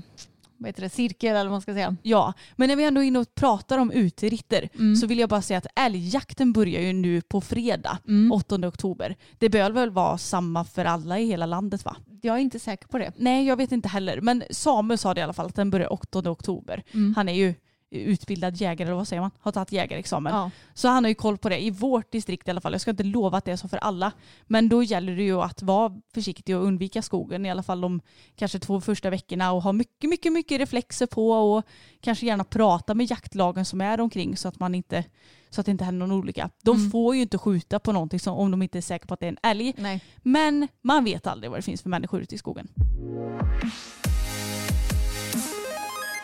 vad 0.58 0.68
heter 0.68 0.82
det, 0.82 0.88
cirkel 0.88 1.30
eller 1.30 1.44
vad 1.44 1.50
man 1.52 1.60
ska 1.60 1.72
säga. 1.74 1.96
Ja, 2.02 2.32
men 2.56 2.68
när 2.68 2.76
vi 2.76 2.84
ändå 2.84 3.00
är 3.02 3.04
inne 3.06 3.18
och 3.18 3.34
pratar 3.34 3.78
om 3.78 3.90
uteritter 3.92 4.68
Mm. 4.74 4.96
så 4.96 5.06
vill 5.06 5.18
jag 5.18 5.28
bara 5.28 5.42
säga 5.42 5.58
att 5.58 5.66
älgjakten 5.76 6.52
börjar 6.52 6.80
ju 6.80 6.92
nu 6.92 7.20
på 7.20 7.40
fredag, 7.40 7.98
Mm. 8.08 8.32
8 8.32 8.68
oktober. 8.68 9.16
Det 9.38 9.48
bör 9.48 9.70
väl 9.70 9.90
vara 9.90 10.18
samma 10.18 10.64
för 10.64 10.84
alla 10.84 11.18
i 11.18 11.26
hela 11.26 11.46
landet 11.46 11.84
va? 11.84 11.96
Jag 12.22 12.36
är 12.36 12.40
inte 12.40 12.58
säker 12.58 12.88
på 12.88 12.98
det. 12.98 13.12
Nej, 13.16 13.46
jag 13.46 13.56
vet 13.56 13.72
inte 13.72 13.88
heller. 13.88 14.20
Men 14.20 14.42
Samuel 14.50 14.98
sa 14.98 15.14
det 15.14 15.20
i 15.20 15.24
alla 15.24 15.32
fall 15.32 15.46
att 15.46 15.54
den 15.54 15.70
börjar 15.70 15.92
8 15.92 16.18
oktober. 16.30 16.82
Mm. 16.94 17.14
Han 17.16 17.28
är 17.28 17.32
ju 17.32 17.54
utbildad 17.90 18.56
jägare, 18.56 18.88
eller 18.88 18.96
vad 18.96 19.08
säger 19.08 19.20
man, 19.22 19.30
har 19.40 19.52
tagit 19.52 19.72
jägarexamen. 19.72 20.34
Ja. 20.34 20.50
Så 20.74 20.88
han 20.88 21.04
har 21.04 21.08
ju 21.08 21.14
koll 21.14 21.38
på 21.38 21.48
det, 21.48 21.64
i 21.64 21.70
vårt 21.70 22.12
distrikt 22.12 22.48
i 22.48 22.50
alla 22.50 22.60
fall. 22.60 22.72
Jag 22.72 22.80
ska 22.80 22.90
inte 22.90 23.02
lova 23.02 23.38
att 23.38 23.44
det 23.44 23.52
är 23.52 23.56
så 23.56 23.68
för 23.68 23.76
alla. 23.76 24.12
Men 24.46 24.68
då 24.68 24.82
gäller 24.82 25.16
det 25.16 25.22
ju 25.22 25.40
att 25.42 25.62
vara 25.62 25.92
försiktig 26.14 26.56
och 26.56 26.64
undvika 26.64 27.02
skogen 27.02 27.46
i 27.46 27.50
alla 27.50 27.62
fall 27.62 27.80
de 27.80 28.00
kanske 28.36 28.58
två 28.58 28.80
första 28.80 29.10
veckorna 29.10 29.52
och 29.52 29.62
ha 29.62 29.72
mycket, 29.72 30.10
mycket, 30.10 30.32
mycket 30.32 30.58
reflexer 30.58 31.06
på 31.06 31.30
och 31.30 31.64
kanske 32.00 32.26
gärna 32.26 32.44
prata 32.44 32.94
med 32.94 33.10
jaktlagen 33.10 33.64
som 33.64 33.80
är 33.80 34.00
omkring 34.00 34.36
så 34.36 34.48
att 34.48 34.58
man 34.58 34.74
inte 34.74 35.04
så 35.50 35.60
att 35.60 35.66
det 35.66 35.72
inte 35.72 35.84
händer 35.84 36.06
någon 36.06 36.18
olycka. 36.18 36.50
De 36.62 36.76
Mm. 36.76 36.90
får 36.90 37.14
ju 37.16 37.22
inte 37.22 37.38
skjuta 37.38 37.78
på 37.78 37.92
någonting 37.92 38.20
som, 38.20 38.36
om 38.36 38.50
de 38.50 38.62
inte 38.62 38.78
är 38.78 38.82
säkra 38.82 39.06
på 39.06 39.14
att 39.14 39.20
det 39.20 39.26
är 39.26 39.28
en 39.28 39.38
älg. 39.42 39.74
Nej. 39.78 40.00
Men 40.22 40.68
man 40.82 41.04
vet 41.04 41.26
aldrig 41.26 41.50
vad 41.50 41.58
det 41.58 41.62
finns 41.62 41.82
för 41.82 41.88
människor 41.88 42.20
ute 42.20 42.34
i 42.34 42.38
skogen. 42.38 42.68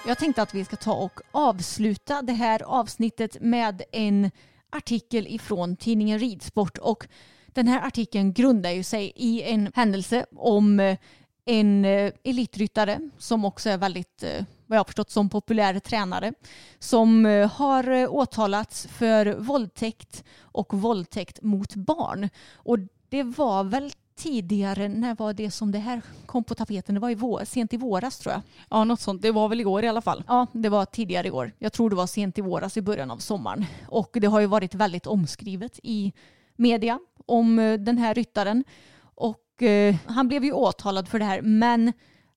Jag 0.07 0.19
tänkte 0.19 0.43
att 0.43 0.55
vi 0.55 0.65
ska 0.65 0.77
ta 0.77 0.93
och 0.93 1.21
avsluta 1.31 2.23
det 2.23 2.33
här 2.33 2.63
avsnittet 2.63 3.37
med 3.41 3.83
en 3.93 4.31
artikel 4.71 5.27
ifrån 5.27 5.77
tidningen 5.77 6.19
Ridsport 6.19 6.79
och 6.79 7.09
den 7.47 7.69
här 7.69 7.87
artikeln 7.87 8.33
grundar 8.33 8.71
ju 8.71 8.83
sig 8.83 9.13
i 9.17 9.43
en 9.43 9.73
händelse 9.75 10.27
om 10.37 10.81
eh, 10.81 10.99
en 11.45 11.85
eh, 11.85 12.13
elitryttare 12.25 13.11
som 13.19 13.45
också 13.45 13.71
är 13.71 13.79
väldigt, 13.79 14.23
eh, 14.23 14.45
vad 14.67 14.77
jag 14.77 14.81
har 14.81 14.85
förstått, 14.85 15.11
som 15.11 15.29
populär 15.29 15.79
tränare 15.79 16.33
som 16.79 17.25
har 17.55 18.09
åtalats 18.09 18.87
för 18.87 19.35
våldtäkt 19.35 20.25
och 20.41 20.75
våldtäkt 20.75 21.43
mot 21.43 21.75
barn. 21.75 22.29
Och 22.55 22.79
det 23.09 23.23
var 23.23 23.65
väl 23.65 23.93
tidigare, 24.17 24.89
när 24.89 25.15
var 25.15 25.33
det 25.33 25.51
som 25.51 25.73
det 25.73 25.79
här 25.79 26.03
kom 26.27 26.45
på 26.45 26.55
tapeten? 26.55 26.95
Det 26.95 27.01
var 27.01 27.11
i 27.11 27.15
vår, 27.15 27.45
sent 27.45 27.73
i 27.73 27.77
våras 27.77 28.19
tror 28.19 28.33
jag. 28.33 28.43
Ja, 28.71 28.85
något 28.85 29.01
sånt. 29.01 29.23
Det 29.23 29.31
var 29.31 29.49
väl 29.49 29.61
igår 29.61 29.85
i 29.85 29.89
alla 29.89 30.01
fall. 30.01 30.25
Ja, 30.27 30.47
det 30.53 30.69
var 30.69 30.85
tidigare 30.85 31.29
i 31.29 31.31
år. 31.31 31.53
Jag 31.59 31.73
tror 31.73 31.91
det 31.91 31.97
var 31.97 32.07
sent 32.07 32.39
i 32.39 32.41
våras 32.41 32.77
i 32.77 32.83
början 32.83 33.11
av 33.11 33.19
sommaren. 33.19 33.65
Och 33.89 34.11
det 34.21 34.27
har 34.27 34.41
ju 34.41 34.47
varit 34.47 34.75
väldigt 34.75 35.07
omskrivet 35.07 35.81
i 35.83 36.13
media 36.57 36.99
om 37.27 37.59
eh, 37.59 37.79
den 37.79 37.99
här 37.99 38.15
ryttaren. 38.15 38.65
Och 39.03 39.63
eh, 39.63 39.97
han 40.07 40.29
blev 40.29 40.45
ju 40.45 40.53
åtalad 40.53 41.09
för 41.09 41.19
det 41.19 41.25
här 41.25 41.43
men 41.43 41.93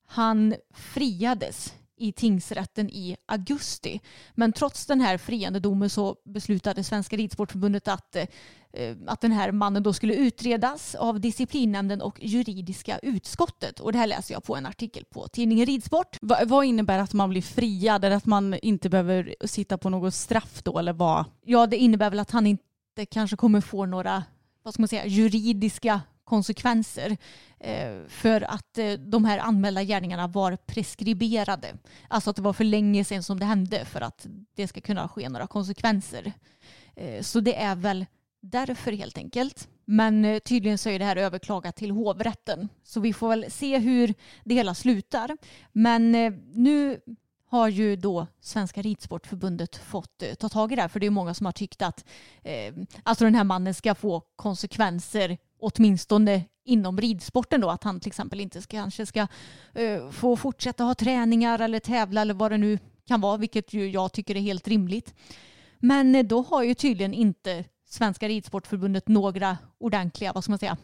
han 0.06 0.54
friades 0.74 1.74
i 1.96 2.12
tingsrätten 2.12 2.90
i 2.90 3.16
augusti. 3.26 4.00
Men 4.34 4.52
trots 4.52 4.86
den 4.86 5.00
här 5.00 5.18
friande 5.18 5.60
domen 5.60 5.90
så 5.90 6.16
beslutade 6.24 6.84
Svenska 6.84 7.16
Ridsportförbundet 7.16 7.88
att, 7.88 8.16
eh, 8.16 8.96
att 9.06 9.20
den 9.20 9.32
här 9.32 9.52
mannen 9.52 9.82
då 9.82 9.92
skulle 9.92 10.14
utredas 10.14 10.94
av 10.94 11.20
disciplinnämnden 11.20 12.02
och 12.02 12.18
juridiska 12.24 12.98
utskottet. 12.98 13.80
Och 13.80 13.92
det 13.92 13.98
här 13.98 14.06
läser 14.06 14.34
jag 14.34 14.44
på 14.44 14.56
en 14.56 14.66
artikel 14.66 15.04
på 15.04 15.28
tidningen 15.28 15.66
Ridsport. 15.66 16.18
Va, 16.20 16.38
vad 16.46 16.64
innebär 16.64 16.98
att 16.98 17.12
man 17.12 17.30
blir 17.30 17.42
friad? 17.42 18.04
Är 18.04 18.10
att 18.10 18.26
man 18.26 18.54
inte 18.54 18.88
behöver 18.88 19.34
sitta 19.44 19.78
på 19.78 19.90
något 19.90 20.14
straff 20.14 20.62
då 20.62 20.78
eller 20.78 20.92
vad? 20.92 21.24
Ja, 21.44 21.66
det 21.66 21.76
innebär 21.76 22.10
väl 22.10 22.20
att 22.20 22.30
han 22.30 22.46
inte 22.46 23.06
kanske 23.10 23.36
kommer 23.36 23.60
få 23.60 23.86
några 23.86 24.24
vad 24.66 24.74
ska 24.74 24.82
man 24.82 24.88
säga, 24.88 25.06
juridiska 25.06 26.00
konsekvenser 26.26 27.16
eh, 27.60 28.08
för 28.08 28.40
att 28.40 28.78
eh, 28.78 28.92
de 28.92 29.24
här 29.24 29.38
anmälda 29.38 29.82
gärningarna 29.82 30.26
var 30.26 30.56
preskriberade. 30.56 31.76
Alltså 32.08 32.30
att 32.30 32.36
det 32.36 32.42
var 32.42 32.52
för 32.52 32.64
länge 32.64 33.04
sedan 33.04 33.22
som 33.22 33.40
det 33.40 33.46
hände 33.46 33.84
för 33.84 34.00
att 34.00 34.26
det 34.54 34.68
ska 34.68 34.80
kunna 34.80 35.08
ske 35.08 35.28
några 35.28 35.46
konsekvenser. 35.46 36.32
Eh, 36.96 37.22
så 37.22 37.40
det 37.40 37.56
är 37.56 37.76
väl 37.76 38.06
därför 38.40 38.92
helt 38.92 39.18
enkelt. 39.18 39.68
Men 39.84 40.40
tydligen 40.44 40.78
så 40.78 40.88
är 40.88 40.98
det 40.98 41.04
här 41.04 41.16
överklagat 41.16 41.76
till 41.76 41.90
hovrätten. 41.90 42.68
Så 42.84 43.00
vi 43.00 43.12
får 43.12 43.28
väl 43.28 43.50
se 43.50 43.78
hur 43.78 44.14
det 44.44 44.54
hela 44.54 44.74
slutar. 44.74 45.36
Men 45.72 46.12
nu 46.52 47.00
har 47.48 47.68
ju 47.68 47.96
då 47.96 48.26
Svenska 48.40 48.82
Ridsportförbundet 48.82 49.76
fått 49.76 50.22
ta 50.38 50.48
tag 50.48 50.72
i 50.72 50.76
det 50.76 50.82
här. 50.82 50.88
För 50.88 51.00
det 51.00 51.06
är 51.06 51.10
många 51.10 51.34
som 51.34 51.46
har 51.46 51.52
tyckt 51.52 51.82
att 51.82 52.04
eh, 52.42 52.74
alltså 53.02 53.24
den 53.24 53.34
här 53.34 53.44
mannen 53.44 53.74
ska 53.74 53.94
få 53.94 54.20
konsekvenser 54.36 55.38
åtminstone 55.58 56.44
inom 56.64 57.00
ridsporten 57.00 57.60
då. 57.60 57.70
Att 57.70 57.84
han 57.84 58.00
till 58.00 58.08
exempel 58.08 58.40
inte 58.40 58.62
ska, 58.62 58.76
kanske 58.76 59.06
ska 59.06 59.26
eh, 59.74 60.10
få 60.10 60.36
fortsätta 60.36 60.84
ha 60.84 60.94
träningar 60.94 61.58
eller 61.58 61.80
tävla 61.80 62.20
eller 62.20 62.34
vad 62.34 62.50
det 62.50 62.58
nu 62.58 62.78
kan 63.06 63.20
vara. 63.20 63.36
Vilket 63.36 63.72
ju 63.72 63.90
jag 63.90 64.12
tycker 64.12 64.36
är 64.36 64.40
helt 64.40 64.68
rimligt. 64.68 65.14
Men 65.78 66.14
eh, 66.14 66.24
då 66.24 66.42
har 66.42 66.62
ju 66.62 66.74
tydligen 66.74 67.14
inte 67.14 67.64
Svenska 67.88 68.28
Ridsportförbundet 68.28 69.08
några 69.08 69.58
ordentliga, 69.78 70.32
vad 70.32 70.44
ska 70.44 70.52
man 70.52 70.58
säga, 70.58 70.76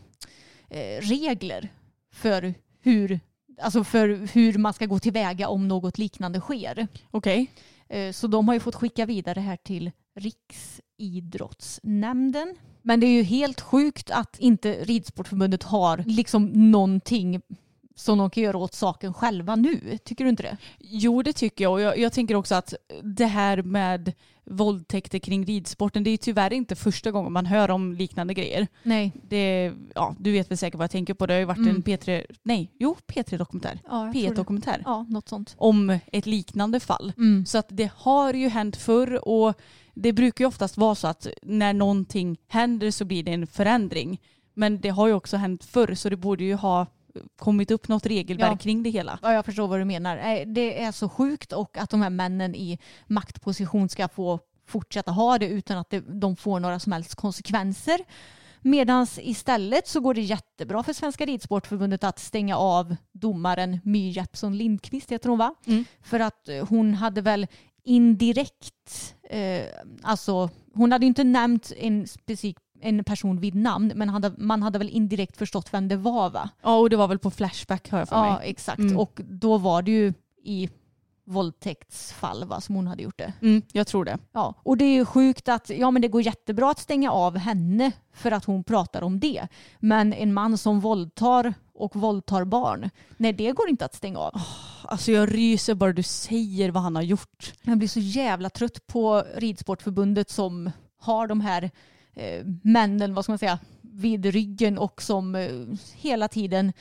eh, 0.68 1.00
regler 1.00 1.68
för 2.12 2.54
hur, 2.80 3.20
alltså 3.60 3.84
för 3.84 4.28
hur 4.32 4.58
man 4.58 4.72
ska 4.72 4.86
gå 4.86 4.98
tillväga 4.98 5.48
om 5.48 5.68
något 5.68 5.98
liknande 5.98 6.40
sker. 6.40 6.88
Okej. 7.10 7.50
Eh, 7.88 8.12
Så 8.12 8.26
de 8.26 8.48
har 8.48 8.54
ju 8.54 8.60
fått 8.60 8.74
skicka 8.74 9.06
vidare 9.06 9.40
här 9.40 9.56
till 9.56 9.90
Riksidrottsnämnden. 10.14 12.56
Men 12.82 13.00
det 13.00 13.06
är 13.06 13.12
ju 13.16 13.22
helt 13.22 13.60
sjukt 13.60 14.10
att 14.10 14.38
inte 14.38 14.72
Ridsportförbundet 14.72 15.62
har 15.62 16.04
liksom 16.06 16.70
någonting 16.70 17.40
som 17.94 18.18
de 18.18 18.30
kan 18.30 18.42
göra 18.42 18.56
åt 18.56 18.74
saken 18.74 19.14
själva 19.14 19.56
nu. 19.56 19.98
Tycker 20.04 20.24
du 20.24 20.30
inte 20.30 20.42
det? 20.42 20.56
Jo, 20.78 21.22
det 21.22 21.32
tycker 21.32 21.64
jag. 21.64 21.72
Och 21.72 21.80
jag, 21.80 21.98
jag 21.98 22.12
tänker 22.12 22.34
också 22.34 22.54
att 22.54 22.74
det 23.02 23.26
här 23.26 23.62
med 23.62 24.12
våldtäkter 24.44 25.18
kring 25.18 25.44
ridsporten, 25.44 26.04
det 26.04 26.10
är 26.10 26.16
tyvärr 26.16 26.52
inte 26.52 26.76
första 26.76 27.10
gången 27.10 27.32
man 27.32 27.46
hör 27.46 27.70
om 27.70 27.92
liknande 27.92 28.34
grejer. 28.34 28.66
Nej. 28.82 29.12
Det, 29.28 29.72
ja, 29.94 30.16
du 30.18 30.32
vet 30.32 30.50
väl 30.50 30.58
säkert 30.58 30.78
vad 30.78 30.84
jag 30.84 30.90
tänker 30.90 31.14
på. 31.14 31.26
Det 31.26 31.32
har 31.34 31.38
ju 31.38 31.44
varit 31.44 31.58
Mm. 31.58 31.76
en 31.76 31.82
P3, 31.82 32.26
nej, 32.42 32.70
jo, 32.78 32.96
P3-dokumentär. 33.06 33.80
Ja, 33.88 34.04
jag 34.04 34.12
tror 34.12 34.22
det. 34.22 34.28
P1-dokumentär. 34.28 34.82
Ja, 34.84 35.06
något 35.08 35.28
sånt. 35.28 35.54
Om 35.58 35.98
ett 36.12 36.26
liknande 36.26 36.80
fall. 36.80 37.12
Mm. 37.16 37.46
Så 37.46 37.58
att 37.58 37.66
det 37.68 37.90
har 37.96 38.34
ju 38.34 38.48
hänt 38.48 38.76
förr 38.76 39.28
och 39.28 39.54
det 39.94 40.12
brukar 40.12 40.44
ju 40.44 40.48
oftast 40.48 40.76
vara 40.76 40.94
så 40.94 41.08
att 41.08 41.26
när 41.42 41.72
någonting 41.72 42.38
händer 42.48 42.90
så 42.90 43.04
blir 43.04 43.22
det 43.22 43.32
en 43.32 43.46
förändring. 43.46 44.20
Men 44.54 44.80
det 44.80 44.88
har 44.88 45.06
ju 45.06 45.12
också 45.14 45.36
hänt 45.36 45.64
förr 45.64 45.94
så 45.94 46.08
det 46.08 46.16
borde 46.16 46.44
ju 46.44 46.54
ha 46.54 46.86
kommit 47.38 47.70
upp 47.70 47.88
något 47.88 48.06
regelverk 48.06 48.52
Ja. 48.52 48.56
kring 48.56 48.82
det 48.82 48.90
hela. 48.90 49.18
Ja, 49.22 49.32
jag 49.32 49.44
förstår 49.44 49.68
vad 49.68 49.80
du 49.80 49.84
menar. 49.84 50.16
Nej, 50.16 50.44
Det 50.46 50.82
är 50.82 50.92
så 50.92 51.08
sjukt 51.08 51.52
och 51.52 51.78
att 51.78 51.90
de 51.90 52.02
här 52.02 52.10
männen 52.10 52.54
i 52.54 52.78
maktposition 53.06 53.88
ska 53.88 54.08
få 54.08 54.40
fortsätta 54.66 55.10
ha 55.10 55.38
det 55.38 55.46
utan 55.46 55.78
att 55.78 55.94
de 56.06 56.36
får 56.36 56.60
några 56.60 56.78
som 56.78 56.92
helst 56.92 57.14
konsekvenser. 57.14 57.98
Medan 58.60 59.06
istället 59.18 59.88
så 59.88 60.00
går 60.00 60.14
det 60.14 60.20
jättebra 60.20 60.82
för 60.82 60.92
Svenska 60.92 61.26
Ridsportförbundet 61.26 62.04
att 62.04 62.18
stänga 62.18 62.56
av 62.56 62.96
domaren 63.12 63.80
My 63.84 64.10
Jeppsson 64.10 64.56
Lindqvist, 64.56 65.12
heter 65.12 65.28
hon 65.28 65.38
va? 65.38 65.54
Mm. 65.66 65.84
För 66.02 66.20
att 66.20 66.48
eh, 66.48 66.66
hon 66.68 66.94
hade 66.94 67.20
väl 67.20 67.46
indirekt, 67.84 69.14
eh, 69.30 69.64
alltså 70.02 70.50
hon 70.74 70.92
hade 70.92 71.06
inte 71.06 71.24
nämnt 71.24 71.72
en 71.76 72.06
specifik 72.06 72.56
en 72.84 73.04
person 73.04 73.40
vid 73.40 73.54
namn 73.54 73.92
men 73.94 74.08
hade, 74.08 74.32
man 74.38 74.62
hade 74.62 74.78
väl 74.78 74.88
indirekt 74.88 75.36
förstått 75.36 75.68
vem 75.74 75.88
det 75.88 75.96
var 75.96 76.30
va? 76.30 76.50
Ja 76.62 76.76
och 76.78 76.90
det 76.90 76.96
var 76.96 77.08
väl 77.08 77.18
på 77.18 77.30
Flashback 77.30 77.90
har 77.90 77.98
jag 77.98 78.08
för 78.08 78.16
Ja, 78.16 78.38
mig. 78.38 78.50
exakt. 78.50 78.78
Mm. 78.78 78.98
Och 78.98 79.20
då 79.24 79.58
var 79.58 79.82
det 79.82 79.90
ju 79.90 80.12
i 80.44 80.68
våldtäktsfall 81.24 82.44
va, 82.44 82.60
som 82.60 82.74
hon 82.74 82.86
hade 82.86 83.02
gjort 83.02 83.18
det. 83.18 83.32
Mm, 83.42 83.62
jag 83.72 83.86
tror 83.86 84.04
det. 84.04 84.18
Ja, 84.32 84.54
och 84.62 84.76
det 84.76 84.84
är 84.84 84.94
ju 84.94 85.04
sjukt 85.04 85.48
att 85.48 85.70
ja, 85.70 85.90
men 85.90 86.02
det 86.02 86.08
går 86.08 86.22
jättebra 86.22 86.70
att 86.70 86.78
stänga 86.78 87.10
av 87.10 87.36
henne 87.36 87.92
för 88.12 88.30
att 88.30 88.44
hon 88.44 88.64
pratar 88.64 89.02
om 89.02 89.20
det. 89.20 89.48
Men 89.78 90.12
en 90.12 90.34
man 90.34 90.58
som 90.58 90.80
våldtar 90.80 91.54
och 91.74 91.96
våldtar 91.96 92.44
barn, 92.44 92.90
nej 93.16 93.32
det 93.32 93.52
går 93.52 93.68
inte 93.68 93.84
att 93.84 93.94
stänga 93.94 94.18
av. 94.18 94.40
Alltså 94.84 95.12
jag 95.12 95.34
ryser 95.34 95.74
bara 95.74 95.92
du 95.92 96.02
säger 96.02 96.70
vad 96.70 96.82
han 96.82 96.96
har 96.96 97.02
gjort. 97.02 97.52
Jag 97.62 97.78
blir 97.78 97.88
så 97.88 98.00
jävla 98.00 98.50
trött 98.50 98.86
på 98.86 99.24
Ridsportförbundet 99.36 100.30
som 100.30 100.70
har 100.98 101.26
de 101.26 101.40
här 101.40 101.70
eh, 102.14 102.46
männen, 102.62 103.14
vad 103.14 103.24
ska 103.24 103.32
man 103.32 103.38
säga, 103.38 103.58
vid 103.80 104.26
ryggen 104.26 104.78
och 104.78 105.02
som 105.02 105.34
eh, 105.34 105.48
hela 105.94 106.28
tiden 106.28 106.72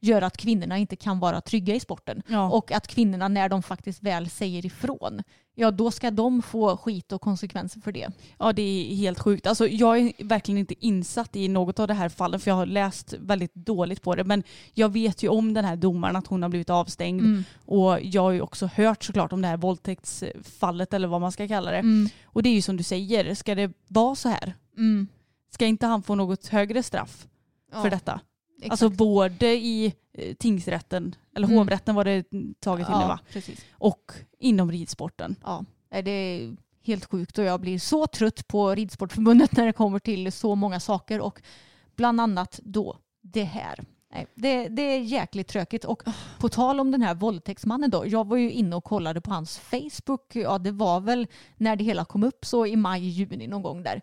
gör 0.00 0.22
att 0.22 0.36
kvinnorna 0.36 0.78
inte 0.78 0.96
kan 0.96 1.18
vara 1.18 1.40
trygga 1.40 1.74
i 1.74 1.80
sporten. 1.80 2.22
Ja. 2.26 2.50
Och 2.50 2.72
att 2.72 2.86
kvinnorna 2.86 3.28
när 3.28 3.48
de 3.48 3.62
faktiskt 3.62 4.02
väl 4.02 4.30
säger 4.30 4.66
ifrån, 4.66 5.22
ja 5.54 5.70
då 5.70 5.90
ska 5.90 6.10
de 6.10 6.42
få 6.42 6.76
skit 6.76 7.12
och 7.12 7.20
konsekvenser 7.20 7.80
för 7.80 7.92
det. 7.92 8.08
Ja 8.38 8.52
det 8.52 8.62
är 8.62 8.96
helt 8.96 9.18
sjukt. 9.18 9.46
Alltså, 9.46 9.68
jag 9.68 9.98
är 9.98 10.24
verkligen 10.24 10.58
inte 10.58 10.86
insatt 10.86 11.36
i 11.36 11.48
något 11.48 11.78
av 11.78 11.88
det 11.88 11.94
här 11.94 12.08
fallen 12.08 12.40
för 12.40 12.50
jag 12.50 12.56
har 12.56 12.66
läst 12.66 13.14
väldigt 13.18 13.54
dåligt 13.54 14.02
på 14.02 14.14
det. 14.14 14.24
Men 14.24 14.42
jag 14.74 14.92
vet 14.92 15.22
ju 15.22 15.28
om 15.28 15.54
den 15.54 15.64
här 15.64 15.76
domaren 15.76 16.16
att 16.16 16.26
hon 16.26 16.42
har 16.42 16.48
blivit 16.48 16.70
avstängd. 16.70 17.20
Mm. 17.20 17.44
Och 17.66 17.98
jag 18.02 18.22
har 18.22 18.30
ju 18.30 18.40
också 18.40 18.70
hört 18.74 19.04
såklart 19.04 19.32
om 19.32 19.42
det 19.42 19.48
här 19.48 19.56
våldtäktsfallet 19.56 20.94
eller 20.94 21.08
vad 21.08 21.20
man 21.20 21.32
ska 21.32 21.48
kalla 21.48 21.70
det. 21.70 21.78
Mm. 21.78 22.08
Och 22.24 22.42
det 22.42 22.48
är 22.48 22.54
ju 22.54 22.62
som 22.62 22.76
du 22.76 22.82
säger, 22.82 23.34
ska 23.34 23.54
det 23.54 23.72
vara 23.88 24.14
så 24.14 24.28
här? 24.28 24.54
Mm. 24.76 25.08
Ska 25.52 25.66
inte 25.66 25.86
han 25.86 26.02
få 26.02 26.14
något 26.14 26.46
högre 26.46 26.82
straff 26.82 27.26
Ja, 27.72 27.82
för 27.82 27.90
detta? 27.90 28.20
Exakt. 28.60 28.70
Alltså 28.70 28.88
både 28.88 29.46
i 29.46 29.94
eh, 30.12 30.34
tingsrätten, 30.34 31.14
eller 31.36 31.46
Mm. 31.46 31.58
hovrätten 31.58 31.94
var 31.94 32.04
det 32.04 32.24
taget 32.60 32.86
till 32.86 32.94
nu 32.96 33.00
ja, 33.02 33.08
va? 33.08 33.18
precis. 33.32 33.64
Och 33.72 34.12
inom 34.38 34.72
ridsporten. 34.72 35.36
Ja, 35.44 35.64
det 36.04 36.10
är 36.10 36.56
helt 36.82 37.04
sjukt 37.04 37.38
och 37.38 37.44
jag 37.44 37.60
blir 37.60 37.78
så 37.78 38.06
trött 38.06 38.48
på 38.48 38.74
Ridsportförbundet 38.74 39.52
när 39.56 39.66
det 39.66 39.72
kommer 39.72 39.98
till 39.98 40.32
så 40.32 40.54
många 40.54 40.80
saker 40.80 41.20
och 41.20 41.42
bland 41.96 42.20
annat 42.20 42.60
då 42.62 42.96
det 43.22 43.44
här. 43.44 43.84
Nej, 44.12 44.26
det, 44.34 44.68
det 44.68 44.82
är 44.82 44.98
jäkligt 45.00 45.48
tråkigt. 45.48 45.84
Och 45.84 46.02
på 46.38 46.48
tal 46.48 46.80
om 46.80 46.90
den 46.90 47.02
här 47.02 47.14
våldtäktsmannen 47.14 47.90
då. 47.90 48.06
Jag 48.06 48.26
var 48.28 48.36
ju 48.36 48.50
inne 48.50 48.76
och 48.76 48.84
kollade 48.84 49.20
på 49.20 49.30
hans 49.30 49.58
Facebook. 49.58 50.36
Ja, 50.36 50.58
det 50.58 50.72
var 50.72 51.00
väl 51.00 51.26
när 51.56 51.76
det 51.76 51.84
hela 51.84 52.04
kom 52.04 52.24
upp 52.24 52.44
så 52.44 52.66
i 52.66 52.76
maj, 52.76 53.08
juni 53.08 53.46
någon 53.46 53.62
gång 53.62 53.82
där. 53.82 54.00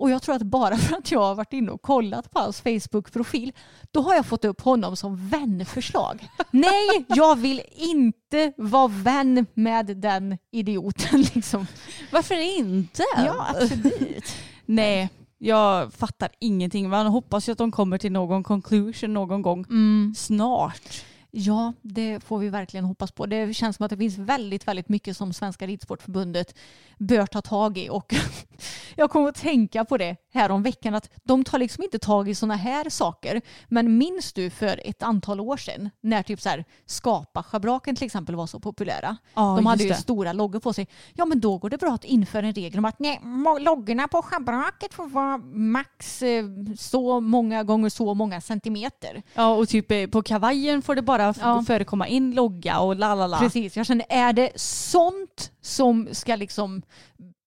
Och 0.00 0.10
jag 0.10 0.22
tror 0.22 0.34
att 0.34 0.42
bara 0.42 0.76
för 0.76 0.96
att 0.96 1.10
jag 1.10 1.20
har 1.20 1.34
varit 1.34 1.52
inne 1.52 1.70
och 1.70 1.82
kollat 1.82 2.30
på 2.30 2.38
hans 2.38 2.60
Facebook-profil 2.60 3.52
då 3.90 4.00
har 4.02 4.14
jag 4.14 4.26
fått 4.26 4.44
upp 4.44 4.60
honom 4.60 4.96
som 4.96 5.28
vänförslag. 5.28 6.28
Nej, 6.50 7.04
jag 7.08 7.36
vill 7.38 7.62
inte 7.74 8.52
vara 8.56 8.88
vän 8.88 9.46
med 9.54 9.86
den 9.96 10.38
idioten. 10.52 11.20
Liksom. 11.34 11.66
Varför 12.12 12.58
inte? 12.58 13.02
Ja, 13.16 13.46
absolut. 13.54 14.32
Nej, 14.66 15.08
jag 15.38 15.92
fattar 15.92 16.28
ingenting. 16.40 16.88
Man 16.88 17.06
hoppas 17.06 17.48
ju 17.48 17.52
att 17.52 17.58
de 17.58 17.72
kommer 17.72 17.98
till 17.98 18.12
någon 18.12 18.42
conclusion 18.42 19.14
någon 19.14 19.42
gång 19.42 19.64
Mm. 19.68 20.14
snart. 20.16 21.04
Ja, 21.30 21.72
det 21.82 22.24
får 22.24 22.38
vi 22.38 22.48
verkligen 22.48 22.84
hoppas 22.84 23.12
på. 23.12 23.26
Det 23.26 23.54
känns 23.54 23.76
som 23.76 23.84
att 23.84 23.90
det 23.90 23.96
finns 23.96 24.18
väldigt, 24.18 24.68
väldigt 24.68 24.88
mycket 24.88 25.16
som 25.16 25.32
Svenska 25.32 25.66
Ridsportförbundet 25.66 26.54
bör 26.98 27.26
ta 27.26 27.42
tag 27.42 27.78
i. 27.78 27.88
Och 27.90 28.14
jag 28.96 29.10
kommer 29.10 29.28
att 29.28 29.34
tänka 29.34 29.84
på 29.84 29.96
det 29.96 30.16
här 30.32 30.50
om 30.50 30.62
veckan 30.62 30.94
att 30.94 31.10
de 31.24 31.44
tar 31.44 31.58
liksom 31.58 31.84
inte 31.84 31.98
tag 31.98 32.28
i 32.28 32.34
sådana 32.34 32.56
här 32.56 32.90
saker. 32.90 33.40
Men 33.68 33.98
minns 33.98 34.32
du 34.32 34.50
för 34.50 34.80
ett 34.84 35.02
antal 35.02 35.40
år 35.40 35.56
sedan 35.56 35.90
när 36.00 36.22
typ 36.22 36.40
så 36.40 36.48
här 36.48 36.64
skapa-schabraken 36.86 37.96
till 37.96 38.06
exempel 38.06 38.34
var 38.34 38.46
så 38.46 38.60
populära? 38.60 39.16
Ja, 39.34 39.54
de 39.56 39.66
hade 39.66 39.82
ju 39.82 39.88
det. 39.88 39.94
stora 39.94 40.32
loggor 40.32 40.60
på 40.60 40.72
sig. 40.72 40.88
Ja, 41.14 41.24
men 41.24 41.40
då 41.40 41.58
går 41.58 41.70
det 41.70 41.78
bra 41.78 41.92
att 41.92 42.04
införa 42.04 42.46
en 42.46 42.54
regel 42.54 42.78
om 42.78 42.84
att 42.84 42.98
nej, 42.98 43.20
loggorna 43.60 44.08
på 44.08 44.22
schabraket 44.22 44.94
får 44.94 45.08
vara 45.08 45.38
max 45.52 46.22
eh, 46.22 46.44
så 46.78 47.20
många 47.20 47.64
gånger 47.64 47.88
så 47.88 48.14
många 48.14 48.40
centimeter. 48.40 49.22
Ja, 49.34 49.54
och 49.54 49.68
typ 49.68 49.90
eh, 49.92 50.06
på 50.06 50.22
kavajen 50.22 50.82
får 50.82 50.94
det 50.94 51.02
bara 51.02 51.19
f- 51.28 51.36
Ja. 51.40 51.62
förekomma 51.66 52.06
in 52.08 52.34
logga 52.34 52.78
och 52.80 52.96
la 52.96 53.14
la 53.14 53.26
la. 53.26 53.38
Precis, 53.38 53.76
jag 53.76 53.86
känner 53.86 54.06
är 54.08 54.32
det 54.32 54.50
sånt 54.60 55.52
som 55.62 56.08
ska 56.12 56.36
liksom 56.36 56.82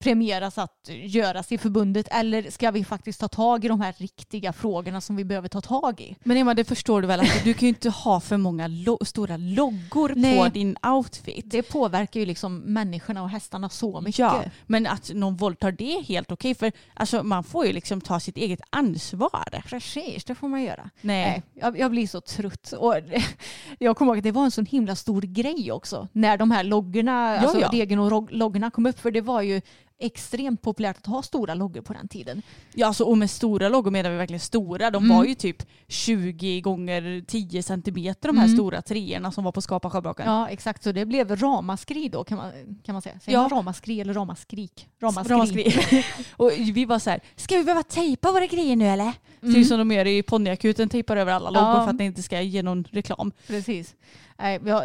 premieras 0.03 0.57
att 0.57 0.89
göras 0.89 1.51
i 1.51 1.57
förbundet 1.57 2.07
eller 2.11 2.51
ska 2.51 2.71
vi 2.71 2.85
faktiskt 2.85 3.19
ta 3.19 3.27
tag 3.27 3.65
i 3.65 3.67
de 3.67 3.81
här 3.81 3.95
riktiga 3.97 4.53
frågorna 4.53 5.01
som 5.01 5.15
vi 5.15 5.25
behöver 5.25 5.47
ta 5.49 5.61
tag 5.61 6.01
i? 6.01 6.15
Men 6.23 6.37
Emma, 6.37 6.53
det 6.53 6.63
förstår 6.63 7.01
du 7.01 7.07
väl 7.07 7.19
att 7.19 7.43
du 7.43 7.53
kan 7.53 7.61
ju 7.61 7.67
inte 7.67 7.89
ha 7.89 8.19
för 8.19 8.37
många 8.37 8.67
lo- 8.67 9.05
stora 9.05 9.37
loggor 9.37 10.09
på 10.09 10.19
Nej. 10.19 10.51
din 10.53 10.75
outfit. 10.83 11.51
Det 11.51 11.63
påverkar 11.63 12.19
ju 12.19 12.25
liksom 12.25 12.57
människorna 12.57 13.23
och 13.23 13.29
hästarna 13.29 13.69
så 13.69 14.01
mycket. 14.01 14.19
Ja, 14.19 14.43
men 14.65 14.87
att 14.87 15.11
någon 15.13 15.35
våldtar 15.35 15.71
det 15.71 15.93
är 15.93 16.03
helt 16.03 16.31
okej 16.31 16.55
för 16.55 16.71
alltså, 16.93 17.23
man 17.23 17.43
får 17.43 17.65
ju 17.65 17.73
liksom 17.73 18.01
ta 18.01 18.19
sitt 18.19 18.37
eget 18.37 18.61
ansvar. 18.69 19.61
Precis, 19.65 20.23
det 20.25 20.35
får 20.35 20.47
man 20.47 20.63
göra. 20.63 20.89
Nej. 21.01 21.23
Nej, 21.25 21.43
jag, 21.53 21.79
jag 21.79 21.91
blir 21.91 22.07
så 22.07 22.21
trött. 22.21 22.71
Och 22.71 22.95
jag 23.79 23.97
kommer 23.97 24.11
ihåg 24.11 24.17
att 24.17 24.23
det 24.23 24.31
var 24.31 24.43
en 24.45 24.51
sån 24.51 24.65
himla 24.65 24.95
stor 24.95 25.21
grej 25.21 25.71
också 25.71 26.07
när 26.11 26.37
de 26.37 26.51
här 26.51 26.63
loggorna, 26.63 27.39
alltså 27.39 27.59
ja. 27.59 27.69
regeln 27.71 27.99
och 27.99 28.31
loggorna 28.31 28.71
kom 28.71 28.85
upp. 28.85 28.99
För 28.99 29.11
det 29.11 29.21
var 29.21 29.41
ju 29.41 29.61
extremt 29.99 30.61
populärt 30.61 30.97
att 30.97 31.05
ha 31.05 31.21
stora 31.23 31.53
loggor 31.53 31.81
på 31.81 31.93
den 31.93 32.07
tiden. 32.07 32.41
Ja, 32.73 32.87
alltså, 32.87 33.03
och 33.03 33.17
med 33.17 33.29
stora 33.29 33.69
loggor 33.69 33.91
menar 33.91 34.09
vi 34.09 34.17
verkligen 34.17 34.39
stora. 34.39 34.91
De 34.91 35.03
Mm. 35.05 35.17
var 35.17 35.25
ju 35.25 35.35
typ 35.35 35.63
20 35.87 36.61
gånger 36.61 37.23
10 37.27 37.63
centimeter 37.63 38.27
de 38.29 38.37
här 38.37 38.45
Mm. 38.45 38.57
stora 38.57 38.81
treorna 38.81 39.31
som 39.31 39.43
var 39.43 39.51
på 39.51 39.61
Skapa 39.61 39.89
schabraken. 39.89 40.25
Ja, 40.25 40.49
exakt. 40.49 40.83
Så 40.83 40.91
det 40.91 41.05
blev 41.05 41.35
ramaskri 41.35 42.09
då 42.09 42.23
kan 42.23 42.37
man, 42.37 42.51
kan 42.83 42.93
man 42.93 43.01
säga. 43.01 43.19
Säger 43.19 43.37
Ja. 43.37 43.41
man 43.41 43.49
ramaskri 43.49 44.01
eller 44.01 44.13
ramaskrik? 44.13 44.87
Ramaskri. 45.01 45.33
Ramaskri. 45.33 46.03
och 46.37 46.51
vi 46.57 46.85
var 46.85 46.99
så 46.99 47.09
här, 47.09 47.19
ska 47.35 47.57
vi 47.57 47.63
behöva 47.63 47.83
tejpa 47.83 48.31
våra 48.31 48.45
grejer 48.45 48.75
nu 48.75 48.85
eller? 48.87 49.11
Mm. 49.41 49.53
Typ 49.55 49.67
som 49.67 49.77
de 49.77 49.91
gör 49.91 50.07
i 50.07 50.23
ponnyakuten, 50.23 50.89
tejpar 50.89 51.17
över 51.17 51.31
alla 51.31 51.49
loggor 51.49 51.69
Ja. 51.69 51.83
för 51.83 51.89
att 51.89 51.97
det 51.97 52.03
inte 52.05 52.23
ska 52.23 52.41
ge 52.41 52.63
någon 52.63 52.83
reklam. 52.91 53.31
Precis. 53.47 53.95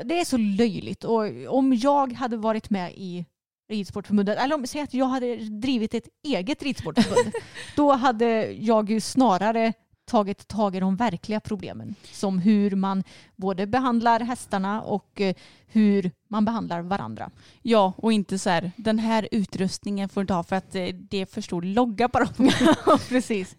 Det 0.05 0.21
är 0.21 0.25
så 0.25 0.37
löjligt. 0.37 1.05
Och 1.05 1.23
om 1.49 1.75
jag 1.75 2.13
hade 2.13 2.37
varit 2.37 2.71
med 2.71 2.93
i 2.97 3.25
Ridsportförbundet, 3.69 4.39
eller 4.39 4.55
om 4.55 4.67
säg 4.67 4.81
att 4.81 4.95
jag 4.95 5.07
hade 5.07 5.37
drivit 5.37 5.95
ett 5.95 6.09
eget 6.25 6.63
ridsportförbund, 6.63 7.35
då 7.77 7.93
hade 7.93 8.53
jag 8.53 8.91
ju 8.91 9.01
snarare 9.01 9.73
tagit 10.09 10.49
tag 10.49 10.77
i 10.77 10.81
de 10.81 10.97
verkliga 10.97 11.41
problemen. 11.41 11.95
Som 12.13 12.39
hur 12.39 12.71
man 12.77 13.05
både 13.37 13.67
behandlar 13.67 14.21
hästarna 14.21 14.83
och 14.83 15.21
eh, 15.21 15.35
hur 15.67 16.11
man 16.29 16.45
behandlar 16.45 16.81
varandra. 16.81 17.31
Ja, 17.63 17.93
och 17.97 18.13
inte 18.13 18.39
så 18.39 18.51
här, 18.51 18.73
den 18.77 18.99
här 18.99 19.29
utrustningen 19.31 20.09
får 20.09 20.21
du 20.21 20.23
inte 20.23 20.35
ha 20.35 20.43
för 20.43 20.57
att 20.57 20.75
eh, 20.75 20.87
det 20.87 21.21
är 21.21 21.27
för 21.27 21.41
stor 21.41 21.63
logga 21.63 22.09
på 22.09 22.19
dem. 22.19 22.51
Precis. 23.09 23.57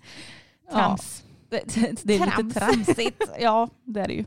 Ja. 0.67 0.73
Trams. 0.73 1.23
Det, 1.49 1.63
det 2.03 2.13
är 2.13 2.19
Trams. 2.19 2.37
lite 2.37 2.59
tramsigt. 2.59 3.23
Ja, 3.39 3.69
det 3.83 3.99
är 3.99 4.07
det 4.07 4.13
ju. 4.13 4.25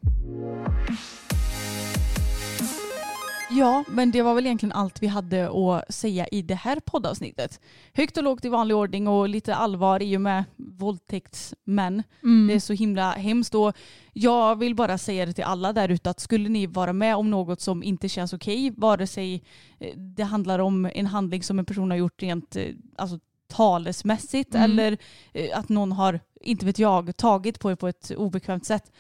Ja, 3.55 3.85
men 3.89 4.11
det 4.11 4.23
var 4.23 4.35
väl 4.35 4.47
egentligen 4.47 4.73
allt 4.73 5.03
vi 5.03 5.07
hade 5.07 5.51
att 5.51 5.95
säga 5.95 6.27
i 6.27 6.43
det 6.43 6.55
här 6.55 6.81
poddavsnittet. 6.81 7.61
Högt 7.93 8.17
och 8.17 8.23
lågt 8.25 8.45
i 8.45 8.49
vanlig 8.49 8.77
ordning 8.77 9.09
och 9.09 9.29
lite 9.29 9.55
allvar 9.55 10.03
i 10.03 10.17
och 10.17 10.21
med 10.21 10.45
våldtäktsmän. 10.57 12.03
Mm. 12.23 12.47
Det 12.49 12.55
är 12.55 12.61
så 12.61 12.73
himla 12.73 13.11
hemskt 13.13 13.55
och 13.55 13.77
jag 14.13 14.59
vill 14.59 14.75
bara 14.75 14.99
säga 14.99 15.27
det 15.27 15.33
till 15.33 15.45
alla 15.45 15.73
där 15.73 15.89
ute 15.89 16.11
att 16.11 16.21
skulle 16.21 16.49
ni 16.49 16.67
vara 16.67 16.93
med 16.93 17.17
om 17.17 17.31
något 17.31 17.61
som 17.61 17.83
inte 17.83 18.09
känns 18.09 18.33
okej, 18.33 18.71
vare 18.77 19.07
sig 19.07 19.43
eh, 19.79 19.97
det 19.97 20.23
handlar 20.23 20.59
om 20.59 20.91
en 20.95 21.07
handling 21.07 21.43
som 21.43 21.59
en 21.59 21.65
person 21.65 21.91
har 21.91 21.99
gjort 21.99 22.23
rent 22.23 22.57
eh, 22.57 22.67
alltså, 22.97 23.19
talesmässigt 23.49 24.55
Mm. 24.55 24.71
eller 24.71 24.99
eh, 25.33 25.59
att 25.59 25.69
någon 25.69 25.93
har, 25.93 26.21
inte 26.41 26.67
vet 26.67 26.79
jag, 26.79 27.17
tagit 27.17 27.61
på 27.61 27.71
er 27.71 27.75
på 27.77 27.89
ett 27.89 28.11
obekvämt 28.17 28.67
sätt. 28.67 28.93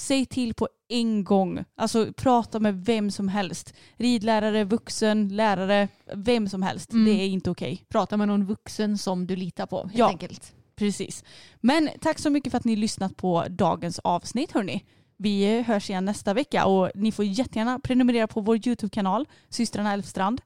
Säg 0.00 0.26
till 0.26 0.54
på 0.54 0.68
en 0.88 1.24
gång. 1.24 1.64
Alltså 1.76 2.12
prata 2.16 2.60
med 2.60 2.84
vem 2.84 3.10
som 3.10 3.28
helst. 3.28 3.74
Ridlärare, 3.96 4.64
vuxen, 4.64 5.28
lärare, 5.28 5.88
vem 6.14 6.48
som 6.48 6.62
helst. 6.62 6.92
Mm. 6.92 7.04
Det 7.04 7.10
är 7.22 7.28
inte 7.28 7.50
okej. 7.50 7.84
Prata 7.88 8.16
med 8.16 8.28
någon 8.28 8.44
vuxen 8.46 8.98
som 8.98 9.26
du 9.26 9.36
litar 9.36 9.66
på 9.66 9.82
helt 9.82 9.98
Ja. 9.98 10.08
enkelt. 10.08 10.52
Precis. 10.76 11.24
Men 11.60 11.88
tack 12.00 12.18
så 12.18 12.30
mycket 12.30 12.50
för 12.50 12.56
att 12.58 12.64
ni 12.64 12.76
lyssnat 12.76 13.16
på 13.16 13.44
dagens 13.50 13.98
avsnitt 13.98 14.52
hörni. 14.52 14.84
Vi 15.16 15.62
hörs 15.62 15.90
igen 15.90 16.04
nästa 16.04 16.34
vecka 16.34 16.66
och 16.66 16.90
ni 16.94 17.12
får 17.12 17.24
jättegärna 17.24 17.78
prenumerera 17.78 18.26
på 18.26 18.40
vår 18.40 18.56
YouTube-kanal 18.56 19.26
Systrarna 19.48 19.92
Elfstrand. 19.92 20.40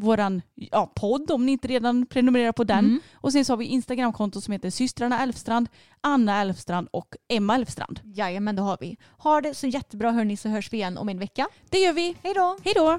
Våran 0.00 0.42
ja, 0.54 0.92
podd 0.94 1.30
om 1.30 1.46
ni 1.46 1.52
inte 1.52 1.68
redan 1.68 2.06
prenumererar 2.06 2.52
på 2.52 2.64
den. 2.64 2.78
Mm. 2.78 3.00
Och 3.14 3.32
sen 3.32 3.44
så 3.44 3.52
har 3.52 3.56
vi 3.58 3.64
Instagramkonto 3.64 4.40
som 4.40 4.52
heter 4.52 4.70
Systrarna 4.70 5.22
Elfstrand, 5.22 5.68
Anna 6.00 6.40
Elfstrand 6.40 6.88
och 6.90 7.16
Emma 7.28 7.54
Elfstrand. 7.54 8.00
Jajamän, 8.04 8.56
det 8.56 8.62
har 8.62 8.76
vi. 8.80 8.96
Ha 9.18 9.40
det 9.40 9.54
så 9.54 9.66
jättebra 9.66 10.10
hörni 10.10 10.36
så 10.36 10.48
hörs 10.48 10.72
vi 10.72 10.76
igen 10.76 10.98
om 10.98 11.08
en 11.08 11.18
vecka. 11.18 11.48
Det 11.70 11.78
gör 11.78 11.92
vi. 11.92 12.16
Hej 12.22 12.34
då! 12.34 12.58
Hej 12.64 12.74
då! 12.76 12.98